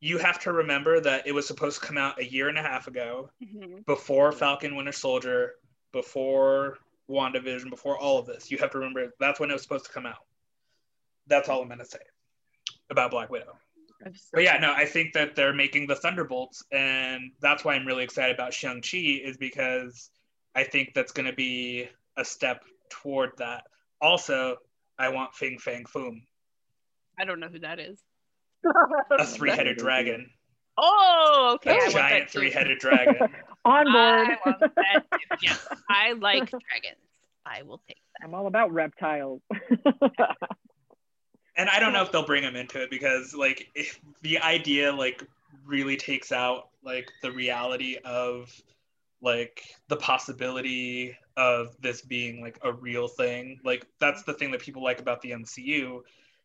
you 0.00 0.16
have 0.18 0.38
to 0.40 0.52
remember 0.52 1.00
that 1.00 1.26
it 1.26 1.32
was 1.32 1.46
supposed 1.46 1.80
to 1.80 1.86
come 1.86 1.98
out 1.98 2.18
a 2.20 2.24
year 2.24 2.48
and 2.48 2.56
a 2.56 2.62
half 2.62 2.86
ago, 2.86 3.30
Mhm. 3.42 3.84
before 3.84 4.30
Falcon 4.32 4.76
Winter 4.76 4.92
Soldier, 4.92 5.56
before 5.92 6.78
WandaVision, 7.10 7.68
before 7.68 7.98
all 7.98 8.16
of 8.18 8.26
this. 8.26 8.50
You 8.50 8.58
have 8.58 8.70
to 8.70 8.78
remember 8.78 9.12
that's 9.18 9.40
when 9.40 9.50
it 9.50 9.52
was 9.54 9.62
supposed 9.62 9.84
to 9.86 9.92
come 9.92 10.06
out. 10.06 10.24
That's 11.26 11.48
all 11.48 11.60
I'm 11.62 11.68
gonna 11.68 11.84
say 11.84 11.98
about 12.90 13.10
Black 13.10 13.28
Widow. 13.28 13.58
But 14.32 14.44
yeah, 14.44 14.56
no, 14.58 14.72
I 14.72 14.86
think 14.86 15.12
that 15.14 15.34
they're 15.34 15.52
making 15.52 15.88
the 15.88 15.96
Thunderbolts, 15.96 16.64
and 16.70 17.32
that's 17.40 17.64
why 17.64 17.74
I'm 17.74 17.84
really 17.86 18.04
excited 18.04 18.34
about 18.34 18.54
Shang 18.54 18.80
Chi 18.80 18.98
is 18.98 19.36
because 19.36 20.10
I 20.54 20.62
think 20.64 20.94
that's 20.94 21.10
going 21.12 21.26
to 21.26 21.32
be 21.34 21.88
a 22.16 22.24
step 22.24 22.62
toward 22.90 23.30
that. 23.38 23.64
Also, 24.00 24.56
I 24.98 25.08
want 25.10 25.34
Fing 25.34 25.58
Fang 25.58 25.84
Foom, 25.84 26.22
I 27.18 27.24
don't 27.24 27.40
know 27.40 27.48
who 27.48 27.58
that 27.60 27.78
is. 27.78 28.00
a 29.10 29.24
three-headed 29.26 29.76
dragon, 29.76 30.30
Oh, 30.78 31.52
okay. 31.56 31.72
I 31.72 31.86
a 31.86 31.90
giant 31.90 32.30
three-headed 32.30 32.78
dragon. 32.78 33.16
On 33.64 33.84
board. 33.84 34.28
I 34.28 34.36
want 34.46 34.60
that 34.60 35.04
too. 35.12 35.18
Yes, 35.42 35.66
I 35.90 36.12
like 36.12 36.48
dragons. 36.48 37.02
I 37.44 37.62
will 37.62 37.82
take 37.88 37.96
that. 38.18 38.24
I'm 38.24 38.34
all 38.34 38.46
about 38.46 38.72
reptiles. 38.72 39.42
and 41.56 41.68
I 41.68 41.80
don't 41.80 41.92
know 41.92 42.02
if 42.02 42.12
they'll 42.12 42.24
bring 42.24 42.44
him 42.44 42.54
into 42.54 42.80
it 42.80 42.90
because 42.90 43.34
like 43.34 43.68
if 43.74 43.98
the 44.22 44.38
idea 44.38 44.92
like 44.92 45.24
really 45.66 45.96
takes 45.96 46.30
out 46.30 46.68
like 46.84 47.10
the 47.22 47.32
reality 47.32 47.96
of 48.04 48.48
like 49.20 49.62
the 49.88 49.96
possibility 49.96 51.16
of 51.38 51.76
this 51.80 52.02
being 52.02 52.42
like 52.42 52.58
a 52.64 52.72
real 52.72 53.08
thing 53.08 53.60
like 53.64 53.86
that's 54.00 54.24
the 54.24 54.34
thing 54.34 54.52
that 54.52 54.60
people 54.62 54.84
like 54.84 55.00
about 55.00 55.22
the 55.22 55.32
MCU 55.32 56.04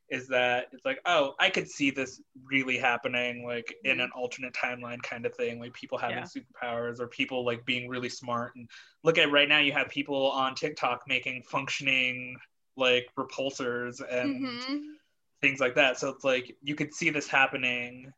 is 0.09 0.29
that 0.29 0.67
it's 0.73 0.85
like 0.85 0.99
oh 1.05 1.35
I 1.39 1.49
could 1.49 1.69
see 1.69 1.91
this 1.91 2.21
really 2.45 2.77
happening 2.77 3.45
like 3.45 3.75
in 3.85 3.99
an 4.01 4.11
alternate 4.15 4.53
timeline 4.53 5.03
kind 5.03 5.25
of 5.25 5.35
thing 5.35 5.59
like 5.59 5.73
people 5.73 5.97
having 5.97 6.23
Yeah. 6.23 6.25
superpowers 6.25 6.99
or 7.01 7.07
people 7.07 7.45
like 7.45 7.65
being 7.65 7.89
really 7.89 8.09
smart 8.09 8.53
and 8.55 8.69
look 9.03 9.17
at 9.17 9.31
right 9.31 9.49
now 9.49 9.59
you 9.59 9.73
have 9.73 9.89
people 9.89 10.31
on 10.31 10.55
TikTok 10.55 11.03
making 11.07 11.43
functioning 11.43 12.37
like 12.77 13.07
repulsors 13.17 14.01
and 14.11 14.61
Mhm. 14.61 14.97
things 15.41 15.59
like 15.59 15.75
that. 15.75 15.99
So 15.99 16.09
it's 16.09 16.23
like 16.23 16.57
you 16.61 16.75
could 16.75 16.93
see 16.93 17.09
this 17.11 17.27
happening 17.27 18.13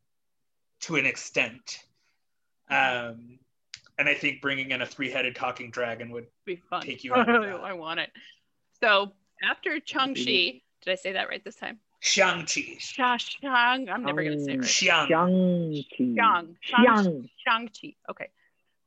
to 0.81 0.97
an 0.97 1.05
extent. 1.07 1.85
Um, 2.69 3.39
and 3.97 4.07
I 4.09 4.13
think 4.13 4.41
bringing 4.41 4.71
in 4.71 4.81
a 4.81 4.85
three-headed 4.85 5.35
talking 5.35 5.71
dragon 5.71 6.09
would 6.11 6.27
Be 6.45 6.55
fun. 6.57 6.81
take 6.81 7.03
you 7.03 7.13
out. 7.15 7.27
I 7.29 7.73
want 7.73 7.99
it. 7.99 8.11
So 8.81 9.13
after 9.43 9.79
Chung 9.79 10.13
Chi, 10.15 10.61
did 10.81 10.87
I 10.91 10.95
say 10.95 11.13
that 11.13 11.29
right 11.29 11.43
this 11.43 11.55
time? 11.55 11.79
Shang-Chi. 12.01 12.75
Sha 12.79 13.17
Shang. 13.17 13.89
I'm 13.89 14.03
never 14.03 14.23
gonna 14.23 14.39
say 14.39 14.53
it 14.53 14.57
right. 14.59 14.67
Xiang. 14.67 15.07
Shang-Chi. 15.07 16.15
Shang. 16.15 16.57
Xiang. 16.69 17.29
Shang-Chi. 17.47 17.95
Okay. 18.09 18.27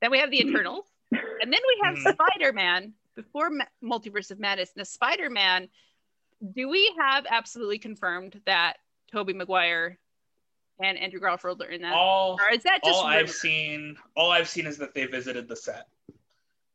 Then 0.01 0.11
we 0.11 0.19
have 0.19 0.31
the 0.31 0.41
Eternals. 0.41 0.85
and 1.13 1.53
then 1.53 1.61
we 1.67 1.81
have 1.83 1.95
Mhm. 1.97 2.13
Spider-Man 2.15 2.93
before 3.17 3.51
Ma- 3.51 3.65
Multiverse 3.83 4.31
of 4.31 4.39
Madness. 4.39 4.71
Now, 4.77 4.85
Spider-Man, 4.85 5.69
do 6.55 6.69
we 6.69 6.95
have 7.01 7.27
absolutely 7.29 7.79
confirmed 7.79 8.41
that 8.47 8.75
Tobey 9.11 9.33
Maguire 9.33 9.99
and 10.83 10.99
Andrew 10.99 11.21
Garfield 11.21 11.61
are 11.63 11.67
in 11.71 11.83
that? 11.83 11.95
All, 11.95 12.39
or 12.41 12.55
is 12.55 12.63
that 12.65 12.83
just 12.85 12.97
all 12.99 13.05
I've 13.07 13.31
seen, 13.31 13.97
all 14.17 14.31
I've 14.31 14.49
seen 14.49 14.67
is 14.67 14.79
that 14.79 14.95
they 14.95 15.07
visited 15.07 15.49
the 15.49 15.57
set. 15.57 15.87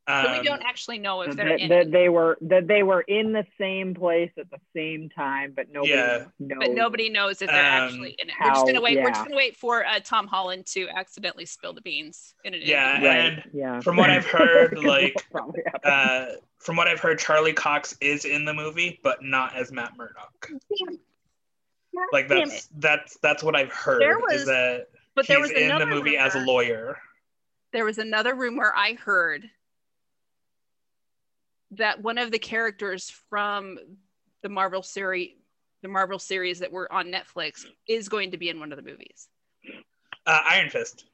So 0.05 0.13
Um, 0.13 0.31
we 0.39 0.43
don't 0.43 0.61
actually 0.63 0.99
know 0.99 1.21
if 1.21 1.33
they're 1.33 1.47
that, 1.47 1.59
in 1.61 1.69
that 1.69 1.89
they 1.91 2.09
were 2.09 2.37
that 2.41 2.67
they 2.67 2.83
were 2.83 3.01
in 3.03 3.31
the 3.31 3.45
same 3.57 3.93
place 3.95 4.31
at 4.37 4.49
the 4.51 4.59
same 4.75 5.07
time, 5.09 5.53
but 5.55 5.71
nobody 5.71 5.93
Yeah. 5.93 6.25
knows. 6.39 6.57
But 6.59 6.71
nobody 6.71 7.07
knows 7.09 7.41
if 7.41 7.49
they're 7.49 7.57
Um, 7.57 7.83
actually 7.85 8.15
in 8.19 8.27
it. 8.27 8.35
We're 8.41 8.49
just 8.49 8.65
gonna 8.65 8.79
how- 8.79 8.83
wait. 8.83 8.97
We're 9.01 9.09
just 9.11 9.23
gonna 9.23 9.37
wait 9.37 9.55
for 9.55 9.85
uh, 9.85 10.01
Tom 10.03 10.27
Holland 10.27 10.65
to 10.73 10.89
accidentally 10.89 11.45
spill 11.45 11.71
the 11.71 11.79
beans 11.79 12.35
in 12.43 12.53
an 12.53 12.59
Yeah, 12.61 12.89
interview. 12.97 13.07
Right. 13.07 13.17
and 13.17 13.43
yeah. 13.53 13.79
from 13.79 13.95
what 13.95 14.09
I've 14.09 14.25
heard, 14.25 14.77
like, 14.83 15.25
uh, 15.85 16.25
from 16.59 16.75
what 16.75 16.89
I've 16.89 16.99
heard, 16.99 17.17
Charlie 17.17 17.53
Cox 17.53 17.95
is 18.01 18.25
in 18.25 18.43
the 18.43 18.53
movie, 18.53 18.99
but 19.03 19.23
not 19.23 19.55
as 19.55 19.71
Matt 19.71 19.95
Murdock. 19.95 20.49
Like 22.11 22.27
that's 22.27 22.69
that's 22.77 23.17
that's 23.21 23.43
what 23.43 23.55
I've 23.55 23.71
heard. 23.71 24.01
There 24.01 24.19
was 24.19 24.41
is 24.41 24.45
that 24.47 24.87
But 25.15 25.27
there 25.27 25.37
he's 25.37 25.49
was 25.49 25.51
in 25.51 25.67
the 25.67 25.75
another 25.75 25.85
movie 25.85 26.17
as 26.17 26.35
a 26.35 26.39
lawyer. 26.39 26.97
there 27.71 27.85
was 27.85 27.97
another 27.97 28.33
rumor 28.35 28.73
I 28.75 28.93
heard 28.93 29.49
that 31.71 32.01
one 32.01 32.17
of 32.17 32.31
the 32.31 32.39
characters 32.39 33.09
from 33.29 33.79
the 34.43 34.49
Marvel 34.49 34.83
series, 34.83 35.31
the 35.81 35.87
Marvel 35.87 36.19
series 36.19 36.59
that 36.59 36.71
were 36.71 36.91
on 36.91 37.07
Netflix, 37.11 37.65
is 37.87 38.09
going 38.09 38.31
to 38.31 38.37
be 38.37 38.49
in 38.49 38.59
one 38.59 38.71
of 38.71 38.77
the 38.77 38.83
movies. 38.83 39.27
Uh, 40.25 40.39
Iron 40.49 40.69
Fist 40.69 41.05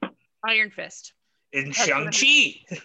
Iron 0.44 0.70
Fist. 0.70 1.12
in 1.52 1.66
That's 1.66 1.84
Shang 1.84 2.10
Chi. 2.10 2.78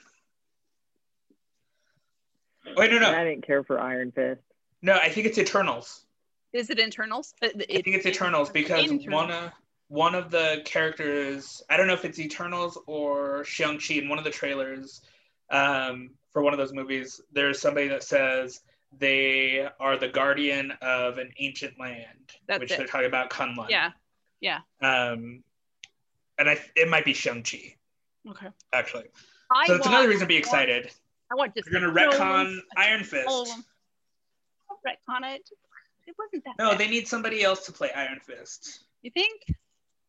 Wait, 2.78 2.92
no, 2.92 3.00
no, 3.00 3.12
I 3.12 3.24
didn't 3.24 3.46
care 3.46 3.64
for 3.64 3.80
Iron 3.80 4.12
Fist. 4.12 4.42
no. 4.82 4.94
I 4.94 5.10
think 5.10 5.28
it's 5.28 5.38
Eternals. 5.38 6.05
Is 6.56 6.70
it 6.70 6.80
Internals? 6.80 7.34
Uh, 7.44 7.48
I 7.48 7.50
think 7.66 7.88
it's 7.88 8.06
Eternals 8.06 8.50
because 8.50 8.90
Internals. 8.90 9.28
one 9.28 9.32
of 9.32 9.52
one 9.90 10.16
of 10.16 10.32
the 10.32 10.62
characters, 10.64 11.62
I 11.70 11.76
don't 11.76 11.86
know 11.86 11.94
if 11.94 12.06
it's 12.06 12.18
Eternals 12.18 12.80
or 12.88 13.44
Shang 13.44 13.78
Chi 13.78 13.96
in 13.96 14.08
one 14.08 14.18
of 14.18 14.24
the 14.24 14.32
trailers 14.32 15.02
um, 15.52 16.12
for 16.32 16.42
one 16.42 16.54
of 16.54 16.58
those 16.58 16.74
movies. 16.74 17.20
There's 17.34 17.60
somebody 17.60 17.90
that 17.90 18.04
says 18.04 18.62
they 18.98 19.68
are 19.82 19.98
the 19.98 20.08
guardian 20.08 20.72
of 20.82 21.18
an 21.18 21.32
ancient 21.40 21.78
land, 21.78 22.32
That's 22.48 22.62
which 22.62 22.72
it. 22.72 22.78
they're 22.78 22.88
talking 22.88 23.08
about 23.08 23.30
Kunlun. 23.30 23.70
Yeah. 23.70 23.92
Yeah. 24.40 24.60
Um, 24.82 25.44
and 26.40 26.50
I 26.50 26.58
it 26.78 26.88
might 26.88 27.04
be 27.04 27.14
Shang 27.14 27.44
Chi 27.44 27.76
Okay. 28.30 28.48
actually. 28.72 29.06
I 29.52 29.68
So 29.68 29.76
it's 29.76 29.88
another 29.88 30.08
reason 30.08 30.22
to 30.22 30.28
be 30.28 30.38
excited. 30.38 30.90
I 31.30 31.36
want 31.36 31.54
just 31.54 31.70
You're 31.70 31.82
gonna 31.82 31.94
retcon 31.94 32.60
Iron 32.78 33.04
Fist. 33.04 33.28
all 33.28 33.42
of 33.42 33.50
them. 33.50 33.66
Don't 34.70 34.80
retcon 34.84 35.36
it. 35.36 35.50
It 36.08 36.16
wasn't 36.18 36.44
that. 36.46 36.56
No, 36.60 36.72
bad. 36.72 36.80
they 36.80 36.88
need 36.88 37.08
somebody 37.08 37.44
else 37.44 37.66
to 37.66 37.72
play 37.72 37.92
Iron 37.96 38.20
Fist. 38.20 38.84
You 39.02 39.12
think 39.12 39.42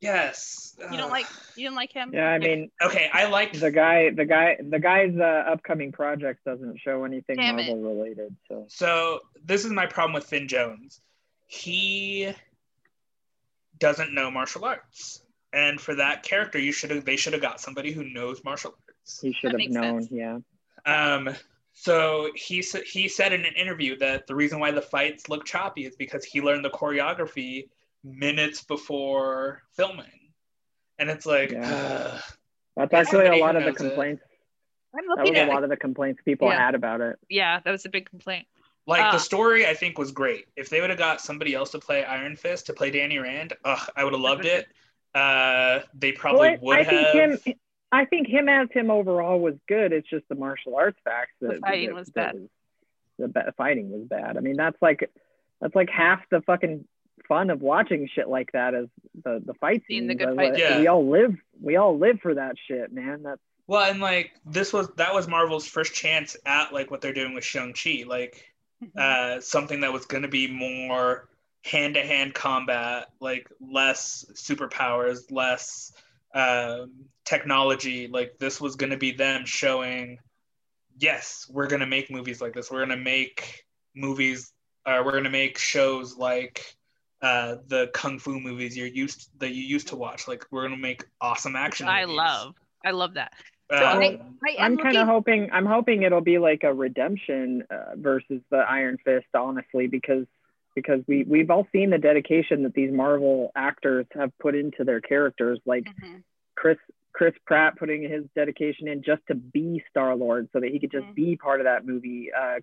Yes. 0.00 0.76
you 0.90 0.98
don't 0.98 1.10
like 1.10 1.26
you 1.56 1.64
didn't 1.64 1.76
like 1.76 1.90
him? 1.92 2.10
Yeah, 2.12 2.28
I 2.28 2.38
mean 2.38 2.70
Okay, 2.82 3.08
I 3.12 3.26
like 3.28 3.54
the 3.58 3.70
guy, 3.70 4.10
the 4.10 4.26
guy, 4.26 4.58
the 4.62 4.78
guy's 4.78 5.16
uh, 5.16 5.22
upcoming 5.50 5.90
project 5.90 6.44
doesn't 6.44 6.78
show 6.80 7.04
anything 7.04 7.36
Damn 7.36 7.58
it. 7.58 7.68
Marvel 7.68 7.94
related. 7.94 8.36
So 8.46 8.66
So 8.68 9.20
this 9.44 9.64
is 9.64 9.72
my 9.72 9.86
problem 9.86 10.12
with 10.12 10.24
Finn 10.24 10.48
Jones. 10.48 11.00
He 11.46 12.32
doesn't 13.78 14.12
know 14.12 14.30
martial 14.30 14.64
arts, 14.64 15.22
and 15.52 15.80
for 15.80 15.94
that 15.94 16.22
character, 16.22 16.58
you 16.58 16.72
should 16.72 16.90
have 16.90 17.04
they 17.04 17.16
should 17.16 17.32
have 17.32 17.42
got 17.42 17.60
somebody 17.60 17.92
who 17.92 18.04
knows 18.04 18.44
martial 18.44 18.74
arts. 18.88 19.20
he 19.22 19.32
should 19.32 19.52
have 19.52 19.70
known. 19.70 20.02
sense. 20.02 20.12
Yeah. 20.12 20.38
Um, 20.84 21.30
so 21.78 22.30
he 22.34 22.62
sa- 22.62 22.78
he 22.90 23.06
said 23.06 23.34
in 23.34 23.44
an 23.44 23.52
interview 23.54 23.98
that 23.98 24.26
the 24.26 24.34
reason 24.34 24.58
why 24.58 24.70
the 24.70 24.80
fights 24.80 25.28
look 25.28 25.44
choppy 25.44 25.84
is 25.84 25.94
because 25.94 26.24
he 26.24 26.40
learned 26.40 26.64
the 26.64 26.70
choreography 26.70 27.68
minutes 28.02 28.64
before 28.64 29.62
filming, 29.76 30.32
and 30.98 31.10
it's 31.10 31.26
like, 31.26 31.52
Yeah. 31.52 31.70
ugh. 31.70 32.22
That's 32.76 32.92
Yeah, 32.92 32.98
actually 33.00 33.26
a 33.26 33.36
lot 33.36 33.56
of 33.56 33.62
the 33.64 33.70
knows 33.70 33.76
it. 33.80 33.88
complaints. 33.88 34.22
I'm 34.94 35.06
That 35.16 35.26
was 35.26 35.36
at 35.36 35.48
a 35.48 35.52
lot 35.52 35.64
of 35.64 35.70
the 35.70 35.76
complaints 35.76 36.22
people 36.24 36.48
Yeah. 36.48 36.58
had 36.64 36.74
about 36.74 37.00
it. 37.02 37.18
yeah, 37.28 37.60
that 37.64 37.70
was 37.70 37.84
a 37.84 37.90
big 37.90 38.08
complaint. 38.08 38.46
like 38.86 39.02
Uh, 39.04 39.12
the 39.12 39.18
story 39.18 39.66
I 39.66 39.74
think 39.74 39.98
was 39.98 40.12
great. 40.12 40.46
If 40.56 40.70
they 40.70 40.80
would 40.80 40.88
have 40.90 40.98
got 40.98 41.20
somebody 41.20 41.54
else 41.54 41.70
to 41.72 41.78
play 41.78 42.04
Iron 42.04 42.36
Fist 42.36 42.66
to 42.66 42.72
play 42.72 42.90
Danny 42.90 43.18
Rand, 43.18 43.52
ugh, 43.64 43.90
I 43.96 44.04
would 44.04 44.12
have 44.14 44.22
loved 44.22 44.44
it. 44.46 44.66
Uh, 45.14 45.80
they 45.94 46.12
probably 46.12 46.50
Well, 46.50 46.58
would 46.62 46.78
I 46.78 46.82
have. 46.84 47.12
think 47.12 47.44
him. 47.46 47.54
I 47.92 48.04
think 48.04 48.26
him 48.28 48.48
as 48.48 48.68
him 48.72 48.90
overall 48.90 49.38
was 49.40 49.54
good. 49.68 49.92
It's 49.92 50.08
just 50.08 50.28
the 50.28 50.34
martial 50.34 50.76
arts 50.76 50.98
facts 51.04 51.32
that 51.40 51.54
The 51.54 51.60
fighting 51.60 51.88
that- 51.90 51.94
was 51.94 52.08
that 52.08 52.32
bad. 52.32 52.34
was- 52.40 52.50
the 53.18 53.28
ba- 53.28 53.54
fighting 53.56 53.90
was 53.90 54.02
bad. 54.08 54.36
I 54.36 54.40
mean, 54.40 54.56
that's 54.56 54.80
like 54.82 55.10
that's 55.60 55.74
like 55.74 55.88
half 55.88 56.28
the 56.30 56.42
fucking 56.42 56.86
fun 57.26 57.48
of 57.50 57.62
watching 57.62 58.06
shit 58.08 58.28
like 58.28 58.52
that 58.52 58.74
is 58.74 58.88
the 59.24 59.42
the 59.44 59.54
fight 59.54 59.82
Seeing 59.88 60.06
the 60.06 60.14
good 60.14 60.28
I- 60.30 60.36
fight 60.36 60.58
Yeah. 60.58 60.78
We 60.80 60.86
all 60.86 61.08
live. 61.08 61.34
We 61.60 61.76
all 61.76 61.96
live 61.98 62.20
for 62.20 62.34
that 62.34 62.56
shit, 62.68 62.92
man. 62.92 63.22
That's 63.22 63.40
Well, 63.66 63.90
and 63.90 64.00
like 64.00 64.32
this 64.44 64.72
was 64.72 64.88
that 64.96 65.14
was 65.14 65.26
Marvel's 65.28 65.66
first 65.66 65.94
chance 65.94 66.36
at 66.44 66.72
like 66.74 66.90
what 66.90 67.00
they're 67.00 67.14
doing 67.14 67.32
with 67.34 67.44
Shang 67.44 67.72
Chi, 67.72 68.04
like 68.06 68.52
Mm-hmm. 68.84 68.98
uh, 68.98 69.40
something 69.40 69.80
that 69.80 69.92
was 69.94 70.04
going 70.04 70.22
to 70.24 70.28
be 70.28 70.46
more 70.48 71.30
hand 71.64 71.94
to 71.94 72.02
hand 72.02 72.34
combat, 72.34 73.08
like 73.20 73.48
less 73.58 74.26
superpowers, 74.34 75.32
less 75.32 75.94
um, 76.34 76.92
technology. 77.26 78.08
Like 78.08 78.38
this 78.38 78.60
was 78.60 78.76
going 78.76 78.90
to 78.90 78.96
be 78.96 79.12
them 79.12 79.44
showing, 79.44 80.18
yes, 80.98 81.46
we're 81.50 81.66
going 81.66 81.80
to 81.80 81.86
make 81.86 82.10
movies 82.10 82.40
like 82.40 82.54
this. 82.54 82.70
We're 82.70 82.86
going 82.86 82.98
to 82.98 83.04
make 83.04 83.64
movies. 83.94 84.52
Uh, 84.86 85.02
we're 85.04 85.12
going 85.12 85.24
to 85.24 85.30
make 85.30 85.58
shows 85.58 86.16
like 86.16 86.76
uh, 87.20 87.56
the 87.66 87.90
kung 87.92 88.18
fu 88.18 88.40
movies 88.40 88.76
you're 88.76 88.86
used 88.86 89.28
that 89.40 89.50
you 89.52 89.62
used 89.62 89.88
to 89.88 89.96
watch. 89.96 90.26
Like 90.28 90.46
we're 90.50 90.62
going 90.62 90.76
to 90.76 90.82
make 90.82 91.04
awesome 91.20 91.56
action. 91.56 91.88
I 91.88 92.02
movies. 92.02 92.16
love. 92.16 92.54
I 92.84 92.90
love 92.92 93.14
that. 93.14 93.32
So 93.70 93.76
Um, 93.78 93.98
I, 93.98 94.04
I 94.04 94.64
am 94.64 94.72
I'm 94.72 94.78
kind 94.78 94.96
of 94.96 95.08
hoping. 95.08 95.50
I'm 95.52 95.66
hoping 95.66 96.02
it'll 96.02 96.20
be 96.20 96.38
like 96.38 96.62
a 96.62 96.72
redemption 96.72 97.64
uh, 97.68 97.96
versus 97.96 98.40
the 98.50 98.58
Iron 98.58 98.96
Fist, 99.04 99.26
honestly, 99.34 99.88
because 99.88 100.26
because 100.76 101.00
we 101.08 101.24
we've 101.24 101.50
all 101.50 101.66
seen 101.72 101.90
the 101.90 101.98
dedication 101.98 102.62
that 102.62 102.74
these 102.74 102.92
Marvel 102.92 103.50
actors 103.56 104.06
have 104.14 104.30
put 104.38 104.54
into 104.54 104.84
their 104.84 105.00
characters, 105.00 105.58
like 105.66 105.84
Mhm. 105.86 106.22
Chris 106.54 106.78
Chris 107.16 107.32
Pratt 107.46 107.78
putting 107.78 108.02
his 108.02 108.24
dedication 108.34 108.88
in 108.88 109.02
just 109.02 109.22
to 109.28 109.34
be 109.34 109.82
Star 109.88 110.14
Lord, 110.14 110.50
so 110.52 110.60
that 110.60 110.68
he 110.70 110.78
could 110.78 110.90
just 110.90 111.06
Mhm. 111.06 111.14
be 111.14 111.36
part 111.36 111.60
of 111.60 111.64
that 111.64 111.86
movie. 111.86 112.30
Uh, 112.30 112.60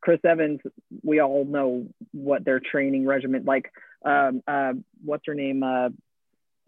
Chris 0.00 0.20
Evans, 0.24 0.60
we 1.02 1.18
all 1.20 1.44
know 1.44 1.88
what 2.12 2.44
their 2.44 2.60
training 2.60 3.04
regimen 3.04 3.44
like. 3.44 3.72
Um, 4.04 4.42
uh, 4.46 4.74
what's 5.04 5.26
her 5.26 5.34
name? 5.34 5.64
Uh, 5.64 5.88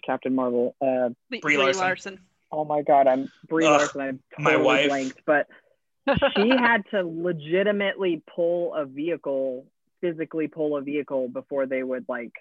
Captain 0.04 0.34
Marvel. 0.34 0.74
Uh, 0.80 1.10
Brie 1.30 1.38
Brie 1.40 1.56
Larson. 1.58 1.80
Larson. 1.80 2.18
oh 2.50 2.64
my 2.64 2.82
God, 2.82 3.06
I'm 3.06 3.30
Brie 3.48 3.66
Ugh, 3.66 3.78
Larson. 3.80 4.00
I'm 4.00 4.22
my 4.38 4.50
totally 4.52 4.66
wife. 4.66 4.88
blanked, 4.88 5.20
but 5.24 5.46
she 6.34 6.48
had 6.48 6.82
to 6.90 7.04
legitimately 7.04 8.20
pull 8.34 8.74
a 8.74 8.84
vehicle, 8.84 9.64
physically 10.00 10.48
pull 10.48 10.76
a 10.76 10.80
vehicle 10.82 11.28
before 11.28 11.66
they 11.66 11.84
would 11.84 12.04
like, 12.08 12.32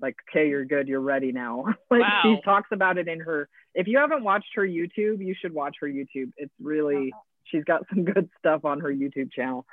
like, 0.00 0.16
okay, 0.30 0.48
you're 0.48 0.64
good, 0.64 0.88
you're 0.88 1.00
ready 1.00 1.32
now. 1.32 1.64
like 1.90 2.00
Wow. 2.00 2.20
she 2.22 2.40
talks 2.42 2.68
about 2.72 2.98
it 2.98 3.08
in 3.08 3.20
her. 3.20 3.48
If 3.74 3.86
you 3.86 3.98
haven't 3.98 4.24
watched 4.24 4.48
her 4.54 4.62
YouTube, 4.66 5.24
you 5.24 5.34
should 5.40 5.52
watch 5.54 5.76
her 5.80 5.86
YouTube. 5.88 6.32
It's 6.36 6.52
really, 6.60 7.12
she's 7.44 7.64
got 7.64 7.82
some 7.88 8.04
good 8.14 8.28
stuff 8.38 8.64
on 8.64 8.80
her 8.80 8.90
YouTube 8.92 9.32
channel. 9.32 9.66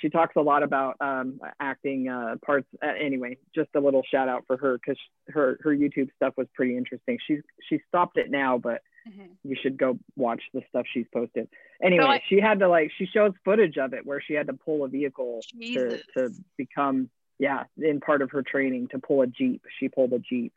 She 0.00 0.08
talks 0.10 0.36
a 0.36 0.40
lot 0.40 0.62
about 0.62 0.94
um, 1.00 1.40
acting 1.58 2.08
uh, 2.08 2.36
parts. 2.46 2.68
Uh, 2.80 2.86
anyway, 3.04 3.36
just 3.54 3.70
a 3.74 3.80
little 3.80 4.02
shout 4.08 4.28
out 4.28 4.44
for 4.46 4.56
her 4.56 4.78
because 4.78 4.96
her 5.28 5.58
her 5.62 5.74
YouTube 5.74 6.08
stuff 6.14 6.34
was 6.36 6.46
pretty 6.54 6.76
interesting. 6.76 7.18
She's 7.26 7.40
she 7.68 7.80
stopped 7.88 8.16
it 8.16 8.30
now, 8.30 8.58
but 8.58 8.80
Mhm. 9.08 9.30
you 9.42 9.56
should 9.60 9.76
go 9.78 9.98
watch 10.16 10.42
the 10.54 10.60
stuff 10.68 10.84
she's 10.92 11.06
posted. 11.12 11.48
Anyway, 11.82 12.04
I- 12.04 12.22
she 12.28 12.38
had 12.40 12.58
to 12.60 12.68
like 12.68 12.92
she 12.96 13.06
shows 13.06 13.32
footage 13.44 13.76
of 13.78 13.92
it 13.92 14.06
where 14.06 14.20
she 14.20 14.34
had 14.34 14.46
to 14.48 14.52
pull 14.52 14.84
a 14.84 14.88
vehicle 14.88 15.40
to, 15.60 15.98
to 16.16 16.30
become 16.56 17.08
yeah 17.38 17.64
in 17.76 18.00
part 18.00 18.22
of 18.22 18.30
her 18.30 18.42
training 18.42 18.88
to 18.88 18.98
pull 18.98 19.22
a 19.22 19.26
jeep. 19.26 19.62
She 19.78 19.88
pulled 19.88 20.12
a 20.12 20.18
jeep 20.18 20.52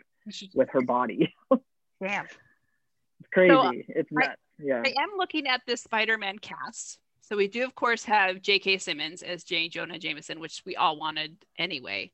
with 0.54 0.70
her 0.72 0.82
body. 0.82 1.34
Damn. 2.02 2.26
it's 2.26 3.30
crazy. 3.34 3.54
So, 3.54 3.72
it's 3.90 4.10
I- 4.18 4.28
nuts. 4.28 4.42
yeah. 4.60 4.84
I 4.86 4.90
am 5.02 5.10
looking 5.18 5.48
at 5.48 5.62
this 5.68 5.82
Spider-Man 5.84 6.40
cast. 6.40 7.00
So 7.22 7.38
we 7.38 7.48
do, 7.48 7.64
of 7.64 7.76
course, 7.76 8.04
have 8.06 8.42
J.K. 8.42 8.80
Simmons 8.80 9.22
as 9.24 9.44
J. 9.44 9.70
Jonah 9.70 9.98
Jameson, 10.00 10.40
which 10.40 10.64
we 10.66 10.76
all 10.76 10.98
wanted 11.00 11.38
anyway. 11.58 12.12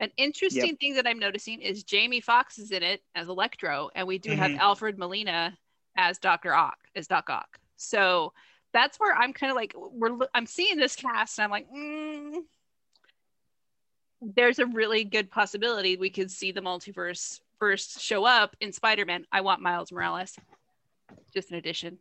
An 0.00 0.10
interesting 0.16 0.76
thing 0.76 0.94
that 0.96 1.06
I'm 1.06 1.18
noticing 1.18 1.60
is 1.62 1.82
Jamie 1.84 2.20
Foxx 2.20 2.58
is 2.58 2.70
in 2.70 2.82
it 2.82 3.02
as 3.14 3.28
Electro, 3.28 3.90
and 3.94 4.06
we 4.06 4.18
do 4.18 4.32
have 4.32 4.50
Mhm. 4.50 4.58
Alfred 4.58 4.98
Molina 4.98 5.56
as 5.96 6.18
Doctor 6.18 6.52
Ock, 6.54 6.78
as 6.94 7.06
Doc 7.06 7.30
Ock. 7.30 7.58
So 7.76 8.32
that's 8.72 8.98
where 8.98 9.14
I'm 9.14 9.32
kind 9.32 9.50
of 9.50 9.56
like, 9.56 9.72
we're. 9.76 10.18
I'm 10.34 10.46
seeing 10.46 10.76
this 10.78 10.96
cast, 10.96 11.38
and 11.38 11.44
I'm 11.44 11.50
like, 11.50 11.70
mm, 11.70 12.42
there's 14.20 14.58
a 14.58 14.66
really 14.66 15.04
good 15.04 15.30
possibility 15.30 15.96
we 15.96 16.10
could 16.10 16.30
see 16.30 16.52
the 16.52 16.60
multiverse 16.60 17.40
first 17.58 18.00
show 18.00 18.24
up 18.24 18.56
in 18.60 18.72
Spider-Man. 18.72 19.26
I 19.32 19.40
want 19.40 19.60
Miles 19.62 19.92
Morales. 19.92 20.36
Just 21.34 21.50
an 21.50 21.56
addition. 21.56 21.98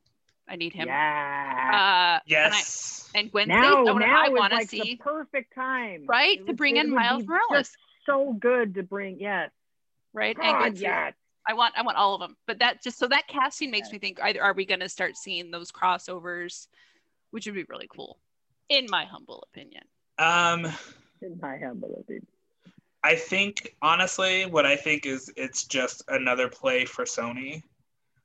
I 0.47 0.55
need 0.55 0.73
him. 0.73 0.87
Yeah. 0.87 2.19
Uh, 2.19 2.23
Yes. 2.25 3.09
and 3.13 3.31
Gwen 3.31 3.45
Stacy. 3.47 3.59
now, 3.61 3.77
I 3.85 3.91
wanna- 3.91 4.05
now 4.07 4.25
I 4.25 4.29
want 4.29 4.51
to 4.51 4.57
like 4.57 4.69
see 4.69 4.79
the 4.81 4.95
perfect 4.97 5.53
time, 5.53 6.05
right 6.07 6.39
It 6.39 6.47
to 6.47 6.53
bring 6.53 6.77
in 6.77 6.89
Miles 6.89 7.23
Morales, 7.25 7.75
So 8.05 8.33
good 8.33 8.73
to 8.75 8.83
bring. 8.83 9.19
Yes. 9.19 9.51
right? 10.13 10.35
And 10.35 10.43
God, 10.43 10.59
Gwen 10.71 10.75
yes. 10.81 11.13
I 11.47 11.53
want 11.53 11.73
I 11.77 11.83
want 11.83 11.97
all 11.97 12.15
of 12.15 12.19
them. 12.21 12.35
But 12.47 12.59
that 12.59 12.81
just 12.83 12.97
so 12.97 13.07
that 13.07 13.27
casting 13.27 13.69
makes 13.71 13.91
me 13.91 13.99
think 13.99 14.19
either 14.21 14.41
are 14.41 14.53
we 14.53 14.65
going 14.65 14.79
to 14.81 14.89
start 14.89 15.15
seeing 15.17 15.51
those 15.51 15.71
crossovers, 15.71 16.67
which 17.31 17.45
would 17.45 17.55
be 17.55 17.63
really 17.69 17.87
cool, 17.87 18.19
in 18.69 18.87
my 18.89 19.05
humble 19.05 19.43
opinion. 19.51 19.83
Um, 20.17 20.67
In 21.21 21.37
my 21.41 21.57
humble 21.57 21.95
opinion. 21.99 22.25
I 23.03 23.15
think 23.15 23.75
honestly, 23.81 24.45
what 24.45 24.65
I 24.65 24.75
think 24.75 25.05
is 25.05 25.31
it's 25.37 25.63
just 25.65 26.03
another 26.09 26.47
play 26.49 26.85
for 26.85 27.05
Sony. 27.05 27.63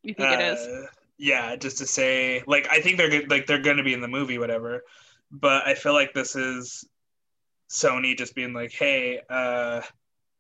You 0.03 0.15
think 0.15 0.33
it 0.33 0.41
is? 0.41 0.59
Uh, 0.67 0.87
Yeah, 1.17 1.55
just 1.57 1.79
to 1.79 1.87
say, 1.87 2.43
like, 2.47 2.67
I 2.71 2.81
think 2.81 2.99
they're 2.99 3.27
like 3.29 3.47
they're 3.47 3.59
going 3.61 3.77
to 3.77 3.83
be 3.85 3.95
in 3.95 4.01
the 4.01 4.09
movie, 4.09 4.39
whatever. 4.39 4.85
But 5.31 5.67
I 5.67 5.75
feel 5.75 5.93
like 5.93 6.13
this 6.13 6.35
is 6.37 6.85
Sony 7.69 8.17
just 8.17 8.35
being 8.35 8.53
like, 8.53 8.73
hey, 8.73 9.21
uh, 9.31 9.81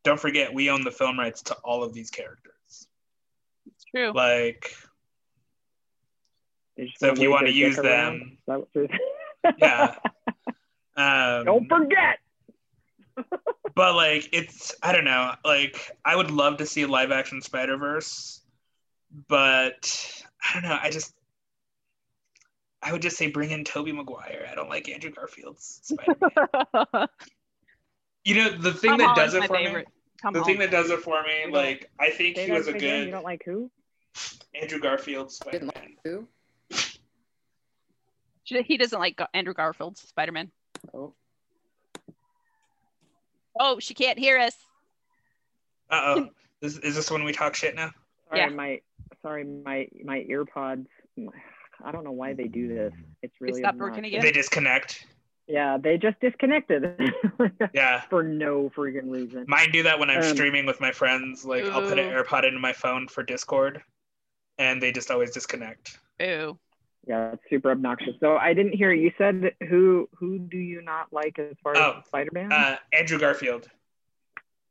don't 0.02 0.18
forget 0.20 0.52
we 0.52 0.68
own 0.70 0.82
the 0.84 0.90
film 0.90 1.18
rights 1.18 1.42
to 1.44 1.54
all 1.64 1.82
of 1.82 1.92
these 1.92 2.10
characters. 2.10 2.88
It's 3.66 3.84
true. 3.84 4.12
Like, 4.12 4.74
So 6.98 7.12
if 7.12 7.18
you 7.20 7.30
wanna 7.30 7.50
use 7.50 7.76
them- 7.76 8.32
Is 8.32 8.38
that 8.46 8.58
what 8.58 8.68
you're- 8.74 8.98
yeah. 9.58 9.96
Um, 10.96 11.44
Don't 11.44 11.68
forget. 11.68 12.20
But 13.74 13.94
like 13.96 14.28
it's 14.32 14.74
i 14.82 14.92
don't 14.92 15.04
know 15.04 15.32
like 15.44 15.90
i 16.04 16.14
would 16.14 16.30
love 16.30 16.58
to 16.58 16.66
see 16.66 16.82
a 16.82 16.86
live 16.88 17.10
action 17.10 17.42
spider 17.42 17.76
verse 17.76 18.40
but 19.28 20.24
i 20.48 20.54
don't 20.54 20.68
know 20.68 20.78
i 20.80 20.90
just 20.90 21.12
i 22.82 22.92
would 22.92 23.02
just 23.02 23.16
say 23.16 23.26
bring 23.28 23.50
in 23.50 23.64
tobey 23.64 23.90
maguire 23.92 24.46
i 24.50 24.54
don't 24.54 24.68
like 24.68 24.88
andrew 24.88 25.10
garfield's 25.10 25.80
Spider-Man. 25.82 27.08
you 28.24 28.36
know 28.36 28.50
the 28.58 28.72
thing 28.72 28.90
Tom 28.90 28.98
that 28.98 29.08
Holland's 29.08 29.32
does 29.34 29.42
it 29.42 29.46
for 29.48 29.56
favorite. 29.56 29.86
me 29.86 29.92
Tom 30.22 30.32
the 30.34 30.44
thing 30.44 30.58
that 30.60 30.70
does 30.70 30.90
it 30.90 31.00
for 31.00 31.22
me 31.24 31.52
like 31.52 31.90
i 31.98 32.10
think 32.10 32.36
Say 32.36 32.46
he 32.46 32.52
was 32.52 32.68
a 32.68 32.74
again, 32.74 32.98
You 32.98 33.04
good 33.06 33.10
don't 33.10 33.24
like 33.24 33.42
who? 33.44 33.70
andrew 34.54 34.78
garfield 34.78 35.32
spider-man 35.32 35.96
Who? 36.04 36.28
he 38.44 38.76
doesn't 38.76 38.98
like 38.98 39.20
Andrew 39.32 39.54
Garfield's 39.54 40.00
Spider-Man. 40.02 40.50
Oh, 40.92 41.14
Oh, 43.58 43.78
she 43.78 43.94
can't 43.94 44.18
hear 44.18 44.38
us. 44.38 44.56
uh-oh 45.90 46.28
is, 46.62 46.78
is 46.78 46.94
this 46.96 47.10
when 47.10 47.24
we 47.24 47.32
talk 47.32 47.54
shit 47.54 47.74
now 47.74 47.90
Sorry, 48.28 48.40
Yeah. 48.40 48.48
my 48.48 48.80
sorry, 49.22 49.44
my 49.44 49.86
my 50.04 50.24
earpods. 50.30 50.86
I 51.84 51.92
don't 51.92 52.04
know 52.04 52.12
why 52.12 52.32
they 52.34 52.48
do 52.48 52.68
this. 52.68 52.92
It's 53.22 53.34
really 53.40 53.60
stopped 53.60 53.78
working 53.78 54.04
again? 54.04 54.22
they 54.22 54.32
disconnect 54.32 55.06
Yeah, 55.46 55.76
they 55.78 55.98
just 55.98 56.18
disconnected 56.20 56.84
yeah 57.74 58.02
for 58.10 58.22
no 58.22 58.70
freaking 58.76 59.10
reason. 59.10 59.44
Mine 59.46 59.70
do 59.72 59.82
that 59.84 59.98
when 59.98 60.08
I'm 60.10 60.22
Um, 60.22 60.24
streaming 60.24 60.64
with 60.66 60.80
my 60.80 60.90
friends. 60.90 61.44
Like 61.44 61.64
I'll 61.66 61.82
put 61.82 61.98
an 61.98 62.06
Ooh. 62.06 62.22
AirPod 62.22 62.44
into 62.46 62.58
my 62.58 62.72
phone 62.72 63.08
for 63.08 63.22
Discord, 63.22 63.82
and 64.58 64.82
they 64.82 64.90
just 64.90 65.10
always 65.10 65.30
disconnect. 65.32 65.98
Ooh. 66.22 66.58
Yeah, 67.06 67.32
it's 67.32 67.42
super 67.50 67.70
obnoxious. 67.70 68.14
So 68.20 68.36
I 68.36 68.54
didn't 68.54 68.72
hear 68.74 68.92
you 68.92 69.12
said 69.18 69.52
who 69.68 70.08
who 70.14 70.38
do 70.38 70.56
you 70.56 70.80
not 70.82 71.12
like 71.12 71.38
as 71.38 71.56
far 71.62 71.76
Oh, 71.76 71.96
as 71.98 72.06
Spider-Man? 72.06 72.52
Uh, 72.52 72.76
Andrew 72.92 73.18
Garfield. 73.18 73.68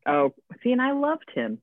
oh, 0.06 0.34
see, 0.64 0.72
and 0.72 0.82
I 0.82 0.92
loved 0.94 1.30
him. 1.34 1.62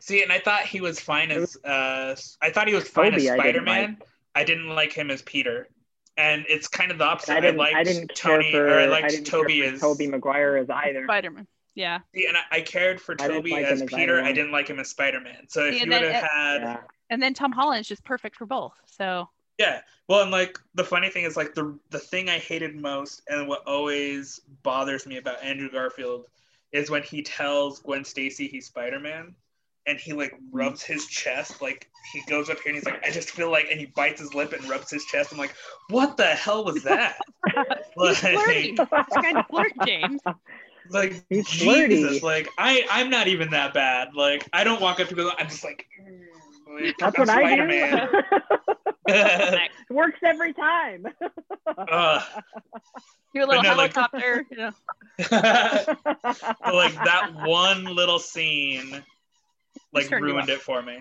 See, 0.00 0.22
and 0.22 0.32
I 0.32 0.38
thought 0.38 0.62
he 0.62 0.80
was 0.80 1.00
fine 1.00 1.30
as 1.30 1.56
uh, 1.64 2.14
I 2.40 2.50
thought 2.50 2.68
he 2.68 2.74
was 2.74 2.88
fine 2.88 3.12
Tobey, 3.12 3.28
as 3.28 3.34
Spider 3.38 3.62
Man. 3.62 3.98
I 4.34 4.44
didn't 4.44 4.68
like 4.68 4.92
him 4.92 5.10
as 5.10 5.22
Peter, 5.22 5.68
and 6.16 6.44
it's 6.48 6.68
kind 6.68 6.90
of 6.92 6.98
the 6.98 7.04
opposite. 7.04 7.34
I 7.36 7.40
didn't. 7.40 7.56
liked 7.58 7.76
I 7.76 7.82
didn't 7.84 8.12
Tony, 8.14 8.52
for. 8.52 8.66
or 8.68 8.78
I 8.78 8.84
I 8.84 8.86
liked 8.86 9.10
didn't 9.10 9.26
Tobey 9.26 9.62
as 9.64 9.80
Tobey 9.80 10.06
Maguire 10.06 10.56
as 10.56 10.70
either. 10.70 11.04
Spider-Man. 11.04 11.46
Yeah. 11.74 11.98
See, 12.14 12.26
and 12.26 12.36
I, 12.36 12.58
I 12.58 12.60
cared 12.62 13.00
for 13.00 13.14
Tobey 13.14 13.50
like 13.50 13.64
as 13.64 13.82
as 13.82 13.88
Peter. 13.88 14.18
either. 14.18 14.24
I 14.28 14.32
didn't 14.32 14.52
like 14.52 14.68
him 14.68 14.78
as 14.78 14.88
Spider 14.88 15.20
Man. 15.20 15.48
So 15.48 15.64
if 15.64 15.74
See, 15.74 15.80
you 15.84 15.90
would 15.90 16.02
have 16.02 16.22
had 16.24 16.60
Yeah. 16.62 16.76
And 17.10 17.22
then 17.22 17.34
Tom 17.34 17.52
Holland's 17.52 17.88
just 17.88 18.04
perfect 18.04 18.36
for 18.36 18.46
both. 18.46 18.74
So 18.86 19.28
Yeah. 19.58 19.80
Well, 20.08 20.22
and 20.22 20.30
like 20.30 20.58
the 20.74 20.84
funny 20.84 21.10
thing 21.10 21.24
is 21.24 21.36
like 21.36 21.54
the 21.54 21.78
the 21.90 21.98
thing 21.98 22.28
I 22.28 22.38
hated 22.38 22.74
most 22.76 23.22
and 23.28 23.46
what 23.48 23.66
always 23.66 24.40
bothers 24.62 25.06
me 25.06 25.18
about 25.18 25.42
Andrew 25.42 25.70
Garfield 25.70 26.26
is 26.72 26.90
when 26.90 27.02
he 27.02 27.22
tells 27.22 27.80
Gwen 27.80 28.04
Stacy 28.04 28.46
he's 28.46 28.66
Spider-Man 28.66 29.34
and 29.86 29.98
he 29.98 30.12
like 30.12 30.34
rubs 30.52 30.82
his 30.82 31.06
chest 31.06 31.60
like 31.60 31.88
he 32.12 32.22
goes 32.28 32.50
up 32.50 32.58
here 32.60 32.68
and 32.68 32.76
he's 32.76 32.84
like 32.84 33.04
I 33.04 33.10
just 33.10 33.30
feel 33.30 33.50
like 33.50 33.66
and 33.70 33.80
he 33.80 33.86
bites 33.86 34.20
his 34.20 34.34
lip 34.34 34.52
and 34.52 34.68
rubs 34.68 34.90
his 34.90 35.04
chest. 35.06 35.32
I'm 35.32 35.38
like, 35.38 35.54
"What 35.90 36.16
the 36.16 36.24
hell 36.26 36.64
was 36.64 36.82
that?" 36.84 37.18
he's 37.98 38.20
flirty. 38.20 38.76
He's 38.76 39.22
kind 39.22 39.38
of 39.38 39.46
flirt, 39.46 39.72
James. 39.84 40.20
like 40.90 41.24
He's 41.28 41.46
Jesus, 41.48 42.20
flirty. 42.20 42.20
like 42.20 42.48
I 42.56 42.86
I'm 42.90 43.10
not 43.10 43.28
even 43.28 43.50
that 43.50 43.74
bad. 43.74 44.14
Like 44.14 44.48
I 44.52 44.64
don't 44.64 44.80
walk 44.80 45.00
up 45.00 45.08
to 45.08 45.14
people 45.14 45.32
I'm 45.38 45.48
just 45.48 45.64
like, 45.64 45.86
mm, 46.00 46.84
like 46.84 46.96
That's 46.98 47.18
I'm 47.18 47.26
what 47.26 47.30
I 47.30 47.40
Spider-Man. 47.40 48.08
do. 49.08 49.58
Works 49.94 50.18
every 50.24 50.52
time. 50.52 51.06
Ugh. 51.66 52.22
Do 53.34 53.40
a 53.40 53.46
little 53.46 53.62
no, 53.62 53.74
like- 53.74 53.94
helicopter. 53.94 54.46
you 54.50 54.56
know. 54.56 54.72
But, 56.60 56.74
like 56.74 56.94
that 56.94 57.32
one 57.44 57.84
little 57.84 58.18
scene 58.18 59.02
like 59.92 60.10
ruined 60.10 60.48
it 60.48 60.60
for 60.60 60.82
me 60.82 60.98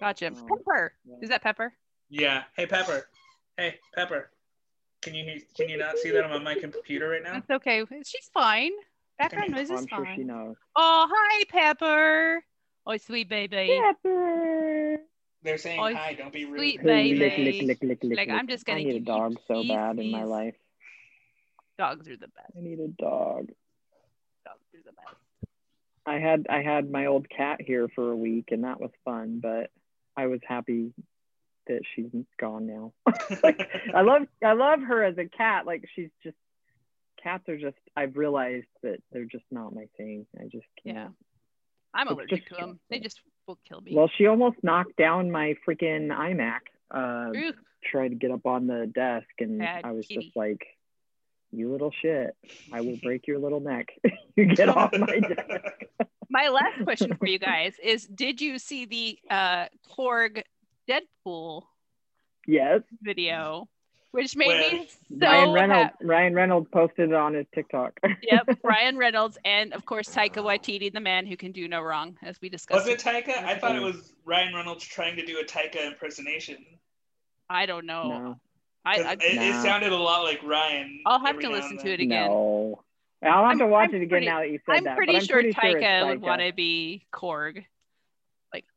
Gotcha. 0.00 0.30
Oh, 0.34 0.56
Pepper. 0.56 0.92
yeah. 1.06 1.16
Is 1.22 1.28
that 1.30 1.42
Pepper? 1.42 1.72
yeah 2.10 2.42
hey 2.56 2.66
pepper 2.66 3.08
hey 3.56 3.76
pepper 3.94 4.30
can 5.00 5.14
you 5.14 5.40
can 5.56 5.68
you 5.70 5.78
not 5.78 5.96
see 5.98 6.10
that 6.10 6.22
i'm 6.24 6.32
on 6.32 6.44
my 6.44 6.54
computer 6.54 7.08
right 7.08 7.22
now 7.22 7.32
That's 7.32 7.50
okay. 7.50 7.82
She's 8.04 8.28
fine. 8.34 8.72
Background 9.18 9.52
noise 9.52 9.70
is 9.70 9.80
I'm 9.80 9.86
sure 9.86 10.04
fine. 10.04 10.16
she 10.16 10.24
knows. 10.24 10.56
Oh, 10.76 11.08
hi, 11.10 11.44
Pepper. 11.48 12.44
Oh, 12.86 12.96
sweet 12.98 13.28
baby. 13.28 13.80
Pepper. 13.80 14.98
They're 15.44 15.58
saying 15.58 15.78
Oh, 15.80 15.94
hi 15.94 16.14
don't 16.14 16.32
be 16.32 16.44
rude 16.44 16.58
sweet 16.58 16.82
Lick, 16.82 17.18
lick, 17.18 17.36
baby. 17.36 17.66
lick, 17.66 17.78
lick, 17.82 18.02
lick, 18.02 18.16
Like, 18.18 18.28
lick. 18.28 18.30
I'm 18.36 18.48
just 18.48 18.64
gonna 18.66 18.80
I 18.80 18.82
need 18.82 18.90
a 18.90 18.92
give 18.94 19.00
you 19.02 19.06
dog 19.06 19.36
so 19.46 19.62
peace, 19.62 19.70
bad 19.70 19.98
in 19.98 20.10
my 20.10 20.24
life. 20.24 20.54
Dogs 21.78 22.08
are 22.08 22.16
the 22.16 22.28
best. 22.28 22.52
I 22.56 22.60
need 22.60 22.78
a 22.80 22.88
dog. 22.88 23.48
Dogs 24.44 24.64
are 24.74 24.82
the 24.84 24.92
best. 24.92 25.16
I 26.06 26.14
had 26.18 26.46
I 26.50 26.62
had 26.62 26.90
my 26.90 27.06
old 27.06 27.28
cat 27.28 27.60
here 27.60 27.88
for 27.94 28.10
a 28.12 28.16
week 28.16 28.48
and 28.52 28.64
that 28.64 28.80
was 28.80 28.90
fun, 29.04 29.40
but 29.42 29.70
I 30.16 30.26
was 30.26 30.40
happy 30.46 30.92
that 31.66 31.80
she's 31.94 32.10
gone 32.38 32.66
now. 32.66 32.92
like 33.42 33.68
I 33.94 34.02
love 34.02 34.22
I 34.44 34.52
love 34.52 34.80
her 34.82 35.02
as 35.02 35.18
a 35.18 35.24
cat. 35.26 35.66
Like 35.66 35.84
she's 35.94 36.10
just 36.22 36.36
cats 37.22 37.48
are 37.48 37.56
just 37.58 37.76
I've 37.96 38.16
realized 38.16 38.66
that 38.82 38.98
they're 39.12 39.24
just 39.24 39.44
not 39.50 39.74
my 39.74 39.86
thing. 39.96 40.26
I 40.38 40.44
just 40.44 40.66
can't. 40.84 40.96
Yeah. 40.96 41.08
I'm 41.94 42.08
It's 42.08 42.12
allergic 42.12 42.38
just- 42.40 42.48
to 42.60 42.66
them. 42.66 42.80
They 42.90 42.98
just 43.00 43.20
will 43.46 43.58
kill 43.68 43.80
me. 43.80 43.92
Well, 43.94 44.10
she 44.16 44.26
almost 44.26 44.56
knocked 44.62 44.96
down 44.96 45.30
my 45.30 45.54
freaking 45.66 46.08
iMac. 46.08 46.60
Uh, 46.90 47.32
tried 47.84 48.08
to 48.08 48.14
get 48.14 48.30
up 48.30 48.46
on 48.46 48.66
the 48.66 48.90
desk, 48.92 49.26
and 49.40 49.58
Bad 49.58 49.84
I 49.84 49.92
was 49.92 50.06
kitty. 50.06 50.24
just 50.26 50.36
like, 50.36 50.64
"You 51.52 51.70
little 51.70 51.92
shit! 52.02 52.36
I 52.72 52.80
will 52.80 52.96
break 53.02 53.26
your 53.26 53.38
little 53.38 53.60
neck. 53.60 53.88
you 54.36 54.46
get 54.54 54.68
off 54.68 54.92
my 54.96 55.20
desk." 55.20 55.84
My 56.30 56.48
last 56.48 56.82
question 56.82 57.14
for 57.16 57.26
you 57.26 57.38
guys 57.38 57.74
is 57.80 58.06
Did 58.06 58.40
you 58.40 58.58
see 58.58 58.86
the 58.86 59.18
uh, 59.30 59.66
Korg 59.88 60.42
Deadpool 60.88 61.62
Yes, 62.46 62.80
video? 63.02 63.68
Which 64.14 64.36
made 64.36 64.72
me 64.72 64.88
so 65.18 65.26
Ryan 65.26 65.52
Reynolds. 65.52 65.82
happy. 65.90 66.04
Ryan 66.04 66.34
Reynolds 66.34 66.68
posted 66.72 67.08
it 67.10 67.14
on 67.16 67.34
his 67.34 67.46
TikTok. 67.52 67.98
Yep, 68.22 68.58
Ryan 68.62 68.96
Reynolds, 68.96 69.38
and 69.44 69.72
of 69.74 69.84
course 69.86 70.08
Taika 70.08 70.36
Waititi, 70.36 70.92
the 70.92 71.00
man 71.00 71.26
who 71.26 71.36
can 71.36 71.50
do 71.50 71.66
no 71.66 71.82
wrong, 71.82 72.16
as 72.22 72.40
we 72.40 72.48
discussed. 72.48 72.86
was 72.86 72.88
it 72.88 73.00
taika 73.00 73.36
i 73.42 73.56
thought 73.58 73.74
it 73.74 73.82
was 73.82 74.12
ryan 74.24 74.54
reynolds 74.54 74.84
trying 74.84 75.16
to 75.16 75.26
do 75.26 75.40
a 75.40 75.44
taika 75.44 75.84
impersonation 75.84 76.64
I 77.50 77.66
don't 77.66 77.86
know. 77.86 78.08
no, 78.08 78.40
I, 78.84 78.96
'Cause 78.98 79.06
I 79.06 79.12
it, 79.14 79.20
it 79.22 79.62
sounded 79.62 79.90
a 79.92 79.96
lot 79.96 80.22
like 80.22 80.40
ryan 80.44 81.00
I'll 81.06 81.18
have 81.18 81.40
to 81.40 81.48
listen 81.50 81.76
to 81.78 81.92
it 81.92 82.00
again. 82.00 82.28
no. 82.30 82.84
I'll 83.22 83.32
have 83.42 83.44
I'm- 83.48 83.58
to 83.58 83.66
watch 83.66 83.88
I'm 83.88 83.96
it 83.96 84.02
again 84.02 84.08
pretty- 84.10 84.26
now 84.26 84.38
that 84.40 84.50
you 84.50 84.60
said 84.64 84.76
I'm 84.76 84.84
that. 84.84 84.96
pretty, 84.96 85.12
but 85.14 85.22
I'm 85.22 85.26
sure 85.26 85.40
pretty 85.42 85.52
sure 85.60 85.80
Taika 85.80 86.08
would 86.08 86.20
want 86.22 86.40
to 86.40 86.52
be 86.52 87.04
Korg. 87.12 87.64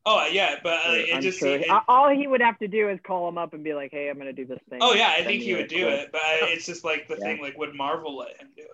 Oh 0.05 0.25
yeah 0.31 0.55
but 0.63 0.73
uh, 0.85 0.91
it 0.93 1.15
I'm 1.15 1.21
just 1.21 1.39
sure. 1.39 1.55
it- 1.57 1.65
All 1.87 2.09
he 2.09 2.27
would 2.27 2.41
have 2.41 2.57
to 2.59 2.67
do 2.67 2.89
is 2.89 2.99
call 3.03 3.27
him 3.29 3.37
up 3.37 3.53
and 3.53 3.63
be 3.63 3.73
like, 3.73 3.91
"Hey, 3.91 4.09
I'm 4.09 4.17
gonna 4.17 4.33
do 4.33 4.45
this 4.45 4.59
thing." 4.69 4.79
oh 4.81 4.93
yeah 4.93 5.13
i 5.17 5.23
think 5.23 5.43
he 5.43 5.53
would 5.55 5.67
do 5.67 5.83
clip. 5.83 5.99
it 5.99 6.09
but 6.11 6.21
I, 6.21 6.39
it's 6.53 6.65
just 6.65 6.83
like 6.83 7.07
the 7.07 7.15
Yeah. 7.19 7.25
thing 7.25 7.41
like 7.41 7.57
would 7.57 7.75
marvel 7.75 8.17
let 8.17 8.37
him 8.37 8.49
do 8.55 8.63
it 8.63 8.69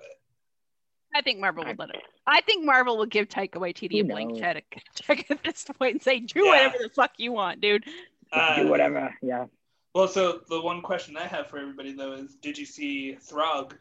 I 1.15 1.21
think 1.21 1.39
Marvel 1.39 1.63
would 1.63 1.77
let 1.77 1.89
him. 1.93 2.01
I 2.25 2.41
think 2.41 2.65
Marvel 2.65 2.97
would 2.97 3.11
give 3.11 3.29
Taika 3.29 3.57
Waititi 3.57 3.99
a 3.99 4.01
Who 4.01 4.05
blank 4.05 4.39
check, 4.39 4.65
check 4.95 5.27
at 5.29 5.43
this 5.43 5.63
point 5.77 5.93
and 5.93 6.01
say, 6.01 6.19
"Do 6.21 6.43
Yeah. 6.43 6.49
whatever 6.49 6.77
the 6.81 6.89
fuck 6.89 7.11
you 7.17 7.31
want, 7.31 7.61
dude." 7.61 7.83
Uh, 8.31 8.63
do 8.63 8.67
whatever. 8.67 9.13
Yeah. 9.21 9.45
Well, 9.93 10.07
so 10.07 10.41
the 10.49 10.59
one 10.59 10.81
question 10.81 11.15
I 11.15 11.27
have 11.27 11.51
for 11.51 11.59
everybody 11.59 11.93
though 11.93 12.13
is, 12.13 12.33
did 12.37 12.57
you 12.57 12.65
see 12.65 13.13
Throg? 13.21 13.75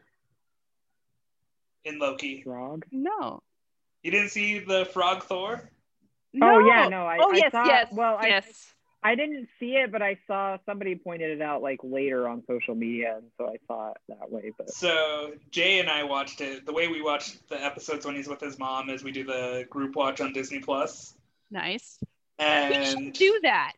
in 1.86 1.98
Loki. 1.98 2.42
Frog. 2.42 2.84
No. 2.92 3.42
You 4.02 4.10
didn't 4.10 4.28
see 4.28 4.58
the 4.58 4.84
frog 4.92 5.24
Thor? 5.24 5.70
Oh 6.40 6.58
yeah, 6.60 6.88
no, 6.88 7.04
I. 7.06 7.18
oh 7.20 7.32
I 7.32 7.36
yes, 7.36 7.52
saw, 7.52 7.64
yes. 7.66 7.88
Well, 7.92 8.16
I 8.18 8.26
yes. 8.28 8.68
I 9.04 9.16
didn't 9.16 9.48
see 9.58 9.72
it, 9.74 9.90
but 9.90 10.00
I 10.00 10.16
saw 10.28 10.58
somebody 10.64 10.94
pointed 10.94 11.30
it 11.32 11.42
out 11.42 11.60
like 11.60 11.80
later 11.82 12.28
on 12.28 12.44
social 12.46 12.74
media, 12.76 13.16
and 13.16 13.26
so 13.36 13.48
I 13.48 13.56
saw 13.66 13.90
it 13.90 13.96
that 14.08 14.30
way. 14.30 14.52
But 14.56 14.70
So 14.70 15.32
Jay 15.50 15.80
and 15.80 15.90
I 15.90 16.04
watched 16.04 16.40
it. 16.40 16.64
The 16.64 16.72
way 16.72 16.86
we 16.88 17.02
watch 17.02 17.36
the 17.48 17.62
episodes 17.62 18.06
when 18.06 18.14
he's 18.14 18.28
with 18.28 18.40
his 18.40 18.58
mom 18.60 18.90
is 18.90 19.02
we 19.02 19.10
do 19.10 19.24
the 19.24 19.66
group 19.68 19.96
watch 19.96 20.20
on 20.20 20.32
Disney 20.32 20.60
Plus. 20.60 21.14
Nice. 21.50 21.98
We 22.38 22.44
should 22.84 22.98
And 22.98 23.12
do 23.12 23.40
that. 23.42 23.72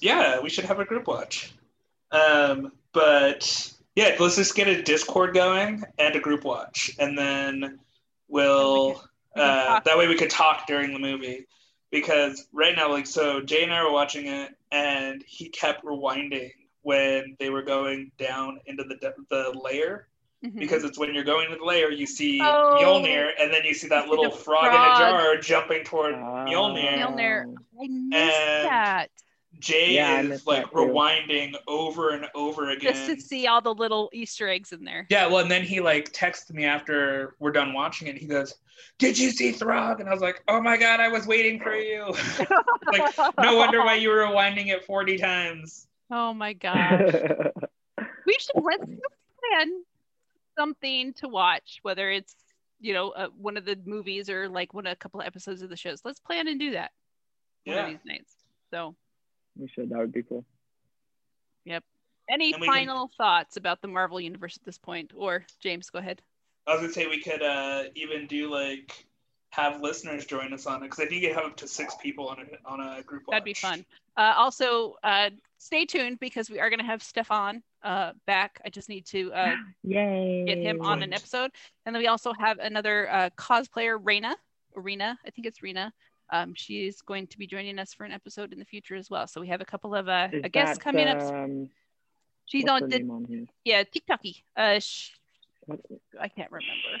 yeah, 0.00 0.40
we 0.40 0.48
should 0.50 0.64
have 0.66 0.78
a 0.78 0.84
group 0.84 1.06
watch. 1.06 1.52
Um, 2.12 2.72
but 2.92 3.72
yeah, 3.94 4.14
let's 4.20 4.36
just 4.36 4.54
get 4.54 4.68
a 4.68 4.82
Discord 4.82 5.34
going 5.34 5.82
and 5.98 6.14
a 6.14 6.20
group 6.20 6.44
watch, 6.44 6.90
and 6.98 7.16
then 7.18 7.78
we'll 8.28 9.02
uh, 9.34 9.80
that 9.80 9.96
way 9.98 10.06
we 10.06 10.16
could 10.16 10.30
talk 10.30 10.66
during 10.66 10.92
the 10.92 10.98
movie. 10.98 11.46
Because 12.00 12.46
right 12.52 12.76
now, 12.76 12.90
like, 12.90 13.06
so 13.06 13.40
Jay 13.40 13.62
and 13.64 13.72
I 13.72 13.82
were 13.82 13.90
watching 13.92 14.26
it, 14.26 14.50
and 14.70 15.24
he 15.26 15.48
kept 15.48 15.82
rewinding 15.84 16.50
when 16.82 17.36
they 17.38 17.48
were 17.50 17.62
going 17.62 18.12
down 18.18 18.60
into 18.66 18.84
the 18.84 19.14
the 19.30 19.58
layer 19.58 20.06
Mhm. 20.44 20.58
because 20.58 20.84
it's 20.84 20.98
when 20.98 21.14
you're 21.14 21.24
going 21.24 21.50
to 21.50 21.56
the 21.56 21.64
layer, 21.64 21.90
you 21.90 22.06
see 22.06 22.38
Oh. 22.42 22.78
Mjolnir, 22.78 23.30
and 23.40 23.52
then 23.52 23.64
you 23.64 23.72
see 23.72 23.88
that 23.88 24.08
little 24.08 24.30
the 24.30 24.36
frog, 24.36 24.66
in 24.66 24.72
a 24.74 25.10
jar 25.10 25.36
jumping 25.38 25.82
toward 25.84 26.14
Uh, 26.14 26.18
Mjolnir. 26.18 26.98
Mjolnir. 26.98 27.54
I 27.82 27.86
missed 27.88 28.14
And- 28.14 28.66
that. 28.66 29.10
Jay 29.58 29.94
Yeah, 29.94 30.20
is 30.20 30.46
like 30.46 30.64
that 30.64 30.70
too. 30.70 30.76
rewinding 30.76 31.54
over 31.66 32.10
and 32.10 32.26
over 32.34 32.70
again. 32.70 32.92
Just 32.92 33.06
to 33.06 33.20
see 33.20 33.46
all 33.46 33.62
the 33.62 33.74
little 33.74 34.10
Easter 34.12 34.48
eggs 34.48 34.72
in 34.72 34.84
there. 34.84 35.06
Yeah, 35.08 35.26
well, 35.26 35.38
and 35.38 35.50
then 35.50 35.62
he 35.62 35.80
like 35.80 36.12
texted 36.12 36.52
me 36.52 36.64
after 36.64 37.34
we're 37.38 37.52
done 37.52 37.72
watching 37.72 38.08
it. 38.08 38.16
He 38.18 38.26
goes, 38.26 38.54
"Did 38.98 39.16
you 39.18 39.30
see 39.30 39.52
Throg?" 39.52 40.00
And 40.00 40.08
I 40.08 40.12
was 40.12 40.20
like, 40.20 40.42
"Oh 40.48 40.60
my 40.60 40.76
god, 40.76 41.00
I 41.00 41.08
was 41.08 41.26
waiting 41.26 41.60
for 41.60 41.74
you." 41.74 42.14
like, 42.92 43.16
no 43.40 43.56
wonder 43.56 43.80
why 43.80 43.94
you 43.94 44.10
were 44.10 44.16
rewinding 44.26 44.68
it 44.68 44.84
forty 44.84 45.16
times. 45.16 45.86
Oh 46.10 46.34
my 46.34 46.52
god. 46.66 47.52
we 48.26 48.36
should 48.38 48.62
let's 48.62 48.84
plan 48.84 49.84
something 50.58 51.12
to 51.14 51.28
watch, 51.28 51.78
whether 51.82 52.10
it's 52.10 52.34
you 52.78 52.92
know 52.92 53.10
uh, 53.10 53.28
one 53.38 53.56
of 53.56 53.64
the 53.64 53.78
movies 53.86 54.28
or 54.28 54.48
like 54.48 54.74
one 54.74 54.86
of 54.86 54.92
a 54.92 54.96
couple 54.96 55.20
of 55.20 55.26
episodes 55.26 55.62
of 55.62 55.70
the 55.70 55.76
shows. 55.76 56.02
Let's 56.04 56.20
plan 56.20 56.46
and 56.48 56.60
do 56.60 56.72
that 56.72 56.90
one 57.64 57.78
of 57.78 57.86
these 57.86 58.04
nights. 58.04 58.32
So, 58.70 58.94
we 59.58 59.68
should. 59.68 59.90
That 59.90 59.98
would 59.98 60.12
be 60.12 60.22
cool. 60.22 60.44
Yep. 61.64 61.84
Any 62.28 62.52
And 62.52 62.60
we 62.60 62.66
can- 62.66 62.74
final 62.74 63.10
thoughts 63.16 63.56
about 63.56 63.80
the 63.82 63.88
Marvel 63.88 64.20
universe 64.20 64.56
at 64.56 64.64
this 64.64 64.78
point? 64.78 65.12
Or 65.14 65.46
James, 65.60 65.90
go 65.90 65.98
ahead. 65.98 66.22
I 66.66 66.72
was 66.72 66.80
gonna 66.80 66.92
say 66.92 67.06
we 67.06 67.22
could 67.22 67.42
uh, 67.42 67.84
even 67.94 68.26
do 68.26 68.50
like 68.50 69.06
have 69.50 69.80
listeners 69.80 70.26
join 70.26 70.52
us 70.52 70.66
on 70.66 70.82
it 70.82 70.86
because 70.86 71.00
I 71.00 71.06
think 71.06 71.22
you 71.22 71.32
have 71.32 71.44
up 71.44 71.56
to 71.58 71.68
six 71.68 71.94
people 72.02 72.28
on 72.28 72.38
a 72.40 72.68
on 72.68 72.80
a 72.80 73.02
group. 73.02 73.22
That'd 73.28 73.44
be 73.44 73.54
fun. 73.54 73.84
Uh, 74.16 74.34
also, 74.36 74.96
uh, 75.04 75.30
stay 75.58 75.84
tuned 75.84 76.18
because 76.18 76.50
we 76.50 76.58
are 76.58 76.68
going 76.68 76.80
to 76.80 76.84
have 76.86 77.02
Stefan 77.02 77.62
uh, 77.82 78.12
back. 78.26 78.60
I 78.64 78.70
just 78.70 78.88
need 78.88 79.06
to 79.06 79.32
uh, 79.32 79.54
Yay! 79.84 80.44
get 80.46 80.58
him 80.58 80.80
on 80.80 81.02
an 81.02 81.12
episode. 81.12 81.50
And 81.84 81.94
then 81.94 82.02
we 82.02 82.08
also 82.08 82.32
have 82.32 82.58
another 82.58 83.08
uh, 83.10 83.30
cosplayer, 83.36 83.98
Reina, 84.02 84.36
Rena, 84.74 85.18
I 85.24 85.30
think 85.30 85.46
it's 85.46 85.62
Rena. 85.62 85.92
Um, 86.30 86.54
she's 86.54 87.00
going 87.02 87.26
to 87.28 87.38
be 87.38 87.46
joining 87.46 87.78
us 87.78 87.94
for 87.94 88.04
an 88.04 88.12
episode 88.12 88.52
in 88.52 88.58
the 88.58 88.64
future 88.64 88.96
as 88.96 89.08
well. 89.08 89.26
So 89.26 89.40
we 89.40 89.48
have 89.48 89.60
a 89.60 89.64
couple 89.64 89.94
of 89.94 90.08
uh, 90.08 90.28
Is 90.32 90.42
guests 90.52 90.78
that, 90.78 90.84
coming 90.84 91.06
up. 91.06 91.22
Um, 91.22 91.70
She's 92.46 92.66
on 92.68 92.82
the 92.88 92.98
name 93.00 93.10
on 93.10 93.24
here? 93.24 93.44
yeah 93.64 93.82
TikToky. 93.82 94.42
Uh, 94.56 94.78
sh- 94.78 95.10
I 96.20 96.28
can't 96.28 96.50
remember. 96.52 97.00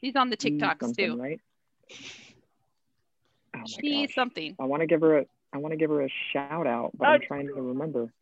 She's 0.00 0.14
on 0.16 0.30
the 0.30 0.36
TikToks 0.36 0.80
something, 0.80 1.16
too. 1.16 1.20
right? 1.20 1.40
Oh 3.54 3.58
my 3.58 3.64
She's 3.66 4.06
gosh. 4.08 4.14
something. 4.14 4.56
I 4.60 4.64
want 4.64 4.80
to 4.82 4.86
give 4.86 5.00
her 5.00 5.18
a. 5.18 5.26
I 5.52 5.58
want 5.58 5.72
to 5.72 5.76
give 5.76 5.90
her 5.90 6.02
a 6.02 6.08
shout 6.32 6.66
out, 6.68 6.92
but 6.96 7.08
Oh. 7.08 7.10
I'm 7.12 7.20
trying 7.20 7.48
to 7.48 7.54
remember. 7.54 8.12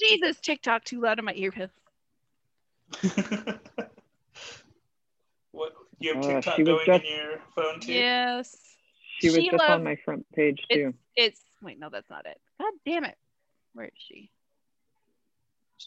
Jesus, 0.00 0.40
TikTok 0.40 0.82
too 0.84 1.00
loud 1.00 1.20
in 1.20 1.24
my 1.24 1.32
ear. 1.36 1.52
what 5.52 5.72
you 6.00 6.14
have 6.14 6.24
Uh, 6.24 6.28
TikTok 6.28 6.56
she 6.56 6.62
was 6.64 6.68
going 6.68 6.86
just- 6.86 7.04
in 7.04 7.16
your 7.16 7.38
phone 7.54 7.80
too? 7.80 7.92
Yes. 7.92 8.73
She 9.20 9.28
was 9.28 9.38
just 9.38 9.62
on 9.62 9.84
my 9.84 9.96
front 10.04 10.26
page 10.32 10.64
too. 10.70 10.94
It's 11.16 11.40
wait, 11.62 11.78
no, 11.78 11.88
that's 11.88 12.10
not 12.10 12.26
it. 12.26 12.40
God 12.60 12.72
damn 12.84 13.04
it. 13.04 13.16
Where 13.74 13.86
is 13.86 13.92
she? 13.96 14.30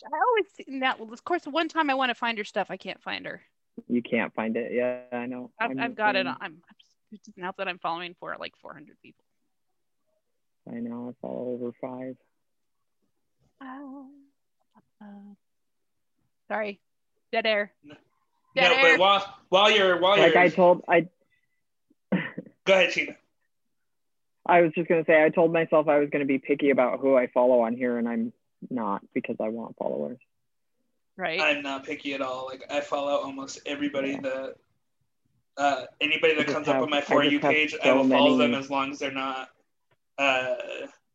I 0.05 0.17
always 0.17 0.45
see 0.55 0.79
that. 0.79 0.99
Well, 0.99 1.11
of 1.11 1.23
course, 1.23 1.45
one 1.45 1.69
time 1.69 1.89
I 1.89 1.95
want 1.95 2.09
to 2.09 2.15
find 2.15 2.37
her 2.37 2.43
stuff, 2.43 2.67
I 2.69 2.77
can't 2.77 3.01
find 3.01 3.25
her. 3.25 3.41
You 3.87 4.01
can't 4.01 4.33
find 4.33 4.55
it. 4.57 4.71
Yeah, 4.73 4.99
I 5.11 5.25
know. 5.25 5.51
I've, 5.59 5.71
I'm 5.71 5.79
I've 5.79 5.91
the 5.91 5.95
got 5.95 6.15
it. 6.15 6.27
On, 6.27 6.37
I'm, 6.39 6.61
I'm 6.69 7.17
just, 7.17 7.37
now 7.37 7.53
that 7.57 7.67
I'm 7.67 7.79
following 7.79 8.15
for 8.19 8.35
like 8.39 8.53
400 8.61 8.97
people. 9.01 9.23
I 10.69 10.79
know. 10.79 11.09
I 11.09 11.21
follow 11.21 11.57
over 11.59 11.71
five. 11.81 12.15
Oh. 13.61 14.07
Uh, 15.01 15.05
sorry, 16.47 16.79
dead 17.31 17.45
air. 17.45 17.71
Dead 17.87 17.97
No, 18.55 18.69
Dead 18.69 18.81
but 18.81 18.99
while 18.99 19.37
while 19.49 19.71
you're 19.71 19.99
while 19.99 20.17
Like 20.17 20.33
you're 20.33 20.43
like 20.43 20.53
I 20.53 20.55
told 20.55 20.83
I. 20.87 21.07
go 22.67 22.73
ahead, 22.73 22.91
Tina. 22.91 23.15
I 24.45 24.61
was 24.61 24.71
just 24.73 24.87
gonna 24.87 25.03
say 25.05 25.23
I 25.23 25.29
told 25.29 25.51
myself 25.51 25.87
I 25.87 25.97
was 25.99 26.09
gonna 26.09 26.25
be 26.25 26.37
picky 26.37 26.69
about 26.69 26.99
who 26.99 27.17
I 27.17 27.27
follow 27.27 27.61
on 27.61 27.75
here, 27.75 27.97
and 27.97 28.07
I'm 28.07 28.33
not 28.69 29.01
because 29.13 29.35
I 29.41 29.49
want 29.49 29.75
followers. 29.77 30.19
right. 31.17 31.39
I'm 31.41 31.61
not 31.63 31.83
picky 31.85 32.13
at 32.13 32.21
all. 32.21 32.45
Like 32.45 32.63
I 32.71 32.79
follow 32.81 33.15
almost 33.17 33.59
everybody 33.65 34.15
that 34.17 34.55
uh, 35.57 35.85
anybody 35.99 36.35
that 36.35 36.43
just 36.43 36.53
comes 36.53 36.67
up 36.67 36.81
on 36.81 36.89
my 36.89 37.01
for 37.01 37.23
you 37.23 37.39
have 37.39 37.51
page, 37.51 37.73
I 37.81 37.85
so 37.87 37.95
will 37.97 38.09
follow 38.09 38.37
many- 38.37 38.51
them 38.51 38.59
as 38.61 38.69
long 38.69 38.91
as 38.91 38.99
they're 38.99 39.11
not 39.11 39.49
uh, 40.17 40.55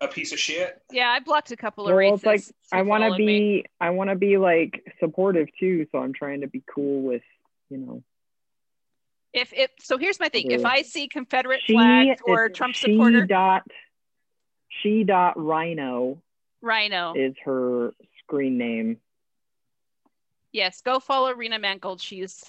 a 0.00 0.08
piece 0.08 0.32
of 0.32 0.38
shit. 0.38 0.80
yeah, 0.90 1.08
I 1.10 1.20
blocked 1.20 1.52
a 1.52 1.56
couple 1.56 1.84
of 1.86 1.90
Well, 1.94 1.96
races. 1.98 2.18
it's 2.18 2.26
like 2.72 2.78
I 2.78 2.82
want 2.82 3.04
to 3.04 3.16
be 3.16 3.64
I 3.80 3.90
want 3.90 4.10
to 4.10 4.16
be 4.16 4.36
like 4.36 4.82
supportive 5.00 5.48
too, 5.58 5.86
so 5.92 5.98
I'm 5.98 6.12
trying 6.12 6.40
to 6.42 6.48
be 6.48 6.62
cool 6.72 7.02
with 7.02 7.22
you 7.70 7.78
know. 7.78 8.02
If 9.32 9.52
it 9.52 9.70
so, 9.80 9.96
here's 9.98 10.20
my 10.20 10.28
thing. 10.28 10.50
If 10.50 10.64
I 10.64 10.82
see 10.82 11.08
Confederate 11.08 11.60
She 11.64 11.72
flags 11.72 12.20
or 12.26 12.48
Trump 12.50 12.74
she 12.74 12.92
supporter, 12.92 13.26
dot 13.26 13.62
she 14.82 15.04
dot 15.04 15.34
rhino 15.42 16.22
Rhino. 16.60 17.14
is 17.14 17.34
her 17.44 17.94
screen 18.18 18.58
name. 18.58 18.98
yes, 20.52 20.80
go 20.82 21.00
follow 21.00 21.32
Rena 21.34 21.58
Mangold. 21.58 22.00
She's 22.00 22.44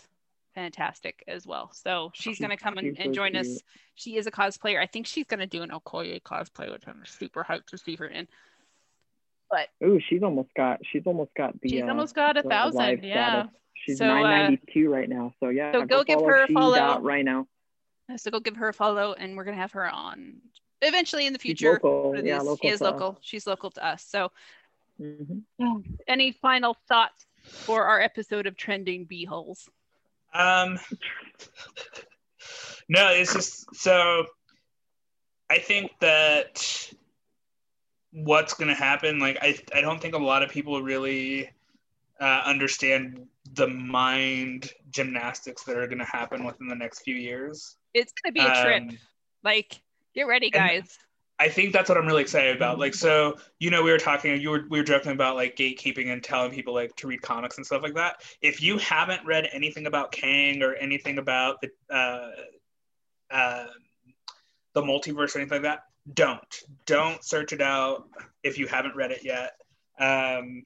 fantastic 0.54 1.24
as 1.28 1.48
well. 1.48 1.72
So 1.74 2.12
she's 2.14 2.40
going 2.40 2.52
to 2.52 2.58
come 2.58 2.78
and, 2.78 2.98
and 3.00 3.14
join 3.14 3.36
us. 3.36 3.60
She 3.96 4.18
is 4.18 4.28
a 4.28 4.32
cosplayer. 4.32 4.80
I 4.82 4.86
think 4.86 5.08
she's 5.08 5.26
going 5.26 5.40
to 5.40 5.48
do 5.48 5.64
an 5.64 5.70
Okoye 5.70 6.22
cosplay, 6.22 6.72
which 6.72 6.84
I'm 6.88 7.04
super 7.06 7.44
hyped 7.44 7.68
to 7.68 7.78
see 7.78 7.96
her 7.96 8.08
in. 8.08 8.28
But 9.50 9.70
oh, 9.84 10.00
she's 10.10 10.24
almost 10.24 10.50
got 10.56 10.80
she's 10.92 11.04
almost 11.06 11.32
got 11.36 11.60
the 11.62 11.70
She's 11.70 11.84
uh, 11.84 11.88
almost 11.88 12.16
got 12.16 12.38
a 12.38 12.44
thousand. 12.44 13.04
Yeah. 13.04 13.44
status. 13.44 13.52
She's 13.86 13.98
So, 13.98 14.06
uh, 14.06 14.22
992 14.22 14.90
right 14.90 15.10
now. 15.10 15.34
So 15.40 15.50
yeah, 15.50 15.72
so 15.74 15.86
go 15.86 16.04
give 16.04 16.22
her 16.22 16.44
a 16.44 16.48
she 16.48 16.54
follow. 16.54 16.78
dot 16.78 17.04
Rhino. 17.04 17.48
So 18.18 18.32
go 18.32 18.40
give 18.40 18.56
her 18.58 18.70
a 18.70 18.74
follow, 18.74 19.14
and 19.14 19.36
we're 19.36 19.44
going 19.44 19.56
to 19.56 19.62
have 19.62 19.72
her 19.74 19.90
on 19.90 20.42
eventually 20.82 21.26
in 21.26 21.34
the 21.34 21.40
She's 21.40 21.58
future. 21.60 21.74
local. 21.74 22.14
Yeah, 22.16 22.40
these. 22.40 22.48
local. 22.48 22.58
she 22.62 22.68
is 22.70 22.80
to 22.80 22.86
us. 22.86 22.92
local. 22.94 23.18
She's 23.22 23.48
local 23.48 23.72
to 23.72 23.86
us. 23.86 24.04
So 24.04 24.32
Mhm. 25.02 25.44
any 26.08 26.32
final 26.32 26.78
thoughts 26.88 27.26
for 27.66 27.86
our 27.86 28.00
episode 28.00 28.46
of 28.46 28.56
Trending 28.56 29.06
Beeholes? 29.06 29.68
Um, 30.34 30.80
no, 32.90 33.10
it's 33.12 33.34
just 33.34 33.76
so. 33.76 34.26
I 35.50 35.60
think 35.60 35.92
that 36.00 36.92
what's 38.12 38.54
going 38.54 38.70
to 38.70 38.76
happen, 38.76 39.20
like 39.20 39.38
I, 39.42 39.58
I 39.74 39.82
don't 39.82 40.02
think 40.02 40.16
a 40.16 40.20
lot 40.20 40.44
of 40.44 40.50
people 40.50 40.82
really 40.82 41.50
uh, 42.20 42.42
understand 42.46 43.28
the 43.54 43.68
mind 43.68 44.72
gymnastics 44.90 45.64
that 45.64 45.78
are 45.78 45.88
going 45.88 46.00
to 46.00 46.06
happen 46.06 46.44
within 46.44 46.68
the 46.68 46.76
next 46.76 47.02
few 47.02 47.16
years. 47.16 47.78
It's 47.94 48.12
going 48.12 48.34
to 48.34 48.40
be 48.40 48.46
a 48.46 48.62
trip. 48.62 48.84
Um, 48.84 48.98
Like, 49.44 49.82
get 50.16 50.24
ready, 50.24 50.50
guys. 50.50 50.98
I 51.40 51.50
think 51.50 51.74
that's 51.74 51.90
what 51.90 51.98
I'm 51.98 52.06
really 52.06 52.22
excited 52.22 52.56
about. 52.56 52.80
Like, 52.80 52.94
so 52.94 53.38
you 53.60 53.70
know, 53.70 53.84
we 53.84 53.92
were 53.92 53.98
talking, 53.98 54.40
you 54.40 54.50
were 54.50 54.66
we 54.70 54.80
were 54.80 54.84
joking 54.84 55.12
about 55.12 55.36
like 55.36 55.56
gatekeeping 55.56 56.14
and 56.14 56.24
telling 56.24 56.52
people 56.52 56.74
like 56.74 56.96
to 56.98 57.08
read 57.08 57.22
comics 57.22 57.58
and 57.58 57.66
stuff 57.66 57.82
like 57.84 57.96
that. 57.96 58.22
If 58.42 58.62
you 58.62 58.78
haven't 58.78 59.26
read 59.26 59.50
anything 59.52 59.88
about 59.88 60.12
Kang 60.12 60.62
or 60.62 60.76
anything 60.76 61.18
about 61.18 61.60
the 61.62 61.70
uh, 61.94 62.30
uh, 63.34 63.66
the 64.74 64.82
multiverse 64.82 65.36
or 65.36 65.40
anything 65.40 65.62
like 65.62 65.64
that, 65.64 65.84
don't 66.14 66.40
don't 66.86 67.24
search 67.24 67.52
it 67.52 67.62
out 67.62 68.08
if 68.44 68.58
you 68.58 68.68
haven't 68.68 68.96
read 68.96 69.12
it 69.12 69.24
yet. 69.24 69.54
Um, 70.00 70.64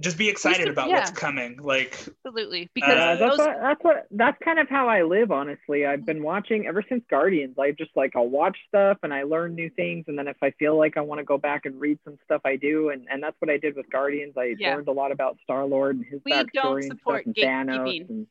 just 0.00 0.16
be 0.18 0.28
excited 0.28 0.60
should- 0.60 0.68
about 0.68 0.88
yeah. 0.88 0.96
what's 1.00 1.10
coming. 1.10 1.58
Like, 1.62 1.98
Absolutely. 2.24 2.70
Because 2.74 2.90
Uh, 2.92 3.16
that's 3.16 3.18
those, 3.20 3.38
what, 3.38 3.56
that's 3.60 3.84
what 3.84 4.06
that's 4.10 4.38
kind 4.44 4.58
of 4.58 4.68
how 4.68 4.88
I 4.88 5.02
live. 5.02 5.30
Honestly, 5.30 5.86
I've 5.86 6.04
been 6.06 6.22
watching 6.22 6.66
ever 6.66 6.84
since 6.88 7.02
Guardians. 7.10 7.56
I 7.58 7.72
just 7.72 7.90
like 7.96 8.14
I'll 8.16 8.28
watch 8.28 8.56
stuff 8.68 8.98
and 9.02 9.12
I 9.12 9.24
learn 9.24 9.54
new 9.54 9.70
things, 9.70 10.04
and 10.08 10.18
then 10.18 10.28
if 10.28 10.36
I 10.42 10.50
feel 10.52 10.76
like 10.78 10.96
I 10.96 11.00
want 11.00 11.18
to 11.18 11.24
go 11.24 11.38
back 11.38 11.64
and 11.66 11.80
read 11.80 11.98
some 12.04 12.16
stuff, 12.24 12.42
I 12.44 12.56
do. 12.56 12.90
And 12.90 13.06
and 13.10 13.22
that's 13.22 13.36
what 13.40 13.50
I 13.50 13.56
did 13.58 13.76
with 13.76 13.90
Guardians. 13.90 14.34
I 14.36 14.54
Yeah. 14.58 14.74
learned 14.74 14.88
a 14.88 14.92
lot 14.92 15.12
about 15.12 15.38
Star 15.42 15.64
Lord 15.64 15.96
and 15.96 16.04
his 16.04 16.20
We 16.24 16.32
don't 16.32 16.52
backstory 16.52 16.82
and 16.82 16.92
support 16.92 17.22
stuff, 17.22 17.34
and 17.36 17.68
Thanos. 17.68 17.78
gatekeeping. 17.80 18.08
And 18.10 18.26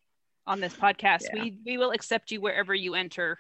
on 0.46 0.62
this 0.62 0.74
podcast. 0.74 1.24
Yeah. 1.34 1.44
We 1.44 1.58
we 1.66 1.78
will 1.78 1.92
accept 1.92 2.32
you 2.32 2.40
wherever 2.40 2.74
you 2.74 2.96
enter. 2.96 3.40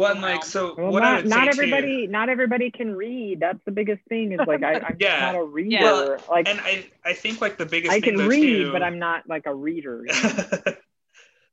Well, 0.00 0.12
and 0.12 0.22
like 0.22 0.44
so, 0.44 0.74
Well, 0.78 0.92
what 0.92 1.02
I 1.02 1.10
not, 1.10 1.16
would 1.24 1.28
not 1.28 1.44
say 1.44 1.48
everybody 1.50 2.06
not 2.06 2.28
everybody 2.30 2.70
can 2.70 2.94
read. 2.96 3.38
That's 3.38 3.58
the 3.66 3.70
biggest 3.70 4.00
thing. 4.08 4.32
Is 4.32 4.40
like 4.46 4.62
I, 4.62 4.76
I'm 4.80 4.96
Yeah. 4.98 5.20
not 5.20 5.34
a 5.34 5.44
reader. 5.44 5.70
Yeah. 5.70 5.82
Well, 5.82 6.16
like 6.30 6.48
and 6.48 6.58
I 6.60 6.86
I 7.04 7.12
think 7.12 7.42
like 7.42 7.58
the 7.58 7.66
biggest 7.66 7.92
I 7.92 8.00
thing 8.00 8.16
can 8.16 8.26
read, 8.26 8.40
too, 8.64 8.72
but 8.72 8.82
I'm 8.82 8.98
not 8.98 9.28
like 9.28 9.44
a 9.44 9.54
reader. 9.54 10.02
you 10.06 10.12
know? 10.14 10.32
but 10.64 10.78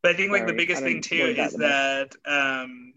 I 0.06 0.14
think 0.14 0.32
like 0.32 0.48
the 0.48 0.54
biggest 0.54 0.82
thing 0.82 1.02
too 1.02 1.20
word 1.20 1.36
that 1.36 1.48
is 1.48 1.54
that 1.56 2.16
um, 2.26 2.94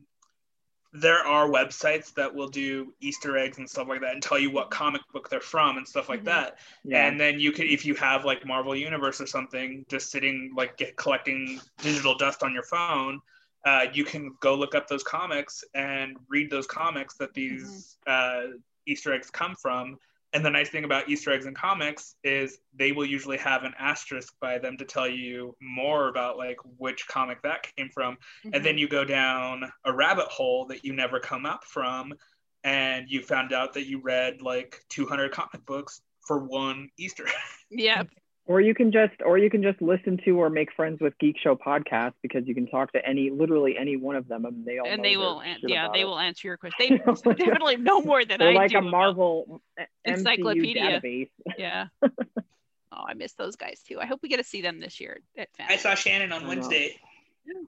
there 0.93 1.19
are 1.19 1.49
websites 1.49 2.15
that 2.15 2.33
will 2.33 2.49
do 2.49 2.95
Easter 3.01 3.37
eggs 3.37 3.59
and 3.59 3.69
stuff 3.69 3.89
like 3.89 4.03
that 4.03 4.13
and 4.13 4.23
tell 4.23 4.39
you 4.39 4.53
what 4.53 4.71
comic 4.71 5.03
book 5.13 5.31
they're 5.31 5.41
from 5.41 5.79
and 5.79 5.87
stuff 5.89 6.09
like 6.09 6.21
Mhm. 6.21 6.27
that. 6.27 6.59
yeah. 6.85 7.07
And 7.09 7.19
then 7.19 7.41
you 7.41 7.51
could, 7.51 7.67
if 7.67 7.85
you 7.85 7.97
have 7.97 8.25
like 8.25 8.47
Marvel 8.47 8.77
Universe 8.77 9.21
or 9.21 9.27
something, 9.27 9.85
just 9.89 10.13
sitting 10.13 10.53
like 10.57 10.77
get, 10.77 10.97
collecting 10.97 11.61
digital 11.83 12.17
dust 12.17 12.45
on 12.45 12.53
your 12.55 12.63
phone, 12.63 13.21
uh, 13.65 13.87
you 13.93 14.05
can 14.05 14.35
go 14.41 14.55
look 14.55 14.75
up 14.75 14.89
those 14.89 15.03
comics 15.03 15.65
and 15.75 16.17
read 16.29 16.51
those 16.51 16.67
comics 16.67 17.17
that 17.17 17.35
these 17.35 17.97
uh, 18.07 18.43
Easter 18.87 19.13
eggs 19.13 19.31
come 19.31 19.55
from. 19.55 19.99
And 20.33 20.45
the 20.45 20.51
nice 20.51 20.69
thing 20.69 20.85
about 20.85 21.09
Easter 21.09 21.33
eggs 21.33 21.47
in 21.47 21.55
comics 21.55 22.15
is 22.23 22.59
they 22.79 22.93
will 22.93 23.05
usually 23.05 23.37
have 23.39 23.65
an 23.65 23.75
asterisk 23.79 24.33
by 24.41 24.59
them 24.59 24.77
to 24.77 24.85
tell 24.85 25.09
you 25.09 25.57
more 25.61 26.09
about 26.09 26.39
like 26.39 26.59
which 26.79 27.07
comic 27.09 27.43
that 27.43 27.67
came 27.77 27.89
from. 27.91 28.17
And 28.53 28.65
then 28.65 28.79
you 28.79 28.89
go 28.89 29.05
down 29.05 29.71
a 29.85 29.93
rabbit 29.93 30.27
hole 30.27 30.67
that 30.67 30.85
you 30.85 30.93
never 30.93 31.19
come 31.19 31.47
up 31.47 31.65
from. 31.65 32.15
And 32.63 33.07
you 33.09 33.23
found 33.23 33.53
out 33.53 33.75
that 33.75 33.87
you 33.87 34.01
read 34.01 34.41
like 34.41 34.85
200 34.91 35.33
comic 35.33 35.67
books 35.67 36.01
for 36.27 36.39
one 36.39 36.91
Easter 36.97 37.27
egg. 37.27 37.35
yeah, 37.71 38.05
or 38.51 38.61
you 38.61 38.75
can 38.75 38.91
just 38.91 39.13
or 39.25 39.39
you 39.39 39.49
can 39.49 39.63
just 39.63 39.81
listen 39.81 40.19
to 40.25 40.33
or 40.33 40.51
make 40.51 40.73
friends 40.73 41.01
with 41.01 41.17
Geek 41.21 41.37
Show 41.41 41.55
podcast 41.55 42.15
because 42.21 42.49
you 42.49 42.55
can 42.57 42.67
talk 42.67 42.93
to 42.95 43.09
any 43.09 43.31
literally 43.31 43.77
any 43.79 43.97
one 43.97 44.17
of 44.17 44.27
them 44.27 44.45
and 44.45 44.67
they 44.67 44.79
all 44.79 44.89
and 44.89 45.05
they 45.05 45.17
will. 45.17 45.39
An- 45.39 45.59
yeah, 45.63 45.87
they 45.95 46.01
it. 46.01 46.05
will 46.05 46.19
answer 46.19 46.49
your 46.49 46.57
question. 46.57 46.99
They 47.25 47.35
definitely 47.35 47.77
know 47.77 48.01
more 48.01 48.25
than 48.25 48.41
They're 48.41 48.49
I 48.51 48.55
like 48.55 48.73
do. 48.73 48.79
a 48.79 48.83
Marvel 48.83 49.63
Encyclopedia. 50.05 50.83
MCU 50.83 51.01
database. 51.01 51.31
Yeah. 51.59 51.87
oh, 52.03 53.05
I 53.07 53.15
miss 53.15 53.35
those 53.35 53.55
guys 53.55 53.83
too. 53.87 54.01
I 54.01 54.07
hope 54.07 54.19
we 54.21 54.29
get 54.29 54.39
to 54.39 54.45
see 54.45 54.63
them 54.63 54.81
this 54.81 54.99
year 55.01 55.21
at 55.39 55.49
I 55.61 55.77
saw 55.77 55.95
Shannon 55.95 56.33
on 56.33 56.49
Wednesday. 56.49 56.97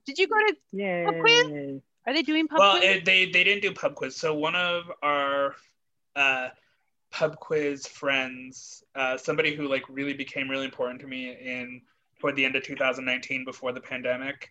Did 0.05 0.19
you 0.19 0.27
go 0.27 0.35
to? 0.35 1.21
quiz? 1.21 1.81
Are 2.09 2.13
they 2.13 2.23
doing 2.23 2.49
pub 2.49 2.59
Well, 2.59 2.79
quiz? 2.79 2.97
it, 2.97 3.05
they 3.05 3.27
they 3.27 3.45
didn't 3.45 3.63
do 3.63 3.73
pub 3.73 3.95
quiz. 3.95 4.17
So 4.17 4.35
one 4.35 4.57
of 4.57 4.91
our 5.01 5.55
uh, 6.17 6.49
pub 7.13 7.37
quiz 7.37 7.87
friends, 7.87 8.83
uh, 8.95 9.17
somebody 9.17 9.55
who 9.55 9.69
like 9.69 9.85
really 9.89 10.15
became 10.15 10.51
really 10.51 10.65
important 10.65 11.01
to 11.01 11.07
me 11.07 11.31
in 11.31 11.83
toward 12.19 12.37
the 12.37 12.45
end 12.45 12.57
of 12.57 12.63
2019 12.63 13.45
before 13.45 13.73
the 13.73 13.81
pandemic, 13.81 14.51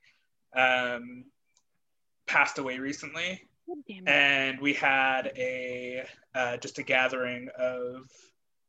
um, 0.55 1.25
passed 2.27 2.59
away 2.59 2.77
recently, 2.77 3.41
God 3.67 3.77
and 4.05 4.59
we 4.59 4.73
had 4.73 5.31
a 5.35 6.03
uh, 6.35 6.57
just 6.57 6.77
a 6.77 6.83
gathering 6.83 7.49
of 7.57 8.09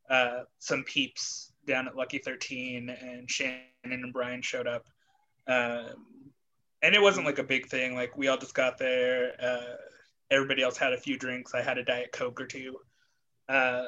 uh, 0.09 0.45
some 0.59 0.85
peeps 0.85 1.53
down 1.67 1.87
at 1.87 1.97
Lucky 1.97 2.19
13, 2.19 2.91
and 2.91 3.31
Shannon 3.31 3.63
and 3.85 4.13
Brian 4.13 4.43
showed 4.43 4.67
up. 4.67 4.87
Um, 5.47 6.31
and 6.83 6.95
it 6.95 7.03
wasn't 7.03 7.27
like 7.27 7.39
a 7.39 7.45
big 7.45 7.69
thing. 7.69 7.95
Like 7.95 8.17
we 8.17 8.29
all 8.29 8.37
just 8.37 8.55
got 8.55 8.79
there. 8.79 9.33
Uh, 9.41 9.77
everybody 10.31 10.63
else 10.63 10.77
had 10.77 10.93
a 10.93 10.99
few 10.99 11.17
drinks. 11.17 11.55
I 11.55 11.63
had 11.63 11.79
a 11.79 11.85
diet 11.85 12.13
coke 12.13 12.41
or 12.41 12.47
two, 12.47 12.79
uh, 13.49 13.87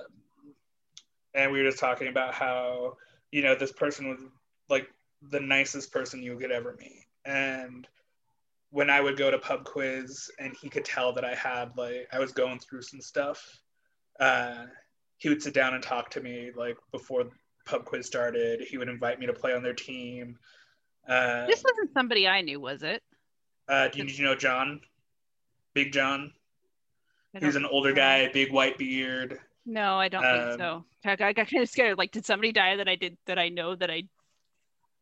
and 1.34 1.52
we 1.52 1.62
were 1.62 1.68
just 1.68 1.80
talking 1.80 2.08
about 2.08 2.34
how 2.34 2.96
you 3.32 3.42
know 3.42 3.54
this 3.54 3.72
person 3.72 4.08
was 4.08 4.20
like 4.68 4.88
the 5.30 5.40
nicest 5.40 5.92
person 5.92 6.22
you 6.22 6.36
could 6.38 6.52
ever 6.52 6.76
meet. 6.78 7.04
And 7.24 7.86
when 8.70 8.90
I 8.90 9.00
would 9.00 9.16
go 9.16 9.30
to 9.30 9.38
pub 9.38 9.64
quiz, 9.64 10.30
and 10.38 10.54
he 10.60 10.68
could 10.68 10.84
tell 10.84 11.12
that 11.14 11.24
I 11.24 11.34
had 11.34 11.76
like 11.76 12.08
I 12.12 12.18
was 12.18 12.32
going 12.32 12.58
through 12.58 12.82
some 12.82 13.00
stuff, 13.00 13.60
uh, 14.20 14.66
he 15.18 15.28
would 15.28 15.42
sit 15.42 15.54
down 15.54 15.74
and 15.74 15.82
talk 15.82 16.10
to 16.10 16.20
me 16.20 16.50
like 16.56 16.76
before 16.92 17.24
pub 17.64 17.84
quiz 17.84 18.06
started. 18.06 18.60
He 18.62 18.78
would 18.78 18.88
invite 18.88 19.18
me 19.18 19.26
to 19.26 19.32
play 19.32 19.54
on 19.54 19.62
their 19.62 19.74
team. 19.74 20.38
Uh, 21.08 21.46
this 21.46 21.62
wasn't 21.62 21.92
somebody 21.94 22.26
I 22.26 22.40
knew, 22.40 22.60
was 22.60 22.82
it? 22.82 23.02
uh, 23.68 23.88
do 23.88 23.98
you, 23.98 24.04
did 24.04 24.18
you 24.18 24.24
know 24.24 24.34
John? 24.34 24.80
Big 25.74 25.92
John. 25.92 26.32
I 27.34 27.38
He 27.40 27.46
was 27.46 27.54
don't 27.54 27.64
an 27.64 27.70
older 27.70 27.92
guy, 27.92 28.28
big 28.32 28.52
white 28.52 28.78
beard. 28.78 29.38
No, 29.66 29.98
I 29.98 30.08
don't 30.08 30.24
Um, 30.24 30.48
think 30.48 30.58
so. 30.60 30.84
I, 31.04 31.12
I 31.12 31.32
got 31.32 31.48
kind 31.50 31.62
of 31.62 31.68
scared. 31.68 31.96
Like, 31.98 32.12
did 32.12 32.26
somebody 32.26 32.52
die 32.52 32.76
that 32.76 32.88
I 32.88 32.96
did 32.96 33.16
that 33.26 33.38
I 33.38 33.48
know 33.48 33.74
that 33.74 33.90
I 33.90 34.04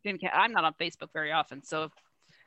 didn't? 0.05 0.21
Ca- 0.21 0.31
I'm 0.33 0.53
not 0.53 0.65
on 0.65 0.75
Facebook 0.81 1.09
very 1.13 1.33
often, 1.33 1.63
so 1.65 1.91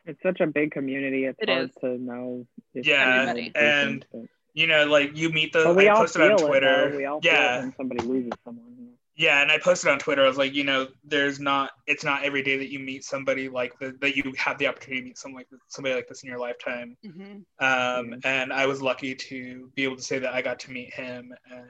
It's 0.06 0.22
such 0.22 0.40
a 0.40 0.48
big 0.48 0.72
community. 0.72 1.26
It's 1.26 1.38
It 1.42 1.50
hard 1.50 1.70
is. 1.70 1.76
to 1.82 1.98
know. 1.98 2.46
if 2.74 2.86
Yeah, 2.86 3.06
you 3.06 3.26
know 3.26 3.30
and- 3.32 3.38
the 3.38 3.50
person, 3.52 3.88
and- 3.90 4.06
but- 4.12 4.22
You 4.54 4.68
know, 4.68 4.86
like 4.86 5.18
you 5.18 5.30
meet 5.32 5.52
those. 5.52 5.66
but 5.66 5.76
we 5.76 5.90
I 5.90 5.92
all 5.94 6.02
posted 6.04 6.22
feel 6.22 6.32
on 6.32 6.40
it. 6.40 6.48
Twitter. 6.48 6.90
though. 6.92 6.98
We 6.98 7.06
all 7.06 7.20
feel 7.22 7.32
yeah, 7.34 7.58
it 7.58 7.62
when 7.64 7.76
somebody 7.76 8.06
loses 8.06 8.32
someone. 8.46 8.94
yeah, 9.18 9.42
and 9.42 9.52
I 9.52 9.58
posted 9.58 9.92
on 9.92 10.00
Twitter. 10.00 10.24
I 10.24 10.28
was 10.30 10.38
like, 10.38 10.54
you 10.54 10.64
know, 10.64 10.88
there's 11.04 11.42
not. 11.42 11.72
It's 11.88 12.06
not 12.06 12.24
every 12.24 12.42
day 12.42 12.56
that 12.58 12.72
you 12.72 12.80
meet 12.80 13.04
somebody 13.04 13.50
like 13.50 13.78
the, 13.80 13.92
that. 14.00 14.16
You 14.16 14.32
have 14.38 14.58
the 14.58 14.68
opportunity 14.68 15.02
to 15.02 15.06
meet 15.08 15.18
someone 15.18 15.40
like 15.40 15.48
somebody 15.68 15.94
like 15.96 16.08
this 16.08 16.24
in 16.24 16.30
your 16.30 16.40
lifetime. 16.40 16.96
mhm. 17.06 17.44
Um, 17.60 18.12
Mhm. 18.12 18.22
and 18.26 18.54
I 18.54 18.66
was 18.66 18.82
lucky 18.82 19.14
to 19.14 19.70
be 19.76 19.84
able 19.84 19.98
to 19.98 20.02
say 20.02 20.20
that 20.20 20.34
I 20.34 20.42
got 20.42 20.58
to 20.60 20.72
meet 20.72 20.94
him 20.94 21.34
and 21.52 21.68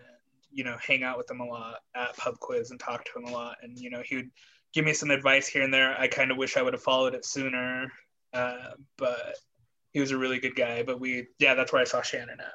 you 0.56 0.64
know 0.64 0.77
hang 0.82 1.03
out 1.03 1.18
with 1.18 1.30
him 1.30 1.41
a 1.41 1.45
lot 1.45 1.76
at 1.95 2.15
pub 2.18 2.40
quiz 2.40 2.72
and 2.72 2.80
talk 2.80 3.03
to 3.06 3.19
him 3.19 3.26
a 3.26 3.32
lot. 3.32 3.57
And 3.61 3.77
you 3.77 3.90
know 3.91 4.02
he 4.03 4.15
would 4.15 4.32
give 4.73 4.86
me 4.86 4.94
some 4.94 5.11
advice 5.11 5.48
here 5.48 5.61
and 5.61 5.73
there. 5.73 5.95
I 5.99 6.07
kind 6.07 6.32
of 6.32 6.38
wish 6.38 6.57
I 6.57 6.61
would 6.61 6.73
have 6.73 6.82
followed 6.82 7.14
it 7.14 7.26
sooner, 7.26 7.91
uh, 8.34 8.72
but 8.98 9.36
he 9.91 9.99
was 9.99 10.11
a 10.11 10.18
really 10.18 10.40
good 10.40 10.56
guy. 10.56 10.82
But 10.84 10.99
we, 10.99 11.27
yeah, 11.40 11.53
that's 11.56 11.72
where 11.72 11.82
I 11.82 11.86
saw 11.86 12.02
Shannon 12.02 12.40
at, 12.40 12.53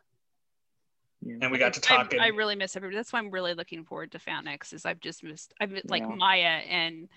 Yeah. 1.22 1.36
and 1.42 1.52
we 1.52 1.58
got 1.58 1.74
to 1.74 1.80
I- 1.92 1.96
talk. 1.96 2.14
I, 2.18 2.28
and, 2.28 2.36
really 2.36 2.56
miss 2.56 2.74
everybody. 2.74 2.96
That's 2.96 3.12
why 3.12 3.18
I'm 3.18 3.30
really 3.30 3.54
looking 3.54 3.84
forward 3.84 4.12
to 4.12 4.18
FanX. 4.18 4.72
Is 4.72 4.86
I've 4.86 5.00
just 5.00 5.22
missed. 5.22 5.52
I've 5.60 5.70
missed, 5.70 5.90
like 5.90 6.02
Yeah. 6.02 6.14
Maya 6.14 6.62
and 6.68 7.08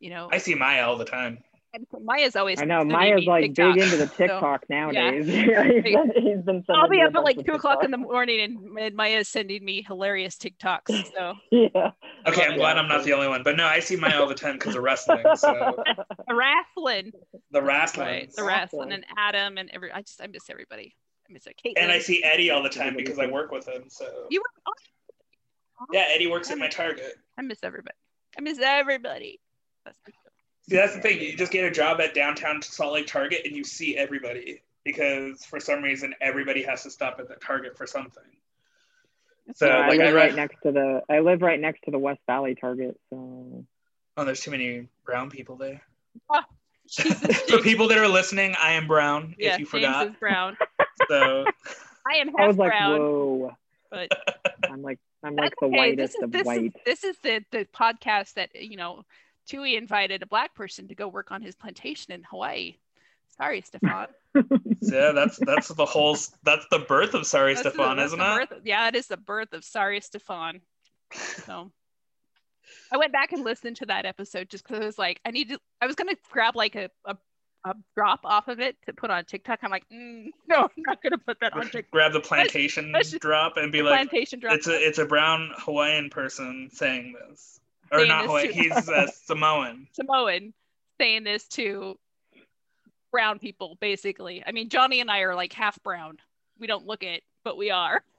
you 0.00 0.10
know 0.10 0.28
I 0.32 0.38
see 0.38 0.54
Maya 0.54 0.86
all 0.86 0.96
the 0.96 1.04
time. 1.04 1.38
And 1.74 1.86
Maya's 2.04 2.36
always. 2.36 2.60
I 2.60 2.64
know 2.64 2.84
Maya's 2.84 3.26
like 3.26 3.54
TikTok, 3.54 3.74
big 3.74 3.82
into 3.82 3.96
the 3.96 4.06
so 4.16 4.16
TikTok 4.16 4.64
nowadays. 4.70 5.26
he's, 5.26 5.82
been, 5.82 6.12
he's 6.14 6.42
been 6.42 6.64
I'll 6.70 6.88
be 6.88 7.00
up 7.00 7.14
at 7.14 7.24
like 7.24 7.44
two 7.44 7.52
of 7.52 7.56
o'clock 7.56 7.82
in 7.82 7.90
the 7.90 7.98
morning, 7.98 8.40
and, 8.40 8.78
and 8.78 8.94
Maya's 8.94 9.28
sending 9.28 9.64
me 9.64 9.82
hilarious 9.82 10.36
TikToks. 10.36 11.12
So 11.14 11.34
Yeah. 11.50 11.90
Okay, 12.26 12.46
I'm 12.46 12.56
glad 12.56 12.78
I'm 12.78 12.88
not 12.88 13.04
the 13.04 13.12
only 13.12 13.28
one. 13.28 13.42
But 13.42 13.56
no, 13.56 13.66
I 13.66 13.80
see 13.80 13.96
Maya 13.96 14.20
all 14.20 14.28
the 14.28 14.34
time 14.34 14.54
because 14.54 14.76
of 14.76 14.82
wrestling. 14.82 15.24
So 15.34 15.76
the 16.28 16.34
wrestling, 16.34 17.12
the 17.50 17.62
wrestling. 17.62 18.06
right? 18.06 18.32
The 18.34 18.44
Wrestling. 18.44 18.88
wrestling 18.88 18.92
and 18.92 19.04
Adam 19.18 19.58
and 19.58 19.70
every. 19.72 19.92
I 19.92 20.00
just 20.02 20.22
I 20.22 20.28
miss 20.28 20.48
everybody. 20.48 20.94
I 21.28 21.32
miss 21.32 21.46
it. 21.46 21.56
Caitlin. 21.64 21.82
And 21.82 21.90
I 21.90 21.98
see 21.98 22.22
Eddie 22.22 22.50
all 22.50 22.62
the 22.62 22.68
time 22.68 22.96
because 22.96 23.18
I 23.18 23.26
work 23.26 23.50
with 23.50 23.66
him. 23.66 23.84
So 23.88 24.06
you. 24.30 24.40
Were, 24.40 24.62
oh, 24.68 25.86
yeah, 25.92 26.04
Eddie 26.08 26.28
works 26.28 26.50
at 26.50 26.58
my 26.58 26.68
Target. 26.68 27.14
I 27.36 27.42
miss 27.42 27.58
everybody. 27.62 27.96
I 28.38 28.40
miss 28.42 28.58
everybody. 28.60 29.40
That's 30.68 30.70
See, 30.70 30.76
that's 30.76 30.94
the 30.94 31.00
thing. 31.00 31.20
You 31.20 31.36
just 31.36 31.52
get 31.52 31.64
a 31.64 31.70
job 31.70 32.00
at 32.00 32.14
downtown 32.14 32.62
Salt 32.62 32.94
Lake 32.94 33.06
Target 33.06 33.42
and 33.44 33.54
you 33.54 33.64
see 33.64 33.96
everybody 33.96 34.62
because 34.84 35.44
for 35.44 35.60
some 35.60 35.82
reason 35.82 36.14
everybody 36.20 36.62
has 36.62 36.82
to 36.84 36.90
stop 36.90 37.16
at 37.18 37.28
the 37.28 37.34
Target 37.36 37.76
for 37.76 37.86
something. 37.86 38.22
So 39.54 39.66
Yeah, 39.66 39.76
I 39.76 39.88
like 39.88 40.00
I 40.00 40.04
live 40.04 40.14
right 40.14 40.30
read, 40.30 40.36
next 40.36 40.56
to 40.62 40.72
the 40.72 41.02
I 41.10 41.20
live 41.20 41.42
right 41.42 41.60
next 41.60 41.82
to 41.84 41.90
the 41.90 41.98
West 41.98 42.20
Valley 42.26 42.54
Target, 42.54 42.98
so 43.10 43.64
oh, 44.16 44.24
there's 44.24 44.40
too 44.40 44.50
many 44.50 44.88
brown 45.04 45.30
people 45.30 45.56
there. 45.56 45.82
Ah, 46.30 46.46
Jesus, 46.88 47.40
For 47.42 47.58
people 47.58 47.88
that 47.88 47.98
are 47.98 48.08
listening, 48.08 48.54
I 48.62 48.72
am 48.72 48.86
brown. 48.86 49.34
yeah, 49.38 49.54
if 49.54 49.60
you 49.60 49.66
James 49.66 49.70
forgot, 49.70 50.06
is 50.06 50.14
brown. 50.18 50.56
so 51.08 51.44
I 52.06 52.16
am 52.16 52.28
half 52.28 52.40
I 52.40 52.46
was 52.46 52.56
like, 52.56 52.70
brown, 52.70 52.98
whoa. 52.98 53.56
but 53.90 54.08
I'm 54.70 54.80
like 54.80 54.98
I'm 55.24 55.36
like 55.36 55.54
the 55.58 55.66
okay. 55.66 55.76
whitest 55.76 56.12
this 56.12 56.14
is, 56.14 56.22
of 56.22 56.32
this 56.32 56.40
Is, 56.40 56.46
white. 56.46 56.72
this 56.84 57.04
is 57.04 57.16
the, 57.22 57.44
the 57.50 57.66
podcast 57.74 58.34
that, 58.34 58.50
you 58.54 58.76
know, 58.76 59.04
Tui 59.48 59.76
invited 59.76 60.22
a 60.22 60.26
black 60.26 60.54
person 60.54 60.88
to 60.88 60.94
go 60.94 61.08
work 61.08 61.30
on 61.30 61.42
his 61.42 61.54
plantation 61.54 62.12
in 62.12 62.22
Hawaii. 62.24 62.76
Sorry, 63.36 63.60
Stefan. 63.62 64.06
yeah, 64.80 65.12
that's 65.12 65.38
that's 65.38 65.68
the 65.68 65.84
whole 65.84 66.16
that's 66.44 66.66
the 66.70 66.78
birth 66.88 67.14
of 67.14 67.26
Sorry 67.26 67.54
That's 67.54 67.68
Stefan, 67.68 67.96
that's 67.96 68.08
isn't 68.12 68.20
it? 68.20 68.48
birth- 68.50 68.60
yeah, 68.64 68.88
it 68.88 68.94
is 68.96 69.08
the 69.08 69.16
birth 69.16 69.52
of 69.52 69.64
Sorry, 69.64 70.00
Stefan. 70.00 70.60
So 71.12 71.70
I 72.92 72.96
went 72.96 73.12
back 73.12 73.32
and 73.32 73.44
listened 73.44 73.76
to 73.76 73.86
that 73.86 74.06
episode 74.06 74.48
just 74.48 74.64
because 74.66 74.82
I 74.82 74.86
was 74.86 74.98
like, 74.98 75.20
I 75.24 75.30
need 75.30 75.48
to, 75.50 75.58
I 75.80 75.86
was 75.86 75.96
going 75.96 76.08
to 76.08 76.16
grab 76.30 76.56
like 76.56 76.74
a, 76.76 76.90
a, 77.04 77.16
a 77.64 77.74
drop 77.94 78.20
off 78.24 78.48
of 78.48 78.60
it 78.60 78.76
to 78.86 78.92
put 78.92 79.10
on 79.10 79.24
TikTok. 79.24 79.60
I'm 79.62 79.70
like, 79.70 79.84
mm, 79.92 80.26
no, 80.48 80.62
I'm 80.62 80.68
not 80.86 81.02
going 81.02 81.12
to 81.12 81.18
put 81.18 81.40
that 81.40 81.52
on 81.52 81.62
TikTok. 81.70 81.90
Grab 81.90 82.12
the 82.12 82.20
plantation 82.20 82.92
let's 82.92 83.10
drop 83.12 83.56
and 83.56 83.70
be 83.72 83.82
like, 83.82 83.96
Plantation 84.08 84.40
drop. 84.40 84.54
it's 84.54 84.66
a 84.68 84.74
it's 84.74 84.98
a 84.98 85.06
brown 85.06 85.50
Hawaiian 85.58 86.10
person 86.10 86.70
saying 86.72 87.14
this, 87.28 87.60
or 87.92 88.06
not 88.06 88.22
this 88.22 88.26
Hawaii. 88.28 88.46
too. 88.48 88.52
He's 88.52 88.88
uh, 88.88 89.06
Samoan. 89.26 89.86
Samoan 89.92 90.52
saying 91.00 91.24
this 91.24 91.46
to 91.48 91.98
brown 93.12 93.38
people, 93.38 93.76
basically. 93.80 94.42
I 94.46 94.52
mean, 94.52 94.68
Johnny 94.68 95.00
and 95.00 95.10
I 95.10 95.20
are 95.20 95.34
like 95.34 95.52
half 95.52 95.80
brown. 95.82 96.18
We 96.58 96.66
don't 96.66 96.86
look 96.86 97.02
it, 97.02 97.22
but 97.44 97.56
we 97.56 97.70
are. 97.70 98.02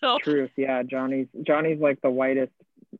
So 0.00 0.18
Truth, 0.18 0.52
yeah. 0.56 0.82
Johnny's 0.82 1.28
Johnny's 1.42 1.78
like 1.80 2.00
the 2.00 2.10
whitest 2.10 2.52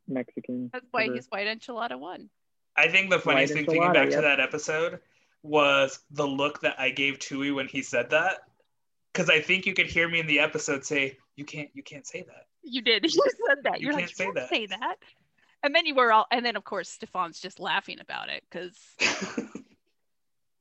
Mexican. 0.06 0.69
that's 0.73 0.85
why 0.90 1.05
ever. 1.05 1.14
he's 1.14 1.27
white 1.31 1.47
enchilada 1.47 1.98
one. 1.98 2.28
I 2.77 2.89
think 2.89 3.10
the 3.10 3.19
funniest 3.19 3.55
White 3.55 3.66
thing, 3.66 3.66
thinking 3.66 3.82
enchilada, 3.82 3.94
back 3.94 4.10
to 4.10 4.20
that 4.20 4.40
episode, 4.40 5.01
was 5.43 5.98
the 6.10 6.27
look 6.27 6.60
that 6.60 6.78
I 6.78 6.90
gave 6.90 7.19
Tui 7.19 7.51
when 7.51 7.66
he 7.66 7.82
said 7.82 8.10
that. 8.10 8.43
Because 9.12 9.31
I 9.31 9.40
think 9.40 9.66
you 9.66 9.74
could 9.74 9.86
hear 9.86 10.09
me 10.09 10.20
in 10.20 10.27
the 10.27 10.39
episode 10.40 10.85
say, 10.85 11.19
"You 11.35 11.44
can't, 11.44 11.70
you 11.74 11.82
can't 11.82 12.06
say 12.06 12.23
that." 12.23 12.47
You 12.62 12.82
did. 12.82 13.05
You 13.12 13.23
said 13.48 13.64
that. 13.64 13.81
You 13.81 13.86
You're 13.86 13.93
can't 13.98 14.06
like, 14.06 14.14
say 14.14 14.24
"You 14.24 14.32
can't 14.32 14.35
that." 14.35 14.48
say 14.48 14.66
that. 14.66 14.97
And 15.62 15.74
then 15.74 15.86
you 15.86 15.94
were 15.94 16.12
all, 16.12 16.26
and 16.30 16.44
then 16.44 16.56
of 16.56 16.64
course 16.64 16.89
Stefan's 16.89 17.39
just 17.40 17.60
laughing 17.60 17.98
about 18.01 18.28
it 18.28 18.43
because 18.51 18.76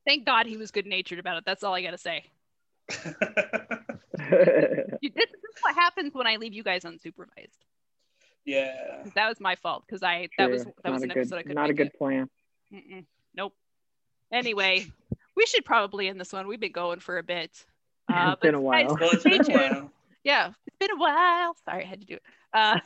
thank 0.06 0.26
God 0.26 0.46
he 0.46 0.58
was 0.58 0.72
good 0.72 0.86
natured 0.86 1.20
about 1.20 1.38
it. 1.38 1.44
That's 1.46 1.64
all 1.64 1.74
I 1.74 1.82
gotta 1.82 1.98
say. 1.98 2.26
You, 5.02 5.10
this 5.16 5.30
is 5.30 5.62
what 5.62 5.74
happens 5.76 6.14
when 6.14 6.28
I 6.28 6.36
leave 6.36 6.54
you 6.54 6.64
guys 6.64 6.84
unsupervised. 6.84 7.58
yeah. 8.46 9.04
That 9.16 9.28
was 9.30 9.40
my 9.40 9.56
fault 9.56 9.84
because 9.88 10.04
I 10.04 10.30
that 10.38 10.50
was 10.52 10.64
True. 10.64 10.74
that 10.84 10.92
was 10.92 11.02
not 11.02 11.06
an 11.06 11.12
a 11.12 11.14
good, 11.16 11.20
episode 11.22 11.36
I 11.38 11.42
couldn't 11.42 11.56
not 11.56 11.70
a 11.70 11.74
good 11.74 11.88
it. 11.88 11.98
plan. 11.98 12.30
Mm-mm. 12.72 13.06
Nope. 13.36 13.54
Anyway, 14.32 14.86
we 15.36 15.46
should 15.48 15.66
probably 15.66 16.08
end 16.08 16.20
this 16.22 16.32
one. 16.32 16.48
We've 16.48 16.60
been 16.60 16.72
going 16.72 17.00
for 17.00 17.18
a 17.18 17.24
bit. 17.24 17.52
Uh, 18.12 18.32
It's 18.34 18.42
been 18.42 18.56
a 18.56 18.62
while. 18.62 18.98
Well, 19.00 19.10
it's 19.12 19.22
Stay 19.22 19.30
been 19.38 19.42
a 19.42 19.44
tuned. 19.46 19.60
while. 19.60 19.92
yeah, 20.24 20.48
it's 20.68 20.76
been 20.80 20.92
a 20.92 20.98
while. 20.98 21.56
Sorry, 21.64 21.84
I 21.84 21.88
had 21.88 22.02
to 22.02 22.06
do 22.08 22.16
it. 22.16 22.24
Uh, 22.54 22.80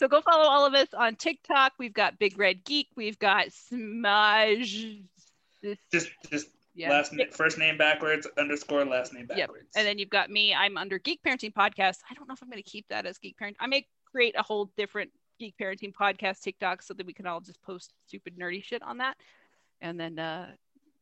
so 0.00 0.08
go 0.08 0.22
follow 0.22 0.48
all 0.48 0.64
of 0.64 0.72
us 0.72 0.88
on 0.96 1.14
TikTok. 1.14 1.74
We've 1.78 1.92
got 1.92 2.18
Big 2.18 2.38
Red 2.38 2.64
Geek. 2.64 2.88
We've 2.96 3.18
got 3.18 3.52
Smudge. 3.52 5.02
Just, 5.92 6.08
just 6.30 6.48
Yeah. 6.74 6.88
last 6.88 7.12
first 7.32 7.58
name 7.58 7.76
backwards 7.76 8.26
underscore 8.38 8.86
last 8.86 9.12
name 9.12 9.26
Yep. 9.28 9.36
backwards. 9.36 9.76
And 9.76 9.86
then 9.86 9.98
you've 9.98 10.08
got 10.08 10.30
me. 10.30 10.54
I'm 10.54 10.78
under 10.78 10.98
Geek 10.98 11.20
Parenting 11.22 11.52
Podcast. 11.52 11.98
I 12.10 12.14
don't 12.14 12.26
know 12.26 12.32
if 12.32 12.42
I'm 12.42 12.48
going 12.48 12.62
to 12.62 12.68
keep 12.70 12.88
that 12.88 13.04
as 13.04 13.18
Geek 13.18 13.36
Parenting. 13.38 13.56
I 13.60 13.66
may 13.66 13.86
create 14.10 14.34
a 14.38 14.42
whole 14.42 14.72
different 14.78 15.10
Geek 15.38 15.54
Parenting 15.60 15.92
Podcast 15.92 16.40
TikTok 16.40 16.80
so 16.80 16.94
that 16.94 17.04
we 17.04 17.12
can 17.12 17.26
all 17.26 17.42
just 17.42 17.60
post 17.60 17.92
stupid 18.06 18.38
nerdy 18.38 18.64
shit 18.64 18.82
on 18.82 18.96
that. 18.98 19.18
And 19.82 20.00
then 20.00 20.18
uh, 20.18 20.50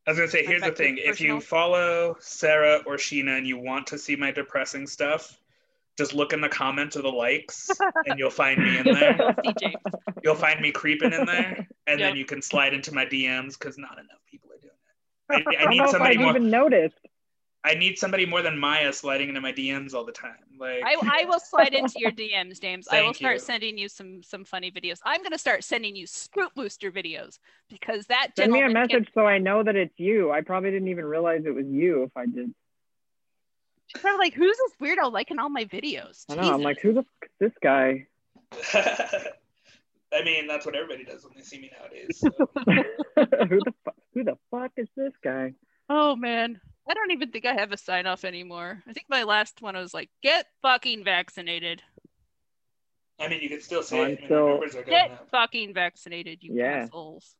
I 0.09 0.11
was 0.11 0.19
gonna 0.19 0.29
say, 0.29 0.45
here's 0.45 0.63
the 0.63 0.73
thing: 0.73 0.99
if 0.99 1.21
you 1.21 1.41
follow 1.41 2.17
Sarah 2.19 2.83
or 2.85 2.97
Sheena 2.97 3.39
and 3.39 3.47
you 3.47 3.59
want 3.59 3.87
to 3.89 3.99
see 3.99 4.17
my 4.17 4.33
depressing 4.33 4.89
stuff, 4.89 5.39
just 5.99 6.15
look 6.15 6.33
in 6.33 6.41
the 6.41 6.49
comments 6.49 6.97
or 6.97 7.03
the 7.03 7.09
likes, 7.09 7.69
and 8.07 8.19
you'll 8.19 8.31
find 8.31 8.63
me 8.63 8.79
in 8.79 8.85
there. 8.85 9.37
You'll 10.25 10.35
find 10.35 10.61
me 10.61 10.73
creeping 10.73 11.13
in 11.13 11.27
there, 11.27 11.69
and 11.87 12.01
then 12.01 12.17
you 12.17 12.25
can 12.25 12.43
slide 12.43 12.75
into 12.75 12.93
my 12.93 13.05
DMs 13.07 13.59
because 13.59 13.79
not 13.79 13.99
enough 13.99 14.21
people 14.29 14.51
are 14.51 14.59
doing 14.59 15.47
it. 15.49 15.59
I, 15.59 15.63
I 15.63 15.65
I 15.67 15.71
need 15.71 15.79
know 15.79 15.85
if 15.85 15.91
somebody 15.91 16.15
I've 16.17 16.21
more. 16.21 16.31
even 16.31 16.51
noticed. 16.51 16.99
I 17.65 17.75
need 17.75 17.99
somebody 17.99 18.25
more 18.25 18.43
than 18.43 18.59
Maya 18.59 18.93
sliding 18.93 19.29
into 19.29 19.41
my 19.41 19.53
DMs 19.53 19.95
all 19.95 20.05
the 20.05 20.13
time. 20.13 20.37
Like 20.59 20.83
I, 20.85 20.97
I 21.21 21.25
will 21.25 21.41
slide 21.41 21.75
into 21.75 21.95
your 21.99 22.13
DMs, 22.13 22.61
James. 22.61 22.89
I 22.91 23.03
will 23.03 23.15
start 23.15 23.35
you. 23.35 23.41
sending 23.41 23.79
you 23.79 23.89
some 23.89 24.23
some 24.23 24.45
funny 24.45 24.71
videos. 24.71 24.99
I'm 25.05 25.21
going 25.21 25.33
to 25.33 25.39
start 25.39 25.65
sending 25.65 25.95
you 25.95 26.07
Scoop 26.07 26.55
Booster 26.55 26.91
videos 26.91 27.39
because 27.69 28.07
that 28.07 28.31
Send 28.37 28.53
me 28.53 28.61
a 28.61 28.63
gentleman 28.63 28.89
can- 28.89 29.01
message 29.01 29.13
so 29.15 29.27
I 29.27 29.39
know 29.39 29.63
that 29.63 29.77
it's 29.77 29.99
you. 29.99 30.31
I 30.31 30.41
probably 30.41 30.71
didn't 30.71 30.89
even 30.89 31.05
realize 31.05 31.43
it 31.47 31.55
was 31.55 31.67
you 31.67 32.05
if 32.05 32.17
I 32.17 32.27
did. 32.27 32.55
She's 33.89 34.01
probably 34.03 34.27
like, 34.27 34.35
who's 34.35 34.57
this 34.57 34.73
weirdo 34.81 35.11
liking 35.13 35.39
all 35.39 35.49
my 35.49 35.65
videos? 35.65 36.25
I 36.31 36.35
know. 36.37 36.53
I'm 36.55 36.63
like, 36.63 36.79
who 36.81 36.93
the 36.93 37.01
f- 37.01 37.07
is 37.23 37.31
this 37.41 37.53
guy? 37.63 38.07
I 40.13 40.25
mean, 40.25 40.47
that's 40.47 40.65
what 40.65 40.75
everybody 40.75 41.05
does 41.05 41.25
when 41.25 41.35
they 41.37 41.43
see 41.43 41.61
me 41.61 41.71
nowadays. 41.79 42.19
so. 42.19 42.29
who 43.49 43.59
the 43.65 43.73
fu- 43.85 44.03
who 44.15 44.25
the 44.25 44.37
fuck 44.51 44.73
is 44.77 44.89
this 44.97 45.13
guy? 45.23 45.53
Oh 45.91 46.17
man, 46.17 46.61
I 46.89 46.95
don't 46.95 47.11
even 47.13 47.31
think 47.31 47.45
I 47.47 47.55
have 47.55 47.73
a 47.73 47.77
sign 47.77 48.07
off 48.07 48.25
anymore. 48.25 48.83
I 48.89 48.93
think 48.93 49.07
my 49.11 49.23
last 49.25 49.61
one 49.63 49.75
was 49.75 49.93
like, 49.95 50.11
get 50.23 50.47
fucking 50.63 51.05
vaccinated. 51.05 51.83
I 53.21 53.29
mean, 53.29 53.41
you 53.43 53.49
can 53.49 53.61
still 53.61 53.83
say 53.83 53.99
Oh, 53.99 54.03
it. 54.03 54.05
I'm 54.05 54.07
I 54.07 54.09
mean, 54.11 54.21
the 54.21 54.27
still- 54.27 54.49
numbers 54.49 54.75
are 54.77 54.83
going 54.83 54.91
Get 54.91 55.11
up. 55.11 55.29
fucking 55.31 55.75
vaccinated, 55.75 56.43
you 56.43 56.55
Yeah. 56.55 56.85
assholes. 56.85 57.35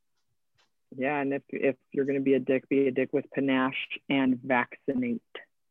Yeah, 0.97 1.19
and 1.21 1.35
if 1.35 1.43
if 1.51 1.77
you're 1.93 2.05
gonna 2.07 2.21
be 2.21 2.35
a 2.35 2.41
dick, 2.41 2.69
be 2.69 2.89
a 2.89 2.91
dick 2.91 3.11
with 3.13 3.31
panache 3.35 3.99
and 4.09 4.39
vaccinate 4.43 5.21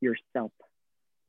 yourself. 0.01 0.51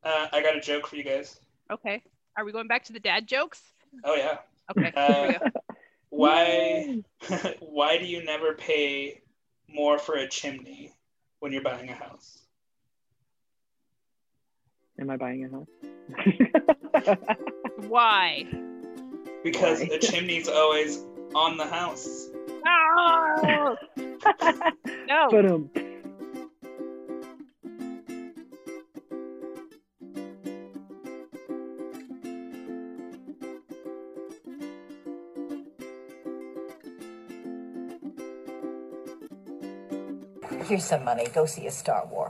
Uh, 0.09 0.26
I 0.32 0.43
got 0.43 0.56
a 0.56 0.60
joke 0.60 0.86
for 0.86 0.97
you 0.97 1.05
guys. 1.05 1.39
Okay, 1.70 2.02
are 2.35 2.44
we 2.47 2.51
going 2.51 2.66
back 2.66 2.85
to 2.85 2.94
the 2.94 3.01
dad 3.01 3.26
jokes? 3.26 3.60
Oh 4.05 4.14
yeah. 4.14 4.39
Okay, 4.70 4.90
here 4.94 5.22
we 5.22 5.39
go. 5.39 5.60
Why? 6.09 7.02
why 7.60 7.98
do 7.98 8.06
you 8.06 8.24
never 8.24 8.55
pay 8.55 9.20
more 9.68 9.98
for 9.98 10.14
a 10.14 10.26
chimney 10.26 10.94
when 11.40 11.52
you're 11.52 11.62
buying 11.62 11.90
a 11.90 11.94
house? 11.94 12.39
Am 14.98 15.10
I 15.10 15.18
buying 15.18 15.44
a 15.44 15.51
house? 15.51 17.18
Why? 17.86 18.47
Because 19.44 19.80
Why? 19.80 19.89
a 19.93 19.98
chimney's 19.98 20.48
always 20.48 21.05
on 21.35 21.59
the 21.59 21.66
house. 21.66 22.28
No, 22.64 23.76
no. 25.06 25.70
Here's 40.68 40.84
some 40.84 41.02
money. 41.02 41.26
Go 41.32 41.46
see 41.46 41.66
a 41.66 41.70
Star 41.70 42.04
Wars. 42.10 42.27